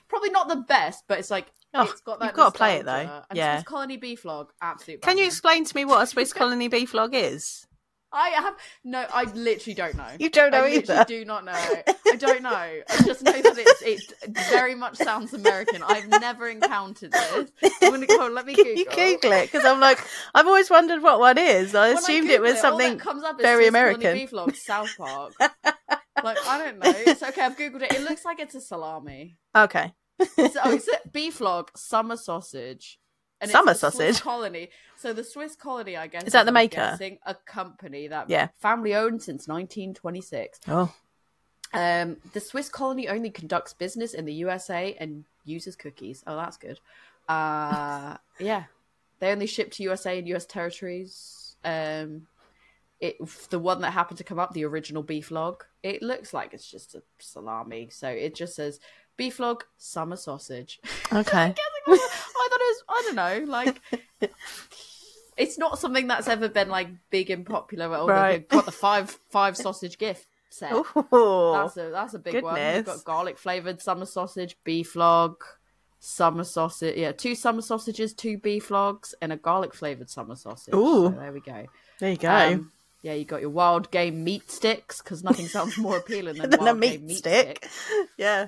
probably 0.09 0.29
not 0.29 0.47
the 0.49 0.57
best, 0.57 1.03
but 1.07 1.19
it's 1.19 1.31
like 1.31 1.47
Oh, 1.75 1.83
it's 1.83 2.01
got 2.01 2.19
that. 2.19 2.25
you've 2.27 2.35
gotta 2.35 2.55
play 2.55 2.75
it, 2.77 2.85
though. 2.85 3.23
And 3.29 3.37
Yeah. 3.37 3.63
Colony 3.63 3.97
Beef 3.97 4.25
Log, 4.25 4.51
absolutely. 4.61 5.01
Can 5.01 5.17
you 5.17 5.25
explain 5.25 5.65
to 5.65 5.75
me 5.75 5.85
what 5.85 6.03
a 6.03 6.07
Swiss 6.07 6.31
colony 6.41 6.67
beef 6.67 6.93
log 6.93 7.15
is? 7.15 7.65
I 8.13 8.29
have 8.29 8.55
no. 8.83 9.05
I 9.11 9.23
literally 9.23 9.73
don't 9.73 9.95
know. 9.95 10.07
You 10.19 10.29
don't 10.29 10.51
know 10.51 10.63
I 10.63 10.69
either. 10.69 11.03
do 11.07 11.25
not 11.25 11.45
know. 11.45 11.51
I 11.53 12.15
don't 12.17 12.43
know. 12.43 12.49
I 12.51 12.83
just 13.05 13.23
know 13.23 13.31
that 13.31 13.55
it's 13.57 13.81
it 13.81 14.37
very 14.49 14.75
much 14.75 14.95
sounds 14.97 15.33
American. 15.33 15.81
I've 15.83 16.07
never 16.07 16.47
encountered 16.47 17.11
this. 17.11 17.51
I'm 17.81 17.91
gonna 17.91 18.05
go. 18.05 18.27
Let 18.27 18.45
me 18.45 18.53
Google. 18.55 18.73
you 18.73 18.85
Google 18.85 19.31
it? 19.31 19.51
Because 19.51 19.65
I'm 19.65 19.79
like, 19.79 19.99
I've 20.35 20.45
always 20.47 20.69
wondered 20.69 21.01
what 21.01 21.19
one 21.19 21.37
is. 21.39 21.73
I 21.73 21.89
When 21.89 21.97
assumed 21.97 22.29
it 22.29 22.37
Google 22.37 22.51
was 22.53 22.61
something. 22.61 22.97
that 22.97 22.99
comes 22.99 23.23
up 23.23 23.41
very 23.41 23.67
American. 23.67 24.13
Beef 24.13 24.31
log, 24.31 24.55
South 24.55 24.95
Park. 24.95 25.33
like 25.39 26.37
I 26.47 26.57
don't 26.63 26.79
know. 26.79 26.93
It's 26.95 27.23
okay. 27.23 27.41
I've 27.41 27.57
googled 27.57 27.81
it. 27.81 27.93
It 27.93 28.01
looks 28.01 28.23
like 28.23 28.39
it's 28.39 28.53
a 28.55 28.61
salami. 28.61 29.37
Okay. 29.55 29.91
It's, 30.19 30.55
oh, 30.63 30.71
it's 30.71 30.87
a 30.87 31.09
beef 31.09 31.41
log, 31.41 31.71
summer 31.75 32.15
sausage. 32.15 32.99
And 33.43 33.51
Summer 33.51 33.73
the 33.73 33.79
Swiss 33.79 33.93
sausage? 33.93 34.21
colony. 34.21 34.69
So 34.95 35.13
the 35.13 35.23
Swiss 35.23 35.55
colony, 35.55 35.97
I 35.97 36.07
guess, 36.07 36.23
Is 36.23 36.33
that 36.33 36.45
the 36.45 36.49
I'm 36.49 36.53
maker? 36.55 36.75
guessing, 36.77 37.19
a 37.25 37.35
company 37.35 38.07
that 38.07 38.29
Yeah. 38.29 38.47
family 38.59 38.95
owned 38.95 39.21
since 39.21 39.47
1926. 39.47 40.59
Oh. 40.67 40.93
Um, 41.73 42.17
the 42.33 42.39
Swiss 42.39 42.69
colony 42.69 43.09
only 43.09 43.29
conducts 43.31 43.73
business 43.73 44.13
in 44.13 44.25
the 44.25 44.33
USA 44.35 44.95
and 44.99 45.25
uses 45.43 45.75
cookies. 45.75 46.23
Oh, 46.25 46.35
that's 46.35 46.57
good. 46.57 46.79
Uh, 47.27 48.17
yeah, 48.39 48.65
they 49.19 49.31
only 49.31 49.47
ship 49.47 49.71
to 49.73 49.83
USA 49.83 50.17
and 50.19 50.27
US 50.29 50.45
territories. 50.45 51.55
Um, 51.65 52.27
it 52.99 53.17
the 53.49 53.59
one 53.59 53.81
that 53.81 53.91
happened 53.91 54.19
to 54.19 54.23
come 54.23 54.39
up, 54.39 54.53
the 54.53 54.65
original 54.65 55.03
beef 55.03 55.31
log. 55.31 55.65
It 55.81 56.01
looks 56.01 56.33
like 56.33 56.53
it's 56.53 56.69
just 56.69 56.95
a 56.95 57.03
salami, 57.19 57.89
so 57.91 58.07
it 58.07 58.35
just 58.35 58.55
says 58.55 58.79
beef 59.17 59.39
log, 59.39 59.63
summer 59.77 60.15
sausage. 60.15 60.79
Okay. 61.11 61.53
I 61.87 61.97
thought 61.97 62.61
it 62.61 62.75
was, 62.75 62.83
I 62.89 63.01
don't 63.05 63.15
know, 63.15 63.51
like 63.51 63.81
it's 65.37 65.57
not 65.57 65.79
something 65.79 66.07
that's 66.07 66.27
ever 66.27 66.47
been 66.49 66.69
like 66.69 66.87
big 67.09 67.29
and 67.29 67.45
popular. 67.45 67.95
Or 67.95 68.07
Right. 68.07 68.31
they've 68.39 68.47
got 68.47 68.65
the 68.65 68.71
five 68.71 69.17
five 69.29 69.57
sausage 69.57 69.97
gift 69.97 70.27
set. 70.49 70.73
Ooh. 70.73 70.93
That's 71.53 71.77
a 71.77 71.89
that's 71.91 72.13
a 72.13 72.19
big 72.19 72.43
one. 72.43 72.59
You've 72.75 72.85
got 72.85 73.03
garlic 73.03 73.37
flavored 73.37 73.81
summer 73.81 74.05
sausage, 74.05 74.57
beef 74.63 74.95
log, 74.95 75.43
summer 75.99 76.43
sausage. 76.43 76.97
Yeah, 76.97 77.11
two 77.11 77.35
summer 77.35 77.61
sausages, 77.61 78.13
two 78.13 78.37
beef 78.37 78.69
logs, 78.71 79.15
and 79.21 79.33
a 79.33 79.37
garlic 79.37 79.73
flavored 79.73 80.09
summer 80.09 80.35
sausage. 80.35 80.73
Ooh. 80.73 81.09
So 81.11 81.15
there 81.19 81.31
we 81.31 81.39
go. 81.41 81.65
there 81.99 82.11
you 82.11 82.17
go. 82.17 82.29
Um, 82.31 82.71
yeah, 83.03 83.13
you 83.13 83.25
got 83.25 83.41
your 83.41 83.49
wild 83.49 83.91
game 83.91 84.23
meat 84.23 84.49
sticks 84.49 85.01
because 85.01 85.25
nothing 85.25 85.45
sounds 85.47 85.77
more 85.77 85.97
appealing 85.97 86.37
than, 86.37 86.49
Than 86.51 86.67
a 86.67 86.73
meat 86.73 86.91
game 86.99 87.05
meat 87.07 87.17
stick. 87.17 87.69
yeah. 88.17 88.47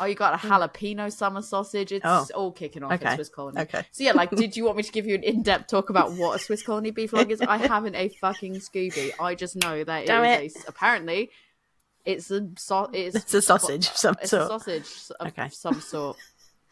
Oh, 0.00 0.04
you 0.04 0.14
got 0.14 0.32
a 0.34 0.38
mm. 0.38 0.48
jalapeno 0.48 1.12
summer 1.12 1.42
sausage. 1.42 1.90
It's 1.90 2.04
Oh. 2.06 2.24
all 2.34 2.52
kicking 2.52 2.84
off 2.84 2.92
Okay. 2.92 3.04
at 3.04 3.14
Swiss 3.16 3.28
Colony. 3.28 3.62
Okay. 3.62 3.84
So 3.90 4.04
yeah, 4.04 4.12
like, 4.12 4.30
did 4.30 4.56
you 4.56 4.64
want 4.64 4.76
me 4.76 4.84
to 4.84 4.92
give 4.92 5.06
you 5.08 5.16
an 5.16 5.24
in-depth 5.24 5.66
talk 5.66 5.90
about 5.90 6.12
what 6.12 6.36
a 6.36 6.38
Swiss 6.38 6.62
Colony 6.62 6.92
beef 6.92 7.12
log 7.12 7.32
is? 7.32 7.40
I 7.40 7.56
haven't 7.58 7.96
a 7.96 8.08
fucking 8.08 8.54
Scooby. 8.54 9.10
I 9.18 9.34
just 9.34 9.56
know 9.56 9.82
that 9.82 10.04
it 10.04 10.06
Damn 10.06 10.24
is 10.44 10.54
a, 10.56 10.68
apparently 10.68 11.30
it's 12.04 12.30
a 12.30 12.48
so, 12.56 12.88
it's, 12.92 13.16
It's 13.16 13.34
a 13.34 13.42
sausage 13.42 13.88
of 13.88 13.96
some 13.96 14.16
it's 14.22 14.30
sort. 14.30 14.44
a 14.44 14.46
sausage 14.46 15.10
of 15.18 15.26
Okay. 15.26 15.48
some 15.48 15.80
sort, 15.80 16.16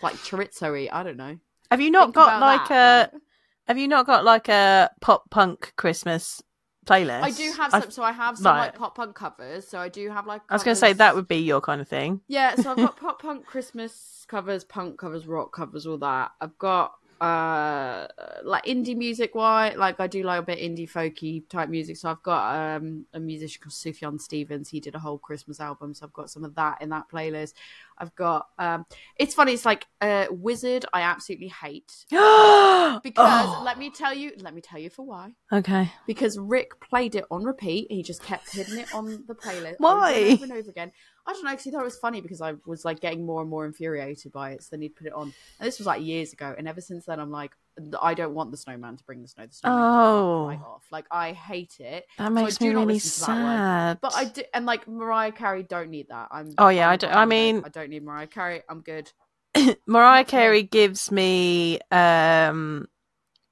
like 0.02 0.14
chorizo 0.14 0.88
I 0.92 1.02
don't 1.02 1.16
know. 1.16 1.36
Have 1.70 1.80
you 1.80 1.90
not 1.90 2.06
Think 2.06 2.14
got 2.14 2.40
like 2.40 2.68
that, 2.68 3.12
a? 3.12 3.16
Uh, 3.16 3.18
have 3.66 3.78
you 3.78 3.88
not 3.88 4.06
got 4.06 4.24
like 4.24 4.48
a 4.48 4.90
pop 5.00 5.28
punk 5.30 5.72
Christmas 5.76 6.40
playlist? 6.84 7.22
I 7.22 7.30
do 7.30 7.52
have 7.52 7.74
I- 7.74 7.80
some, 7.80 7.90
so 7.90 8.02
I 8.02 8.12
have 8.12 8.36
some 8.36 8.46
right. 8.46 8.66
like 8.66 8.74
pop 8.76 8.94
punk 8.96 9.14
covers. 9.14 9.66
So 9.66 9.78
I 9.78 9.88
do 9.88 10.10
have 10.10 10.26
like. 10.26 10.42
I 10.48 10.54
was 10.54 10.62
going 10.62 10.74
to 10.74 10.80
say 10.80 10.92
that 10.92 11.14
would 11.14 11.28
be 11.28 11.38
your 11.38 11.60
kind 11.60 11.80
of 11.80 11.88
thing. 11.88 12.20
Yeah, 12.28 12.54
so 12.54 12.70
I've 12.70 12.76
got 12.76 12.96
pop 13.00 13.20
punk 13.22 13.46
Christmas 13.46 14.26
covers, 14.28 14.64
punk 14.64 14.98
covers, 14.98 15.26
rock 15.26 15.52
covers, 15.52 15.86
all 15.86 15.98
that. 15.98 16.32
I've 16.40 16.58
got 16.58 16.94
uh 17.20 18.08
like 18.42 18.64
indie 18.64 18.96
music 18.96 19.36
why 19.36 19.72
like 19.76 20.00
I 20.00 20.08
do 20.08 20.24
like 20.24 20.40
a 20.40 20.42
bit 20.42 20.58
indie 20.58 20.90
folky 20.90 21.48
type 21.48 21.68
music. 21.68 21.96
So 21.96 22.10
I've 22.10 22.22
got 22.22 22.76
um 22.76 23.06
a 23.14 23.20
musician 23.20 23.62
called 23.62 23.72
Sufjan 23.72 24.20
Stevens. 24.20 24.68
He 24.68 24.80
did 24.80 24.94
a 24.94 24.98
whole 24.98 25.18
Christmas 25.18 25.60
album, 25.60 25.94
so 25.94 26.06
I've 26.06 26.12
got 26.12 26.28
some 26.28 26.44
of 26.44 26.54
that 26.56 26.82
in 26.82 26.88
that 26.90 27.08
playlist. 27.08 27.54
I've 27.98 28.14
got 28.14 28.46
um 28.58 28.86
it's 29.16 29.34
funny, 29.34 29.52
it's 29.52 29.64
like 29.64 29.86
uh 30.00 30.26
Wizzard 30.30 30.84
I 30.92 31.02
absolutely 31.02 31.48
hate. 31.48 31.92
because 32.08 33.00
Because 33.02 33.64
let 33.64 33.78
me 33.78 33.90
tell 33.90 34.14
you 34.14 34.32
let 34.38 34.54
me 34.54 34.60
tell 34.60 34.80
you 34.80 34.90
for 34.90 35.04
why. 35.04 35.34
okay, 35.52 35.90
Because 36.06 36.38
Rick 36.38 36.80
played 36.80 37.14
it 37.14 37.24
on 37.30 37.44
repeat. 37.44 37.86
He 37.90 38.02
just 38.02 38.22
kept 38.22 38.50
hitting 38.54 38.78
it 38.78 38.88
on 38.94 39.24
the 39.26 39.34
playlist 39.34 39.76
Why? 39.78 40.10
over 40.12 40.18
and 40.24 40.32
over 40.34 40.44
and 40.44 40.52
over 40.52 40.70
again. 40.70 40.92
I 41.26 41.32
don't 41.32 41.44
know 41.44 41.50
because 41.50 41.64
he 41.64 41.70
thought 41.70 41.80
it 41.82 41.84
was 41.84 41.98
funny 41.98 42.20
because 42.20 42.40
I 42.40 42.54
was 42.66 42.84
like 42.84 43.00
getting 43.00 43.24
more 43.24 43.40
and 43.40 43.48
more 43.50 43.64
infuriated 43.64 44.32
by 44.32 44.52
it. 44.52 44.62
So 44.62 44.68
then 44.72 44.82
he'd 44.82 44.94
put 44.96 45.06
it 45.06 45.12
on, 45.14 45.32
and 45.58 45.66
this 45.66 45.78
was 45.78 45.86
like 45.86 46.02
years 46.02 46.32
ago. 46.32 46.54
And 46.56 46.68
ever 46.68 46.80
since 46.80 47.06
then, 47.06 47.18
I'm 47.20 47.30
like, 47.30 47.52
I 48.00 48.14
don't 48.14 48.34
want 48.34 48.50
the 48.50 48.56
snowman 48.56 48.96
to 48.96 49.04
bring 49.04 49.22
the 49.22 49.28
snow. 49.28 49.46
The 49.46 49.54
snowman 49.54 49.82
Oh. 49.82 50.46
can 50.50 50.58
fuck 50.58 50.66
right 50.66 50.74
off. 50.74 50.84
Like 50.92 51.06
I 51.10 51.32
hate 51.32 51.76
it. 51.80 52.06
that 52.18 52.32
makes 52.32 52.58
do 52.58 52.66
me 52.66 52.74
really 52.74 52.94
listen 52.94 53.24
to 53.26 53.30
that 53.32 53.42
one. 53.42 53.56
sad. 53.56 53.98
But 54.00 54.14
I 54.16 54.24
do, 54.26 54.42
and 54.54 54.66
like 54.66 54.86
Mariah 54.86 55.32
Carey 55.32 55.62
don't 55.64 55.90
need 55.90 56.08
that. 56.08 56.28
I'm. 56.30 56.54
Oh, 56.58 56.68
yeah, 56.68 56.88
I 56.88 56.92
I'm 56.92 56.98
I 57.02 57.24
with 57.24 57.26
it. 57.26 57.26
mean- 57.26 57.62
I 57.64 57.68
don't 57.68 57.90
need 57.90 58.04
Mariah 58.04 58.26
Carey. 58.28 58.62
I'm 58.68 58.80
good. 58.80 59.10
Mariah 59.86 60.24
Carey 60.24 60.62
gives 60.62 61.10
me 61.12 61.80
um 61.90 62.86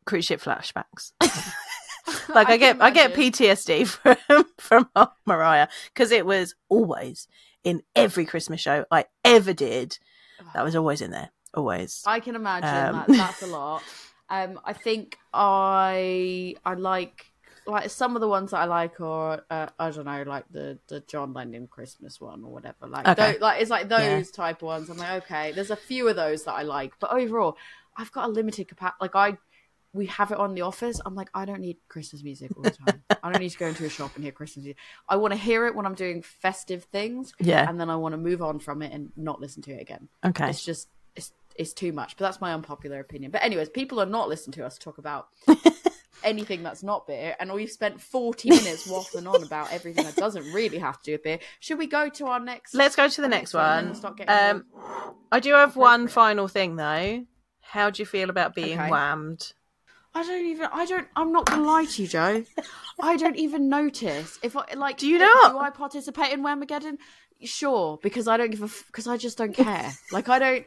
cruise 0.05 0.25
ship 0.25 0.41
flashbacks. 0.41 1.13
like 2.29 2.49
I, 2.49 2.59
can 2.59 2.59
get 2.59 2.81
I 2.83 2.91
get. 2.91 3.15
PTSD 3.15 3.87
from 4.59 4.89
from 4.89 4.89
Mariah 5.27 5.69
because 5.93 6.11
it 6.13 6.27
was 6.27 6.55
always 6.69 7.29
in 7.65 7.83
every 7.95 8.25
Christmas 8.25 8.61
show 8.61 8.85
I 8.91 9.05
ever 9.25 9.53
did. 9.53 9.99
That 10.55 10.65
was 10.65 10.75
always 10.75 11.01
in 11.01 11.13
there, 11.13 11.31
always. 11.55 12.03
I 12.05 12.19
can 12.21 12.35
imagine 12.35 12.69
Um, 12.69 13.05
that 13.07 13.09
that's 13.09 13.43
a 13.43 13.47
lot. 13.47 13.83
Um, 14.33 14.59
I 14.65 14.73
think 14.73 15.19
I 15.33 16.57
I 16.65 16.75
like 16.75 17.27
like 17.67 17.91
some 17.91 18.17
of 18.17 18.21
the 18.21 18.29
ones 18.29 18.51
that 18.51 18.59
I 18.59 18.65
like 18.65 19.01
or 19.01 19.43
uh, 19.51 19.69
I 19.79 19.91
don't 19.91 20.05
know 20.07 20.25
like 20.27 20.47
the 20.51 20.79
the 20.89 21.01
John 21.01 21.33
Lennon 21.33 21.69
Christmas 21.69 22.21
one 22.21 22.43
or 22.43 22.51
whatever. 22.53 22.87
Like 22.89 23.07
Okay. 23.09 23.39
like 23.39 23.61
it's 23.61 23.71
like 23.71 23.89
those 23.89 24.01
Yeah. 24.01 24.23
type 24.35 24.63
of 24.63 24.67
ones. 24.67 24.89
I'm 24.91 24.97
like 24.97 25.23
okay, 25.25 25.53
there's 25.53 25.71
a 25.71 25.77
few 25.77 26.09
of 26.09 26.17
those 26.17 26.45
that 26.45 26.55
I 26.55 26.63
like, 26.63 26.93
but 26.99 27.13
overall, 27.13 27.57
I've 27.97 28.11
got 28.11 28.25
a 28.25 28.33
limited 28.33 28.69
capacity. 28.69 28.97
Like 29.01 29.15
I. 29.15 29.39
We 29.95 30.07
have 30.07 30.31
it 30.31 30.39
on 30.39 30.55
the 30.55 30.63
office. 30.63 30.99
I'm 31.05 31.15
like, 31.15 31.29
I 31.35 31.45
don't 31.45 31.61
need 31.61 31.77
Christmas 31.87 32.23
music 32.23 32.51
all 32.57 32.63
the 32.63 32.71
time. 32.87 33.03
I 33.23 33.29
don't 33.31 33.39
need 33.41 33.51
to 33.51 33.59
go 33.59 33.67
into 33.67 33.85
a 33.85 33.91
shop 33.91 34.13
and 34.15 34.25
hear 34.25 34.33
Christmas 34.33 34.65
music. 34.65 34.79
I 35.07 35.17
want 35.17 35.33
to 35.35 35.39
hear 35.39 35.67
it 35.67 35.75
when 35.75 35.85
I'm 35.85 35.93
doing 35.95 36.23
festive 36.23 36.85
things, 36.85 37.35
Yeah. 37.39 37.69
and 37.69 37.79
then 37.79 37.91
I 37.91 37.97
want 37.97 38.15
to 38.15 38.17
move 38.17 38.41
on 38.41 38.59
from 38.59 38.81
it 38.81 38.91
and 38.95 39.13
not 39.19 39.39
listen 39.39 39.61
to 39.65 39.73
it 39.73 39.83
again. 39.83 40.09
Okay. 40.25 40.49
It's 40.49 40.65
just 40.65 40.89
it's 41.57 41.73
it's 41.73 41.73
too 41.73 41.93
much. 41.93 42.17
But 42.17 42.25
that's 42.27 42.41
my 42.41 42.53
unpopular 42.55 43.01
opinion. 43.01 43.31
But 43.31 43.43
anyways, 43.43 43.69
people 43.69 44.01
are 44.01 44.07
not 44.07 44.29
listening 44.29 44.55
to 44.55 44.67
us 44.67 44.79
talk 44.79 44.99
about 44.99 45.29
anything 46.23 46.63
that's 46.63 46.83
not 46.83 47.07
beer, 47.07 47.35
and 47.41 47.53
we've 47.53 47.71
spent 47.71 48.01
forty 48.01 48.51
minutes 48.51 48.85
waffling 48.85 49.29
on 49.29 49.43
about 49.43 49.73
everything 49.73 50.05
that 50.05 50.17
doesn't 50.17 50.51
really 50.53 50.79
have 50.79 51.01
to 51.03 51.05
do 51.05 51.13
with 51.13 51.23
beer. 51.23 51.39
Should 51.61 51.79
we 51.79 51.87
go 51.87 52.09
to 52.11 52.27
our 52.27 52.41
next? 52.41 52.75
Let's 52.75 52.97
go 52.97 53.09
to 53.09 53.21
the 53.21 53.29
next 53.29 53.55
one. 53.55 53.97
Um, 54.29 54.65
I 55.31 55.41
do 55.41 55.55
have 55.55 55.77
one 55.77 56.09
final 56.09 56.49
thing 56.49 56.77
though. 56.77 57.25
How 57.61 57.91
do 57.91 58.03
you 58.03 58.07
feel 58.07 58.29
about 58.29 58.55
being 58.55 58.79
Okay. 58.79 58.91
whammed? 58.91 59.53
I 60.15 60.23
don't 60.25 60.45
even. 60.45 60.69
I 60.73 60.85
don't. 60.85 61.09
I'm 61.17 61.33
not 61.33 61.47
gonna 61.47 61.63
lie 61.63 61.87
to 61.87 62.03
you, 62.03 62.09
Joe. 62.09 62.45
I 63.01 63.17
don't 63.17 63.37
even 63.37 63.69
notice 63.71 64.39
if 64.43 64.57
I 64.57 64.67
like. 64.75 64.99
Do 64.99 65.09
you 65.09 65.19
not? 65.19 65.53
Do 65.53 65.59
I 65.59 65.71
participate 65.71 66.33
in 66.33 66.43
Whamageddon? 66.43 66.99
Sure, 67.45 67.99
because 68.03 68.29
I 68.29 68.37
don't 68.37 68.51
give 68.51 68.63
a. 68.63 68.71
Because 68.87 69.07
I 69.07 69.17
just 69.17 69.39
don't 69.39 69.55
care. 69.55 69.93
like 70.13 70.29
I 70.29 70.39
don't. 70.39 70.67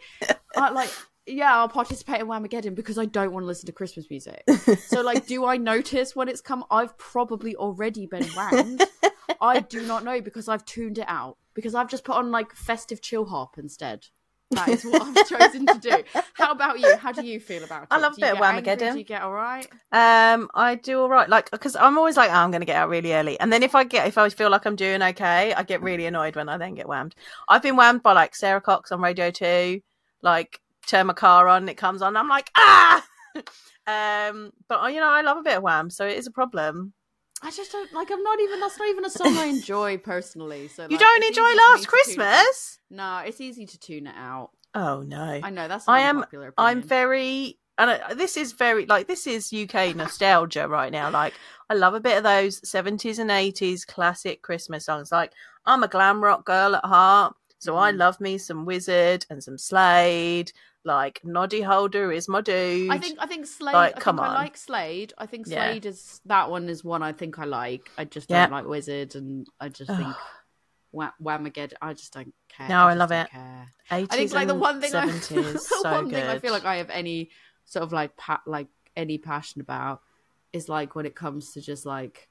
I, 0.55 0.69
like 0.71 0.91
yeah, 1.25 1.55
I'll 1.55 1.69
participate 1.69 2.21
in 2.21 2.27
Whamageddon 2.27 2.75
because 2.75 2.97
I 2.97 3.05
don't 3.05 3.31
want 3.31 3.43
to 3.43 3.47
listen 3.47 3.65
to 3.65 3.71
Christmas 3.71 4.09
music. 4.09 4.43
So 4.87 5.01
like, 5.01 5.25
do 5.25 5.45
I 5.45 5.57
notice 5.57 6.15
when 6.15 6.27
it's 6.27 6.41
come? 6.41 6.63
I've 6.69 6.97
probably 6.97 7.55
already 7.55 8.05
been 8.05 8.25
whammed. 8.25 8.83
I 9.41 9.61
do 9.61 9.85
not 9.85 10.03
know 10.03 10.21
because 10.21 10.47
I've 10.47 10.65
tuned 10.65 10.99
it 10.99 11.05
out 11.07 11.37
because 11.53 11.73
I've 11.73 11.89
just 11.89 12.03
put 12.03 12.15
on 12.15 12.31
like 12.31 12.53
festive 12.53 13.01
chill 13.01 13.25
hop 13.25 13.57
instead. 13.57 14.05
That 14.51 14.69
is 14.69 14.85
what 14.85 15.01
I've 15.01 15.27
chosen 15.29 15.65
to 15.65 15.79
do. 15.79 16.21
How 16.33 16.51
about 16.51 16.79
you? 16.79 16.95
How 16.97 17.11
do 17.11 17.25
you 17.25 17.39
feel 17.39 17.63
about 17.63 17.83
it? 17.83 17.87
I 17.91 17.99
love 17.99 18.13
a 18.17 18.21
bit 18.21 18.33
of? 18.33 18.37
Whamageddon. 18.37 18.93
Do 18.93 18.97
you 18.99 19.03
get 19.03 19.21
all 19.21 19.33
right? 19.33 19.67
Um, 19.91 20.49
I 20.53 20.75
do 20.75 21.01
all 21.01 21.09
right. 21.09 21.27
Like, 21.27 21.49
because 21.51 21.75
I'm 21.75 21.97
always 21.97 22.15
like, 22.15 22.29
oh, 22.29 22.35
I'm 22.35 22.51
going 22.51 22.61
to 22.61 22.65
get 22.65 22.75
out 22.75 22.89
really 22.89 23.13
early, 23.13 23.39
and 23.39 23.51
then 23.51 23.63
if 23.63 23.75
I 23.75 23.83
get, 23.83 24.07
if 24.07 24.17
I 24.17 24.29
feel 24.29 24.49
like 24.49 24.65
I'm 24.65 24.75
doing 24.75 25.01
okay, 25.01 25.53
I 25.53 25.63
get 25.63 25.81
really 25.81 26.05
annoyed 26.05 26.35
when 26.35 26.49
I 26.49 26.57
then 26.57 26.75
get 26.75 26.87
whammed. 26.87 27.15
I've 27.49 27.63
been 27.63 27.75
whammed 27.75 28.03
by 28.03 28.13
like 28.13 28.35
Sara 28.35 28.61
Cox 28.61 28.91
on 28.91 29.01
Radio 29.01 29.31
Two. 29.31 29.81
Like, 30.21 30.59
turn 30.87 31.07
my 31.07 31.13
car 31.13 31.47
on, 31.47 31.69
it 31.69 31.75
comes 31.77 32.01
on, 32.01 32.17
I'm 32.17 32.29
like, 32.29 32.49
ah. 32.55 33.05
um, 33.87 34.51
but 34.67 34.93
you 34.93 34.99
know, 34.99 35.09
I 35.09 35.21
love 35.21 35.37
a 35.37 35.43
bit 35.43 35.57
of 35.57 35.63
wham, 35.63 35.89
so 35.89 36.05
it 36.05 36.17
is 36.17 36.27
a 36.27 36.31
problem. 36.31 36.93
I 37.45 37.51
just 37.51 37.71
don't 37.71 37.93
like. 37.93 38.09
I'm 38.11 38.23
not 38.23 38.39
even. 38.39 38.59
That's 38.59 38.79
not 38.79 38.89
even 38.89 39.05
a 39.05 39.09
song 39.09 39.37
I 39.37 39.45
enjoy 39.57 39.97
personally. 39.97 40.67
So 40.67 40.87
you 40.89 40.97
don't 40.97 41.23
enjoy 41.23 41.41
easy 41.43 41.59
for 41.59 41.73
me 41.73 41.75
Last 41.75 41.81
to 41.81 41.87
tune 42.05 42.21
it 42.23 42.27
out. 42.27 42.33
Christmas? 42.43 42.79
No, 42.89 43.17
it's 43.19 43.41
easy 43.41 43.65
to 43.67 43.79
tune 43.79 44.07
it 44.07 44.15
out. 44.17 44.49
Oh 44.73 45.01
no, 45.01 45.39
I 45.43 45.49
know 45.51 45.67
that's. 45.67 45.87
I 45.87 45.97
I 45.97 45.99
am-. 46.01 46.25
I'm 46.57 46.81
very, 46.81 47.59
and 47.77 47.91
I, 47.91 48.13
this 48.15 48.35
is 48.35 48.53
very 48.53 48.85
like 48.87 49.07
this 49.07 49.27
is 49.27 49.53
UK 49.53 49.95
nostalgia 49.95 50.67
right 50.67 50.91
now. 50.91 51.11
Like 51.11 51.35
I 51.69 51.75
love 51.75 51.93
a 51.93 51.99
bit 51.99 52.17
of 52.17 52.23
those 52.23 52.61
70s 52.61 53.19
and 53.19 53.29
80s 53.29 53.85
classic 53.85 54.41
Christmas 54.41 54.85
songs. 54.85 55.11
Like 55.11 55.31
I'm 55.65 55.83
a 55.83 55.87
glam 55.87 56.23
rock 56.23 56.45
girl 56.45 56.75
at 56.75 56.83
heart, 56.85 57.35
so 57.59 57.77
I 57.77 57.91
Mm. 57.91 57.97
love 57.97 58.19
me 58.19 58.37
some 58.39 58.65
Wizzard 58.65 59.25
and 59.29 59.43
some 59.43 59.57
Slade. 59.57 60.51
Like 60.85 61.19
Noddy 61.23 61.61
Holder 61.61 62.11
is 62.11 62.29
my 62.29 62.41
dude. 62.41 62.91
I 62.91 62.99
think. 62.99 63.17
I 63.19 63.25
think 63.25 63.47
Slade. 63.47 63.73
Like, 63.73 63.97
I 63.97 63.99
come 63.99 64.19
on. 64.19 64.29
I 64.29 64.33
like 64.35 64.55
Slade. 64.55 65.13
I 65.17 65.25
think 65.25 65.47
Yeah. 65.47 65.71
Slade 65.71 65.85
is 65.87 66.21
that 66.25 66.49
one 66.51 66.69
is 66.69 66.83
one 66.83 67.01
I 67.01 67.11
think 67.11 67.39
I 67.39 67.45
like. 67.45 67.89
I 67.97 68.05
just 68.05 68.29
don't 68.29 68.51
like 68.51 68.67
Wizzard, 68.67 69.15
and 69.15 69.47
I 69.59 69.69
just 69.69 69.89
think 69.89 70.15
Wha- 70.91 71.11
Whamageddon. 71.21 71.73
I 71.81 71.93
just 71.93 72.13
don't 72.13 72.33
care. 72.49 72.69
No, 72.69 72.85
I 72.85 72.91
just 72.91 72.99
love 72.99 73.11
it. 73.11 73.29
Care. 73.31 73.67
80s 73.91 74.07
I 74.11 74.15
think 74.15 74.33
like 74.33 74.47
the 74.47 74.55
one 74.55 74.79
thing 74.79 74.93
I, 74.95 75.05
the 75.11 75.57
so 75.59 75.91
one 75.91 76.05
good. 76.05 76.13
thing 76.13 76.23
I 76.29 76.37
feel 76.39 76.53
like 76.53 76.65
I 76.65 76.75
have 76.77 76.89
any 76.91 77.31
sort 77.65 77.83
of 77.83 77.91
like 77.91 78.15
pa- 78.15 78.43
like 78.45 78.67
any 78.95 79.17
passion 79.17 79.61
about 79.61 80.01
is 80.53 80.69
like 80.69 80.93
when 80.95 81.05
it 81.07 81.15
comes 81.15 81.51
to 81.53 81.61
just 81.61 81.85
like 81.85 82.29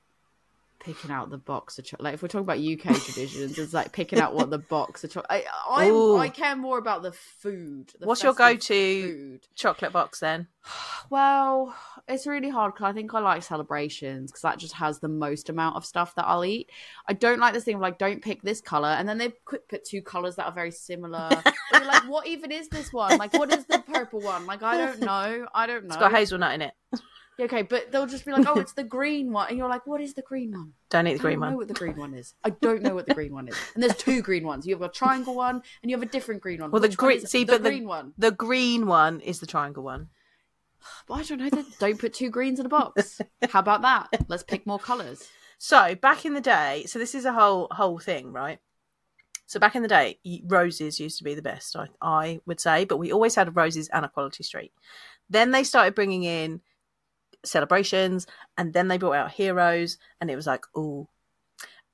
picking 0.84 1.10
out 1.10 1.30
the 1.30 1.38
box 1.38 1.78
of 1.78 1.84
cho- 1.86 1.96
like 2.00 2.14
if 2.14 2.22
we're 2.22 2.28
talking 2.28 2.44
about 2.44 2.58
UK 2.58 2.94
traditions, 3.02 3.58
it's 3.58 3.72
like 3.72 3.92
picking 3.92 4.20
out 4.20 4.34
what 4.34 4.50
the 4.50 4.58
box 4.76 5.02
of 5.04 5.10
cho- 5.10 5.22
I 5.30 5.44
I, 5.68 5.90
I 6.20 6.28
care 6.28 6.54
more 6.54 6.78
about 6.78 7.02
the 7.02 7.12
food. 7.12 7.92
the 7.98 8.06
What's 8.06 8.22
your 8.22 8.34
go-to- 8.34 9.02
food? 9.02 9.40
chocolate 9.54 9.92
box 9.92 10.20
then. 10.20 10.48
Well, 11.10 11.76
it's 12.08 12.26
really 12.26 12.48
hard 12.48 12.72
because 12.72 12.88
I 12.88 12.92
think 12.94 13.12
I 13.12 13.20
like 13.20 13.42
celebrations 13.42 14.30
because 14.30 14.40
that 14.40 14.58
just 14.58 14.72
has 14.74 15.00
the 15.00 15.08
most 15.08 15.50
amount 15.50 15.76
of 15.76 15.84
stuff 15.84 16.14
that 16.14 16.24
I'll 16.26 16.46
eat. 16.46 16.70
I 17.06 17.12
don't 17.12 17.38
like 17.38 17.52
this 17.52 17.64
thing 17.64 17.74
of 17.74 17.82
like, 17.82 17.98
don't 17.98 18.22
pick 18.22 18.40
this 18.40 18.62
color, 18.62 18.88
and 18.88 19.06
then 19.06 19.18
they 19.18 19.28
quick 19.44 19.68
put 19.68 19.84
two 19.84 20.00
colors 20.00 20.36
that 20.36 20.46
are 20.46 20.52
very 20.52 20.70
similar. 20.70 21.28
you're 21.72 21.84
like, 21.84 22.08
what 22.08 22.26
even 22.26 22.50
is 22.50 22.68
this 22.68 22.90
one? 22.90 23.18
Like, 23.18 23.34
what 23.34 23.52
is 23.52 23.66
the 23.66 23.80
purple 23.80 24.20
one? 24.22 24.46
Like, 24.46 24.62
I 24.62 24.78
don't 24.78 25.00
know. 25.12 25.46
I 25.54 25.66
don't 25.66 25.84
know. 25.84 25.88
It's 25.88 25.96
got 25.98 26.10
hazelnut 26.12 26.54
in 26.54 26.62
it. 26.62 26.72
Okay, 27.40 27.62
but 27.62 27.90
they'll 27.90 28.06
just 28.06 28.24
be 28.24 28.30
like, 28.32 28.46
"Oh, 28.46 28.60
it's 28.60 28.74
the 28.74 28.84
green 28.84 29.32
one," 29.32 29.48
and 29.48 29.58
you're 29.58 29.68
like, 29.68 29.86
"What 29.86 30.00
is 30.00 30.14
the 30.14 30.22
green 30.22 30.52
one?" 30.52 30.72
Don't 30.90 31.06
eat 31.08 31.14
the 31.14 31.18
I 31.18 31.22
green 31.22 31.32
don't 31.34 31.40
know 31.40 31.46
one. 31.48 31.56
what 31.56 31.68
the 31.68 31.74
green 31.74 31.96
one 31.96 32.14
is. 32.14 32.34
I 32.44 32.50
don't 32.50 32.82
know 32.82 32.94
what 32.94 33.06
the 33.06 33.14
green 33.14 33.32
one 33.34 33.48
is. 33.48 33.56
And 33.74 33.82
there's 33.82 33.96
two 33.96 34.22
green 34.22 34.46
ones. 34.46 34.66
You 34.66 34.74
have 34.74 34.82
a 34.82 34.88
triangle 34.88 35.34
one, 35.34 35.62
and 35.82 35.90
you 35.90 35.96
have 35.96 36.02
a 36.06 36.10
different 36.10 36.42
green 36.42 36.60
one. 36.60 36.70
Well, 36.70 36.80
the 36.80 36.88
Which 36.88 36.98
one 36.98 37.06
green. 37.08 37.18
is 37.24 37.30
See, 37.30 37.42
the 37.44 37.52
but 37.54 37.62
the 37.64 37.70
green 37.70 37.88
one. 37.88 38.12
the 38.16 38.30
green 38.30 38.86
one 38.86 39.20
is 39.20 39.40
the 39.40 39.46
triangle 39.46 39.82
one. 39.82 40.08
But 41.08 41.14
I 41.14 41.22
don't 41.24 41.38
know. 41.38 41.50
Then 41.50 41.66
don't 41.78 41.98
put 41.98 42.14
two 42.14 42.30
greens 42.30 42.60
in 42.60 42.66
a 42.66 42.68
box. 42.68 43.20
How 43.50 43.58
about 43.60 43.82
that? 43.82 44.08
Let's 44.28 44.42
pick 44.44 44.66
more 44.66 44.78
colors. 44.78 45.28
So 45.58 45.94
back 45.94 46.24
in 46.24 46.34
the 46.34 46.40
day, 46.40 46.84
so 46.86 46.98
this 46.98 47.14
is 47.14 47.24
a 47.24 47.32
whole 47.32 47.68
whole 47.72 47.98
thing, 47.98 48.32
right? 48.32 48.58
So 49.46 49.58
back 49.60 49.74
in 49.74 49.82
the 49.82 49.88
day, 49.88 50.18
roses 50.46 51.00
used 51.00 51.18
to 51.18 51.24
be 51.24 51.34
the 51.34 51.42
best, 51.42 51.76
I, 51.76 51.88
I 52.00 52.40
would 52.46 52.60
say, 52.60 52.84
but 52.84 52.96
we 52.96 53.12
always 53.12 53.34
had 53.34 53.56
roses 53.56 53.88
and 53.88 54.04
a 54.04 54.08
quality 54.08 54.42
street. 54.42 54.72
Then 55.28 55.50
they 55.50 55.64
started 55.64 55.94
bringing 55.94 56.22
in 56.24 56.60
celebrations, 57.46 58.26
and 58.56 58.72
then 58.72 58.88
they 58.88 58.98
brought 58.98 59.16
out 59.16 59.32
heroes, 59.32 59.98
and 60.20 60.30
it 60.30 60.36
was 60.36 60.46
like, 60.46 60.64
ooh. 60.76 61.08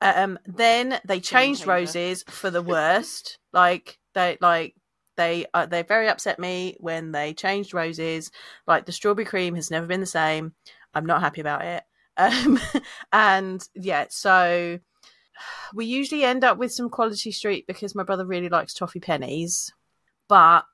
Um, 0.01 0.39
then 0.45 0.99
they 1.05 1.19
changed 1.19 1.67
roses 1.67 2.23
for 2.27 2.49
the 2.49 2.61
worst. 2.63 3.37
like 3.53 3.99
they 4.13 4.37
like 4.41 4.75
they 5.15 5.45
uh, 5.53 5.65
they 5.67 5.83
very 5.83 6.07
upset 6.07 6.39
me 6.39 6.75
when 6.79 7.11
they 7.11 7.33
changed 7.33 7.73
roses. 7.73 8.31
Like 8.65 8.85
the 8.85 8.91
strawberry 8.91 9.25
cream 9.25 9.55
has 9.55 9.69
never 9.69 9.85
been 9.85 9.99
the 9.99 10.05
same. 10.05 10.53
I'm 10.93 11.05
not 11.05 11.21
happy 11.21 11.41
about 11.41 11.63
it. 11.63 11.83
Um, 12.17 12.59
and 13.13 13.67
yeah, 13.73 14.05
so 14.09 14.77
we 15.73 15.85
usually 15.85 16.25
end 16.25 16.43
up 16.43 16.57
with 16.57 16.73
some 16.73 16.89
quality 16.89 17.31
street 17.31 17.65
because 17.67 17.95
my 17.95 18.03
brother 18.03 18.25
really 18.25 18.49
likes 18.49 18.73
toffee 18.73 18.99
pennies, 18.99 19.73
but 20.27 20.65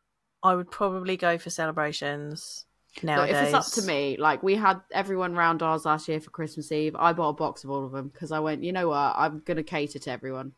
I 0.44 0.56
would 0.56 0.72
probably 0.72 1.16
go 1.16 1.38
for 1.38 1.52
celebrations 1.52 2.66
Nowadays. 3.04 3.36
if 3.36 3.44
it's 3.44 3.54
up 3.54 3.74
to 3.74 3.88
me, 3.88 4.18
like 4.18 4.44
we 4.44 4.56
had 4.56 4.82
everyone 4.92 5.34
round 5.36 5.62
ours 5.62 5.86
last 5.86 6.08
year 6.08 6.20
for 6.20 6.30
Christmas 6.30 6.72
Eve, 6.72 6.96
I 6.96 7.14
bought 7.14 7.30
a 7.30 7.34
box 7.34 7.64
of 7.64 7.70
all 7.70 7.86
of 7.86 7.92
them 7.92 8.10
because 8.10 8.32
I 8.32 8.40
went, 8.40 8.64
you 8.64 8.72
know 8.72 8.90
what, 8.90 9.14
I'm 9.16 9.40
gonna 9.46 9.64
cater 9.64 10.00
to 10.00 10.12
everyone. 10.12 10.54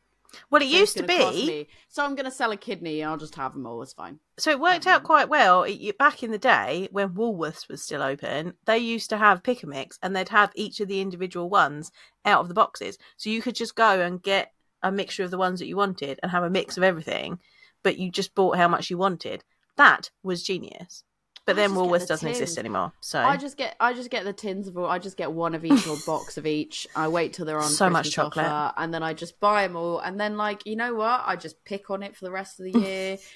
well, 0.50 0.62
it 0.62 0.70
So 0.70 0.78
used 0.78 0.98
to 0.98 1.04
be 1.04 1.68
so 1.88 2.04
I'm 2.04 2.16
gonna 2.16 2.32
sell 2.32 2.52
a 2.52 2.58
kidney 2.58 3.02
and 3.02 3.10
I'll 3.10 3.18
just 3.18 3.36
have 3.36 3.54
them 3.54 3.66
all. 3.66 3.82
It's 3.82 3.94
fine. 3.94 4.20
so 4.38 4.52
it 4.52 4.60
worked 4.60 4.88
um, 4.88 4.94
out 4.94 5.04
quite 5.04 5.30
well. 5.30 5.64
It, 5.64 5.98
back 5.98 6.24
in 6.24 6.32
the 6.32 6.38
day 6.38 6.88
when 6.92 7.10
Woolworths 7.10 7.68
was 7.68 7.82
still 7.82 8.02
open, 8.02 8.54
they 8.66 8.78
used 8.78 9.10
to 9.10 9.18
have 9.18 9.44
pick 9.44 9.64
a 9.64 9.68
mix, 9.68 9.98
and 10.02 10.16
they'd 10.16 10.30
have 10.30 10.52
each 10.56 10.80
of 10.80 10.88
the 10.88 11.02
individual 11.02 11.50
ones 11.50 11.92
out 12.26 12.42
of 12.42 12.48
the 12.48 12.54
boxes, 12.54 12.98
so 13.18 13.30
you 13.30 13.42
could 13.42 13.56
just 13.56 13.76
go 13.76 14.02
and 14.02 14.22
get 14.22 14.54
a 14.82 14.92
mixture 14.92 15.24
of 15.24 15.32
the 15.32 15.38
ones 15.38 15.60
that 15.60 15.68
you 15.68 15.76
wanted 15.76 16.20
and 16.22 16.32
have 16.32 16.44
a 16.44 16.50
mix 16.50 16.78
of 16.78 16.84
everything, 16.84 17.40
but 17.84 17.98
you 17.98 18.10
just 18.12 18.34
bought 18.36 18.56
how 18.58 18.68
much 18.68 18.90
you 18.90 18.98
wanted. 18.98 19.44
That 19.76 20.10
was 20.24 20.44
genius. 20.44 21.04
But 21.46 21.54
I 21.54 21.62
then 21.62 21.72
Woolworths 21.72 22.02
the 22.02 22.06
doesn't 22.08 22.28
tins. 22.28 22.40
exist 22.40 22.58
anymore. 22.60 22.92
So 23.02 23.20
I 23.20 23.36
just 23.38 23.58
get 23.58 23.76
I 23.80 23.94
just 23.94 24.10
get 24.10 24.24
the 24.24 24.34
tins 24.34 24.68
of 24.68 24.78
all. 24.78 24.86
I 24.86 25.00
just 25.00 25.18
get 25.18 25.32
one 25.32 25.56
of 25.56 25.66
each 25.66 25.88
or 25.88 25.98
box 26.06 26.38
of 26.38 26.46
each. 26.46 26.86
I 26.96 27.08
wait 27.08 27.34
till 27.34 27.46
they're 27.46 27.58
on 27.60 27.70
So 27.70 27.90
much 27.90 28.12
chocolate. 28.12 28.46
offer, 28.46 28.74
and 28.78 28.94
then 28.94 29.02
I 29.04 29.14
just 29.14 29.40
buy 29.40 29.66
them 29.68 29.76
all. 29.76 30.00
And 30.00 30.20
then 30.20 30.38
like 30.38 30.66
you 30.66 30.76
know 30.76 30.94
what? 30.96 31.24
I 31.26 31.36
just 31.36 31.64
pick 31.66 31.90
on 31.90 32.04
it 32.04 32.16
for 32.16 32.26
the 32.26 32.32
rest 32.32 32.60
of 32.60 32.72
the 32.72 32.80
year. 32.80 33.18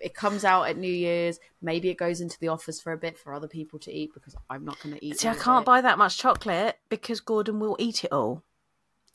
it 0.00 0.14
comes 0.14 0.44
out 0.44 0.68
at 0.68 0.76
New 0.78 0.92
Year's. 0.92 1.40
Maybe 1.60 1.88
it 1.90 1.96
goes 1.98 2.20
into 2.20 2.38
the 2.40 2.48
office 2.48 2.80
for 2.80 2.92
a 2.92 2.96
bit 2.96 3.18
for 3.18 3.34
other 3.34 3.48
people 3.48 3.78
to 3.80 3.92
eat 3.92 4.14
because 4.14 4.36
I'm 4.48 4.64
not 4.64 4.80
going 4.82 4.94
to 4.94 5.04
eat. 5.04 5.18
See, 5.20 5.28
I 5.28 5.34
can't 5.34 5.64
it. 5.64 5.66
buy 5.66 5.80
that 5.80 5.98
much 5.98 6.16
chocolate 6.16 6.78
because 6.88 7.20
Gordon 7.20 7.58
will 7.60 7.76
eat 7.80 8.04
it 8.04 8.12
all. 8.12 8.44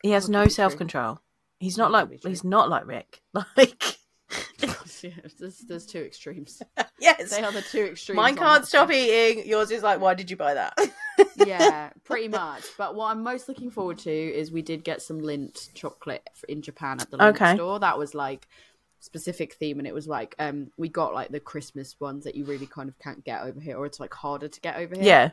He 0.04 0.12
has 0.12 0.28
no 0.30 0.40
could 0.42 0.44
be 0.44 0.50
true. 0.50 0.56
self 0.56 0.78
control. 0.78 1.22
He's 1.60 1.78
not 1.78 1.92
like 1.92 2.04
could 2.06 2.12
be 2.12 2.18
true. 2.18 2.30
he's 2.30 2.44
not 2.44 2.70
like 2.70 2.86
Rick. 2.86 3.22
Like 3.58 3.98
yeah, 5.02 5.12
there's, 5.40 5.60
there's 5.60 5.86
two 5.86 6.00
extremes. 6.02 6.62
yes, 7.00 7.30
They 7.32 7.44
are 7.44 7.52
the 7.52 7.62
two 7.62 7.86
extremes. 7.86 8.16
mine 8.18 8.36
can't 8.36 8.66
stop 8.66 8.92
eating. 8.92 9.46
Yours 9.48 9.72
is 9.72 9.84
like, 9.84 10.00
why 10.00 10.14
did 10.14 10.30
you 10.32 10.38
buy 10.38 10.54
that? 10.54 10.78
yeah, 11.36 11.90
pretty 12.04 12.28
much. 12.28 12.64
But 12.78 12.96
what 12.96 13.12
I'm 13.12 13.24
most 13.24 13.48
looking 13.50 13.70
forward 13.72 13.98
to 14.00 14.12
is 14.12 14.52
we 14.52 14.62
did 14.62 14.84
get 14.84 15.02
some 15.02 15.22
Lindt 15.22 15.74
chocolate 15.74 16.28
in 16.48 16.62
Japan 16.62 17.00
at 17.02 17.12
the 17.12 17.18
Lindt 17.18 17.36
Okay. 17.36 17.56
store. 17.56 17.80
That 17.80 17.98
was 17.98 18.14
like 18.16 18.48
specific 19.00 19.54
theme, 19.56 19.80
and 19.80 19.88
it 19.88 19.94
was 19.94 20.08
like 20.08 20.34
um 20.40 20.72
we 20.78 20.88
got 20.88 21.14
like 21.14 21.30
the 21.30 21.40
Christmas 21.40 22.00
ones 22.00 22.24
that 22.24 22.36
you 22.36 22.46
really 22.46 22.66
kind 22.68 22.88
of 22.88 22.98
can't 23.00 23.24
get 23.26 23.42
over 23.44 23.60
here, 23.60 23.78
or 23.78 23.86
it's 23.86 24.00
like 24.00 24.14
harder 24.14 24.48
to 24.48 24.62
get 24.62 24.78
over 24.78 24.96
here. 24.96 25.04
yeah, 25.04 25.30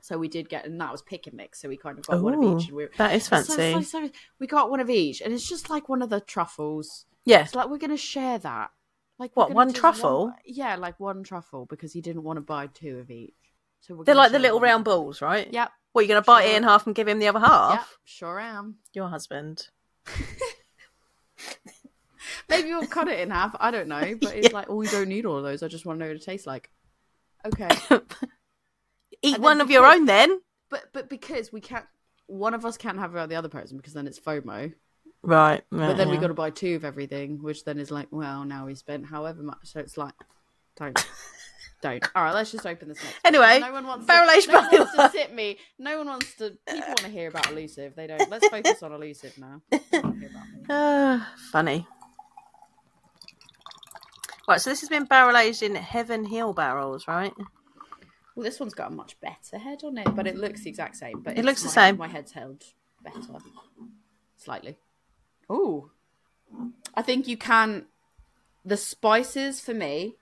So 0.00 0.16
we 0.16 0.28
did 0.28 0.48
get, 0.48 0.64
and 0.64 0.80
that 0.80 0.90
was 0.90 1.02
pick 1.02 1.26
and 1.26 1.36
mix. 1.36 1.60
So 1.60 1.68
we 1.68 1.76
kind 1.76 1.98
of 1.98 2.06
got 2.06 2.22
one 2.22 2.32
of 2.34 2.42
each, 2.42 2.68
and 2.68 2.76
we 2.76 2.84
were, 2.84 2.90
that 2.96 3.14
is 3.14 3.24
So- 3.24 3.42
so- 3.42 3.56
fancy. 3.56 3.84
so 3.84 4.10
we 4.38 4.46
got 4.46 4.70
one 4.70 4.80
of 4.80 4.88
each, 4.88 5.20
and 5.20 5.34
it's 5.34 5.46
just 5.48 5.68
like 5.68 5.88
one 5.90 6.00
of 6.00 6.08
the 6.08 6.20
truffles. 6.20 7.04
Yeah, 7.28 7.42
It's 7.42 7.54
like 7.54 7.68
we're 7.68 7.78
gonna 7.78 7.96
share 7.96 8.38
that. 8.38 8.70
Like 9.18 9.36
What, 9.36 9.52
one 9.52 9.72
truffle? 9.72 10.32
yeah, 10.44 10.76
like 10.76 10.98
one 11.00 11.22
truffle 11.24 11.66
because 11.66 11.92
he 11.92 12.00
didn't 12.00 12.22
want 12.22 12.36
to 12.36 12.40
buy 12.40 12.68
two 12.68 12.98
of 12.98 13.10
each. 13.10 13.34
So 13.80 13.94
we're 13.94 14.04
they're 14.04 14.14
like 14.14 14.32
the 14.32 14.38
little 14.38 14.58
one. 14.58 14.68
round 14.68 14.84
balls, 14.84 15.20
right? 15.20 15.52
Yep. 15.52 15.70
Well, 15.92 16.02
you're 16.04 16.14
gonna 16.14 16.24
bite 16.24 16.46
it 16.46 16.54
in 16.56 16.62
half 16.62 16.86
and 16.86 16.94
give 16.94 17.08
him 17.08 17.18
the 17.18 17.28
other 17.28 17.40
half. 17.40 17.74
Yep, 17.74 17.86
sure 18.04 18.40
am. 18.40 18.76
Your 18.94 19.08
husband. 19.08 19.68
Maybe 22.48 22.68
we'll 22.70 22.86
cut 22.86 23.08
it 23.08 23.20
in 23.20 23.30
half. 23.30 23.54
I 23.60 23.70
don't 23.70 23.88
know. 23.88 24.16
But 24.20 24.34
it's 24.34 24.52
like, 24.58 24.70
oh, 24.70 24.76
we 24.76 24.88
don't 24.88 25.08
need 25.08 25.26
all 25.26 25.36
of 25.38 25.44
those. 25.44 25.62
I 25.62 25.68
just 25.68 25.84
want 25.86 25.98
to 25.98 26.04
know 26.04 26.08
what 26.10 26.16
it 26.16 26.24
tastes 26.24 26.46
like. 26.46 26.70
Okay. 27.46 27.68
Eat 29.22 29.38
one 29.38 29.60
of 29.60 29.70
your 29.70 29.84
own 29.86 30.06
then. 30.06 30.40
but 30.70 30.84
but 30.92 31.08
because 31.08 31.52
we 31.52 31.60
can't, 31.60 31.84
one 32.26 32.54
of 32.54 32.64
us 32.64 32.76
can't 32.76 32.98
have 32.98 33.14
it 33.14 33.28
the 33.28 33.34
other 33.36 33.48
person 33.48 33.76
because 33.76 33.92
then 33.94 34.06
it's 34.06 34.18
FOMO. 34.20 34.72
Right. 35.22 35.62
But 35.70 35.96
then 35.96 36.08
we 36.08 36.14
yeah. 36.14 36.20
got 36.20 36.28
to 36.28 36.34
buy 36.34 36.50
two 36.50 36.76
of 36.76 36.84
everything, 36.84 37.42
which 37.42 37.64
then 37.64 37.78
is 37.78 37.90
like, 37.90 38.08
well, 38.10 38.44
now 38.44 38.66
we 38.66 38.74
spent 38.74 39.06
however 39.06 39.42
much. 39.42 39.58
So 39.64 39.80
it's 39.80 39.96
like, 39.96 40.14
don't. 40.76 40.98
Don't. 41.80 42.02
All 42.16 42.24
right, 42.24 42.34
let's 42.34 42.50
just 42.50 42.66
open 42.66 42.88
this 42.88 42.98
next. 43.00 43.22
one. 43.22 43.34
Anyway, 43.36 43.60
no 43.60 43.72
one 43.72 43.86
wants 43.86 44.04
barrel 44.04 44.28
to, 44.28 44.34
aged 44.36 44.48
no 44.48 44.54
one 44.62 44.68
wants 44.72 44.94
to 44.96 45.08
tip 45.16 45.32
me. 45.32 45.58
No 45.78 45.98
one 45.98 46.08
wants 46.08 46.34
to. 46.34 46.58
People 46.66 46.88
want 46.88 46.98
to 46.98 47.08
hear 47.08 47.28
about 47.28 47.52
elusive. 47.52 47.94
They 47.94 48.08
don't. 48.08 48.28
Let's 48.28 48.48
focus 48.48 48.82
on 48.82 48.90
elusive 48.94 49.38
now. 49.38 49.62
They 49.70 49.78
don't 49.92 50.02
wanna 50.06 50.18
hear 50.18 50.28
about 50.28 50.46
me. 50.52 50.60
Ah, 50.68 51.32
funny. 51.52 51.86
Right, 54.48 54.60
so 54.60 54.70
this 54.70 54.80
has 54.80 54.88
been 54.88 55.04
barrel 55.04 55.36
aged 55.36 55.62
in 55.62 55.76
Heaven 55.76 56.24
Hill 56.24 56.52
barrels, 56.52 57.06
right? 57.06 57.32
Well, 58.34 58.42
this 58.42 58.58
one's 58.58 58.74
got 58.74 58.90
a 58.90 58.94
much 58.94 59.16
better 59.20 59.58
head 59.58 59.84
on 59.84 59.98
it, 59.98 60.16
but 60.16 60.26
it 60.26 60.36
looks 60.36 60.64
the 60.64 60.70
exact 60.70 60.96
same. 60.96 61.20
But 61.20 61.38
It 61.38 61.44
looks 61.44 61.62
the 61.62 61.68
my- 61.68 61.72
same. 61.74 61.96
My 61.96 62.08
head's 62.08 62.32
held 62.32 62.64
better, 63.04 63.20
slightly. 64.36 64.78
Ooh, 65.50 65.90
I 66.94 67.02
think 67.02 67.26
you 67.28 67.36
can. 67.36 67.86
The 68.64 68.76
spices 68.76 69.60
for 69.60 69.72
me 69.74 70.16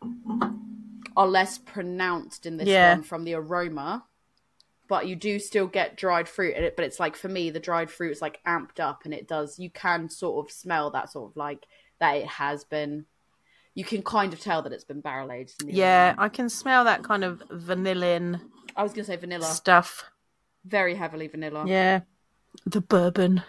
are 1.16 1.26
less 1.26 1.58
pronounced 1.58 2.46
in 2.46 2.58
this 2.58 2.68
Yeah. 2.68 2.94
one 2.94 3.02
from 3.02 3.24
the 3.24 3.34
aroma, 3.34 4.04
but 4.88 5.06
you 5.08 5.16
do 5.16 5.38
still 5.38 5.66
get 5.66 5.96
dried 5.96 6.28
fruit 6.28 6.54
in 6.54 6.62
it. 6.62 6.76
But 6.76 6.84
it's 6.84 7.00
like 7.00 7.16
for 7.16 7.28
me, 7.28 7.50
the 7.50 7.58
dried 7.60 7.90
fruit 7.90 8.12
is 8.12 8.22
like 8.22 8.40
amped 8.46 8.78
up, 8.80 9.04
and 9.04 9.12
it 9.14 9.26
does. 9.26 9.58
You 9.58 9.70
can 9.70 10.08
sort 10.08 10.46
of 10.46 10.52
smell 10.52 10.90
that 10.90 11.10
sort 11.10 11.30
of 11.30 11.36
like 11.36 11.66
that 11.98 12.16
it 12.16 12.26
has 12.26 12.64
been. 12.64 13.06
You 13.74 13.84
can 13.84 14.02
kind 14.02 14.32
of 14.32 14.40
tell 14.40 14.62
that 14.62 14.72
it's 14.72 14.84
been 14.84 15.00
barrel 15.00 15.30
aged. 15.32 15.62
Yeah, 15.66 16.08
aroma. 16.10 16.22
I 16.22 16.28
can 16.28 16.48
smell 16.48 16.84
that 16.84 17.02
kind 17.02 17.24
of 17.24 17.42
vanillin 17.50 18.40
I 18.76 18.82
was 18.82 18.92
gonna 18.92 19.04
say 19.04 19.16
vanilla. 19.16 19.44
stuff. 19.46 20.04
very 20.64 20.94
heavily 20.96 21.26
vanilla. 21.28 21.64
Yeah. 21.66 22.00
The 22.64 22.80
bourbon. 22.80 23.42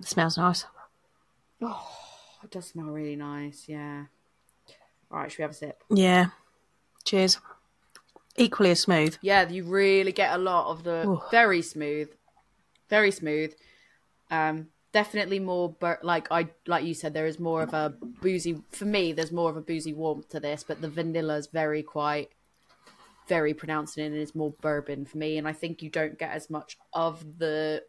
It 0.00 0.06
smells 0.08 0.36
nice. 0.36 0.66
Oh, 1.62 1.88
it 2.44 2.50
does 2.50 2.66
smell 2.66 2.86
really 2.86 3.16
nice. 3.16 3.64
Yeah. 3.68 4.04
All 5.10 5.18
right, 5.18 5.30
should 5.30 5.38
we 5.38 5.42
have 5.42 5.50
a 5.52 5.54
sip? 5.54 5.82
Yeah. 5.90 6.26
Cheers. 7.04 7.38
Equally 8.36 8.70
as 8.70 8.80
smooth. 8.80 9.16
Yeah, 9.22 9.48
you 9.48 9.64
really 9.64 10.12
get 10.12 10.34
a 10.34 10.38
lot 10.38 10.70
of 10.70 10.84
the 10.84 11.08
Ooh. 11.08 11.22
very 11.30 11.62
smooth, 11.62 12.08
very 12.90 13.10
smooth. 13.10 13.54
Um, 14.30 14.68
definitely 14.92 15.38
more 15.38 15.74
but 15.78 16.02
like 16.04 16.26
I 16.30 16.48
like 16.66 16.84
you 16.84 16.94
said. 16.94 17.14
There 17.14 17.26
is 17.26 17.38
more 17.38 17.62
of 17.62 17.72
a 17.72 17.94
boozy 18.20 18.60
for 18.70 18.84
me. 18.84 19.12
There's 19.12 19.32
more 19.32 19.50
of 19.50 19.56
a 19.56 19.60
boozy 19.60 19.92
warmth 19.92 20.28
to 20.30 20.40
this, 20.40 20.64
but 20.66 20.80
the 20.80 20.88
vanilla 20.88 21.36
is 21.36 21.46
very 21.46 21.82
quite 21.82 22.30
very 23.28 23.54
pronounced 23.54 23.98
in 23.98 24.04
it 24.04 24.06
and 24.08 24.16
it's 24.16 24.34
more 24.34 24.52
bourbon 24.60 25.04
for 25.04 25.18
me. 25.18 25.38
And 25.38 25.48
I 25.48 25.52
think 25.52 25.82
you 25.82 25.90
don't 25.90 26.18
get 26.18 26.30
as 26.30 26.48
much 26.48 26.76
of 26.92 27.38
the 27.38 27.82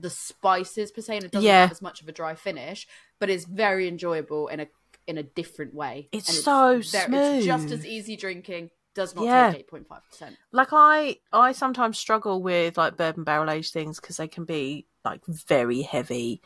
the 0.00 0.10
spices 0.10 0.90
per 0.90 1.00
se, 1.00 1.16
and 1.16 1.24
it 1.24 1.32
doesn't 1.32 1.46
Yeah. 1.46 1.62
have 1.62 1.72
as 1.72 1.82
much 1.82 2.00
of 2.00 2.08
a 2.08 2.12
dry 2.12 2.34
finish, 2.34 2.86
but 3.18 3.30
it's 3.30 3.44
very 3.44 3.88
enjoyable 3.88 4.48
in 4.48 4.60
a 4.60 4.68
in 5.06 5.16
a 5.16 5.22
different 5.22 5.72
way. 5.74 6.08
It's 6.12 6.28
And 6.28 6.36
so 6.36 6.78
It's 6.78 7.44
just 7.46 7.70
as 7.72 7.86
easy 7.86 8.14
drinking. 8.16 8.70
Does 8.94 9.14
not 9.14 9.24
Yeah. 9.24 9.50
take 9.50 9.60
eight 9.60 9.68
point 9.68 9.86
five 9.88 10.02
percent. 10.10 10.36
Like 10.52 10.68
I 10.72 11.18
I 11.32 11.52
sometimes 11.52 11.98
struggle 11.98 12.42
with 12.42 12.76
like 12.76 12.96
bourbon 12.96 13.24
barrel 13.24 13.50
aged 13.50 13.72
things 13.72 14.00
because 14.00 14.16
they 14.18 14.28
can 14.28 14.44
be 14.44 14.86
like 15.04 15.24
very 15.26 15.82
heavy. 15.82 16.42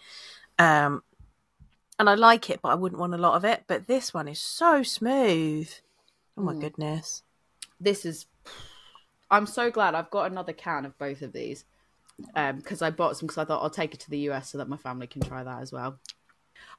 Um 0.59 1.03
and 1.99 2.09
I 2.09 2.15
like 2.15 2.51
it, 2.51 2.61
but 2.63 2.71
I 2.71 2.75
wouldn't 2.75 3.01
want 3.01 3.15
a 3.15 3.19
lot 3.19 3.35
of 3.35 3.45
it. 3.45 3.65
But 3.67 3.87
this 3.87 4.13
one 4.15 4.29
is 4.29 4.41
so 4.41 4.83
smooth. 4.83 5.71
Oh 6.37 6.43
my 6.43 6.55
Mm. 6.55 6.61
goodness. 6.61 7.23
This 7.81 8.05
is. 8.05 8.27
I'm 9.31 9.47
so 9.47 9.71
glad 9.71 9.95
I've 9.95 10.11
got 10.11 10.31
another 10.31 10.53
can 10.53 10.85
of 10.85 10.99
both 10.99 11.23
of 11.23 11.33
these 11.33 11.65
Um, 12.35 12.57
because 12.57 12.83
I 12.83 12.91
bought 12.91 13.17
some 13.17 13.27
because 13.27 13.39
I 13.39 13.45
thought 13.45 13.63
I'll 13.63 13.71
take 13.71 13.95
it 13.95 14.01
to 14.01 14.11
the 14.11 14.19
US 14.31 14.51
so 14.51 14.59
that 14.59 14.69
my 14.69 14.77
family 14.77 15.07
can 15.07 15.23
try 15.23 15.43
that 15.43 15.63
as 15.63 15.73
well. 15.73 15.99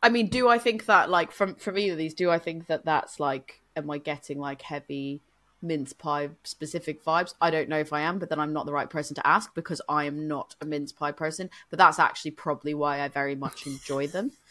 I 0.01 0.09
mean, 0.09 0.27
do 0.27 0.47
I 0.49 0.57
think 0.57 0.85
that 0.85 1.09
like 1.09 1.31
from 1.31 1.55
from 1.55 1.77
either 1.77 1.93
of 1.93 1.97
these? 1.97 2.13
Do 2.13 2.29
I 2.29 2.39
think 2.39 2.67
that 2.67 2.85
that's 2.85 3.19
like? 3.19 3.59
Am 3.75 3.89
I 3.89 3.97
getting 3.97 4.39
like 4.39 4.61
heavy 4.61 5.21
mince 5.63 5.93
pie 5.93 6.29
specific 6.43 7.03
vibes. 7.03 7.33
I 7.41 7.49
don't 7.49 7.69
know 7.69 7.79
if 7.79 7.93
I 7.93 8.01
am, 8.01 8.19
but 8.19 8.29
then 8.29 8.39
I'm 8.39 8.53
not 8.53 8.65
the 8.65 8.73
right 8.73 8.89
person 8.89 9.15
to 9.15 9.25
ask 9.25 9.55
because 9.55 9.81
I 9.87 10.03
am 10.03 10.27
not 10.27 10.55
a 10.61 10.65
mince 10.65 10.91
pie 10.91 11.13
person. 11.13 11.49
But 11.69 11.79
that's 11.79 11.97
actually 11.97 12.31
probably 12.31 12.73
why 12.73 13.01
I 13.01 13.07
very 13.07 13.35
much 13.35 13.65
enjoy 13.65 14.07
them. 14.07 14.31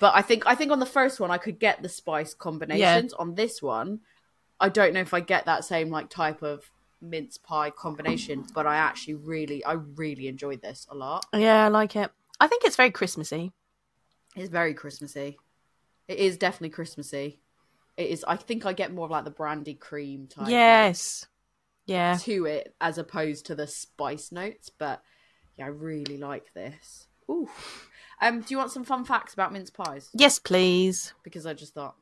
But 0.00 0.16
I 0.16 0.22
think 0.22 0.44
I 0.46 0.56
think 0.56 0.72
on 0.72 0.80
the 0.80 0.86
first 0.86 1.20
one 1.20 1.30
I 1.30 1.38
could 1.38 1.60
get 1.60 1.80
the 1.80 1.88
spice 1.88 2.34
combinations. 2.34 3.12
On 3.12 3.36
this 3.36 3.62
one, 3.62 4.00
I 4.58 4.68
don't 4.68 4.92
know 4.92 5.00
if 5.00 5.14
I 5.14 5.20
get 5.20 5.46
that 5.46 5.64
same 5.64 5.90
like 5.90 6.10
type 6.10 6.42
of 6.42 6.68
mince 7.02 7.36
pie 7.36 7.70
combination, 7.70 8.46
but 8.54 8.66
I 8.66 8.76
actually 8.76 9.14
really 9.14 9.64
I 9.64 9.72
really 9.72 10.28
enjoyed 10.28 10.62
this 10.62 10.86
a 10.90 10.94
lot. 10.94 11.26
Yeah, 11.34 11.64
I 11.64 11.68
like 11.68 11.96
it. 11.96 12.10
I 12.40 12.46
think 12.46 12.64
it's 12.64 12.76
very 12.76 12.90
Christmassy. 12.90 13.52
It's 14.34 14.48
very 14.48 14.72
Christmassy. 14.72 15.38
It 16.08 16.18
is 16.18 16.36
definitely 16.36 16.70
Christmassy. 16.70 17.40
It 17.96 18.08
is. 18.08 18.24
I 18.26 18.36
think 18.36 18.64
I 18.64 18.72
get 18.72 18.92
more 18.92 19.04
of 19.04 19.10
like 19.10 19.24
the 19.24 19.30
brandy 19.30 19.74
cream 19.74 20.26
type. 20.26 20.48
Yes. 20.48 21.26
Yeah. 21.86 22.16
To 22.22 22.46
it 22.46 22.74
as 22.80 22.98
opposed 22.98 23.46
to 23.46 23.54
the 23.54 23.66
spice 23.66 24.32
notes, 24.32 24.70
but 24.70 25.02
yeah, 25.56 25.66
I 25.66 25.68
really 25.68 26.16
like 26.16 26.54
this. 26.54 27.08
Ooh. 27.30 27.48
Um, 28.20 28.40
do 28.40 28.46
you 28.50 28.58
want 28.58 28.70
some 28.70 28.84
fun 28.84 29.04
facts 29.04 29.34
about 29.34 29.52
mince 29.52 29.70
pies? 29.70 30.08
Yes, 30.14 30.38
please. 30.38 31.12
Because 31.22 31.44
I 31.44 31.54
just 31.54 31.74
thought, 31.74 31.96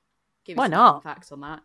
give 0.45 0.57
me 0.57 0.59
Why 0.59 0.65
some 0.67 0.73
not? 0.73 1.03
fun 1.03 1.15
facts 1.15 1.33
on 1.33 1.41
that. 1.41 1.61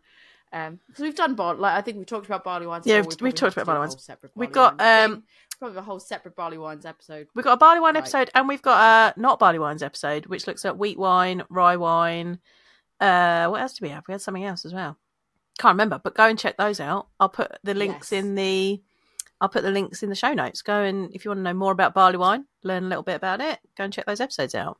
Um, 0.56 0.80
because 0.86 1.02
we've 1.02 1.14
done 1.14 1.34
bar, 1.34 1.54
like 1.54 1.74
I 1.74 1.80
think 1.82 1.98
we've 1.98 2.06
talked 2.06 2.26
about 2.26 2.44
barley 2.44 2.66
wines. 2.66 2.86
Yeah, 2.86 3.00
we've 3.02 3.20
We 3.20 3.32
talked 3.32 3.54
about 3.56 3.66
barley 3.66 3.80
wines. 3.80 4.06
whole 4.08 4.30
We've 4.34 4.52
got, 4.52 4.78
wines 4.78 5.12
um, 5.12 5.22
probably 5.58 5.78
a 5.78 5.82
whole 5.82 6.00
separate 6.00 6.36
barley 6.36 6.58
wines 6.58 6.86
episode. 6.86 7.26
We've 7.34 7.44
got 7.44 7.54
a 7.54 7.56
barley 7.56 7.80
wine 7.80 7.94
Right. 7.94 8.00
episode 8.00 8.30
and 8.34 8.48
we've 8.48 8.62
got 8.62 9.14
a 9.16 9.20
not 9.20 9.38
barley 9.38 9.58
wines 9.58 9.82
episode, 9.82 10.26
which 10.26 10.46
looks 10.46 10.64
at 10.64 10.78
wheat 10.78 10.98
wine, 10.98 11.42
rye 11.48 11.76
wine. 11.76 12.38
Uh, 13.00 13.48
what 13.48 13.60
else 13.60 13.74
did 13.74 13.82
we 13.82 13.88
have? 13.90 14.04
We 14.08 14.12
had 14.12 14.20
something 14.22 14.44
else 14.44 14.64
as 14.64 14.72
well. 14.72 14.96
Can't 15.58 15.74
remember, 15.74 16.00
but 16.02 16.14
go 16.14 16.24
and 16.26 16.38
check 16.38 16.56
those 16.56 16.80
out. 16.80 17.08
I'll 17.20 17.28
put 17.28 17.58
the 17.62 17.74
links 17.74 18.12
Yes. 18.12 18.22
in 18.22 18.34
the. 18.34 18.82
I'll 19.40 19.48
put 19.50 19.62
the 19.62 19.70
links 19.70 20.02
in 20.02 20.08
the 20.08 20.14
show 20.14 20.32
notes. 20.32 20.62
Go 20.62 20.82
and 20.82 21.14
if 21.14 21.24
you 21.24 21.30
want 21.30 21.38
to 21.40 21.42
know 21.42 21.52
more 21.54 21.72
about 21.72 21.92
barley 21.94 22.16
wine, 22.16 22.46
learn 22.62 22.84
a 22.84 22.88
little 22.88 23.02
bit 23.02 23.16
about 23.16 23.40
it. 23.42 23.58
Go 23.76 23.84
and 23.84 23.92
check 23.92 24.06
those 24.06 24.20
episodes 24.20 24.54
out. 24.54 24.78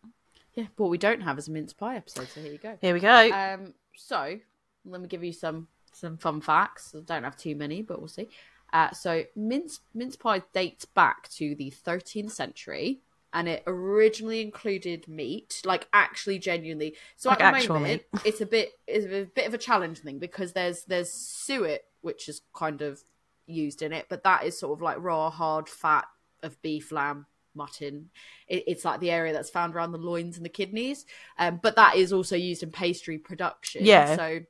Yeah, 0.55 0.64
but 0.77 0.85
what 0.85 0.91
we 0.91 0.97
don't 0.99 1.20
have 1.20 1.39
is 1.39 1.49
a 1.49 1.51
mince 1.51 1.74
pie 1.74 1.97
episode. 1.97 2.29
So 2.29 2.41
here 2.41 2.53
you 2.53 2.59
go. 2.59 2.79
Here 2.81 2.95
we 2.95 3.01
go. 3.01 3.31
Um, 3.33 3.74
so 3.95 4.39
let 4.87 5.01
me 5.01 5.09
give 5.09 5.24
you 5.24 5.32
some 5.32 5.68
some 5.93 6.16
fun 6.16 6.41
facts. 6.41 6.95
I 6.97 7.01
don't 7.01 7.24
have 7.24 7.37
too 7.37 7.57
many, 7.57 7.82
but 7.82 7.99
we'll 7.99 8.09
see. 8.09 8.28
Uh, 8.72 8.91
so 8.91 9.24
mince 9.34 9.80
mince 9.95 10.16
pie 10.16 10.43
dates 10.53 10.84
back 10.84 11.28
to 11.30 11.55
the 11.55 11.72
13th 11.84 12.32
century, 12.32 13.01
and 13.32 13.49
it 13.49 13.62
originally 13.66 14.41
included 14.41 15.07
meat, 15.09 15.62
like 15.64 15.89
actually 15.93 16.39
genuinely. 16.39 16.97
So 17.16 17.30
Like 17.30 17.41
at 17.41 17.62
the 17.62 17.68
moment, 17.72 18.03
it's 18.24 18.41
a 18.41 18.47
bit 18.47 18.72
it's 18.87 19.07
a 19.07 19.30
bit 19.34 19.47
of 19.47 19.55
a 19.55 19.59
challenge 19.59 20.01
thing 20.01 20.18
because 20.18 20.53
there's 20.53 20.84
there's 20.84 21.12
suet, 21.12 21.84
which 22.03 22.28
is 22.28 22.43
kind 22.55 22.82
of 22.82 23.03
used 23.47 23.82
in 23.82 23.93
it, 23.93 24.07
but 24.09 24.24
that 24.24 24.45
is 24.45 24.59
sort 24.59 24.76
of 24.76 24.82
like 24.82 24.97
raw, 25.01 25.30
hard 25.30 25.68
fat 25.68 26.07
of 26.43 26.61
beef, 26.62 26.93
lamb, 26.93 27.26
mutton. 27.55 28.11
It, 28.49 28.64
it's 28.66 28.84
like 28.84 29.01
the 29.01 29.11
area 29.11 29.32
that's 29.32 29.51
found 29.51 29.74
around 29.74 29.93
the 29.93 29.99
loins 29.99 30.37
and 30.37 30.45
the 30.45 30.51
kidneys. 30.51 31.07
Um, 31.39 31.59
but 31.62 31.76
that 31.76 31.97
is 31.97 32.12
also 32.12 32.37
used 32.37 32.62
in 32.62 32.70
pastry 32.70 33.18
production. 33.18 33.84
Yeah. 33.84 34.16
So, 34.16 34.41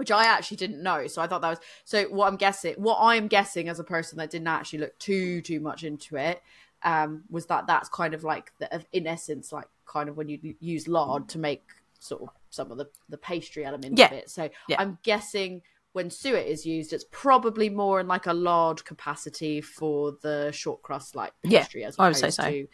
which 0.00 0.10
I 0.10 0.24
actually 0.24 0.56
didn't 0.56 0.82
know. 0.82 1.06
So 1.08 1.20
I 1.20 1.26
thought 1.26 1.42
that 1.42 1.50
was 1.50 1.58
so. 1.84 2.04
What 2.04 2.26
I'm 2.26 2.36
guessing, 2.36 2.74
what 2.78 2.96
I'm 3.02 3.28
guessing 3.28 3.68
as 3.68 3.78
a 3.78 3.84
person 3.84 4.16
that 4.16 4.30
didn't 4.30 4.48
actually 4.48 4.78
look 4.78 4.98
too 4.98 5.42
too 5.42 5.60
much 5.60 5.84
into 5.84 6.16
it, 6.16 6.42
um, 6.82 7.24
was 7.28 7.44
that 7.46 7.66
that's 7.66 7.90
kind 7.90 8.14
of 8.14 8.24
like 8.24 8.50
the, 8.58 8.82
in 8.94 9.06
essence, 9.06 9.52
like 9.52 9.68
kind 9.84 10.08
of 10.08 10.16
when 10.16 10.30
you 10.30 10.54
use 10.58 10.88
lard 10.88 11.28
to 11.28 11.38
make 11.38 11.64
sort 11.98 12.22
of 12.22 12.30
some 12.48 12.70
of 12.72 12.78
the 12.78 12.86
the 13.10 13.18
pastry 13.18 13.62
elements 13.66 14.00
of 14.00 14.12
it. 14.12 14.30
So 14.30 14.48
Yeah. 14.68 14.76
I'm 14.80 14.96
guessing 15.02 15.60
when 15.92 16.08
suet 16.08 16.46
is 16.46 16.64
used, 16.64 16.94
it's 16.94 17.04
probably 17.10 17.68
more 17.68 18.00
in 18.00 18.08
like 18.08 18.26
a 18.26 18.32
lard 18.32 18.82
capacity 18.86 19.60
for 19.60 20.16
the 20.22 20.50
short 20.50 20.80
crust 20.80 21.14
like 21.14 21.34
Yeah, 21.42 21.60
pastry 21.64 21.84
as 21.84 21.98
I 21.98 22.08
would 22.08 22.16
say 22.16 22.30
so. 22.30 22.44
to 22.44 22.68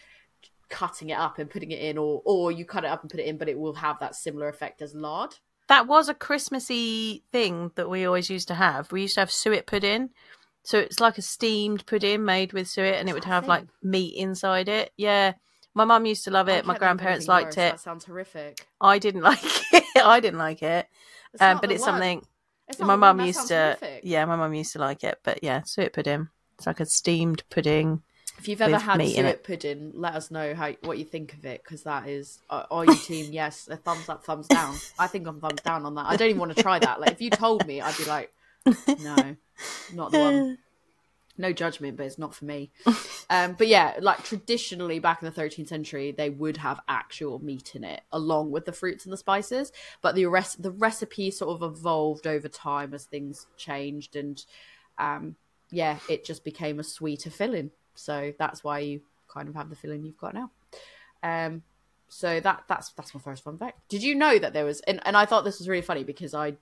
cutting 0.68 1.10
it 1.10 1.18
up 1.18 1.40
and 1.40 1.50
putting 1.50 1.72
it 1.72 1.80
in, 1.80 1.98
or 1.98 2.22
or 2.24 2.52
you 2.52 2.64
cut 2.64 2.84
it 2.84 2.88
up 2.88 3.02
and 3.02 3.10
put 3.10 3.18
it 3.18 3.26
in, 3.26 3.36
but 3.36 3.48
it 3.48 3.58
will 3.58 3.74
have 3.74 3.98
that 3.98 4.14
similar 4.14 4.48
effect 4.48 4.80
as 4.80 4.94
lard. 4.94 5.34
That 5.68 5.86
was 5.86 6.08
a 6.08 6.14
Christmassy 6.14 7.22
thing 7.32 7.72
that 7.74 7.90
we 7.90 8.04
always 8.06 8.30
used 8.30 8.48
to 8.48 8.54
have. 8.54 8.92
We 8.92 9.02
used 9.02 9.14
to 9.14 9.20
have 9.20 9.30
suet 9.30 9.66
pudding. 9.66 10.10
So 10.62 10.78
it's 10.78 11.00
like 11.00 11.18
a 11.18 11.22
steamed 11.22 11.86
pudding 11.86 12.24
made 12.24 12.52
with 12.52 12.68
suet 12.68 12.96
and 12.96 13.08
it 13.08 13.12
would 13.12 13.24
have 13.24 13.46
like 13.46 13.66
meat 13.82 14.16
inside 14.16 14.68
it. 14.68 14.92
Yeah. 14.96 15.34
My 15.74 15.84
mum 15.84 16.06
used 16.06 16.24
to 16.24 16.30
love 16.30 16.48
it. 16.48 16.64
My 16.64 16.76
grandparents 16.78 17.28
liked 17.28 17.48
worse. 17.48 17.56
it. 17.58 17.70
That 17.72 17.80
sounds 17.80 18.04
horrific. 18.04 18.66
I 18.80 18.98
didn't 18.98 19.22
like 19.30 19.38
it. 19.44 19.84
I 20.04 20.20
didn't 20.20 20.38
like 20.38 20.62
it. 20.62 20.88
It's 21.34 21.42
Um, 21.42 21.58
but 21.60 21.70
it's 21.70 21.82
one. 21.82 21.88
something 21.88 22.26
It's 22.68 22.80
my 22.80 22.96
mum 22.96 23.20
used 23.20 23.48
to 23.48 23.76
horrific. 23.80 24.00
Yeah, 24.04 24.24
my 24.24 24.36
mum 24.36 24.54
used 24.54 24.72
to 24.72 24.78
like 24.78 25.04
it. 25.04 25.20
But 25.22 25.42
yeah, 25.42 25.62
suet 25.64 25.92
pudding. 25.92 26.28
It's 26.58 26.66
like 26.66 26.80
a 26.80 26.86
steamed 26.86 27.42
pudding. 27.50 28.02
If 28.38 28.48
you've 28.48 28.60
ever 28.60 28.78
had 28.78 29.00
suet 29.06 29.44
pudding, 29.44 29.92
let 29.94 30.14
us 30.14 30.30
know 30.30 30.54
how 30.54 30.72
what 30.82 30.98
you 30.98 31.04
think 31.04 31.34
of 31.34 31.44
it 31.44 31.62
because 31.62 31.82
that 31.84 32.08
is. 32.08 32.38
Uh, 32.50 32.64
are 32.70 32.84
you 32.84 32.94
team 32.94 33.32
yes? 33.32 33.68
A 33.68 33.76
thumbs 33.76 34.08
up, 34.08 34.24
thumbs 34.24 34.46
down. 34.46 34.76
I 34.98 35.06
think 35.06 35.26
I'm 35.26 35.40
thumbs 35.40 35.62
down 35.62 35.84
on 35.86 35.94
that. 35.94 36.06
I 36.06 36.16
don't 36.16 36.28
even 36.28 36.40
want 36.40 36.54
to 36.54 36.62
try 36.62 36.78
that. 36.78 37.00
Like 37.00 37.12
if 37.12 37.20
you 37.20 37.30
told 37.30 37.66
me, 37.66 37.80
I'd 37.80 37.96
be 37.96 38.04
like, 38.04 38.32
no, 39.00 39.36
not 39.94 40.12
the 40.12 40.18
one. 40.18 40.58
No 41.38 41.52
judgment, 41.52 41.96
but 41.96 42.06
it's 42.06 42.18
not 42.18 42.34
for 42.34 42.44
me. 42.44 42.70
Um, 43.28 43.54
but 43.58 43.66
yeah, 43.66 43.94
like 44.00 44.22
traditionally 44.22 45.00
back 45.00 45.20
in 45.20 45.26
the 45.28 45.34
13th 45.34 45.66
century, 45.66 46.12
they 46.12 46.30
would 46.30 46.58
have 46.58 46.78
actual 46.86 47.42
meat 47.42 47.74
in 47.74 47.82
it 47.82 48.02
along 48.12 48.52
with 48.52 48.66
the 48.66 48.72
fruits 48.72 49.04
and 49.04 49.12
the 49.12 49.16
spices. 49.16 49.72
But 50.00 50.14
the 50.14 50.26
rest, 50.26 50.62
the 50.62 50.70
recipe 50.70 51.32
sort 51.32 51.60
of 51.60 51.68
evolved 51.68 52.28
over 52.28 52.46
time 52.46 52.94
as 52.94 53.04
things 53.04 53.48
changed, 53.56 54.14
and 54.14 54.40
um, 54.96 55.34
yeah, 55.70 55.98
it 56.08 56.24
just 56.24 56.44
became 56.44 56.78
a 56.78 56.84
sweeter 56.84 57.30
filling. 57.30 57.72
So 57.96 58.32
that's 58.38 58.62
why 58.62 58.80
you 58.80 59.00
kind 59.28 59.48
of 59.48 59.54
have 59.54 59.70
the 59.70 59.76
feeling 59.76 60.04
you've 60.04 60.18
got 60.18 60.34
now. 60.34 60.50
Um, 61.22 61.62
so 62.08 62.38
that 62.40 62.64
that's 62.68 62.90
that's 62.90 63.14
my 63.14 63.20
first 63.20 63.42
fun 63.42 63.58
fact. 63.58 63.80
Did 63.88 64.02
you 64.02 64.14
know 64.14 64.38
that 64.38 64.52
there 64.52 64.64
was? 64.64 64.80
And, 64.80 65.00
and 65.04 65.16
I 65.16 65.26
thought 65.26 65.44
this 65.44 65.58
was 65.58 65.68
really 65.68 65.82
funny 65.82 66.04
because 66.04 66.34
I 66.34 66.56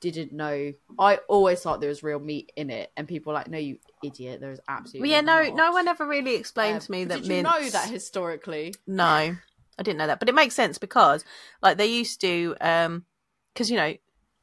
didn't 0.00 0.32
know. 0.32 0.72
I 0.98 1.16
always 1.28 1.60
thought 1.60 1.80
there 1.80 1.88
was 1.88 2.02
real 2.04 2.20
meat 2.20 2.52
in 2.54 2.70
it, 2.70 2.92
and 2.96 3.08
people 3.08 3.32
were 3.32 3.38
like, 3.38 3.48
"No, 3.48 3.58
you 3.58 3.78
idiot! 4.04 4.40
There's 4.40 4.60
absolutely." 4.68 5.08
Well, 5.10 5.16
yeah, 5.16 5.20
no, 5.22 5.42
not." 5.42 5.56
no 5.56 5.72
one 5.72 5.88
ever 5.88 6.06
really 6.06 6.36
explained 6.36 6.76
Um, 6.76 6.80
to 6.82 6.90
me 6.92 7.04
that 7.06 7.22
did 7.22 7.26
you 7.26 7.42
mince. 7.42 7.44
know 7.44 7.70
that 7.70 7.88
historically? 7.90 8.74
No, 8.86 9.04
I 9.04 9.82
didn't 9.82 9.98
know 9.98 10.06
that, 10.06 10.20
but 10.20 10.28
it 10.28 10.34
makes 10.34 10.54
sense 10.54 10.78
because, 10.78 11.24
like, 11.60 11.76
they 11.76 11.86
used 11.86 12.20
to, 12.20 12.54
um, 12.60 13.04
because 13.52 13.70
you 13.70 13.76
know, 13.76 13.94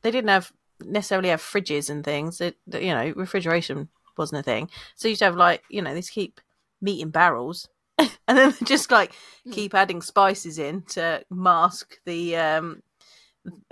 they 0.01 0.11
didn't 0.11 0.29
have 0.29 0.51
necessarily 0.81 1.29
have 1.29 1.41
fridges 1.41 1.89
and 1.89 2.03
things. 2.03 2.41
It, 2.41 2.57
you 2.73 2.93
know, 2.93 3.13
refrigeration 3.15 3.87
wasn't 4.17 4.39
a 4.39 4.43
thing, 4.43 4.69
so 4.95 5.07
you 5.07 5.11
used 5.11 5.19
to 5.19 5.25
have 5.25 5.35
like, 5.35 5.63
you 5.69 5.81
know, 5.81 5.93
they 5.93 6.01
keep 6.01 6.39
meat 6.81 7.01
in 7.01 7.09
barrels, 7.09 7.67
and 7.99 8.37
then 8.37 8.53
just 8.63 8.91
like 8.91 9.13
Hmm. 9.45 9.51
keep 9.51 9.73
adding 9.73 10.01
spices 10.01 10.57
in 10.59 10.81
to 10.89 11.23
mask 11.29 11.97
the 12.05 12.35
um 12.35 12.81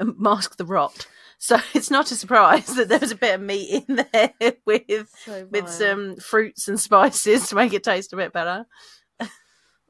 mask 0.01 0.57
the 0.57 0.65
rot. 0.65 1.07
So 1.39 1.57
it's 1.73 1.91
not 1.91 2.11
a 2.11 2.15
surprise 2.15 2.67
that 2.75 2.89
there 2.89 2.99
was 2.99 3.11
a 3.11 3.15
bit 3.17 3.35
of 3.35 3.41
meat 3.41 3.83
in 3.87 4.05
there 4.13 4.53
with 4.65 5.09
So 5.25 5.47
with 5.51 5.69
some 5.69 6.15
fruits 6.17 6.67
and 6.67 6.79
spices 6.79 7.49
to 7.49 7.55
make 7.55 7.73
it 7.73 7.83
taste 7.83 8.13
a 8.13 8.17
bit 8.17 8.33
better. 8.33 8.65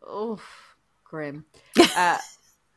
Oh, 0.06 0.40
grim. 1.06 1.46
uh, 1.96 2.18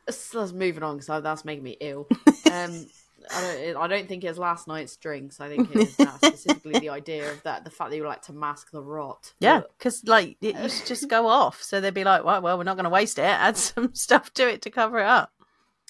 so 0.09 0.39
let's 0.39 0.53
moving 0.53 0.83
on 0.83 0.97
because 0.97 1.21
that's 1.23 1.43
making 1.45 1.63
me 1.63 1.77
ill. 1.81 2.07
Um, 2.49 2.87
I 3.31 3.41
don't. 3.41 3.77
I 3.77 3.87
don't 3.87 4.07
think 4.07 4.23
it's 4.23 4.37
last 4.37 4.67
night's 4.67 4.95
drinks. 4.95 5.39
I 5.39 5.49
think 5.49 5.69
it's 5.75 5.95
that 5.95 6.17
specifically 6.23 6.79
the 6.79 6.89
idea 6.89 7.31
of 7.31 7.41
that, 7.43 7.63
the 7.63 7.69
fact 7.69 7.89
that 7.89 7.97
you 7.97 8.05
like 8.05 8.21
to 8.23 8.33
mask 8.33 8.71
the 8.71 8.81
rot. 8.81 9.33
Yeah, 9.39 9.61
because 9.77 10.03
like 10.05 10.37
it 10.41 10.55
used 10.55 10.83
to 10.83 10.87
just 10.87 11.09
go 11.09 11.27
off, 11.27 11.61
so 11.61 11.81
they'd 11.81 11.93
be 11.93 12.03
like, 12.03 12.23
"Well, 12.23 12.41
well, 12.41 12.57
we're 12.57 12.63
not 12.63 12.75
going 12.75 12.85
to 12.85 12.89
waste 12.89 13.19
it. 13.19 13.23
Add 13.23 13.57
some 13.57 13.93
stuff 13.93 14.33
to 14.35 14.47
it 14.47 14.61
to 14.63 14.69
cover 14.69 14.99
it 14.99 15.05
up." 15.05 15.31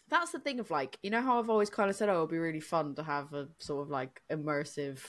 that's 0.09 0.31
the 0.31 0.39
thing 0.39 0.59
of 0.59 0.71
like, 0.71 0.97
you 1.03 1.09
know 1.09 1.21
how 1.21 1.39
I've 1.39 1.49
always 1.49 1.69
kind 1.69 1.89
of 1.89 1.95
said, 1.95 2.09
oh, 2.09 2.13
it'll 2.13 2.27
be 2.27 2.37
really 2.37 2.59
fun 2.59 2.95
to 2.95 3.03
have 3.03 3.33
a 3.33 3.47
sort 3.59 3.83
of 3.83 3.89
like 3.89 4.21
immersive 4.31 4.99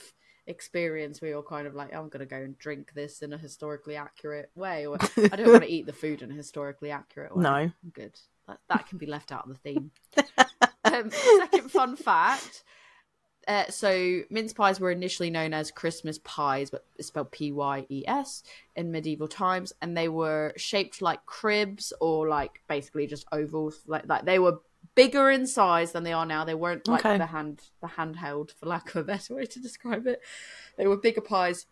experience 0.47 1.21
where 1.21 1.31
you're 1.31 1.43
kind 1.43 1.67
of 1.67 1.75
like, 1.75 1.93
I'm 1.93 2.09
gonna 2.09 2.25
go 2.25 2.37
and 2.37 2.57
drink 2.57 2.93
this 2.93 3.21
in 3.21 3.33
a 3.33 3.37
historically 3.37 3.95
accurate 3.95 4.51
way, 4.55 4.85
or 4.85 4.97
I 4.99 5.35
don't 5.35 5.51
want 5.51 5.63
to 5.63 5.69
eat 5.71 5.85
the 5.85 5.93
food 5.93 6.21
in 6.21 6.31
a 6.31 6.35
historically 6.35 6.91
accurate 6.91 7.35
way. 7.35 7.43
No, 7.43 7.53
I'm 7.53 7.73
good. 7.93 8.19
That, 8.47 8.59
that 8.67 8.87
can 8.87 8.97
be 8.97 9.05
left 9.05 9.31
out 9.31 9.47
of 9.47 9.49
the 9.49 9.59
theme. 9.59 9.91
Um, 10.99 11.11
second 11.37 11.71
fun 11.71 11.95
fact. 11.95 12.63
Uh, 13.47 13.65
so 13.69 14.21
mince 14.29 14.53
pies 14.53 14.79
were 14.79 14.91
initially 14.91 15.31
known 15.31 15.53
as 15.53 15.71
Christmas 15.71 16.19
pies, 16.23 16.69
but 16.69 16.85
it's 16.97 17.07
spelled 17.07 17.31
P 17.31 17.51
Y 17.51 17.85
E 17.89 18.03
S 18.07 18.43
in 18.75 18.91
medieval 18.91 19.27
times, 19.27 19.73
and 19.81 19.97
they 19.97 20.07
were 20.07 20.53
shaped 20.55 21.01
like 21.01 21.25
cribs 21.25 21.91
or 21.99 22.27
like 22.27 22.61
basically 22.67 23.07
just 23.07 23.25
ovals. 23.31 23.81
Like 23.87 24.07
like 24.07 24.25
they 24.25 24.37
were 24.37 24.59
bigger 24.93 25.31
in 25.31 25.47
size 25.47 25.93
than 25.93 26.03
they 26.03 26.13
are 26.13 26.25
now. 26.27 26.45
They 26.45 26.53
weren't 26.53 26.87
like 26.87 27.05
Okay. 27.05 27.17
the 27.17 27.25
hand 27.25 27.61
the 27.81 27.87
handheld, 27.87 28.51
for 28.53 28.67
lack 28.67 28.89
of 28.89 28.97
a 28.97 29.03
better 29.03 29.33
way 29.35 29.45
to 29.45 29.59
describe 29.59 30.05
it. 30.05 30.21
They 30.77 30.85
were 30.85 30.97
bigger 30.97 31.21
pies, 31.21 31.65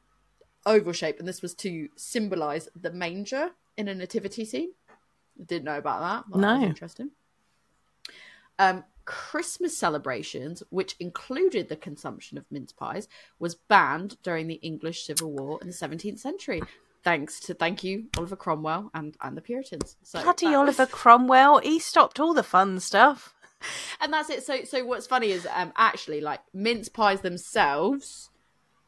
oval 0.66 0.94
shape, 0.94 1.20
and 1.20 1.28
this 1.28 1.44
was 1.44 1.54
to 1.56 1.90
symbolize 1.96 2.70
the 2.76 2.92
manger 2.92 3.52
in 3.76 3.88
a 3.88 3.94
nativity 3.94 4.46
scene. 4.46 4.72
Didn't 5.46 5.66
know 5.66 5.78
about 5.78 6.00
that. 6.00 6.32
Thought 6.32 6.42
that 6.42 6.54
was 6.54 6.62
No. 6.62 6.68
interesting. 6.68 7.12
Um, 8.58 8.84
Christmas 9.08 9.76
celebrations, 9.76 10.62
which 10.70 10.96
included 11.00 11.70
the 11.70 11.78
consumption 11.78 12.38
of 12.38 12.46
mince 12.52 12.74
pies, 12.74 13.08
was 13.40 13.56
banned 13.56 14.22
during 14.22 14.48
the 14.48 14.56
English 14.56 15.06
Civil 15.06 15.32
War 15.32 15.58
in 15.62 15.68
the 15.68 15.74
17th 15.74 16.20
century. 16.20 16.62
Thanks 17.04 17.40
to 17.42 17.54
thank 17.54 17.86
you 17.86 18.08
Oliver 18.18 18.36
Cromwell 18.36 18.92
and 18.94 19.16
and 19.22 19.38
the 19.38 19.42
Puritans. 19.42 19.96
So 20.04 20.22
Bloody 20.22 20.48
that 20.48 20.52
was- 20.52 20.78
Oliver 20.78 20.86
Cromwell. 20.86 21.60
He 21.60 21.80
stopped 21.80 22.20
all 22.20 22.34
the 22.34 22.44
fun 22.44 22.82
stuff. 22.82 23.34
and 24.02 24.12
that's 24.12 24.30
it. 24.30 24.44
So 24.44 24.66
so 24.66 24.84
what's 24.84 25.08
funny 25.08 25.32
is 25.32 25.48
um 25.56 25.72
actually 25.78 26.20
like 26.20 26.42
mince 26.54 26.90
pies 26.90 27.22
themselves 27.22 28.30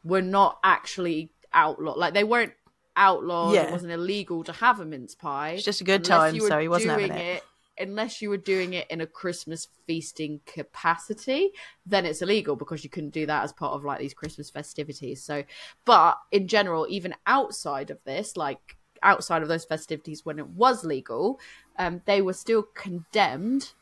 were 0.04 0.20
not 0.20 0.58
actually 0.62 1.30
outlawed. 1.54 1.96
Like 1.96 2.12
they 2.12 2.24
weren't 2.24 2.52
outlawed. 2.94 3.54
Yeah. 3.54 3.68
It 3.68 3.72
wasn't 3.72 3.92
illegal 3.92 4.44
to 4.44 4.52
have 4.52 4.80
a 4.80 4.84
mince 4.84 5.14
pie. 5.14 5.52
It's 5.52 5.64
just 5.64 5.80
a 5.80 5.84
good 5.84 6.04
time, 6.04 6.38
so 6.38 6.58
he 6.58 6.68
wasn't 6.68 6.90
having 6.90 7.08
doing 7.08 7.20
it. 7.20 7.42
Unless 7.80 8.20
you 8.22 8.28
were 8.30 8.36
doing 8.36 8.74
it 8.74 8.86
in 8.90 9.00
a 9.00 9.06
Christmas 9.06 9.68
feasting 9.86 10.40
capacity, 10.46 11.50
then 11.86 12.04
it's 12.06 12.22
illegal 12.22 12.56
because 12.56 12.84
you 12.84 12.90
couldn't 12.90 13.10
do 13.14 13.26
that 13.26 13.42
as 13.44 13.52
part 13.52 13.72
of 13.72 13.84
like 13.84 13.98
these 13.98 14.14
Christmas 14.14 14.50
festivities. 14.50 15.22
So, 15.22 15.44
but 15.84 16.18
in 16.30 16.46
general, 16.48 16.86
even 16.88 17.14
outside 17.26 17.90
of 17.90 17.98
this, 18.04 18.36
like 18.36 18.76
outside 19.02 19.42
of 19.42 19.48
those 19.48 19.64
festivities 19.64 20.24
when 20.26 20.38
it 20.38 20.46
was 20.48 20.84
legal, 20.84 21.40
um, 21.78 22.02
they 22.04 22.20
were 22.20 22.34
still 22.34 22.62
condemned 22.74 23.72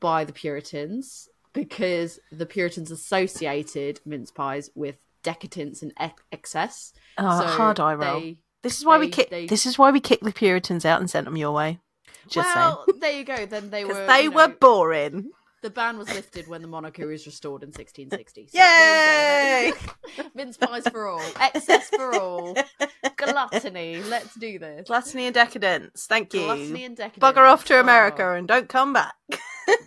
by 0.00 0.24
the 0.24 0.32
Puritans 0.32 1.28
because 1.52 2.20
the 2.30 2.46
Puritans 2.46 2.90
associated 2.90 4.00
mince 4.04 4.30
pies 4.30 4.70
with 4.74 4.98
decadence 5.22 5.82
and 5.82 5.92
ex- 5.98 6.22
excess. 6.32 6.92
Oh, 7.18 7.40
So 7.40 7.46
hard 7.46 7.80
eye 7.80 7.94
roll. 7.94 8.20
they- 8.20 8.38
this 8.62 8.78
is 8.78 8.84
why 8.84 8.98
we 8.98 9.08
kick. 9.08 9.30
they- 9.30 9.46
This 9.46 9.66
is 9.66 9.78
why 9.78 9.90
we 9.90 10.00
kicked 10.00 10.24
the 10.24 10.32
Puritans 10.32 10.84
out 10.84 11.00
and 11.00 11.10
sent 11.10 11.24
them 11.26 11.36
your 11.36 11.52
way. 11.52 11.80
Just 12.28 12.54
well, 12.54 12.84
there 13.00 13.12
you 13.12 13.24
go. 13.24 13.46
Then 13.46 13.70
they 13.70 13.84
were 13.88 14.06
they 14.06 14.22
you 14.24 14.30
were 14.30 14.48
know, 14.48 14.54
boring. 14.60 15.30
the 15.62 15.70
ban 15.70 15.96
was 15.98 16.08
lifted 16.12 16.46
when 16.48 16.62
the 16.62 16.68
monarchy 16.68 17.04
was 17.04 17.24
restored 17.26 17.62
in 17.62 17.68
1660. 17.68 18.48
So 18.48 18.58
Yay! 18.58 19.72
Mince 20.34 20.56
pies 20.56 20.86
for 20.88 21.06
all, 21.08 21.22
excess 21.40 21.88
for 21.90 22.14
all, 22.14 22.54
gluttony. 23.16 24.02
Let's 24.02 24.34
do 24.34 24.58
this. 24.58 24.86
Gluttony 24.86 25.26
and 25.26 25.34
decadence. 25.34 26.06
Thank 26.06 26.34
you. 26.34 26.40
Gluttony 26.40 26.84
and 26.84 26.96
decadence. 26.96 27.22
Bugger 27.22 27.48
off 27.48 27.64
to 27.66 27.76
Oh, 27.76 27.80
America 27.80 28.32
and 28.34 28.46
don't 28.48 28.68
come 28.68 28.92
back. 28.92 29.14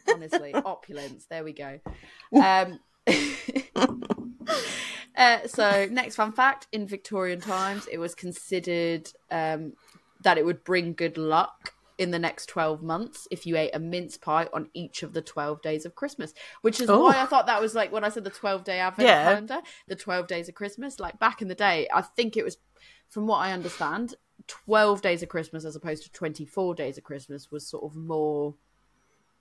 honestly, 0.08 0.54
opulence. 0.54 1.26
There 1.30 1.44
we 1.44 1.54
go. 1.54 1.80
Um, 2.34 2.80
uh, 5.16 5.40
so, 5.48 5.88
next 5.92 6.16
fun 6.16 6.32
fact: 6.32 6.68
in 6.72 6.88
Victorian 6.88 7.40
times, 7.42 7.88
it 7.92 7.98
was 7.98 8.16
considered 8.16 9.12
um, 9.32 9.74
that 10.24 10.38
it 10.38 10.46
would 10.46 10.64
bring 10.64 10.94
good 10.94 11.18
luck 11.18 11.74
in 11.98 12.12
the 12.12 12.20
next 12.20 12.46
12 12.48 12.84
months 12.84 13.28
if 13.32 13.46
you 13.46 13.58
ate 13.58 13.72
a 13.74 13.80
mince 13.80 14.18
pie 14.18 14.48
on 14.54 14.70
each 14.74 15.04
of 15.04 15.14
the 15.14 15.22
12 15.22 15.62
days 15.62 15.86
of 15.86 15.96
Christmas, 15.96 16.34
which 16.62 16.80
is 16.80 16.90
Oh. 16.90 17.02
why 17.02 17.20
I 17.22 17.26
thought 17.26 17.48
that 17.48 17.62
was 17.62 17.74
like 17.76 17.92
when 17.92 18.04
I 18.04 18.10
said 18.10 18.24
the 18.24 18.30
12 18.30 18.64
day 18.64 18.80
advent 18.80 19.08
Yeah. 19.08 19.24
calendar, 19.24 19.60
the 19.88 19.96
12 19.96 20.28
days 20.28 20.48
of 20.50 20.56
Christmas. 20.56 21.00
Like 21.00 21.20
back 21.20 21.42
in 21.42 21.48
the 21.48 21.56
day, 21.56 21.88
I 21.94 22.02
think 22.02 22.38
it 22.38 22.44
was, 22.44 22.58
from 23.10 23.26
what 23.28 23.38
I 23.38 23.52
understand, 23.52 24.16
12 24.48 25.02
days 25.02 25.24
of 25.24 25.30
Christmas 25.30 25.66
as 25.66 25.76
opposed 25.76 26.04
to 26.04 26.12
24 26.12 26.76
days 26.76 26.98
of 26.98 27.04
Christmas 27.04 27.52
was 27.52 27.68
sort 27.68 27.84
of 27.84 27.96
more 27.96 28.56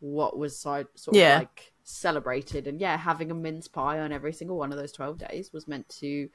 what 0.01 0.39
was 0.39 0.59
side 0.59 0.87
sort 0.95 1.17
Yeah. 1.17 1.35
of 1.35 1.41
like 1.41 1.73
celebrated 1.85 2.67
and 2.67 2.81
yeah 2.81 2.97
having 2.97 3.31
a 3.31 3.35
mince 3.35 3.69
pie 3.69 4.01
on 4.01 4.13
every 4.13 4.33
single 4.33 4.59
one 4.59 4.73
of 4.73 4.79
those 4.79 4.93
12 4.93 5.19
days 5.19 5.53
was 5.53 5.69
meant 5.69 5.89
to 5.89 6.29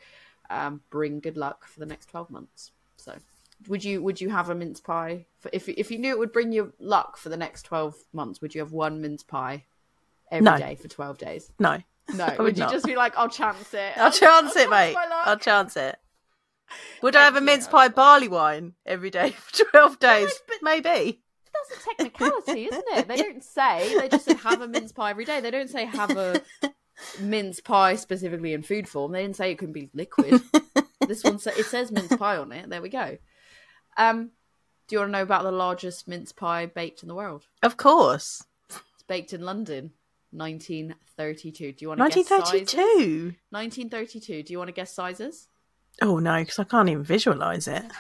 um, 0.49 0.81
bring 0.89 1.19
good 1.19 1.37
luck 1.37 1.65
for 1.67 1.79
the 1.79 1.85
next 1.85 2.07
12 2.09 2.29
months 2.31 2.71
so 2.97 3.13
would 3.67 3.83
you 3.83 4.01
would 4.01 4.19
you 4.21 4.29
have 4.29 4.49
a 4.49 4.55
mince 4.55 4.79
pie 4.79 5.25
for, 5.39 5.49
if 5.53 5.67
if 5.69 5.91
you 5.91 5.97
knew 5.99 6.09
it 6.11 6.19
would 6.19 6.31
bring 6.33 6.51
you 6.51 6.73
luck 6.79 7.17
for 7.17 7.29
the 7.29 7.37
next 7.37 7.63
12 7.63 7.95
months 8.13 8.41
would 8.41 8.53
you 8.55 8.61
have 8.61 8.71
one 8.71 9.01
mince 9.01 9.23
pie 9.23 9.65
every 10.31 10.57
day 10.59 10.69
No. 10.71 10.75
for 10.81 10.87
12 10.87 11.17
days 11.17 11.51
No, 11.59 11.77
no 12.15 12.25
would 12.29 12.39
would, 12.39 12.57
you 12.57 12.67
just 12.69 12.85
be 12.85 12.95
like 12.95 13.17
i'll 13.17 13.29
chance 13.29 13.73
it 13.73 13.93
I'll 13.97 14.11
chance 14.11 14.55
it, 14.55 14.69
mate. 14.69 14.95
I'll 14.97 15.37
chance 15.37 15.75
it. 15.77 15.97
Would 17.01 17.17
I 17.17 17.25
have 17.25 17.35
a 17.35 17.41
mince 17.41 17.67
pie 17.67 17.89
barley 17.89 18.29
wine 18.29 18.75
every 18.85 19.09
day 19.09 19.31
for 19.37 19.65
twelve 19.71 19.99
days? 19.99 20.31
Maybe. 20.61 21.19
that's 21.53 21.81
a 21.83 21.89
technicality, 21.89 22.65
isn't 22.71 22.83
it? 22.93 23.07
They 23.09 23.17
don't 23.17 23.43
say. 23.43 23.97
They 23.99 24.07
just 24.07 24.23
say 24.23 24.35
have 24.35 24.61
a 24.61 24.69
mince 24.69 24.93
pie 24.93 25.09
every 25.09 25.25
day. 25.25 25.41
They 25.41 25.51
don't 25.51 25.69
say 25.69 25.83
have 25.83 26.11
a 26.11 26.41
mince 27.19 27.59
pie 27.59 27.95
specifically 27.97 28.53
in 28.53 28.61
food 28.63 28.87
form. 28.87 29.11
They 29.11 29.21
didn't 29.21 29.35
say 29.35 29.51
it 29.51 29.57
can 29.57 29.73
be 29.73 29.89
liquid. 29.93 30.41
this 31.07 31.25
one 31.25 31.39
sa- 31.39 31.51
it 31.57 31.65
says 31.65 31.91
mince 31.91 32.15
pie 32.15 32.37
on 32.37 32.53
it. 32.53 32.69
There 32.69 32.81
we 32.81 32.87
go. 32.87 33.17
Um, 33.97 34.31
do 34.87 34.95
you 34.95 34.99
want 34.99 35.09
to 35.09 35.11
know 35.13 35.23
about 35.23 35.43
the 35.43 35.51
largest 35.51 36.07
mince 36.07 36.31
pie 36.31 36.65
baked 36.65 37.01
in 37.03 37.07
the 37.07 37.15
world? 37.15 37.47
Of 37.63 37.77
course. 37.77 38.43
It's 38.69 39.03
baked 39.07 39.33
in 39.33 39.41
London, 39.41 39.91
1932. 40.31 41.71
Do 41.73 41.77
you 41.83 41.87
want 41.89 41.97
to 41.99 42.03
Nineteen 42.03 42.23
guess 42.23 42.53
1932. 42.53 44.43
Do 44.43 44.53
you 44.53 44.57
want 44.57 44.67
to 44.69 44.73
guess 44.73 44.93
sizes? 44.93 45.47
Oh 46.01 46.19
no, 46.19 46.39
because 46.39 46.59
I 46.59 46.63
can't 46.63 46.89
even 46.89 47.03
visualize 47.03 47.67
it. 47.67 47.83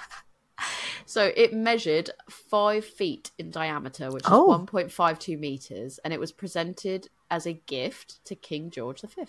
So 1.05 1.31
it 1.35 1.51
measured 1.53 2.11
five 2.29 2.85
feet 2.85 3.31
in 3.37 3.51
diameter, 3.51 4.11
which 4.11 4.23
is 4.23 4.29
Oh. 4.31 4.65
1.52 4.71 5.37
meters, 5.37 5.99
and 6.05 6.13
it 6.13 6.21
was 6.21 6.31
presented 6.31 7.09
as 7.29 7.45
a 7.45 7.51
gift 7.53 8.23
to 8.25 8.35
King 8.35 8.69
George 8.69 9.01
V. 9.01 9.23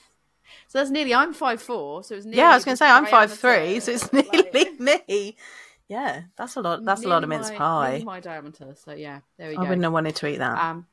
So 0.69 0.79
that's 0.79 0.91
nearly. 0.91 1.13
I'm 1.15 1.33
five 1.33 1.61
four, 1.61 2.05
so 2.05 2.15
it's 2.15 2.25
nearly. 2.25 2.39
Yeah, 2.39 2.51
I 2.51 2.55
was 2.55 2.65
going 2.65 2.75
to 2.75 2.77
say 2.77 2.89
I'm 2.89 3.07
five 3.07 3.33
three, 3.33 3.81
so 3.81 3.93
it's 3.93 4.13
like, 4.13 4.53
nearly 4.55 4.79
me. 4.79 5.37
Yeah, 5.89 6.23
that's 6.37 6.57
a 6.57 6.61
lot. 6.61 6.85
That's 6.85 7.05
a 7.05 7.09
lot 7.09 7.23
of 7.23 7.29
mince 7.29 7.51
my- 7.51 7.57
pie. 7.57 8.03
my 8.05 8.21
diameter. 8.21 8.75
So 8.83 8.93
yeah, 8.93 9.21
there 9.39 9.49
we 9.49 9.57
go. 9.57 9.63
I 9.63 9.65
wouldn't 9.65 9.85
have 9.85 9.93
wanted 9.93 10.17
to 10.17 10.27
eat 10.27 10.39
that. 10.39 10.59
Um, 10.59 10.87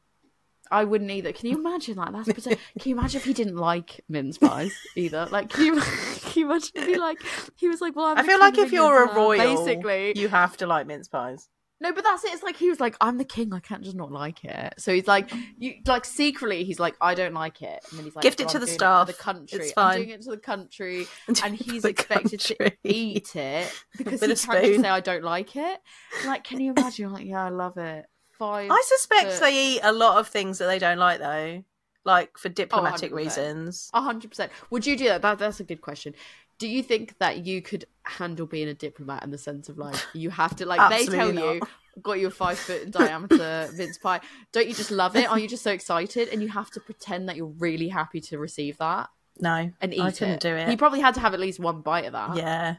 I 0.71 0.83
wouldn't 0.83 1.09
either. 1.09 1.31
Can 1.31 1.49
you 1.49 1.57
imagine 1.57 1.95
like 1.95 2.11
that's? 2.11 2.31
present- 2.31 2.59
Can 2.79 2.89
you 2.89 2.97
imagine 2.97 3.19
if 3.19 3.25
he 3.25 3.33
didn't 3.33 3.55
like 3.57 4.01
mince 4.07 4.37
pies 4.37 4.73
either? 4.95 5.27
Like, 5.31 5.49
can 5.49 5.65
you, 5.65 5.81
can 5.81 6.33
you 6.35 6.45
imagine 6.45 6.71
if 6.75 6.87
he 6.87 6.97
like 6.97 7.19
he 7.55 7.67
was 7.67 7.81
like, 7.81 7.95
well, 7.95 8.05
I'm 8.05 8.17
I 8.17 8.23
feel 8.23 8.39
like 8.39 8.57
if 8.57 8.71
you're 8.71 9.05
a 9.05 9.15
royal, 9.15 9.37
basically, 9.65 10.13
you 10.15 10.27
have 10.27 10.57
to 10.57 10.67
like 10.67 10.85
mince 10.85 11.07
pies. 11.07 11.49
No, 11.81 11.93
but 11.93 12.03
that's 12.03 12.25
it. 12.25 12.33
It's 12.33 12.43
like 12.43 12.57
he 12.57 12.69
was 12.69 12.79
like, 12.79 12.95
"I'm 12.99 13.17
the 13.17 13.25
king. 13.25 13.53
I 13.53 13.59
can't 13.59 13.83
just 13.83 13.95
not 13.95 14.11
like 14.11 14.43
it." 14.43 14.73
So 14.77 14.93
he's 14.93 15.07
like, 15.07 15.31
"You 15.57 15.75
like 15.85 16.03
secretly." 16.03 16.63
He's 16.65 16.79
like, 16.79 16.95
"I 16.99 17.13
don't 17.15 17.33
like 17.33 17.61
it," 17.61 17.85
and 17.89 17.97
then 17.97 18.05
he's 18.05 18.15
like, 18.15 18.23
Gift 18.23 18.41
it 18.41 18.49
to 18.49 18.57
I'm 18.57 18.61
the 18.61 18.67
staff. 18.67 19.07
the 19.07 19.13
country. 19.13 19.59
It's 19.59 19.73
I'm 19.77 19.97
doing 19.97 20.09
it 20.09 20.21
to 20.23 20.31
the 20.31 20.37
country." 20.37 21.07
And 21.43 21.55
he's 21.55 21.85
expected 21.85 22.39
to 22.41 22.71
eat 22.83 23.35
it 23.35 23.73
because 23.97 24.19
With 24.19 24.29
he 24.29 24.33
a 24.33 24.35
can't 24.35 24.65
spoon. 24.65 24.81
say, 24.81 24.89
"I 24.89 24.99
don't 24.99 25.23
like 25.23 25.55
it." 25.55 25.79
Like, 26.25 26.43
can 26.43 26.59
you 26.59 26.73
imagine? 26.75 27.13
Like, 27.13 27.25
yeah, 27.25 27.45
I 27.45 27.49
love 27.49 27.77
it. 27.77 28.05
Five. 28.31 28.71
I 28.71 28.83
suspect 28.85 29.39
they 29.39 29.75
eat 29.75 29.79
a 29.83 29.91
lot 29.93 30.17
of 30.17 30.27
things 30.27 30.57
that 30.57 30.67
they 30.67 30.79
don't 30.79 30.97
like, 30.97 31.19
though, 31.19 31.63
like 32.05 32.37
for 32.37 32.49
oh, 32.49 32.51
diplomatic 32.51 33.11
100%. 33.11 33.15
reasons. 33.15 33.89
A 33.93 34.01
hundred 34.01 34.29
percent. 34.29 34.51
Would 34.69 34.85
you 34.85 34.97
do 34.97 35.05
that? 35.05 35.21
that? 35.21 35.39
That's 35.39 35.59
a 35.59 35.63
good 35.63 35.81
question. 35.81 36.13
Do 36.59 36.67
you 36.67 36.83
think 36.83 37.17
that 37.19 37.45
you 37.45 37.61
could 37.61 37.85
handle 38.03 38.45
being 38.45 38.67
a 38.67 38.73
diplomat 38.73 39.23
in 39.23 39.31
the 39.31 39.37
sense 39.37 39.69
of 39.69 39.77
like 39.77 39.95
you 40.13 40.29
have 40.29 40.55
to 40.57 40.65
like 40.65 40.89
they 40.89 41.05
tell 41.05 41.29
Absolutely 41.29 41.55
you 41.55 42.01
got 42.01 42.19
you 42.19 42.27
a 42.27 42.31
five 42.31 42.59
foot 42.59 42.83
in 42.83 42.91
diameter 42.91 43.69
mince 43.75 43.97
pie? 43.97 44.19
Don't 44.51 44.67
you 44.67 44.73
just 44.73 44.91
love 44.91 45.15
it? 45.15 45.29
Are 45.29 45.39
you 45.39 45.47
just 45.47 45.63
so 45.63 45.71
excited 45.71 46.27
and 46.29 46.41
you 46.41 46.49
have 46.49 46.69
to 46.71 46.79
pretend 46.79 47.29
that 47.29 47.35
you're 47.37 47.47
really 47.47 47.87
happy 47.87 48.19
to 48.21 48.37
receive 48.37 48.77
that 48.77 49.09
No, 49.39 49.71
and 49.81 49.93
eat 49.93 50.01
I 50.01 50.11
couldn't 50.11 50.35
it? 50.35 50.39
do 50.41 50.53
it. 50.55 50.67
He 50.69 50.75
probably 50.77 50.99
had 50.99 51.13
to 51.15 51.21
have 51.21 51.33
at 51.33 51.39
least 51.39 51.59
one 51.59 51.81
bite 51.81 52.05
of 52.05 52.13
that. 52.13 52.35
Yeah, 52.35 52.75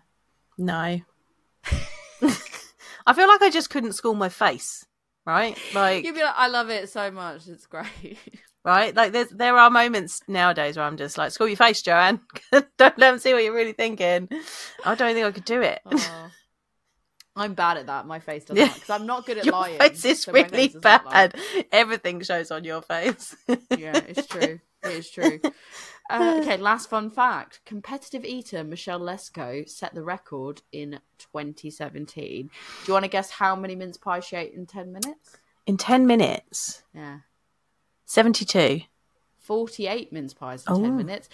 no. 0.58 1.00
I 3.07 3.12
feel 3.14 3.28
like 3.28 3.42
I 3.42 3.50
just 3.50 3.70
couldn't 3.70 3.94
school 3.94 4.14
my 4.14 4.28
face. 4.28 4.84
Right, 5.26 5.57
like 5.74 6.04
You'd 6.04 6.14
be 6.14 6.22
like, 6.22 6.34
I 6.36 6.48
love 6.48 6.70
it 6.70 6.88
so 6.88 7.11
much. 7.11 7.46
It's 7.46 7.66
great. 7.66 8.18
Right, 8.62 8.95
like 8.95 9.12
there's 9.12 9.28
there 9.30 9.57
are 9.57 9.70
moments 9.70 10.20
nowadays 10.28 10.76
where 10.76 10.84
I'm 10.84 10.99
just 10.99 11.16
like, 11.16 11.32
school 11.32 11.49
your 11.49 11.57
face, 11.57 11.80
Joanne. 11.80 12.20
don't 12.53 12.68
let 12.78 12.99
them 12.99 13.18
see 13.18 13.32
what 13.32 13.42
you're 13.42 13.54
really 13.54 13.72
thinking. 13.72 14.28
I 14.84 14.95
don't 14.95 15.14
think 15.14 15.26
I 15.26 15.30
could 15.32 15.46
do 15.46 15.62
it. 15.62 15.80
Oh. 15.87 16.30
I'm 17.37 17.54
bad 17.54 17.78
at 17.78 17.87
that. 17.87 18.07
My 18.07 18.18
face 18.18 18.45
doesn't 18.45 18.57
Yeah. 18.62 18.72
because 18.74 18.91
I'm 18.91 19.07
not 19.07 19.24
good 19.24 19.38
at 19.38 19.45
Your 19.46 19.53
lying. 19.54 19.78
face 19.78 20.04
is 20.04 20.22
so 20.22 20.32
really 20.32 20.49
face 20.50 20.72
does 20.74 20.82
not 20.82 21.07
lie. 21.07 21.12
bad. 21.28 21.37
Everything 21.72 22.20
shows 22.22 22.50
on 22.50 22.64
your 22.64 22.82
face. 22.82 23.34
yeah, 23.49 23.96
it's 24.08 24.26
true. 24.26 24.61
It 24.82 24.91
is 24.91 25.11
true. 25.11 25.41
Uh, 26.11 26.41
okay, 26.42 26.57
last 26.57 26.91
fun 26.91 27.08
fact. 27.08 27.61
Competitive 27.64 28.24
eater 28.24 28.64
Michelle 28.64 28.99
Lesco 28.99 29.68
set 29.68 29.95
the 29.95 30.03
record 30.03 30.61
in 30.72 30.99
2017. 31.18 32.46
Do 32.49 32.50
you 32.88 32.92
want 32.92 33.04
to 33.04 33.08
guess 33.08 33.30
how 33.30 33.54
many 33.54 33.76
mince 33.76 33.96
pies 33.96 34.24
she 34.24 34.34
ate 34.34 34.53
in 34.53 34.66
10 34.66 34.92
minutes? 34.92 35.37
In 35.68 35.76
ten 35.76 36.08
minutes, 36.08 36.82
Yeah. 36.92 37.18
Seventy-two. 38.11 38.80
48 39.38 40.12
mince 40.12 40.34
pies 40.34 40.64
in 40.68 40.72
Oh. 40.74 40.80
10 40.82 40.96
minutes. 40.96 41.28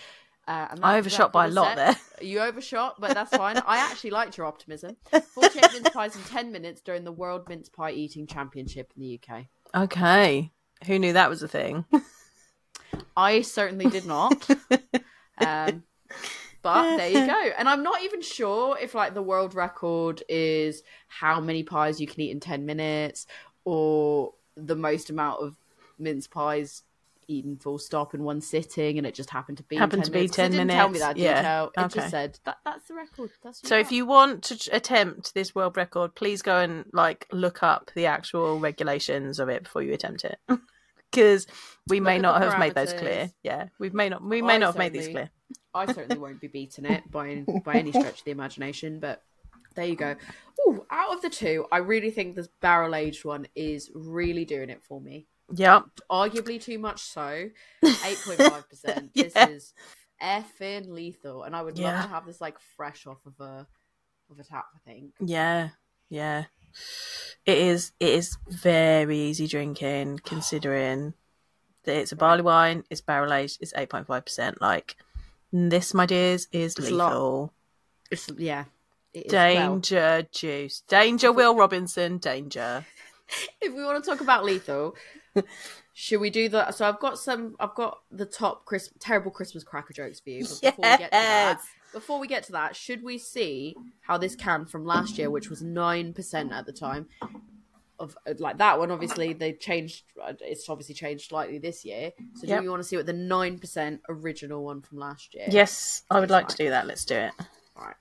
Uh, 0.48 0.68
I 0.80 0.96
overshot 0.98 1.32
by 1.32 1.46
a 1.46 1.50
lot 1.50 1.76
there. 1.76 1.96
You 2.22 2.40
overshot, 2.40 3.00
but 3.00 3.12
that's 3.14 3.36
fine. 3.36 3.58
I 3.66 3.78
actually 3.78 4.10
liked 4.10 4.38
your 4.38 4.46
optimism. 4.46 4.96
48 5.10 5.72
mince 5.72 5.90
pies 5.90 6.16
in 6.16 6.22
10 6.22 6.52
minutes 6.52 6.80
during 6.80 7.04
the 7.04 7.12
World 7.12 7.48
Mince 7.48 7.68
Pie 7.68 7.90
Eating 7.92 8.26
Championship 8.26 8.92
in 8.96 9.02
the 9.02 9.20
UK. 9.20 9.46
Okay, 9.74 10.50
who 10.86 10.98
knew 10.98 11.12
that 11.14 11.28
was 11.28 11.42
a 11.42 11.48
thing? 11.48 11.84
I 13.16 13.40
certainly 13.42 13.86
did 13.90 14.06
not. 14.06 14.48
um, 15.38 15.82
but 16.62 16.96
there 16.96 17.08
you 17.10 17.26
go. 17.26 17.50
And 17.58 17.68
I'm 17.68 17.82
not 17.82 18.02
even 18.02 18.22
sure 18.22 18.78
if 18.78 18.94
like 18.94 19.14
the 19.14 19.22
world 19.22 19.54
record 19.54 20.22
is 20.28 20.82
how 21.08 21.40
many 21.40 21.62
pies 21.64 22.00
you 22.00 22.06
can 22.06 22.20
eat 22.20 22.30
in 22.30 22.40
10 22.40 22.64
minutes 22.64 23.26
or 23.64 24.32
the 24.56 24.76
most 24.76 25.10
amount 25.10 25.42
of 25.42 25.56
mince 25.98 26.26
pies 26.26 26.82
eaten 27.28 27.56
full 27.56 27.78
stop 27.78 28.14
in 28.14 28.22
one 28.22 28.40
sitting, 28.40 28.98
and 28.98 29.06
it 29.06 29.12
just 29.14 29.30
happened 29.30 29.56
to 29.58 29.64
be 29.64 29.76
Happened 29.76 30.02
10 30.02 30.06
to 30.06 30.10
be 30.12 30.18
minutes, 30.18 30.30
'cause 30.36 30.36
10 30.36 30.52
it 30.52 30.56
didn't 30.58 30.70
Tell 30.70 30.88
me 30.88 30.98
minutes. 30.98 31.04
that 31.06 31.16
Yeah. 31.16 31.36
detail. 31.40 31.72
It 31.76 31.80
Okay. 31.80 31.94
just 32.00 32.10
said 32.10 32.38
that 32.44 32.58
that's 32.64 32.86
the 32.86 32.94
record. 32.94 33.32
That's 33.42 33.66
So 33.66 33.76
if 33.76 33.90
you 33.90 34.06
want 34.06 34.44
to 34.44 34.70
attempt 34.72 35.34
this 35.34 35.52
world 35.54 35.76
record, 35.76 36.14
please 36.14 36.40
go 36.42 36.58
and 36.58 36.88
like 36.92 37.26
look 37.32 37.62
up 37.64 37.90
the 37.96 38.06
actual 38.06 38.60
regulations 38.60 39.40
of 39.40 39.48
it 39.48 39.64
before 39.64 39.82
you 39.82 39.92
attempt 39.92 40.24
it, 40.24 40.38
because 41.10 41.48
we 41.88 41.98
Look 41.98 42.04
may 42.06 42.18
not 42.20 42.38
the 42.40 42.48
have 42.48 42.60
made 42.60 42.74
those 42.74 42.92
clear. 42.92 43.30
Yeah, 43.42 43.70
we 43.80 43.90
may 43.90 44.08
not. 44.08 44.22
We 44.22 44.40
may 44.40 44.54
I 44.54 44.58
not 44.58 44.66
have 44.68 44.78
made 44.78 44.92
these 44.92 45.08
clear. 45.08 45.30
I 45.74 45.86
certainly 45.86 46.18
won't 46.18 46.40
be 46.40 46.46
beating 46.46 46.84
it 46.84 47.10
by 47.10 47.44
by 47.64 47.78
any 47.78 47.90
stretch 47.90 48.20
of 48.20 48.24
the 48.24 48.30
imagination, 48.30 49.00
but 49.00 49.24
there 49.74 49.86
you 49.86 49.96
go. 49.96 50.14
Ooh, 50.68 50.86
out 50.90 51.12
of 51.12 51.22
the 51.22 51.28
two, 51.30 51.66
I 51.72 51.78
really 51.78 52.10
think 52.12 52.36
this 52.36 52.48
barrel 52.60 52.94
aged 52.94 53.24
one 53.24 53.48
is 53.56 53.90
really 53.94 54.44
doing 54.44 54.70
it 54.70 54.84
for 54.84 55.00
me. 55.00 55.26
Yep. 55.54 55.84
Arguably 56.10 56.60
too 56.60 56.78
much 56.78 57.00
so. 57.00 57.28
Eight 57.84 58.18
point 58.24 58.42
five 58.42 58.68
percent. 58.68 59.12
This 59.14 59.34
is 59.36 59.74
effing 60.22 60.88
lethal, 60.88 61.44
and 61.44 61.54
I 61.54 61.62
would 61.62 61.78
Yeah. 61.78 61.92
love 61.92 62.02
to 62.02 62.08
have 62.08 62.26
this 62.26 62.40
like 62.40 62.58
fresh 62.76 63.06
off 63.06 63.24
of 63.26 63.38
a 63.40 63.66
of 64.30 64.38
a 64.38 64.44
tap. 64.44 64.66
I 64.74 64.78
think. 64.90 65.14
Yeah. 65.20 65.70
Yeah. 66.08 66.44
It 67.44 67.58
is. 67.58 67.92
It 68.00 68.08
is 68.10 68.36
very 68.48 69.18
easy 69.18 69.46
drinking, 69.46 70.20
considering 70.24 71.14
that 71.84 71.96
it's 71.96 72.12
a 72.12 72.16
barley 72.16 72.42
wine. 72.42 72.84
It's 72.90 73.00
barrel 73.00 73.32
aged. 73.32 73.58
It's 73.60 73.72
eight 73.76 73.88
point 73.90 74.06
five 74.06 74.24
percent. 74.24 74.60
Like 74.60 74.96
this, 75.52 75.94
my 75.94 76.06
dears, 76.06 76.48
is 76.52 76.72
It's 76.76 76.90
lethal. 76.90 77.52
It's 78.10 78.28
yeah. 78.36 78.64
It 79.14 79.26
is 79.26 79.32
well. 79.32 79.54
Danger 79.78 80.26
juice. 80.32 80.82
Danger. 80.88 81.32
Will 81.32 81.54
Robinson. 81.54 82.18
Danger. 82.18 82.84
if 83.60 83.72
we 83.72 83.84
want 83.84 84.02
to 84.02 84.10
talk 84.10 84.20
about 84.20 84.44
lethal 84.44 84.94
should 85.92 86.20
we 86.20 86.30
do 86.30 86.48
that 86.48 86.74
so 86.74 86.86
i've 86.88 87.00
got 87.00 87.18
some 87.18 87.56
i've 87.60 87.74
got 87.74 88.00
the 88.10 88.26
top 88.26 88.64
Chris, 88.64 88.90
terrible 88.98 89.30
christmas 89.30 89.64
cracker 89.64 89.92
jokes 89.92 90.20
for 90.20 90.30
you 90.30 90.44
but 90.62 90.76
before 90.76 90.90
we 90.90 90.98
get 90.98 91.10
to 91.10 91.10
that 91.10 91.60
before 91.92 92.20
we 92.20 92.26
get 92.26 92.42
to 92.44 92.52
that 92.52 92.76
should 92.76 93.02
we 93.02 93.18
see 93.18 93.74
how 94.00 94.18
this 94.18 94.34
can 94.34 94.66
from 94.66 94.84
last 94.84 95.18
year 95.18 95.30
which 95.30 95.48
was 95.48 95.62
9% 95.62 96.52
at 96.52 96.66
the 96.66 96.72
time 96.72 97.06
of 97.98 98.14
like 98.38 98.58
that 98.58 98.78
one 98.78 98.90
obviously 98.90 99.32
they 99.32 99.52
changed 99.52 100.04
it's 100.42 100.68
obviously 100.68 100.94
changed 100.94 101.28
slightly 101.28 101.58
this 101.58 101.82
year 101.84 102.12
so 102.34 102.46
do 102.46 102.62
you 102.62 102.68
want 102.68 102.82
to 102.82 102.86
see 102.86 102.96
what 102.96 103.06
the 103.06 103.12
9% 103.14 103.98
original 104.10 104.64
one 104.64 104.82
from 104.82 104.98
last 104.98 105.34
year 105.34 105.46
Yes, 105.48 106.02
I 106.10 106.20
would 106.20 106.30
like 106.30 106.48
to 106.48 106.56
do 106.56 106.68
that. 106.70 106.86
Let's 106.86 107.04
do 107.06 107.14
it. 107.14 107.32
Right. 107.74 107.94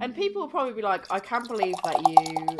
And 0.00 0.14
people 0.14 0.42
will 0.42 0.48
probably 0.48 0.72
be 0.72 0.82
like, 0.82 1.10
I 1.10 1.18
can't 1.18 1.48
believe 1.48 1.74
that 1.84 2.08
you 2.08 2.58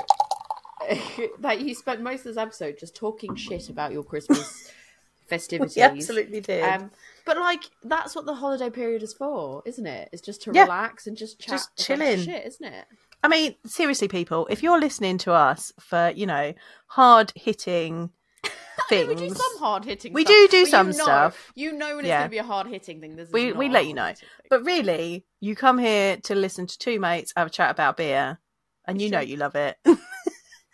that 1.41 1.61
you 1.61 1.75
spent 1.75 2.01
most 2.01 2.21
of 2.21 2.25
this 2.27 2.37
episode 2.37 2.77
just 2.79 2.95
talking 2.97 3.35
shit 3.35 3.69
about 3.69 3.93
your 3.93 4.03
Christmas 4.05 4.73
festivities. 5.27 5.77
We 5.77 5.83
absolutely 5.83 6.41
did. 6.41 6.63
Um, 6.65 6.91
but 7.25 7.39
like 7.39 7.65
that's 7.83 8.15
what 8.15 8.27
the 8.27 8.35
holiday 8.35 8.71
period 8.71 9.03
is 9.03 9.13
for, 9.15 9.63
isn't 9.65 9.87
it? 9.87 10.09
It's 10.13 10.23
just 10.23 10.43
to 10.43 10.53
Yeah. 10.53 10.63
relax 10.63 11.07
and 11.07 11.17
just 11.17 11.39
chat, 11.41 11.51
Just 11.51 11.69
a 11.69 11.93
bunch 11.93 12.01
of 12.01 12.07
chilling. 12.07 12.25
shit, 12.25 12.47
isn't 12.47 12.67
it? 12.67 12.87
I 13.23 13.29
mean, 13.29 13.55
seriously, 13.65 14.09
people, 14.09 14.47
if 14.51 14.63
you're 14.63 14.79
listening 14.79 15.17
to 15.19 15.33
us 15.33 15.73
for 15.81 16.13
you 16.15 16.27
know 16.27 16.53
hard 16.89 17.33
hitting 17.35 18.11
things, 18.91 19.09
We 19.09 19.15
do 19.29 19.35
some 19.35 19.59
hard 19.59 19.85
hitting. 19.87 20.13
We 20.13 20.25
stuff, 20.25 20.35
do 20.35 20.49
do 20.51 20.67
some 20.67 20.89
you 20.89 20.99
know, 20.99 21.03
stuff. 21.05 21.53
You 21.55 21.73
know 21.73 21.97
when 21.97 22.05
it's 22.05 22.09
Yeah. 22.11 22.19
going 22.19 22.29
to 22.31 22.35
be 22.35 22.39
a 22.39 22.43
hard 22.45 22.67
hitting 22.67 23.01
thing. 23.01 23.17
This 23.17 23.29
is 23.29 23.33
we 23.33 23.53
we 23.53 23.69
let 23.71 23.87
you 23.87 23.95
know. 23.95 24.13
But 24.51 24.65
really, 24.67 25.25
you 25.41 25.57
come 25.57 25.79
here 25.79 26.19
to 26.25 26.35
listen 26.35 26.67
to 26.67 26.79
two 26.79 27.01
mates 27.01 27.33
have 27.35 27.47
a 27.47 27.51
chat 27.51 27.71
about 27.71 27.97
beer, 27.97 28.39
and 28.87 29.01
you 29.01 29.09
know 29.09 29.21
you 29.21 29.37
love 29.37 29.55
it. 29.55 29.79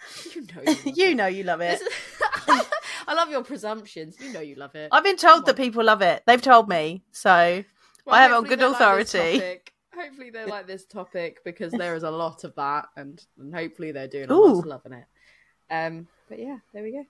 you 0.34 0.42
know, 0.42 0.62
you, 0.62 0.66
love 0.66 0.96
you 0.96 1.06
it. 1.06 1.14
know 1.16 1.26
you 1.26 1.44
love 1.44 1.60
it. 1.60 1.80
I 3.06 3.14
love 3.14 3.30
your 3.30 3.42
presumptions. 3.42 4.16
You 4.20 4.32
know 4.32 4.40
you 4.40 4.54
love 4.54 4.74
it. 4.74 4.88
I've 4.92 5.04
been 5.04 5.16
told 5.16 5.46
that 5.46 5.56
people 5.56 5.84
love 5.84 6.02
it. 6.02 6.22
They've 6.26 6.40
told 6.40 6.68
me. 6.68 7.02
So 7.12 7.64
Well, 8.04 8.14
I 8.14 8.22
have 8.22 8.30
it 8.32 8.34
on 8.34 8.44
good 8.44 8.58
they 8.60 8.66
like 8.66 8.74
authority. 8.74 9.60
Hopefully 9.94 10.30
they 10.30 10.46
like 10.46 10.66
this 10.66 10.86
topic 10.86 11.44
because 11.44 11.72
there 11.72 11.94
is 11.94 12.04
a 12.04 12.10
lot 12.10 12.44
of 12.44 12.54
that, 12.54 12.86
and, 12.96 13.22
and 13.38 13.54
hopefully 13.54 13.92
they're 13.92 14.08
doing 14.08 14.30
a 14.30 14.34
lot 14.34 14.58
of 14.60 14.66
loving 14.66 14.92
it. 14.92 15.04
Um, 15.70 16.06
but 16.28 16.38
yeah, 16.38 16.58
there 16.72 16.82
we 16.82 16.92
go. 16.92 17.04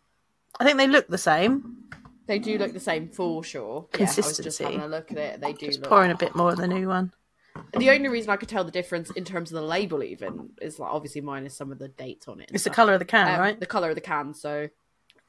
I 0.59 0.65
think 0.65 0.79
they 0.79 0.87
look 0.87 1.07
the 1.07 1.19
same. 1.19 1.85
They 2.27 2.39
do 2.39 2.59
look 2.59 2.73
the 2.73 2.81
same 2.81 3.09
for 3.09 3.43
sure. 3.45 3.87
Yeah, 3.99 4.03
I 4.11 4.17
was 4.17 4.39
just 4.39 4.59
having 4.61 4.81
a 4.81 4.87
look 4.87 5.11
at 5.12 5.19
it. 5.19 5.41
They 5.41 5.53
do 5.53 5.67
Just 5.67 5.81
look. 5.81 5.89
pouring 5.89 6.11
a 6.11 6.17
bit 6.17 6.35
more 6.35 6.51
of 6.51 6.59
the 6.59 6.69
new 6.69 6.89
one. 6.89 7.12
The 7.79 7.91
only 7.91 8.09
reason 8.09 8.31
I 8.31 8.37
could 8.37 8.49
tell 8.49 8.65
the 8.65 8.71
difference 8.71 9.11
in 9.11 9.25
terms 9.25 9.53
of 9.53 9.57
the 9.57 9.67
label, 9.67 10.03
even, 10.03 10.51
is 10.61 10.79
like 10.79 10.91
obviously 10.91 11.21
minus 11.21 11.57
some 11.57 11.71
of 11.73 11.79
the 11.79 11.89
dates 11.89 12.29
on 12.29 12.41
it. 12.41 12.51
It's 12.53 12.65
the 12.65 12.71
colour 12.71 12.93
of 12.95 12.99
the 12.99 13.05
can, 13.05 13.35
Um, 13.35 13.41
right? 13.41 13.61
The 13.61 13.67
color 13.67 13.91
of 13.91 13.95
the 13.95 14.01
can. 14.01 14.35
So 14.35 14.69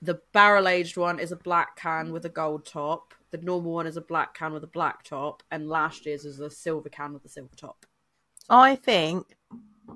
the 0.01 0.21
barrel 0.33 0.67
aged 0.67 0.97
one 0.97 1.19
is 1.19 1.31
a 1.31 1.35
black 1.35 1.75
can 1.75 2.11
with 2.11 2.25
a 2.25 2.29
gold 2.29 2.65
top. 2.65 3.13
The 3.31 3.37
normal 3.37 3.71
one 3.71 3.87
is 3.87 3.95
a 3.97 4.01
black 4.01 4.33
can 4.33 4.53
with 4.53 4.63
a 4.63 4.67
black 4.67 5.03
top, 5.03 5.43
and 5.51 5.69
last 5.69 6.05
year's 6.05 6.25
is 6.25 6.39
a 6.39 6.49
silver 6.49 6.89
can 6.89 7.13
with 7.13 7.23
a 7.25 7.29
silver 7.29 7.55
top. 7.55 7.85
I 8.49 8.75
think 8.75 9.27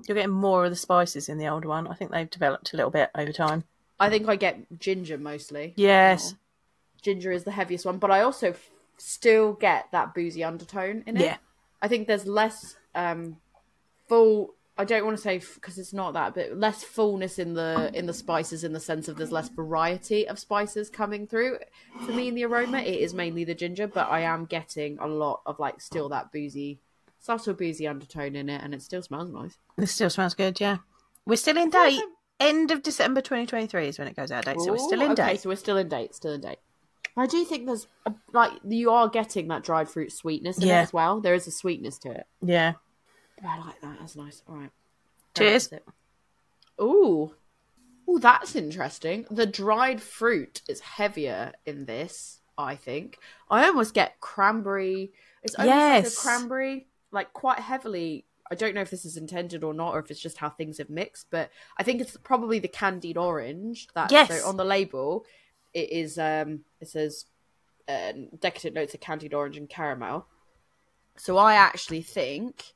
you're 0.06 0.14
getting 0.14 0.30
more 0.30 0.64
of 0.64 0.70
the 0.70 0.76
spices 0.76 1.28
in 1.28 1.38
the 1.38 1.48
old 1.48 1.64
one. 1.64 1.86
I 1.86 1.94
think 1.94 2.10
they've 2.10 2.30
developed 2.30 2.72
a 2.72 2.76
little 2.76 2.90
bit 2.90 3.10
over 3.14 3.32
time. 3.32 3.64
I 3.98 4.08
think 4.08 4.28
I 4.28 4.36
get 4.36 4.78
ginger 4.78 5.18
mostly. 5.18 5.74
Yes. 5.76 6.34
Ginger 7.02 7.32
is 7.32 7.44
the 7.44 7.50
heaviest 7.50 7.84
one, 7.86 7.98
but 7.98 8.10
I 8.10 8.20
also 8.20 8.50
f- 8.50 8.70
still 8.98 9.52
get 9.54 9.90
that 9.92 10.14
boozy 10.14 10.44
undertone 10.44 11.02
in 11.06 11.16
it. 11.16 11.22
Yeah. 11.22 11.36
I 11.80 11.88
think 11.88 12.06
there's 12.06 12.26
less 12.26 12.76
um 12.94 13.36
full 14.08 14.56
I 14.78 14.84
don't 14.84 15.06
want 15.06 15.16
to 15.16 15.22
say 15.22 15.38
because 15.38 15.78
it's 15.78 15.94
not 15.94 16.12
that, 16.14 16.34
but 16.34 16.56
less 16.56 16.84
fullness 16.84 17.38
in 17.38 17.54
the 17.54 17.90
in 17.94 18.06
the 18.06 18.12
spices 18.12 18.62
in 18.62 18.74
the 18.74 18.80
sense 18.80 19.08
of 19.08 19.16
there's 19.16 19.32
less 19.32 19.48
variety 19.48 20.28
of 20.28 20.38
spices 20.38 20.90
coming 20.90 21.26
through. 21.26 21.58
For 22.04 22.12
me, 22.12 22.28
in 22.28 22.34
the 22.34 22.44
aroma, 22.44 22.78
it 22.78 23.00
is 23.00 23.14
mainly 23.14 23.44
the 23.44 23.54
ginger, 23.54 23.86
but 23.86 24.10
I 24.10 24.20
am 24.20 24.44
getting 24.44 24.98
a 24.98 25.06
lot 25.06 25.40
of 25.46 25.58
like 25.58 25.80
still 25.80 26.10
that 26.10 26.30
boozy, 26.30 26.80
subtle 27.18 27.54
boozy 27.54 27.88
undertone 27.88 28.36
in 28.36 28.50
it, 28.50 28.62
and 28.62 28.74
it 28.74 28.82
still 28.82 29.00
smells 29.00 29.30
nice. 29.30 29.56
It 29.78 29.86
still 29.86 30.10
smells 30.10 30.34
good, 30.34 30.60
yeah. 30.60 30.78
We're 31.24 31.36
still 31.36 31.56
in 31.56 31.70
date. 31.70 32.02
End 32.38 32.70
of 32.70 32.82
December 32.82 33.22
2023 33.22 33.88
is 33.88 33.98
when 33.98 34.08
it 34.08 34.14
goes 34.14 34.30
out 34.30 34.46
of 34.46 34.54
date, 34.54 34.62
so 34.62 34.72
we're 34.72 34.78
still 34.78 35.00
in 35.00 35.12
okay, 35.12 35.32
date. 35.32 35.40
so 35.40 35.48
we're 35.48 35.56
still 35.56 35.78
in 35.78 35.88
date, 35.88 36.14
still 36.14 36.34
in 36.34 36.42
date. 36.42 36.58
I 37.16 37.26
do 37.26 37.44
think 37.44 37.66
there's 37.66 37.86
a, 38.04 38.12
like 38.32 38.52
you 38.64 38.90
are 38.90 39.08
getting 39.08 39.48
that 39.48 39.62
dried 39.64 39.88
fruit 39.88 40.12
sweetness 40.12 40.58
in 40.58 40.68
Yeah. 40.68 40.80
it 40.80 40.82
as 40.84 40.92
well. 40.92 41.20
There 41.20 41.34
is 41.34 41.46
a 41.46 41.50
sweetness 41.50 41.98
to 42.00 42.10
it. 42.10 42.26
Yeah. 42.42 42.74
Oh, 43.42 43.48
I 43.48 43.58
like 43.66 43.80
that. 43.80 43.96
That's 44.00 44.16
nice. 44.16 44.42
All 44.48 44.56
right. 44.56 44.70
Cheers. 45.36 45.70
Ooh. 46.80 47.34
Ooh, 48.08 48.18
that's 48.18 48.54
interesting. 48.54 49.26
The 49.30 49.46
dried 49.46 50.00
fruit 50.00 50.62
is 50.68 50.80
heavier 50.80 51.52
in 51.64 51.86
this, 51.86 52.40
I 52.56 52.76
think. 52.76 53.18
I 53.50 53.66
almost 53.66 53.94
get 53.94 54.20
cranberry. 54.20 55.12
It's 55.42 55.54
almost 55.56 55.74
Yes. 55.74 56.04
like 56.04 56.12
a 56.12 56.16
cranberry, 56.38 56.86
like 57.10 57.32
quite 57.32 57.58
heavily. 57.58 58.24
I 58.48 58.54
don't 58.54 58.74
know 58.76 58.80
if 58.82 58.90
this 58.90 59.04
is 59.04 59.16
intended 59.16 59.64
or 59.64 59.74
not, 59.74 59.94
or 59.94 59.98
if 59.98 60.10
it's 60.10 60.20
just 60.20 60.38
how 60.38 60.48
things 60.50 60.78
have 60.78 60.88
mixed, 60.88 61.26
but 61.30 61.50
I 61.78 61.82
think 61.82 62.00
it's 62.00 62.16
probably 62.18 62.60
the 62.60 62.68
candied 62.68 63.16
orange. 63.16 63.88
That 63.94 64.12
Yes. 64.12 64.28
so 64.40 64.48
on 64.48 64.56
the 64.56 64.64
label, 64.64 65.24
it 65.76 65.90
is. 65.92 66.18
Um, 66.18 66.60
it 66.80 66.88
says 66.88 67.26
uh, 67.88 68.12
decadent 68.40 68.74
notes 68.74 68.94
of 68.94 69.00
candied 69.00 69.34
orange 69.34 69.56
and 69.56 69.68
caramel. 69.68 70.26
So 71.16 71.36
I 71.36 71.54
actually 71.54 72.02
think 72.02 72.74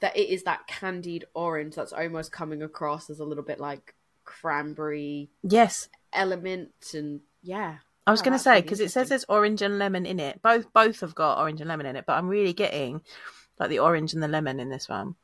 that 0.00 0.16
it 0.16 0.28
is 0.28 0.42
that 0.42 0.66
candied 0.66 1.24
orange 1.34 1.76
that's 1.76 1.92
almost 1.92 2.32
coming 2.32 2.62
across 2.62 3.08
as 3.08 3.20
a 3.20 3.24
little 3.24 3.44
bit 3.44 3.60
like 3.60 3.94
cranberry 4.24 5.30
Yes. 5.42 5.88
element 6.12 6.72
and 6.94 7.20
yeah 7.42 7.78
I 8.06 8.10
was 8.10 8.20
Oh, 8.20 8.24
going 8.24 8.32
to 8.36 8.38
say 8.42 8.60
because 8.60 8.80
it 8.80 8.90
says 8.90 9.08
there's 9.08 9.24
orange 9.28 9.62
and 9.62 9.78
lemon 9.78 10.06
in 10.06 10.18
it. 10.18 10.42
Both 10.42 10.72
both 10.72 11.00
have 11.00 11.14
got 11.14 11.38
orange 11.38 11.60
and 11.60 11.68
lemon 11.68 11.86
in 11.86 11.94
it, 11.96 12.04
but 12.06 12.14
I'm 12.18 12.28
really 12.28 12.52
getting 12.52 13.00
like 13.60 13.70
the 13.70 13.78
orange 13.78 14.12
and 14.12 14.22
the 14.22 14.28
lemon 14.28 14.58
in 14.60 14.68
this 14.70 14.88
one. 14.88 15.14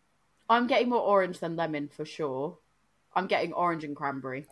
i'm 0.49 0.67
getting 0.69 0.89
more 0.89 1.01
orange 1.03 1.41
than 1.41 1.57
lemon 1.57 1.89
for 1.89 2.05
sure 2.05 2.57
i'm 3.17 3.27
getting 3.27 3.53
orange 3.53 3.83
and 3.85 3.97
cranberry 3.97 4.47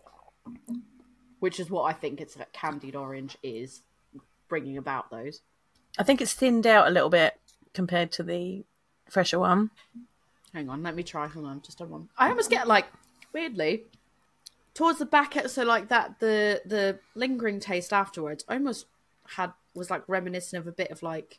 which 1.40 1.58
is 1.60 1.70
what 1.70 1.82
i 1.84 1.92
think 1.92 2.20
it's 2.20 2.36
like 2.36 2.52
candied 2.52 2.96
orange 2.96 3.36
is 3.42 3.82
bringing 4.48 4.76
about 4.78 5.10
those 5.10 5.40
I 5.98 6.02
think 6.02 6.20
it's 6.20 6.34
thinned 6.34 6.66
out 6.66 6.86
a 6.86 6.90
little 6.90 7.08
bit 7.08 7.38
compared 7.72 8.12
to 8.12 8.22
the 8.22 8.64
fresher 9.08 9.38
one. 9.38 9.70
hang 10.52 10.68
on 10.68 10.82
let 10.82 10.94
me 10.94 11.02
try 11.02 11.26
hold 11.26 11.46
on 11.46 11.62
just 11.62 11.80
a 11.80 11.84
one 11.84 12.08
i 12.18 12.28
almost 12.28 12.50
get 12.50 12.66
like 12.68 12.86
weirdly 13.32 13.84
towards 14.74 14.98
the 14.98 15.06
back 15.06 15.34
so 15.48 15.62
like 15.64 15.88
that 15.88 16.18
the 16.20 16.60
the 16.66 16.98
lingering 17.14 17.58
taste 17.60 17.92
afterwards 17.92 18.44
almost 18.48 18.86
had 19.36 19.52
was 19.74 19.90
like 19.90 20.02
reminiscent 20.08 20.60
of 20.60 20.66
a 20.66 20.72
bit 20.72 20.90
of 20.90 21.02
like 21.02 21.38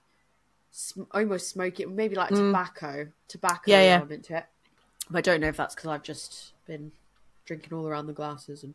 sm- 0.71 1.03
almost 1.11 1.49
smoky 1.49 1.85
maybe 1.85 2.15
like 2.15 2.29
tobacco 2.29 3.07
tobacco 3.27 3.61
Mm. 3.69 3.73
Yeah, 3.73 3.81
yeah. 3.83 3.95
element 3.97 4.25
to 4.25 4.37
it 4.37 4.45
but 5.09 5.19
i 5.19 5.21
don't 5.21 5.41
know 5.41 5.47
if 5.49 5.57
that's 5.57 5.75
because 5.75 5.89
i've 5.89 6.03
just 6.03 6.53
been 6.65 6.91
drinking 7.45 7.77
all 7.77 7.87
around 7.87 8.07
the 8.07 8.13
glasses 8.13 8.63
and 8.63 8.73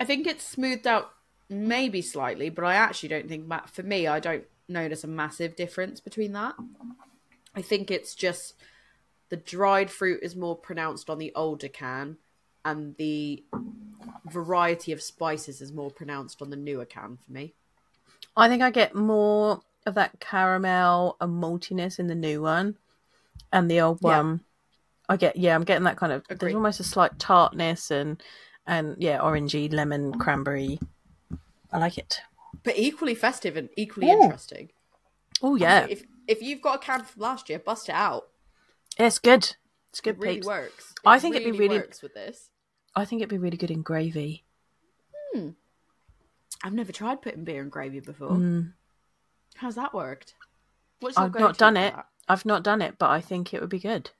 i 0.00 0.04
think 0.04 0.26
it's 0.26 0.44
smoothed 0.44 0.86
out 0.86 1.10
maybe 1.48 2.02
slightly 2.02 2.50
but 2.50 2.64
i 2.64 2.74
actually 2.74 3.08
don't 3.08 3.28
think 3.28 3.50
for 3.68 3.82
me 3.82 4.06
i 4.06 4.20
don't 4.20 4.44
notice 4.68 5.02
a 5.04 5.08
massive 5.08 5.56
difference 5.56 6.00
between 6.00 6.32
that 6.32 6.54
i 7.54 7.62
think 7.62 7.90
it's 7.90 8.14
just 8.14 8.54
the 9.30 9.36
dried 9.36 9.90
fruit 9.90 10.20
is 10.22 10.36
more 10.36 10.56
pronounced 10.56 11.08
on 11.10 11.18
the 11.18 11.32
older 11.34 11.68
can 11.68 12.16
and 12.64 12.96
the 12.96 13.42
variety 14.30 14.92
of 14.92 15.02
spices 15.02 15.60
is 15.60 15.72
more 15.72 15.90
pronounced 15.90 16.42
on 16.42 16.50
the 16.50 16.56
newer 16.56 16.84
can 16.84 17.18
for 17.24 17.32
me. 17.32 17.54
I 18.36 18.48
think 18.48 18.62
I 18.62 18.70
get 18.70 18.94
more 18.94 19.60
of 19.86 19.94
that 19.94 20.20
caramel 20.20 21.16
and 21.20 21.42
maltiness 21.42 21.98
in 21.98 22.08
the 22.08 22.14
new 22.14 22.42
one, 22.42 22.76
and 23.52 23.70
the 23.70 23.80
old 23.80 24.00
Yeah. 24.02 24.18
one. 24.18 24.40
I 25.08 25.16
get 25.16 25.36
yeah, 25.36 25.54
I'm 25.54 25.64
getting 25.64 25.84
that 25.84 25.96
kind 25.96 26.12
of. 26.12 26.22
Agreed. 26.24 26.40
There's 26.40 26.54
almost 26.54 26.80
a 26.80 26.84
slight 26.84 27.18
tartness 27.18 27.90
and 27.90 28.22
and 28.68 28.94
yeah, 29.00 29.18
orangey, 29.18 29.72
lemon, 29.72 30.16
cranberry. 30.18 30.78
I 31.72 31.78
like 31.78 31.98
it. 31.98 32.20
But 32.62 32.78
equally 32.78 33.14
festive 33.16 33.56
and 33.56 33.68
equally 33.76 34.08
Ooh. 34.10 34.22
interesting. 34.22 34.70
Oh 35.42 35.56
yeah, 35.56 35.86
If 35.88 36.04
if 36.28 36.42
you've 36.42 36.60
got 36.62 36.76
a 36.76 36.78
can 36.78 37.02
from 37.04 37.22
last 37.22 37.48
year, 37.48 37.58
bust 37.58 37.88
it 37.88 37.94
out. 37.94 38.28
it's 38.98 39.18
good. 39.18 39.56
It's 39.90 40.00
good. 40.00 40.16
It 40.16 40.20
really 40.20 40.34
peeps. 40.36 40.46
works. 40.46 40.94
I 41.04 41.16
It 41.16 41.20
think 41.22 41.36
it'd 41.36 41.52
be 41.52 41.58
really- 41.58 41.78
works 41.78 42.02
with 42.02 42.14
this. 42.14 42.50
I 42.94 43.04
think 43.04 43.20
it'd 43.22 43.30
be 43.30 43.38
really 43.38 43.56
good 43.56 43.70
in 43.70 43.82
gravy. 43.82 44.44
Hmm. 45.32 45.50
I've 46.64 46.72
never 46.74 46.90
tried 46.92 47.22
putting 47.22 47.44
beer 47.44 47.62
in 47.62 47.68
gravy 47.68 48.00
before. 48.00 48.30
Mm. 48.32 48.72
How's 49.56 49.76
that 49.76 49.94
worked? 49.94 50.34
What's 51.00 51.16
I've 51.16 51.34
not 51.34 51.56
done 51.58 51.76
it. 51.76 51.94
that? 51.94 52.06
I've 52.28 52.44
not 52.44 52.64
done 52.64 52.82
it, 52.82 52.98
but 52.98 53.10
I 53.10 53.20
think 53.20 53.54
it 53.54 53.60
would 53.60 53.70
be 53.70 53.78
good. 53.78 54.10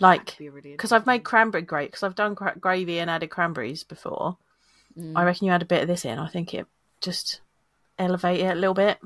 Like 0.00 0.36
really 0.40 0.72
because 0.72 0.92
I've 0.92 1.06
made 1.06 1.22
cranberry 1.22 1.62
great 1.62 1.90
because 1.90 2.02
I've 2.02 2.14
done 2.14 2.34
cra- 2.34 2.56
gravy 2.58 2.98
and 2.98 3.10
added 3.10 3.30
cranberries 3.30 3.84
before. 3.84 4.36
Mm. 4.98 5.12
I 5.16 5.24
reckon 5.24 5.46
you 5.46 5.52
add 5.52 5.62
a 5.62 5.66
bit 5.66 5.82
of 5.82 5.88
this 5.88 6.04
in. 6.04 6.18
I 6.18 6.28
think 6.28 6.54
it 6.54 6.66
just 7.00 7.40
elevate 7.98 8.40
it 8.40 8.52
a 8.52 8.54
little 8.54 8.74
bit. 8.74 8.98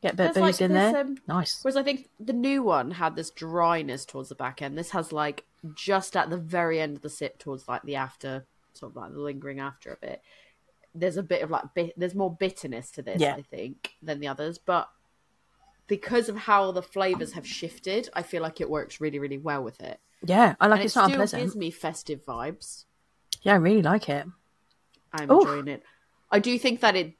Get 0.00 0.12
a 0.12 0.16
bit 0.16 0.28
of 0.28 0.34
There's, 0.34 0.46
booze 0.46 0.60
like, 0.60 0.70
in 0.70 0.74
this, 0.74 0.92
there. 0.92 1.00
um, 1.00 1.16
nice. 1.26 1.58
Whereas 1.62 1.76
I 1.76 1.82
think 1.82 2.08
the 2.20 2.32
new 2.32 2.62
one 2.62 2.92
had 2.92 3.16
this 3.16 3.30
dryness 3.30 4.04
towards 4.04 4.28
the 4.28 4.36
back 4.36 4.62
end. 4.62 4.78
This 4.78 4.90
has 4.90 5.12
like 5.12 5.44
just 5.74 6.16
at 6.16 6.30
the 6.30 6.36
very 6.36 6.80
end 6.80 6.96
of 6.96 7.02
the 7.02 7.10
sip 7.10 7.38
towards 7.38 7.66
like 7.66 7.82
the 7.82 7.96
after, 7.96 8.46
sort 8.74 8.92
of 8.92 8.96
like 8.96 9.12
the 9.12 9.18
lingering 9.20 9.58
after 9.58 9.92
a 9.92 9.96
bit. 9.96 10.22
There's 10.94 11.16
a 11.16 11.22
bit 11.22 11.42
of 11.42 11.50
like 11.50 11.74
bit. 11.74 11.94
There's 11.96 12.14
more 12.14 12.32
bitterness 12.32 12.90
to 12.92 13.02
this, 13.02 13.20
Yeah. 13.20 13.34
I 13.34 13.42
think, 13.42 13.94
than 14.02 14.20
the 14.20 14.28
others. 14.28 14.58
But 14.58 14.88
because 15.88 16.28
of 16.28 16.36
how 16.36 16.72
the 16.72 16.82
flavors 16.82 17.32
have 17.32 17.46
shifted, 17.46 18.08
I 18.14 18.22
feel 18.22 18.42
like 18.42 18.60
it 18.60 18.70
works 18.70 19.00
really, 19.00 19.18
really 19.18 19.38
well 19.38 19.62
with 19.64 19.80
it. 19.82 20.00
Yeah, 20.24 20.54
I 20.60 20.66
like 20.68 20.80
and 20.80 20.84
it's 20.84 20.94
it 20.94 20.96
not 20.96 21.06
still 21.06 21.12
unpleasant. 21.12 21.42
gives 21.42 21.56
me 21.56 21.70
festive 21.70 22.24
vibes. 22.24 22.84
Yeah, 23.42 23.54
I 23.54 23.56
really 23.56 23.82
like 23.82 24.08
it. 24.08 24.26
I'm 25.12 25.30
Oof. 25.30 25.44
enjoying 25.44 25.68
it. 25.68 25.82
I 26.30 26.38
do 26.38 26.58
think 26.58 26.80
that 26.80 26.96
it 26.96 27.14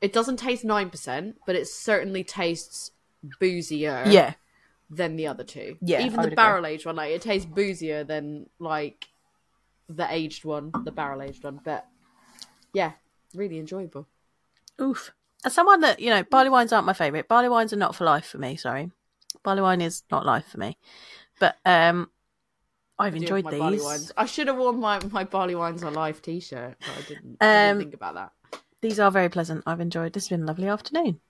it 0.00 0.12
doesn't 0.12 0.38
taste 0.38 0.64
nine 0.64 0.90
percent, 0.90 1.36
but 1.46 1.56
it 1.56 1.68
certainly 1.68 2.24
tastes 2.24 2.92
boozier 3.40 4.04
Yeah, 4.12 4.34
than 4.90 5.16
the 5.16 5.26
other 5.28 5.44
two. 5.44 5.78
Yeah, 5.80 6.00
even 6.00 6.22
the 6.22 6.30
barrel 6.30 6.66
aged 6.66 6.86
one, 6.86 6.96
like 6.96 7.12
it 7.12 7.22
tastes 7.22 7.46
boozier 7.50 8.04
than 8.04 8.48
like 8.58 9.06
the 9.88 10.06
aged 10.12 10.44
one, 10.44 10.72
the 10.84 10.92
barrel 10.92 11.22
aged 11.22 11.44
one. 11.44 11.60
But 11.64 11.86
yeah, 12.74 12.92
really 13.34 13.58
enjoyable. 13.58 14.08
oof. 14.80 15.12
As 15.44 15.52
someone 15.54 15.80
that 15.80 16.00
you 16.00 16.10
know, 16.10 16.22
barley 16.24 16.50
wines 16.50 16.72
aren't 16.72 16.86
my 16.86 16.92
favourite. 16.94 17.28
Barley 17.28 17.48
wines 17.48 17.72
are 17.72 17.76
not 17.76 17.94
for 17.94 18.04
life 18.04 18.26
for 18.26 18.38
me. 18.38 18.56
Sorry, 18.56 18.90
barley 19.42 19.62
wine 19.62 19.80
is 19.80 20.02
not 20.10 20.24
life 20.24 20.46
for 20.46 20.58
me. 20.58 20.78
But 21.38 21.56
um, 21.66 22.10
I've 22.98 23.14
enjoyed 23.16 23.44
these. 23.50 23.58
barley 23.60 23.80
wines. 23.80 24.12
I 24.16 24.26
should 24.26 24.46
have 24.48 24.56
worn 24.56 24.80
my 24.80 25.00
my 25.10 25.24
barley 25.24 25.54
wines 25.54 25.82
are 25.84 25.90
live 25.90 26.22
T-shirt, 26.22 26.76
but 26.80 26.88
I 26.90 27.02
didn't. 27.08 27.36
I 27.40 27.44
didn't 27.46 27.70
Um, 27.72 27.78
think 27.78 27.94
about 27.94 28.14
that. 28.14 28.32
These 28.80 29.00
are 29.00 29.10
very 29.10 29.28
pleasant. 29.28 29.62
I've 29.66 29.80
enjoyed. 29.80 30.12
This 30.12 30.24
has 30.24 30.28
been 30.30 30.42
a 30.42 30.46
lovely 30.46 30.68
afternoon. 30.68 31.20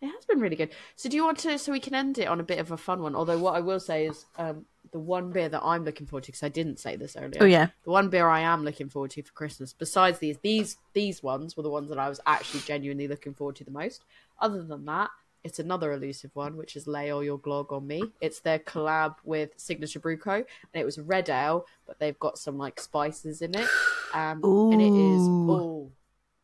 It 0.00 0.06
has 0.06 0.24
been 0.26 0.38
really 0.40 0.54
good. 0.56 0.70
So 0.94 1.08
do 1.08 1.16
you 1.16 1.24
want 1.24 1.38
to? 1.38 1.58
So 1.58 1.72
we 1.72 1.80
can 1.80 1.94
end 1.94 2.18
it 2.18 2.28
on 2.28 2.38
a 2.38 2.44
bit 2.44 2.60
of 2.60 2.70
a 2.70 2.76
fun 2.76 3.02
one. 3.02 3.16
Although 3.16 3.38
what 3.38 3.56
I 3.56 3.60
will 3.60 3.80
say 3.80 4.06
is, 4.06 4.26
um, 4.36 4.64
the 4.92 4.98
one 4.98 5.30
beer 5.30 5.48
that 5.48 5.62
I'm 5.62 5.84
looking 5.84 6.06
forward 6.06 6.24
to 6.24 6.28
because 6.28 6.42
I 6.42 6.48
didn't 6.48 6.78
say 6.78 6.96
this 6.96 7.16
earlier. 7.16 7.38
Oh 7.40 7.46
yeah, 7.46 7.68
The 7.84 7.90
one 7.90 8.08
beer 8.08 8.28
I 8.28 8.40
am 8.40 8.64
looking 8.64 8.88
forward 8.88 9.10
to 9.12 9.22
for 9.22 9.32
Christmas, 9.32 9.72
besides 9.72 10.18
these, 10.18 10.38
these 10.42 10.76
these 10.92 11.22
ones 11.22 11.56
were 11.56 11.62
the 11.62 11.70
ones 11.70 11.88
that 11.90 11.98
I 11.98 12.08
was 12.08 12.20
actually 12.26 12.60
genuinely 12.60 13.08
looking 13.08 13.34
forward 13.34 13.56
to 13.56 13.64
the 13.64 13.70
most. 13.70 14.04
Other 14.40 14.62
than 14.62 14.84
that, 14.86 15.10
it's 15.44 15.58
another 15.58 15.92
elusive 15.92 16.30
one, 16.34 16.56
which 16.56 16.76
is 16.76 16.86
Lay 16.86 17.10
All 17.10 17.22
Your 17.22 17.38
Glog 17.38 17.72
on 17.72 17.86
Me. 17.86 18.02
It's 18.20 18.40
their 18.40 18.58
collab 18.58 19.16
with 19.24 19.50
Signature 19.56 20.00
Brew 20.00 20.16
Co. 20.16 20.34
And 20.34 20.44
it 20.74 20.84
was 20.84 20.98
red 20.98 21.30
ale, 21.30 21.66
but 21.86 21.98
they've 21.98 22.18
got 22.18 22.38
some 22.38 22.58
like 22.58 22.80
spices 22.80 23.40
in 23.40 23.54
it. 23.54 23.68
Um, 24.14 24.42
and 24.44 24.80
it 24.80 24.92
is 24.92 25.22
oh, 25.22 25.90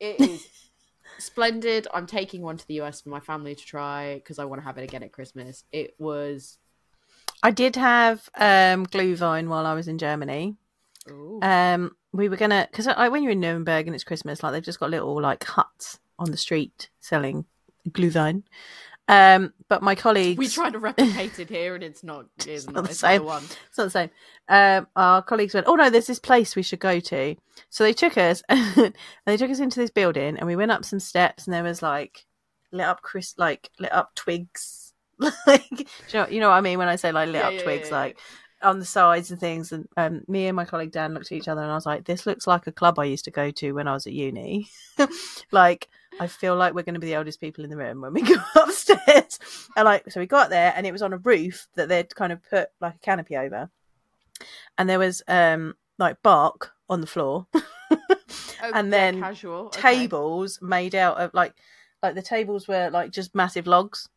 it 0.01 0.21
is. 0.21 0.47
splendid. 1.19 1.87
I'm 1.93 2.07
taking 2.07 2.43
one 2.43 2.57
to 2.57 2.67
the 2.67 2.81
US 2.81 3.01
for 3.01 3.09
my 3.09 3.21
family 3.21 3.55
to 3.55 3.65
try 3.65 4.15
because 4.15 4.39
I 4.39 4.45
want 4.45 4.61
to 4.61 4.67
have 4.67 4.79
it 4.79 4.85
again 4.85 5.03
at 5.03 5.13
Christmas. 5.13 5.65
It 5.73 5.95
was 5.99 6.59
I 7.45 7.51
did 7.53 7.77
have 7.77 8.29
um 8.37 8.87
Glühwein 8.87 9.47
while 9.49 9.67
I 9.67 9.75
was 9.75 9.87
in 9.87 9.99
Germany. 9.99 10.57
ooh, 11.11 11.39
Um, 11.43 11.95
we 12.13 12.29
were 12.29 12.37
gonna 12.37 12.67
because 12.71 12.89
I, 12.89 13.09
when 13.09 13.23
you're 13.23 13.33
in 13.33 13.41
Nuremberg 13.41 13.87
and 13.87 13.95
it's 13.95 14.05
Christmas, 14.05 14.43
like 14.43 14.53
they've 14.53 14.63
just 14.71 14.81
got 14.81 14.91
little 14.91 15.21
like 15.21 15.45
huts 15.45 15.99
on 16.19 16.31
the 16.31 16.37
street 16.37 16.89
selling 17.01 17.45
Glühwein. 17.89 18.43
Um, 19.07 19.53
but 19.69 19.83
my 19.83 19.95
colleagues, 19.95 20.39
we 20.39 20.49
tried 20.49 20.73
to 20.73 20.79
replicate 20.79 21.39
it 21.39 21.51
here, 21.51 21.75
and 21.75 21.85
it's 21.85 22.03
not. 22.03 22.25
It's, 22.47 22.65
not 22.67 22.75
not, 22.77 22.85
the 22.85 22.91
it's 22.91 23.03
not 23.03 23.11
same. 23.11 23.25
the. 23.27 23.57
It's 23.69 23.79
not 23.79 23.85
the 23.85 23.91
same. 23.91 24.11
Um, 24.49 24.87
our 24.97 25.21
colleagues 25.23 25.53
went, 25.53 25.67
"Oh 25.69 25.75
no, 25.75 25.91
there's 25.91 26.07
this 26.07 26.19
place 26.19 26.57
we 26.57 26.63
should 26.63 26.81
go 26.81 27.01
to." 27.01 27.37
So 27.69 27.85
they 27.85 27.93
took 27.93 28.17
us, 28.17 28.43
and 28.49 28.95
they 29.27 29.37
took 29.37 29.51
us 29.51 29.61
into 29.61 29.79
this 29.79 29.91
building, 29.91 30.39
and 30.39 30.47
we 30.47 30.57
went 30.57 30.71
up 30.71 30.87
some 30.87 31.01
steps, 31.01 31.47
and 31.47 31.53
there 31.53 31.63
was 31.63 31.83
like 31.83 32.25
lit 32.73 32.87
up, 32.87 33.03
Chris, 33.03 33.35
like 33.37 33.69
lit 33.79 33.93
up 33.93 34.15
twigs, 34.15 34.84
like 35.47 35.71
you 35.71 35.87
know, 36.15 36.27
you 36.29 36.41
know 36.41 36.49
what 36.51 36.57
I 36.57 36.61
mean 36.61 36.79
when 36.79 36.89
I 36.89 36.97
say 36.97 37.13
like 37.13 37.29
lit 37.29 37.37
Yeah, 37.37 37.49
up 37.49 37.57
yeah, 37.57 37.63
twigs, 37.63 37.91
yeah, 37.91 37.97
like 37.99 38.19
on 38.63 38.79
the 38.79 38.85
sides 38.85 39.31
and 39.31 39.41
things. 39.41 39.73
And 39.73 39.89
um, 39.97 40.23
me 40.29 40.47
and 40.47 40.57
my 40.57 40.65
colleague 40.65 40.93
Dan 40.93 41.15
looked 41.15 41.27
at 41.33 41.37
each 41.37 41.49
other, 41.49 41.63
and 41.63 41.71
I 41.71 41.75
was 41.75 41.87
like, 41.87 42.05
"This 42.05 42.27
looks 42.27 42.47
like 42.47 42.67
a 42.67 42.73
club 42.73 42.99
I 42.99 43.05
used 43.05 43.25
to 43.27 43.31
go 43.31 43.51
to 43.51 43.73
when 43.73 43.89
I 43.89 43.93
was 43.93 44.07
at 44.07 44.13
uni." 44.13 44.69
like. 45.53 45.89
I 46.21 46.29
feel 46.29 46.55
like 46.55 46.75
we're 46.75 46.85
going 46.85 46.95
to 46.95 47.01
be 47.01 47.09
the 47.09 47.17
oldest 47.17 47.41
people 47.41 47.65
in 47.65 47.71
the 47.71 47.77
room 47.77 48.01
when 48.01 48.13
we 48.13 48.23
go 48.35 48.37
upstairs. 48.55 49.41
And 49.75 49.85
like, 49.85 50.09
so 50.13 50.21
we 50.21 50.27
got 50.27 50.49
there, 50.49 50.73
and 50.77 50.87
it 50.87 50.93
was 50.93 51.03
on 51.03 51.13
a 51.13 51.19
roof 51.19 51.67
that 51.75 51.89
they'd 51.89 52.15
kind 52.15 52.33
of 52.33 52.41
put 52.49 52.69
like 52.81 52.95
a 52.95 52.99
canopy 52.99 53.37
over, 53.37 53.69
and 54.79 54.89
there 54.89 54.99
was 54.99 55.23
um 55.29 55.75
like 55.99 56.23
bark 56.23 56.73
on 56.89 57.01
the 57.01 57.07
floor, 57.07 57.47
Oh, 58.63 58.73
And 58.73 58.93
then 58.93 59.21
casual 59.23 59.67
okay. 59.67 59.81
tables 59.81 60.59
made 60.63 60.95
out 60.95 61.19
of 61.19 61.33
like 61.35 61.55
like 62.03 62.15
the 62.15 62.23
tables 62.23 62.69
were 62.69 62.91
like 62.91 63.11
just 63.11 63.35
massive 63.35 63.67
logs, 63.67 64.09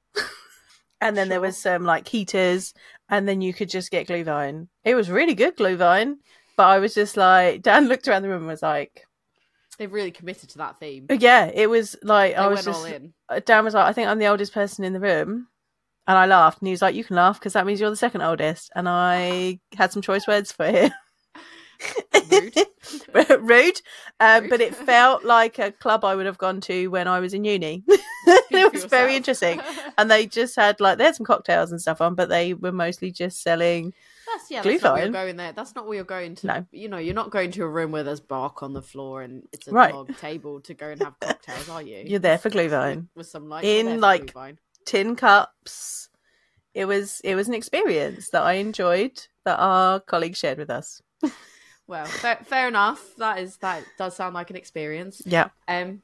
and 1.02 1.16
then 1.18 1.30
there 1.30 1.42
was 1.42 1.58
some 1.58 1.84
like 1.84 2.08
heaters, 2.08 2.74
and 3.10 3.28
then 3.28 3.42
you 3.42 3.54
could 3.54 3.70
just 3.70 3.92
get 3.92 4.08
Glühwein. 4.08 4.68
It 4.84 4.96
was 4.96 5.10
really 5.10 5.36
good 5.36 5.58
Glühwein, 5.58 6.16
but 6.56 6.68
I 6.68 6.80
was 6.80 6.94
just 6.94 7.18
like 7.18 7.62
Dan 7.64 7.88
looked 7.88 8.08
around 8.08 8.24
the 8.24 8.30
room 8.30 8.40
and 8.40 8.48
was 8.48 8.62
like, 8.64 9.06
They've 9.78 9.92
really 9.94 10.12
committed 10.12 10.50
to 10.52 10.58
that 10.60 10.80
theme. 10.80 11.06
yeah, 11.10 11.52
it 11.54 11.70
was 11.70 11.96
like 12.04 12.32
They 12.34 12.38
I 12.38 12.48
was 12.48 12.58
went 12.58 12.66
just 12.66 12.80
all 12.80 12.86
in. 12.86 13.14
uh, 13.30 13.40
Dan 13.46 13.64
was 13.64 13.74
like, 13.76 13.86
I 13.86 13.94
think 13.94 14.08
I'm 14.08 14.18
the 14.20 14.28
oldest 14.28 14.54
person 14.54 14.84
in 14.84 14.94
the 14.94 15.00
room. 15.00 15.48
And 16.08 16.18
I 16.18 16.26
laughed. 16.26 16.60
And 16.62 16.68
he 16.68 16.72
was 16.72 16.82
like, 16.82 16.96
You 16.96 17.04
can 17.04 17.16
laugh 17.18 17.38
because 17.40 17.54
that 17.54 17.66
means 17.66 17.80
you're 17.80 17.90
the 17.90 17.96
second 17.96 18.22
oldest. 18.22 18.72
And 18.76 18.88
I 18.90 19.60
had 19.76 19.92
some 19.92 20.02
choice 20.02 20.26
words 20.28 20.52
for 20.52 20.66
him. 20.66 20.92
Rude. 22.32 22.56
Rude. 23.42 23.82
Um, 24.20 24.42
Rude. 24.44 24.50
but 24.50 24.62
it 24.62 24.76
felt 24.92 25.24
like 25.24 25.60
a 25.60 25.72
club 25.72 26.04
I 26.06 26.16
would 26.16 26.26
have 26.26 26.38
gone 26.38 26.62
to 26.62 26.88
when 26.88 27.08
I 27.08 27.20
was 27.20 27.34
in 27.34 27.44
uni. 27.44 27.84
It 28.50 28.74
was 28.74 28.86
very 28.86 29.16
interesting. 29.16 29.62
And 29.98 30.10
they 30.12 30.26
just 30.26 30.56
had 30.56 30.80
like, 30.82 30.98
they 30.98 31.06
had 31.06 31.16
some 31.16 31.26
cocktails 31.26 31.72
and 31.72 31.80
stuff 31.80 32.02
on, 32.02 32.16
but 32.16 32.28
they 32.28 32.54
were 32.54 32.72
mostly 32.74 33.12
just 33.12 33.42
selling. 33.42 33.94
That's 34.26 34.52
yeah. 34.52 34.62
That's 34.64 34.82
not 34.84 34.94
where 34.96 35.04
you're 35.04 35.12
going 35.14 35.38
there. 35.38 35.52
That's 35.54 35.76
not 35.76 35.86
where 35.86 35.96
you're 35.96 36.04
going 36.04 36.36
to. 36.36 36.48
No. 36.48 36.66
You 36.72 36.90
know, 36.90 36.98
you're 36.98 37.14
not 37.14 37.30
going 37.30 37.52
to 37.52 37.64
a 37.64 37.68
room 37.70 37.92
where 37.92 38.04
there's 38.04 38.20
bark 38.20 38.64
on 38.64 38.74
the 38.74 38.82
floor 38.82 39.22
and 39.22 39.44
it's 39.54 39.68
a 39.68 39.72
Right. 39.72 39.94
log 39.94 40.18
table 40.18 40.60
to 40.62 40.74
go 40.74 40.90
and 40.90 41.02
have 41.04 41.18
cocktails, 41.22 41.70
are 41.70 41.82
you? 41.82 42.04
You're 42.06 42.20
there 42.20 42.38
for 42.38 42.50
Glühwein. 42.50 43.08
with 43.16 43.28
some 43.28 43.48
like 43.48 43.64
In, 43.64 43.86
we're 43.86 43.92
there 43.92 43.96
for 43.98 44.02
like, 44.02 44.34
Glühwein. 44.34 44.58
Tin 44.86 45.16
cups. 45.16 46.10
It 46.74 46.86
was 46.86 47.22
it 47.24 47.36
was 47.36 47.48
an 47.48 47.54
experience 47.54 48.30
that 48.32 48.44
I 48.44 48.54
enjoyed 48.54 49.22
that 49.46 49.58
our 49.60 50.00
colleagues 50.02 50.40
shared 50.40 50.58
with 50.58 50.70
us. 50.70 51.02
Well, 51.88 52.06
fair, 52.06 52.38
fair 52.44 52.68
enough. 52.68 53.16
That 53.18 53.40
is 53.40 53.58
that 53.58 53.84
does 53.98 54.16
sound 54.16 54.34
like 54.34 54.50
an 54.50 54.56
experience. 54.56 55.22
Yeah. 55.26 55.50
Um, 55.68 56.02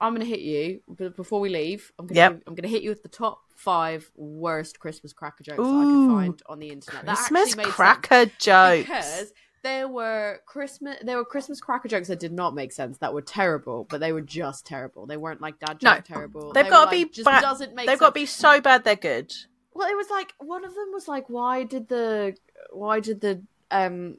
I'm 0.00 0.12
gonna 0.12 0.24
hit 0.26 0.40
you, 0.40 0.80
before 1.16 1.40
we 1.40 1.48
leave, 1.48 1.90
I'm 1.98 2.06
gonna 2.06 2.16
Yep. 2.20 2.42
I'm 2.46 2.54
gonna 2.54 2.68
hit 2.68 2.82
you 2.82 2.90
with 2.90 3.02
the 3.02 3.08
top 3.08 3.40
five 3.56 4.10
worst 4.16 4.78
Christmas 4.80 5.12
cracker 5.12 5.44
jokes 5.44 5.58
that 5.58 5.64
I 5.64 5.84
Ooh, 5.84 6.06
could 6.08 6.14
find 6.14 6.42
on 6.46 6.58
the 6.58 6.68
internet. 6.70 7.06
Christmas 7.06 7.54
cracker 7.54 8.26
jokes. 8.38 8.86
because 8.86 9.32
there 9.62 9.88
were 9.88 10.40
Christmas 10.44 10.98
there 11.02 11.16
were 11.16 11.24
Christmas 11.24 11.58
cracker 11.60 11.88
jokes 11.88 12.08
that 12.08 12.20
did 12.20 12.32
not 12.32 12.54
make 12.54 12.70
sense 12.72 12.98
that 12.98 13.14
were 13.14 13.22
terrible, 13.22 13.84
but 13.88 14.00
they 14.00 14.12
were 14.12 14.20
just 14.20 14.66
terrible. 14.66 15.06
They 15.06 15.16
weren't 15.16 15.40
like 15.40 15.58
dad 15.58 15.78
No, 15.82 15.94
joke 15.94 16.04
terrible. 16.04 16.52
they've 16.52 16.64
They 16.64 16.70
gotta 16.70 16.90
like, 16.90 17.06
be 17.08 17.10
just 17.10 17.24
ba- 17.24 17.40
doesn't 17.40 17.74
make 17.74 17.86
They've 17.86 17.98
got 17.98 18.08
to 18.08 18.12
be 18.20 18.26
so 18.26 18.60
bad 18.60 18.84
they're 18.84 18.96
good. 18.96 19.32
Well, 19.72 19.88
it 19.88 19.96
was 19.96 20.10
like 20.10 20.34
one 20.38 20.64
of 20.66 20.74
them 20.74 20.90
was 20.92 21.08
like, 21.08 21.30
why 21.30 21.62
did 21.64 21.88
the 21.88 22.36
why 22.72 23.00
did 23.00 23.20
the 23.22 23.42
um 23.70 24.18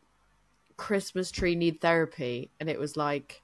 Christmas 0.77 1.31
tree 1.31 1.55
need 1.55 1.81
therapy? 1.81 2.51
And 2.59 2.69
it 2.69 2.79
was 2.79 2.97
like 2.97 3.41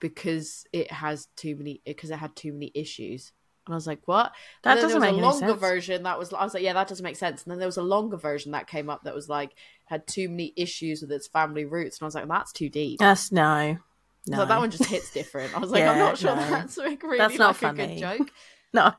because 0.00 0.66
it 0.72 0.90
has 0.90 1.28
too 1.36 1.56
many 1.56 1.80
because 1.84 2.10
it 2.10 2.16
had 2.16 2.34
too 2.34 2.52
many 2.52 2.72
issues. 2.74 3.32
And 3.66 3.74
I 3.74 3.76
was 3.76 3.86
like, 3.86 4.00
what? 4.06 4.32
That 4.64 4.74
doesn't 4.74 5.00
there 5.00 5.12
make 5.12 5.22
was 5.22 5.40
a 5.40 5.40
longer 5.40 5.52
sense. 5.52 5.60
version 5.60 6.02
that 6.02 6.18
was 6.18 6.32
I 6.32 6.42
was 6.42 6.54
like, 6.54 6.64
yeah, 6.64 6.72
that 6.72 6.88
doesn't 6.88 7.04
make 7.04 7.16
sense. 7.16 7.44
And 7.44 7.52
then 7.52 7.58
there 7.58 7.68
was 7.68 7.76
a 7.76 7.82
longer 7.82 8.16
version 8.16 8.52
that 8.52 8.66
came 8.66 8.90
up 8.90 9.04
that 9.04 9.14
was 9.14 9.28
like 9.28 9.52
had 9.86 10.06
too 10.06 10.28
many 10.28 10.52
issues 10.56 11.00
with 11.00 11.12
its 11.12 11.28
family 11.28 11.64
roots, 11.64 11.98
and 11.98 12.04
I 12.04 12.06
was 12.06 12.14
like, 12.14 12.26
that's 12.26 12.52
too 12.52 12.68
deep. 12.68 12.98
That's 12.98 13.30
no. 13.30 13.78
No, 14.26 14.38
So 14.38 14.44
that 14.44 14.58
one 14.58 14.70
just 14.70 14.86
hits 14.86 15.12
different. 15.12 15.54
I 15.56 15.58
was 15.58 15.70
like, 15.70 15.82
I'm 15.82 15.98
not 15.98 16.16
sure 16.16 16.34
no. 16.34 16.48
that's 16.48 16.76
like 16.76 17.02
really 17.02 17.18
That's 17.18 17.38
not 17.38 17.60
like 17.60 17.72
a 17.72 17.86
good 17.86 17.98
joke. 17.98 18.30
no. 18.72 18.92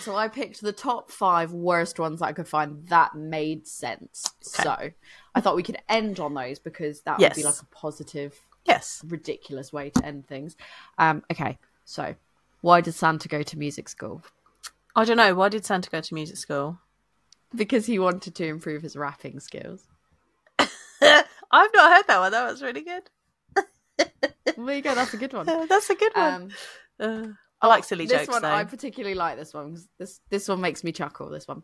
So 0.00 0.16
I 0.16 0.28
picked 0.28 0.60
the 0.60 0.72
top 0.72 1.10
five 1.10 1.52
worst 1.52 1.98
ones 1.98 2.20
that 2.20 2.26
I 2.26 2.32
could 2.32 2.48
find 2.48 2.86
that 2.88 3.14
made 3.14 3.66
sense. 3.66 4.24
Okay. 4.58 4.62
So 4.62 4.90
I 5.34 5.40
thought 5.40 5.56
we 5.56 5.62
could 5.62 5.78
end 5.88 6.20
on 6.20 6.34
those 6.34 6.58
because 6.58 7.00
that 7.02 7.18
would 7.18 7.34
be 7.34 7.42
like 7.44 7.60
a 7.60 7.66
positive, 7.66 8.34
Yes. 8.64 9.02
ridiculous 9.06 9.72
way 9.72 9.90
to 9.90 10.04
end 10.04 10.26
things. 10.26 10.56
Um, 10.98 11.22
okay, 11.30 11.58
so 11.84 12.14
why 12.62 12.80
did 12.80 12.94
Santa 12.94 13.28
go 13.28 13.42
to 13.42 13.58
music 13.58 13.88
school? 13.88 14.22
I 14.96 15.04
don't 15.04 15.16
know. 15.18 15.34
Why 15.34 15.48
did 15.48 15.64
Santa 15.64 15.88
go 15.90 16.00
to 16.00 16.14
music 16.14 16.36
school? 16.36 16.78
Because 17.54 17.86
he 17.86 17.98
wanted 17.98 18.34
to 18.34 18.46
improve 18.46 18.82
his 18.82 18.96
rapping 18.96 19.38
skills. 19.40 19.86
I've 20.58 21.70
not 21.74 21.92
heard 21.92 22.06
that 22.08 22.18
one. 22.18 22.32
That 22.32 22.50
was 22.50 22.62
really 22.62 22.80
good. 22.82 23.02
There 24.56 24.74
you 24.74 24.82
go. 24.82 24.94
That's 24.94 25.14
a 25.14 25.16
good 25.16 25.32
one. 25.32 25.48
Uh, 25.48 25.66
that's 25.68 25.90
a 25.90 25.94
good 25.94 26.12
one. 26.14 26.34
Um, 26.34 26.50
Uh, 26.98 27.26
I 27.62 27.68
like 27.68 27.84
silly 27.84 28.06
this 28.06 28.20
jokes 28.22 28.28
one 28.32 28.42
though. 28.42 28.50
I 28.50 28.64
particularly 28.64 29.14
like. 29.14 29.36
This 29.38 29.54
one 29.54 29.72
'cause 29.74 29.88
this 29.98 30.20
this 30.30 30.48
one 30.48 30.60
makes 30.60 30.84
me 30.84 30.92
chuckle. 30.92 31.30
This 31.30 31.48
one. 31.48 31.62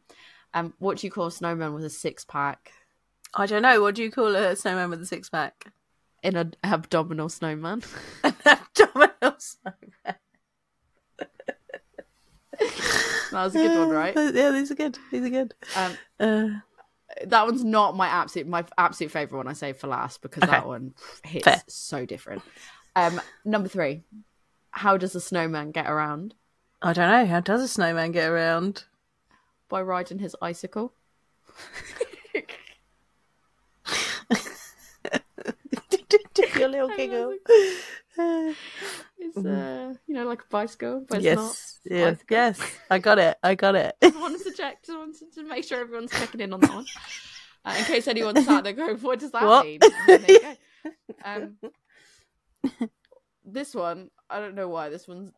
Um, 0.54 0.74
what 0.78 0.98
do 0.98 1.06
you 1.06 1.10
call 1.10 1.26
a 1.26 1.30
snowman 1.32 1.74
with 1.74 1.84
a 1.84 1.90
six 1.90 2.24
pack 2.24 2.72
I 3.34 3.46
don't 3.46 3.62
know. 3.62 3.80
What 3.80 3.94
do 3.94 4.02
you 4.02 4.10
call 4.10 4.34
a 4.36 4.54
snowman 4.56 4.90
with 4.90 5.00
a 5.02 5.06
six 5.06 5.28
pack? 5.30 5.72
in 6.22 6.36
an 6.36 6.54
abdominal 6.62 7.28
snowman? 7.28 7.82
An 8.22 8.34
abdominal 8.46 9.34
snowman. 9.38 10.16
that 12.58 13.32
was 13.32 13.54
a 13.56 13.58
good 13.58 13.78
one, 13.78 13.88
right? 13.90 14.14
Yeah, 14.34 14.50
these 14.50 14.70
are 14.70 14.74
good. 14.74 14.98
These 15.10 15.24
are 15.24 15.30
good. 15.30 15.54
Um, 15.76 15.96
Uh, 16.20 16.48
that 17.26 17.44
one's 17.44 17.64
not 17.64 17.96
my 17.96 18.06
absolute 18.06 18.46
my 18.48 18.64
absolute 18.78 19.10
favorite 19.10 19.36
one. 19.38 19.48
I 19.48 19.52
saved 19.52 19.80
for 19.80 19.86
last 19.88 20.22
because 20.22 20.42
Okay. 20.44 20.52
that 20.52 20.66
one 20.66 20.94
hits 21.24 21.44
Fair. 21.44 21.62
so 21.68 22.06
different. 22.06 22.42
Um, 22.96 23.20
number 23.44 23.68
three. 23.68 24.02
How 24.72 24.96
does 24.96 25.14
a 25.14 25.20
snowman 25.20 25.70
get 25.70 25.88
around? 25.88 26.34
I 26.80 26.92
don't 26.92 27.10
know. 27.10 27.26
How 27.26 27.40
does 27.40 27.62
a 27.62 27.68
snowman 27.68 28.12
get 28.12 28.28
around? 28.28 28.84
By 29.68 29.82
riding 29.82 30.18
his 30.18 30.36
icicle. 30.42 30.92
Your 36.58 36.68
little 36.68 36.88
giggle. 36.96 37.36
It's 39.18 39.36
uh, 39.36 39.94
you 40.06 40.14
know, 40.14 40.26
like 40.26 40.42
a 40.42 40.46
bicycle, 40.50 41.04
but 41.08 41.18
it's 41.18 41.24
yes. 41.24 41.36
not. 41.36 41.96
Yeah. 41.96 42.10
bicycle. 42.10 42.26
Yes. 42.36 42.60
I 42.90 42.98
got 42.98 43.18
it. 43.18 43.38
I 43.42 43.54
got 43.54 43.74
it. 43.74 43.96
I 44.02 44.08
wanted 44.20 44.42
to 44.44 44.52
check, 44.52 44.84
just 44.84 44.96
wanted 44.96 45.32
to 45.34 45.42
make 45.44 45.64
sure 45.64 45.80
everyone's 45.80 46.10
checking 46.12 46.40
in 46.40 46.52
on 46.52 46.60
that 46.60 46.74
one. 46.74 46.86
Uh, 47.64 47.74
in 47.78 47.84
case 47.84 48.08
anyone's 48.08 48.44
sat 48.44 48.64
there 48.64 48.72
going, 48.72 48.96
what 48.98 49.20
does 49.20 49.30
that 49.30 49.44
What? 49.44 49.64
mean? 49.66 49.80
And 50.08 50.24
there 50.24 50.30
you 50.30 50.40
go. 50.40 50.56
Um, 51.24 51.56
this 53.44 53.74
one, 53.74 54.10
I 54.32 54.40
don't 54.40 54.54
know 54.54 54.68
why. 54.68 54.88
This 54.88 55.06
one's, 55.06 55.32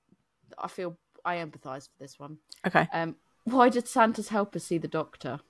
I 0.59 0.69
feel, 0.69 0.97
I 1.25 1.37
empathise 1.37 1.89
for 1.89 1.99
this 1.99 2.19
one. 2.19 2.39
okay. 2.67 2.89
Um, 2.93 3.17
why 3.45 3.69
did 3.69 3.87
Santa's 3.89 4.29
helpers 4.29 4.65
see 4.65 4.79
the 4.79 4.89
doctor? 4.89 5.41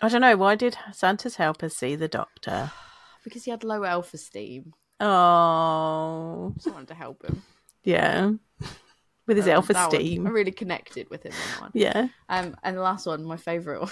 I 0.00 0.08
don't 0.08 0.20
know. 0.20 0.36
Why 0.36 0.54
did 0.54 0.76
Santa's 0.92 1.36
helpers 1.36 1.76
see 1.76 1.94
the 1.96 2.08
doctor? 2.08 2.70
Because 3.24 3.44
he 3.44 3.52
had 3.52 3.62
low 3.62 3.84
elf 3.84 4.12
esteem. 4.14 4.74
Oh, 4.98 6.52
Just 6.56 6.72
wanted 6.74 6.88
to 6.88 6.94
help 6.94 7.24
him. 7.24 7.42
yeah. 7.84 8.32
With 9.28 9.36
his 9.36 9.46
Um, 9.46 9.52
elf 9.52 9.68
that 9.68 9.86
one, 9.92 9.96
esteem. 9.96 10.26
I 10.26 10.30
really 10.30 10.50
connected 10.50 11.08
with 11.08 11.22
him 11.22 11.32
on. 11.60 11.70
Yeah. 11.72 12.08
Um, 12.28 12.56
and 12.64 12.76
the 12.76 12.80
last 12.82 13.06
one, 13.06 13.22
my 13.24 13.36
favourite 13.36 13.80
one. 13.82 13.90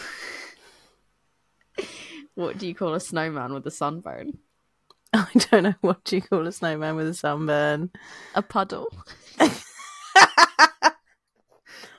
what 2.34 2.58
do 2.58 2.66
you 2.66 2.74
call 2.74 2.94
a 2.94 3.00
snowman 3.00 3.54
with 3.54 3.64
a 3.66 3.70
sunburn? 3.70 4.38
I 5.12 5.26
don't 5.50 5.62
know. 5.64 5.74
What 5.80 6.04
do 6.04 6.16
you 6.16 6.22
call 6.22 6.46
a 6.46 6.52
snowman 6.52 6.96
with 6.96 7.08
a 7.08 7.14
sunburn? 7.14 7.90
A 8.34 8.42
puddle. 8.42 8.94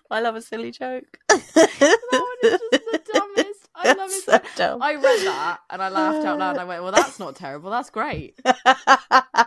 I 0.09 0.19
love 0.19 0.35
a 0.35 0.41
silly 0.41 0.71
joke. 0.71 1.17
That 1.29 2.11
one 2.11 2.51
is 2.53 2.59
just 2.71 2.85
the 2.91 3.01
dumbest. 3.13 3.67
I 3.75 3.93
love 3.93 4.09
it. 4.11 4.23
So- 4.23 4.39
dumb. 4.57 4.81
I 4.81 4.95
read 4.95 5.25
that 5.25 5.59
and 5.69 5.81
I 5.81 5.87
laughed 5.89 6.25
out 6.25 6.37
loud. 6.39 6.51
And 6.51 6.59
I 6.61 6.65
went, 6.65 6.83
"Well, 6.83 6.91
that's 6.91 7.17
not 7.19 7.35
terrible. 7.37 7.71
That's 7.71 7.89
great." 7.89 8.35
So 8.43 8.51
I 8.53 9.45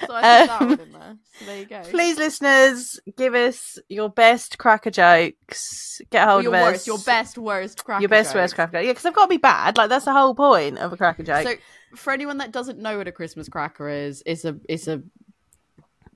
put 0.00 0.08
that 0.22 0.60
Um, 0.62 0.68
one 0.70 0.80
in 0.80 0.92
there. 0.92 1.16
So 1.38 1.44
there 1.44 1.58
you 1.58 1.66
go. 1.66 1.82
Please, 1.90 2.16
listeners, 2.18 2.98
give 3.16 3.34
us 3.34 3.78
your 3.88 4.08
best 4.08 4.56
cracker 4.58 4.90
jokes. 4.90 6.00
Get 6.10 6.26
hold 6.28 6.44
your 6.44 6.54
of 6.54 6.60
us. 6.62 6.72
worst, 6.72 6.86
your 6.86 6.98
best 6.98 7.36
worst 7.38 7.84
cracker. 7.84 8.00
your 8.02 8.08
best 8.08 8.28
jokes. 8.30 8.34
worst 8.36 8.54
cracker 8.54 8.72
joke. 8.78 8.84
Yeah, 8.84 8.90
because 8.92 9.02
they've 9.02 9.12
got 9.14 9.24
to 9.24 9.28
be 9.28 9.36
bad. 9.38 9.76
Like 9.76 9.88
that's 9.90 10.04
the 10.06 10.12
whole 10.12 10.34
point 10.34 10.78
of 10.78 10.92
a 10.92 10.96
cracker 10.96 11.22
joke. 11.24 11.46
So 11.46 11.54
for 11.94 12.12
anyone 12.12 12.38
that 12.38 12.52
doesn't 12.52 12.78
know 12.78 12.98
what 12.98 13.08
a 13.08 13.12
Christmas 13.12 13.48
cracker 13.48 13.88
is, 13.88 14.22
it's 14.26 14.44
a 14.44 14.56
it's 14.68 14.88
a 14.88 15.02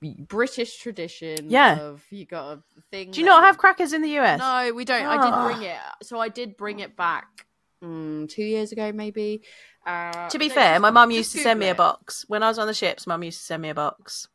British 0.01 0.77
tradition. 0.79 1.49
Yeah. 1.49 1.79
Of 1.79 2.03
you 2.09 2.25
got 2.25 2.57
a 2.57 2.81
thing. 2.91 3.11
do 3.11 3.19
you 3.21 3.25
not 3.25 3.43
have 3.43 3.57
crackers 3.57 3.93
in 3.93 4.01
the 4.01 4.17
US? 4.19 4.39
No, 4.39 4.73
we 4.73 4.83
don't. 4.85 5.05
I 5.05 5.15
Ah. 5.17 5.47
did 5.47 5.53
bring 5.55 5.67
it. 5.69 5.77
So 6.03 6.19
I 6.19 6.29
did 6.29 6.57
bring 6.57 6.79
it 6.79 6.95
back 6.97 7.45
mm, 7.83 8.29
two 8.29 8.43
years 8.43 8.71
ago, 8.71 8.91
maybe. 8.91 9.43
Uh, 9.85 10.29
To 10.29 10.39
be 10.39 10.49
fair, 10.49 10.79
my 10.79 10.89
mum 10.91 11.11
used 11.11 11.31
to 11.33 11.39
send 11.39 11.59
me 11.59 11.67
a 11.69 11.75
box 11.75 12.25
when 12.27 12.43
I 12.43 12.47
was 12.47 12.59
on 12.59 12.67
the 12.67 12.73
ships. 12.73 13.05
Mum 13.07 13.23
used 13.23 13.39
to 13.39 13.45
send 13.45 13.61
me 13.61 13.69
a 13.69 13.73
box. 13.73 14.27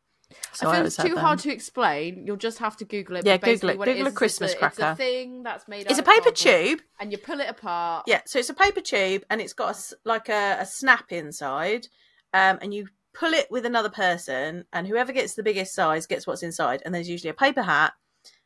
So 0.53 0.69
I 0.69 0.75
feel 0.75 0.85
it's 0.85 0.95
too 0.95 1.09
them. 1.09 1.17
hard 1.17 1.39
to 1.39 1.51
explain. 1.51 2.25
You'll 2.25 2.37
just 2.37 2.59
have 2.59 2.77
to 2.77 2.85
Google 2.85 3.17
it. 3.17 3.25
Yeah, 3.25 3.37
Google 3.37 3.69
it. 3.69 3.77
what 3.77 3.85
Google 3.85 4.03
a 4.03 4.07
is, 4.07 4.13
is 4.13 4.17
Christmas 4.17 4.53
it's 4.53 4.61
a, 4.61 4.65
It's 4.65 4.79
a 4.79 4.95
thing 4.95 5.43
that's 5.43 5.67
made. 5.67 5.89
It's 5.89 5.99
a 5.99 6.03
paper 6.03 6.31
tube. 6.31 6.81
and 6.99 7.11
you 7.11 7.17
pull 7.17 7.39
it 7.39 7.49
apart. 7.49 8.03
Yeah, 8.07 8.21
so 8.25 8.39
it's 8.39 8.49
a 8.49 8.53
paper 8.53 8.81
tube 8.81 9.23
and 9.29 9.41
it's 9.41 9.53
got 9.53 9.75
a 9.75 9.95
like 10.05 10.29
a, 10.29 10.57
a 10.59 10.65
snap 10.65 11.11
inside, 11.11 11.87
um, 12.33 12.59
and 12.61 12.73
you 12.73 12.87
pull 13.13 13.33
it 13.33 13.47
with 13.49 13.65
another 13.65 13.89
person, 13.89 14.65
and 14.71 14.87
whoever 14.87 15.11
gets 15.11 15.33
the 15.35 15.43
biggest 15.43 15.73
size 15.73 16.05
gets 16.05 16.27
what's 16.27 16.43
inside. 16.43 16.81
And 16.85 16.93
there's 16.93 17.09
usually 17.09 17.31
a 17.31 17.33
paper 17.33 17.63
hat, 17.63 17.93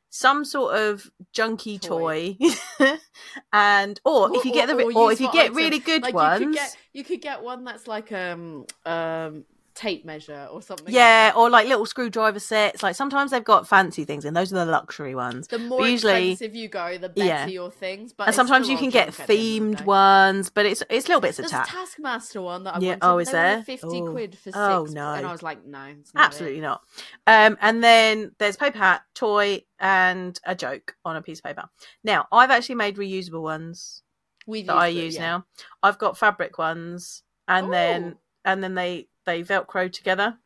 some 0.10 0.46
sort 0.46 0.76
of 0.76 1.10
junky 1.36 1.82
toy, 1.82 2.38
Toy. 2.40 2.98
and 3.54 4.00
or, 4.06 4.36
if 4.36 4.46
you 4.46 4.54
get 4.54 4.68
the 4.68 4.76
re- 4.76 4.94
or, 4.94 5.12
if 5.12 5.20
you 5.20 5.32
get 5.32 5.46
item. 5.46 5.56
really 5.58 5.80
good 5.80 6.04
like 6.04 6.14
ones, 6.14 6.40
you 6.40 6.46
could 6.48 6.56
get 6.56 6.78
you 6.94 7.04
could 7.04 7.22
get 7.22 7.44
one 7.44 7.64
that's 7.64 7.88
like 7.88 8.12
um 8.12 8.66
um 8.86 9.46
tape 9.76 10.06
measure 10.06 10.48
or 10.52 10.62
something. 10.62 10.94
yeah, 10.94 11.32
or 11.36 11.50
like 11.50 11.68
little 11.68 11.86
screwdriver 11.86 12.40
sets. 12.40 12.84
Like 12.84 12.95
sometimes 12.95 13.32
they've 13.32 13.44
got 13.44 13.68
fancy 13.68 14.06
things, 14.06 14.24
and 14.26 14.36
those 14.38 14.52
are 14.54 14.64
the 14.66 14.72
luxury 14.72 15.16
ones. 15.16 15.48
The 15.48 15.60
more 15.60 15.80
But 15.80 15.90
usually- 15.91 16.32
expensive 16.32 16.56
you 16.56 16.68
go, 16.68 16.98
the 16.98 17.10
better 17.10 17.26
Yeah. 17.28 17.48
your 17.48 17.72
things. 17.72 18.14
But 18.14 18.28
And 18.28 18.36
sometimes 18.36 18.70
you 18.70 18.78
can 18.78 18.90
get 18.90 19.08
junk 19.08 19.20
at 19.22 19.28
the 19.28 19.56
end 19.58 19.74
of 19.74 19.78
the 19.80 19.84
themed 19.84 19.86
ones, 19.86 20.50
but 20.50 20.66
it's 20.66 20.84
it's 20.90 21.08
little 21.08 21.22
bits 21.22 21.40
of 21.40 21.44
There's 21.44 21.54
a 21.54 21.56
tack. 21.56 21.68
Taskmaster 21.70 22.41
one 22.41 22.64
that 22.66 22.76
I 22.76 22.80
Yeah, 22.80 22.88
wanted. 22.91 23.00
oh, 23.04 23.18
is 23.20 23.28
they 23.28 23.32
there? 23.34 23.64
Fifty 23.64 24.02
Oh. 24.02 24.12
quid 24.12 24.36
for 24.38 24.44
six. 24.44 24.58
Oh, 24.58 24.88
no. 24.91 25.14
And 25.14 25.26
I 25.26 25.32
was 25.32 25.44
like, 25.44 25.66
no, 25.66 25.84
it's 26.00 26.14
not 26.14 26.26
Absolutely 26.26 26.60
It. 26.60 26.62
not. 26.62 26.82
Um, 27.28 27.58
and 27.62 27.84
then 27.84 28.32
there's 28.40 28.56
paper 28.58 28.78
hat, 28.78 29.02
toy, 29.16 29.64
and 29.80 30.40
a 30.45 30.56
joke 30.56 30.95
on 31.04 31.16
a 31.16 31.22
piece 31.22 31.40
of 31.40 31.45
paper. 31.45 31.64
Now, 32.04 32.28
I've 32.32 32.52
actually 32.52 32.76
made 32.76 32.98
reusable 32.98 33.41
ones 33.41 34.02
We've 34.45 34.68
that 34.68 34.76
I 34.76 34.88
it, 34.90 34.95
use 34.95 35.16
yeah. 35.16 35.22
now. 35.22 35.45
I've 35.82 35.98
got 35.98 36.18
fabric 36.18 36.58
ones, 36.58 37.24
and 37.48 37.72
then 37.74 38.18
and 38.45 38.62
then 38.64 38.76
they 38.76 39.08
they 39.26 39.44
velcro 39.44 39.91
together. 39.91 40.38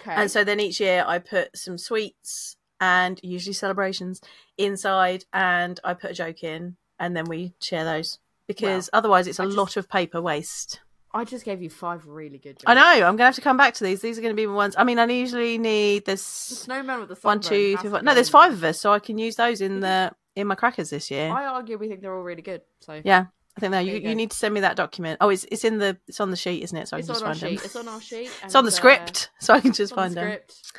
Okay. 0.00 0.14
And 0.14 0.30
so 0.30 0.44
then 0.44 0.60
each 0.60 0.80
year 0.80 1.04
I 1.06 1.18
put 1.18 1.56
some 1.56 1.76
sweets 1.78 2.56
and 2.80 3.20
usually 3.22 3.52
celebrations 3.54 4.20
inside, 4.58 5.24
and 5.32 5.80
I 5.84 5.94
put 5.94 6.10
a 6.10 6.14
joke 6.14 6.42
in, 6.42 6.76
and 6.98 7.16
then 7.16 7.24
we 7.26 7.54
share 7.60 7.84
those 7.84 8.18
because 8.46 8.88
otherwise 8.92 9.26
it's 9.26 9.38
a 9.38 9.44
just- 9.44 9.56
lot 9.56 9.76
of 9.76 9.88
paper 9.88 10.20
waste. 10.20 10.80
I 11.14 11.24
just 11.24 11.46
gave 11.46 11.62
you 11.62 11.70
five 11.70 12.06
really 12.06 12.36
good. 12.36 12.58
Jokes. 12.58 12.64
I 12.66 12.74
know. 12.74 13.06
I'm 13.06 13.16
gonna 13.16 13.24
have 13.24 13.34
to 13.36 13.40
come 13.40 13.56
back 13.56 13.72
to 13.74 13.84
these. 13.84 14.02
These 14.02 14.18
are 14.18 14.20
going 14.20 14.34
to 14.34 14.36
be 14.36 14.44
the 14.44 14.52
ones. 14.52 14.74
I 14.76 14.84
mean, 14.84 14.98
I 14.98 15.06
usually 15.06 15.56
need 15.56 16.04
this. 16.04 16.48
The 16.48 16.54
snowman 16.56 17.00
with 17.00 17.08
the 17.08 17.14
one, 17.22 17.40
two, 17.40 17.48
three, 17.48 17.76
to 17.76 17.90
four. 17.90 18.02
No, 18.02 18.12
there's 18.12 18.28
five 18.28 18.52
of 18.52 18.62
us, 18.62 18.78
so 18.78 18.92
I 18.92 18.98
can 18.98 19.16
use 19.16 19.36
those 19.36 19.62
in 19.62 19.80
the 19.80 20.12
in 20.34 20.46
my 20.46 20.54
crackers 20.56 20.90
this 20.90 21.10
year. 21.10 21.32
I 21.32 21.46
argue 21.46 21.78
we 21.78 21.88
think 21.88 22.02
they're 22.02 22.14
all 22.14 22.22
really 22.22 22.42
good. 22.42 22.60
So 22.80 23.00
Yeah, 23.02 23.26
I 23.56 23.60
think 23.60 23.70
that 23.72 23.86
you, 23.86 23.94
you 23.94 24.10
you 24.10 24.14
need 24.14 24.30
to 24.30 24.36
send 24.36 24.52
me 24.54 24.60
that 24.60 24.76
document. 24.76 25.18
Oh, 25.20 25.30
it's 25.30 25.44
it's 25.50 25.64
in 25.64 25.78
the 25.78 25.96
it's 26.06 26.20
on 26.20 26.30
the 26.30 26.36
sheet, 26.36 26.62
isn't 26.62 26.76
it? 26.76 26.88
So 26.88 26.96
I 26.96 27.00
it's 27.00 27.08
can 27.08 27.16
on 27.16 27.20
just 27.22 27.40
find 27.40 27.58
them. 27.58 27.64
It's 27.64 27.76
on 27.76 27.88
our 27.88 28.00
sheet. 28.10 28.30
It's 28.44 28.54
on 28.54 28.64
the 28.64 28.68
and, 28.68 28.74
uh, 28.74 28.76
script, 28.76 29.30
so 29.40 29.54
I 29.54 29.60
can 29.60 29.72
just 29.72 29.90
the 29.90 29.96
find 29.96 30.14
them. 30.14 30.24
script. 30.24 30.72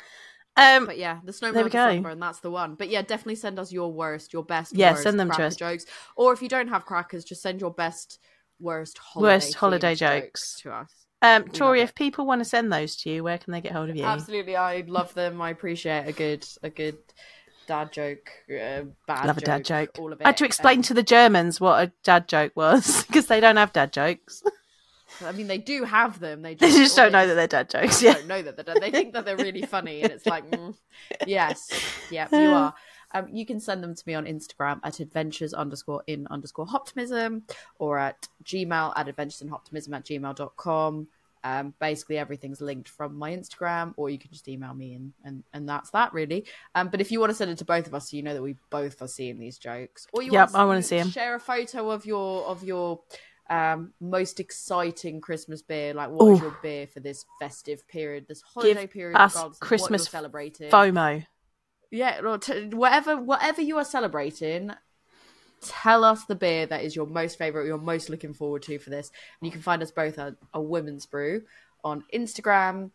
Um, 0.56 0.86
But 0.86 0.98
yeah, 0.98 1.20
the 1.24 1.32
snowman 1.32 1.54
There 1.54 1.64
we 1.64 1.70
go. 1.70 1.88
sunburn, 1.94 2.18
that's 2.18 2.40
the 2.40 2.50
one. 2.50 2.74
But 2.74 2.88
yeah, 2.88 3.02
definitely 3.02 3.36
send 3.36 3.58
us 3.60 3.72
your 3.72 3.92
worst, 3.92 4.32
your 4.32 4.42
best. 4.44 4.74
Yeah, 4.74 4.90
worst 4.90 5.04
send 5.04 5.20
them 5.20 5.30
to 5.30 5.44
us. 5.44 5.56
Jokes, 5.56 5.86
or 6.16 6.32
if 6.32 6.42
you 6.42 6.48
don't 6.48 6.68
have 6.68 6.84
crackers, 6.84 7.24
just 7.24 7.42
send 7.42 7.60
your 7.60 7.72
best, 7.72 8.18
worst 8.58 8.98
holiday 8.98 9.36
Worst 9.36 9.54
holiday 9.54 9.94
themed 9.94 9.98
jokes. 9.98 10.60
to 10.62 10.72
us. 10.72 10.92
um, 11.22 11.44
Tori, 11.48 11.80
if 11.80 11.94
people 11.94 12.26
want 12.26 12.40
to 12.40 12.44
send 12.44 12.72
those 12.72 12.96
to 12.96 13.10
you, 13.10 13.22
where 13.24 13.38
can 13.38 13.52
they 13.52 13.60
get 13.60 13.72
hold 13.72 13.90
of 13.90 13.96
you? 13.96 14.04
Absolutely, 14.04 14.56
I 14.56 14.84
love 14.86 15.14
them. 15.14 15.40
I 15.40 15.50
appreciate 15.50 16.08
a 16.08 16.12
good, 16.12 16.44
a 16.62 16.70
good 16.70 16.98
dad 17.68 17.92
joke, 17.92 18.30
uh, 18.50 18.82
bad 19.06 19.26
Love 19.26 19.36
joke, 19.36 19.42
a 19.42 19.46
dad 19.46 19.64
joke. 19.64 19.90
all 19.98 20.12
of 20.12 20.20
it. 20.20 20.24
I 20.24 20.28
had 20.30 20.36
to 20.38 20.44
explain 20.44 20.78
Um, 20.78 20.82
to 20.84 20.94
the 20.94 21.02
Germans 21.04 21.60
what 21.60 21.80
a 21.82 21.92
dad 22.02 22.26
joke 22.26 22.52
was 22.56 23.04
because 23.06 23.26
they 23.26 23.38
don't 23.38 23.56
have 23.56 23.72
dad 23.72 23.92
jokes. 23.92 24.42
I 25.24 25.32
mean, 25.32 25.46
they 25.46 25.58
do 25.58 25.84
have 25.84 26.18
them. 26.20 26.42
They 26.42 26.54
they 26.56 26.66
just, 26.68 26.78
just 26.78 26.96
don't 26.96 27.12
know 27.12 27.26
that 27.26 27.34
they're 27.34 27.46
dad 27.46 27.70
jokes. 27.70 28.02
Yeah, 28.02 28.14
don't 28.14 28.26
know 28.26 28.42
that 28.42 28.56
they're 28.56 28.64
dad. 28.74 28.82
They 28.82 28.90
think 28.90 29.12
that 29.12 29.24
they're 29.24 29.36
really 29.36 29.62
funny, 29.62 30.02
and 30.02 30.12
it's 30.12 30.26
like, 30.26 30.50
mm, 30.50 30.74
yes, 31.26 31.70
yeah, 32.10 32.28
you 32.32 32.50
are. 32.50 32.74
Um, 33.12 33.26
you 33.32 33.46
can 33.46 33.58
send 33.58 33.82
them 33.82 33.94
to 33.94 34.02
me 34.06 34.12
on 34.14 34.26
Instagram 34.26 34.80
at 34.84 35.00
adventures 35.00 35.54
underscore 35.54 36.02
in 36.06 36.26
underscore 36.30 36.66
hoptimism 36.66 37.42
or 37.78 37.98
at 37.98 38.28
gmail 38.44 38.92
at 38.96 39.08
adventures 39.08 39.40
in 39.40 39.48
hoptimism 39.48 39.96
at 39.96 40.04
gmail.com. 40.04 41.08
Um, 41.44 41.74
basically, 41.80 42.18
everything's 42.18 42.60
linked 42.60 42.88
from 42.88 43.16
my 43.16 43.30
Instagram, 43.32 43.94
or 43.96 44.10
you 44.10 44.18
can 44.18 44.30
just 44.30 44.48
email 44.48 44.74
me, 44.74 44.94
and 44.94 45.12
and, 45.24 45.44
and 45.52 45.68
that's 45.68 45.90
that 45.90 46.12
really. 46.12 46.46
Um, 46.74 46.88
but 46.88 47.00
if 47.00 47.10
you 47.12 47.20
want 47.20 47.30
to 47.30 47.34
send 47.34 47.50
it 47.50 47.58
to 47.58 47.64
both 47.64 47.86
of 47.86 47.94
us, 47.94 48.10
so 48.10 48.16
you 48.16 48.22
know 48.22 48.34
that 48.34 48.42
we 48.42 48.56
both 48.70 49.00
are 49.02 49.08
seeing 49.08 49.38
these 49.38 49.58
jokes, 49.58 50.06
or 50.12 50.22
you 50.22 50.32
Yep, 50.32 50.48
want 50.48 50.56
I 50.56 50.64
wanna 50.64 50.82
see 50.82 50.98
'em. 50.98 51.08
Share 51.10 51.34
a 51.34 51.40
photo 51.40 51.90
of 51.90 52.06
your 52.06 52.44
of 52.44 52.62
your 52.64 53.00
um 53.50 53.92
most 54.00 54.40
exciting 54.40 55.20
Christmas 55.20 55.62
beer. 55.62 55.94
Like, 55.94 56.10
what 56.10 56.32
is 56.32 56.38
Ooh. 56.38 56.42
your 56.42 56.56
beer 56.62 56.86
for 56.86 57.00
this 57.00 57.24
festive 57.40 57.86
period, 57.88 58.26
this 58.28 58.42
holiday 58.42 58.86
period, 58.86 59.16
us 59.18 59.34
Christmas 59.60 59.90
what 59.90 59.90
you're 59.90 59.98
celebrating? 59.98 60.70
FOMO. 60.70 61.26
Yeah, 61.90 62.20
or 62.22 62.38
t- 62.38 62.66
whatever 62.66 63.16
whatever 63.16 63.62
you 63.62 63.78
are 63.78 63.84
celebrating, 63.84 64.72
tell 65.60 66.04
us 66.04 66.24
the 66.24 66.34
beer 66.34 66.66
that 66.66 66.82
is 66.84 66.94
your 66.96 67.06
most 67.06 67.38
favorite, 67.38 67.66
you're 67.66 67.78
most 67.78 68.10
looking 68.10 68.34
forward 68.34 68.62
to 68.62 68.78
for 68.78 68.90
this. 68.90 69.10
And 69.40 69.46
you 69.46 69.52
can 69.52 69.62
find 69.62 69.82
us 69.82 69.90
both 69.90 70.18
at 70.18 70.34
a 70.54 70.60
Woman's 70.60 71.06
Brew 71.06 71.42
on 71.84 72.04
Instagram. 72.12 72.90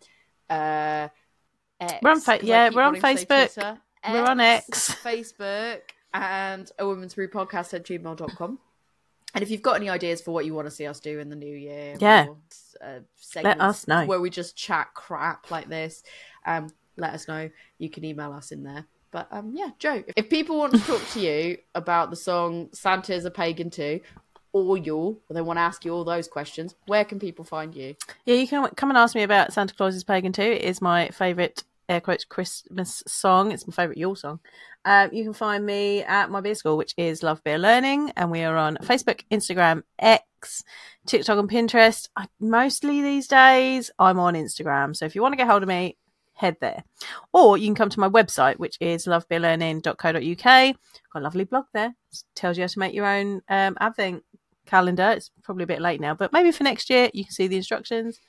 Uh, 0.50 1.08
X, 1.80 1.94
We're 2.02 2.12
on 2.12 2.20
Fa- 2.22 2.40
yeah, 2.44 2.70
we're 2.74 2.82
on 2.82 2.94
wanting 2.94 3.02
to 3.02 3.18
say 3.18 3.26
Facebook. 3.26 3.54
Twitter, 3.54 3.78
We're 4.12 4.26
on 4.26 4.40
X. 4.40 4.96
Facebook, 5.04 5.82
and 6.14 6.72
a 6.80 6.86
Woman's 6.86 7.16
Brew 7.16 7.28
podcast 7.30 7.74
at 7.74 7.86
gmail.com. 7.86 8.60
And 9.36 9.42
if 9.42 9.50
you've 9.50 9.64
got 9.64 9.78
any 9.78 9.90
ideas 9.90 10.22
for 10.22 10.32
what 10.32 10.46
you 10.46 10.54
want 10.54 10.68
to 10.68 10.72
see 10.72 10.86
us 10.86 11.00
do 11.00 11.20
in 11.20 11.30
the 11.30 11.36
new 11.36 11.56
year, 11.56 11.96
Yeah. 12.00 12.28
or, 12.28 12.38
uh, 12.84 13.00
segments 13.16 13.64
us 13.64 13.88
know. 13.88 14.06
where 14.06 14.22
we 14.22 14.30
just 14.30 14.56
chat 14.56 14.94
crap 14.94 15.50
like 15.50 15.68
this, 15.68 16.04
um, 16.46 16.70
let 16.98 17.14
us 17.14 17.28
know. 17.28 17.50
You 17.80 17.90
can 17.90 18.06
email 18.06 18.32
us 18.32 18.52
in 18.52 18.64
there. 18.64 18.86
But 19.14 19.28
um, 19.32 19.52
yeah, 19.54 19.70
Joe, 19.80 20.04
if 20.18 20.30
people 20.30 20.58
want 20.58 20.74
to 20.74 20.80
talk 20.80 21.08
to 21.12 21.20
you 21.22 21.60
about 21.76 22.10
the 22.10 22.16
song 22.18 22.70
"Santa 22.74 23.14
is 23.14 23.26
a 23.26 23.32
Pagan 23.32 23.70
Too," 23.70 24.02
or 24.52 24.76
Yule, 24.76 25.22
or 25.30 25.34
they 25.34 25.42
want 25.42 25.58
to 25.58 25.62
ask 25.62 25.86
you 25.86 25.94
all 25.94 26.04
those 26.04 26.28
questions, 26.28 26.76
where 26.88 27.06
can 27.06 27.20
people 27.20 27.46
find 27.46 27.76
you? 27.76 27.96
Yeah, 28.26 28.36
you 28.36 28.48
can 28.48 28.68
come 28.72 28.90
and 28.90 28.98
ask 28.98 29.16
me 29.16 29.22
about 29.22 29.54
Santa 29.54 29.76
Claus 29.76 29.96
is 29.96 30.04
Pagan 30.04 30.34
too. 30.34 30.42
It 30.42 30.64
is 30.64 30.82
my 30.82 31.10
favourite 31.10 31.64
air 31.88 32.02
quotes 32.02 32.26
Christmas 32.26 33.04
song. 33.06 33.52
It's 33.52 33.68
my 33.68 33.74
favourite 33.74 34.00
Yule 34.00 34.16
song. 34.16 34.40
Um, 34.84 35.10
you 35.14 35.24
can 35.24 35.34
find 35.34 35.64
me 35.66 36.04
at 36.04 36.32
my 36.32 36.42
beer 36.42 36.56
school, 36.56 36.76
which 36.76 36.96
is 36.98 37.24
Love 37.24 37.44
Beer 37.44 37.60
Learning, 37.60 38.12
and 38.18 38.32
we 38.32 38.42
are 38.44 38.58
on 38.58 38.78
Facebook, 38.78 39.22
Instagram, 39.32 39.84
X, 40.00 40.64
TikTok, 41.06 41.38
and 41.38 41.50
Pinterest. 41.50 42.10
I, 42.16 42.28
mostly 42.40 43.02
these 43.02 43.28
days, 43.28 43.92
I'm 44.00 44.20
on 44.20 44.34
Instagram. 44.34 44.96
So 44.96 45.06
if 45.06 45.16
you 45.16 45.22
want 45.22 45.34
to 45.34 45.38
get 45.38 45.48
hold 45.48 45.64
of 45.64 45.70
me, 45.70 45.98
head 46.34 46.58
there, 46.62 46.84
or 47.32 47.58
you 47.58 47.68
can 47.68 47.76
come 47.76 47.90
to 47.90 48.00
my 48.00 48.10
website, 48.10 48.58
which 48.58 48.78
is 48.80 49.06
lovebeerlearning.co.uk. 49.06 50.76
Got 51.14 51.20
a 51.20 51.20
lovely 51.20 51.44
blog 51.44 51.66
there. 51.74 51.96
It 52.12 52.24
tells 52.36 52.58
you 52.58 52.64
how 52.64 52.68
to 52.68 52.80
make 52.80 52.94
your 52.94 53.06
own 53.06 53.42
um, 53.50 53.78
Advent 53.80 54.24
calendar. 54.66 55.12
It's 55.12 55.32
probably 55.44 55.64
a 55.64 55.68
bit 55.68 55.82
late 55.82 56.02
now, 56.02 56.14
but 56.14 56.34
maybe 56.34 56.52
for 56.52 56.64
next 56.64 56.90
year 56.90 57.10
you 57.14 57.24
can 57.26 57.34
see 57.34 57.48
the 57.48 57.58
instructions 57.58 58.20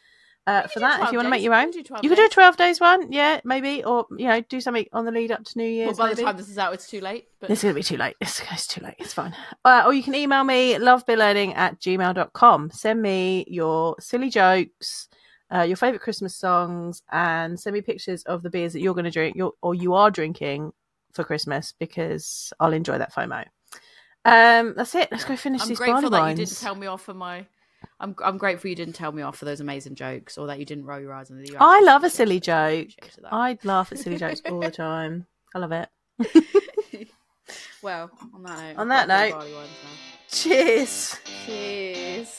uh, 0.47 0.67
for 0.69 0.81
that. 0.81 1.03
If 1.03 1.13
you 1.13 1.19
want 1.19 1.27
to 1.27 1.31
make 1.31 1.43
your 1.43 1.55
own, 1.55 1.73
can 1.73 1.83
do 1.83 1.83
12 1.83 2.05
you 2.05 2.11
could 2.11 2.17
do 2.17 2.27
a 2.27 2.29
twelve 2.29 2.57
days 2.57 2.79
one, 2.81 3.11
yeah, 3.11 3.41
maybe, 3.45 3.83
or 3.83 4.07
you 4.17 4.29
know, 4.29 4.41
do 4.43 4.61
something 4.61 4.87
on 4.93 5.07
the 5.07 5.11
lead 5.11 5.33
up 5.33 5.43
to 5.45 5.59
New 5.59 5.65
Year's. 5.67 5.97
Well, 5.97 6.09
by 6.09 6.15
the 6.15 6.23
time 6.23 6.37
this 6.37 6.51
is 6.51 6.59
out, 6.59 6.75
it's 6.75 6.87
too 6.87 7.01
late. 7.01 7.29
But 7.41 7.51
It's 7.51 7.63
going 7.63 7.75
to 7.75 7.79
be 7.79 7.83
too 7.83 7.97
late. 7.97 8.17
It's, 8.21 8.43
it's 8.53 8.67
too 8.67 8.83
late. 8.85 8.97
It's 8.99 9.15
fine. 9.15 9.35
Uh, 9.65 9.85
or 9.87 9.95
you 9.95 10.03
can 10.03 10.15
email 10.15 10.45
me, 10.45 10.75
lovebeerlearning 10.75 11.57
at 11.57 11.81
gmail.com. 11.81 12.71
Send 12.73 13.01
me 13.01 13.47
your 13.49 13.97
silly 14.01 14.29
jokes, 14.29 15.09
uh, 15.55 15.63
your 15.63 15.77
favourite 15.77 16.03
Christmas 16.03 16.35
songs, 16.35 17.03
and 17.13 17.59
send 17.59 17.75
me 17.75 17.81
pictures 17.81 18.23
of 18.25 18.43
the 18.43 18.51
beers 18.51 18.73
that 18.73 18.81
you're 18.81 18.95
going 18.95 19.05
to 19.05 19.11
drink 19.11 19.37
you're, 19.37 19.53
or 19.63 19.75
you 19.75 19.95
are 19.95 20.11
drinking 20.11 20.73
for 21.13 21.23
Christmas 21.25 21.73
because 21.79 22.53
I'll 22.59 22.73
enjoy 22.73 22.99
that 22.99 23.15
FOMO. 23.15 23.45
Um, 24.25 24.75
that's 24.77 24.95
it. 24.95 25.09
Let's 25.13 25.25
go 25.25 25.37
finish 25.37 25.61
this. 25.61 25.67
I'm 25.67 25.69
these 25.69 25.79
grateful 25.79 26.11
that 26.11 26.21
wines. 26.21 26.39
you 26.39 26.47
didn't 26.47 26.59
tell 26.59 26.75
me 26.75 26.87
off 26.87 27.03
for 27.03 27.15
my. 27.15 27.47
I'm 28.01 28.17
I'm 28.25 28.39
grateful 28.39 28.71
you 28.71 28.77
didn't 28.77 28.95
tell 28.95 29.13
me 29.13 29.23
off 29.23 29.37
for 29.37 29.45
those 29.45 29.61
amazing 29.61 29.95
jokes, 29.95 30.39
or 30.39 30.47
that 30.47 30.59
you 30.59 30.65
didn't 30.65 30.87
roll 30.87 30.99
your 31.01 31.13
eyes. 31.13 31.29
That 31.29 31.49
you 31.49 31.57
I 31.61 31.81
love 31.81 32.03
a 32.05 32.11
silly 32.11 32.41
joke. 32.41 32.89
I 33.31 33.59
laugh 33.63 33.93
at 33.93 33.99
silly 33.99 34.17
jokes 34.17 34.41
all 34.49 34.61
the 34.61 34.71
time. 34.87 35.27
I 35.55 35.59
love 35.59 35.73
it. 35.73 35.89
well, 37.83 38.11
on 38.35 38.43
that 38.45 38.59
note, 38.59 38.79
On 38.79 38.89
that 38.89 39.09
note- 39.09 39.31
some 39.31 39.39
barley 39.39 39.55
wines 39.55 39.69
now. 39.85 39.91
Cheers. 40.31 41.17
Cheers. 41.47 42.39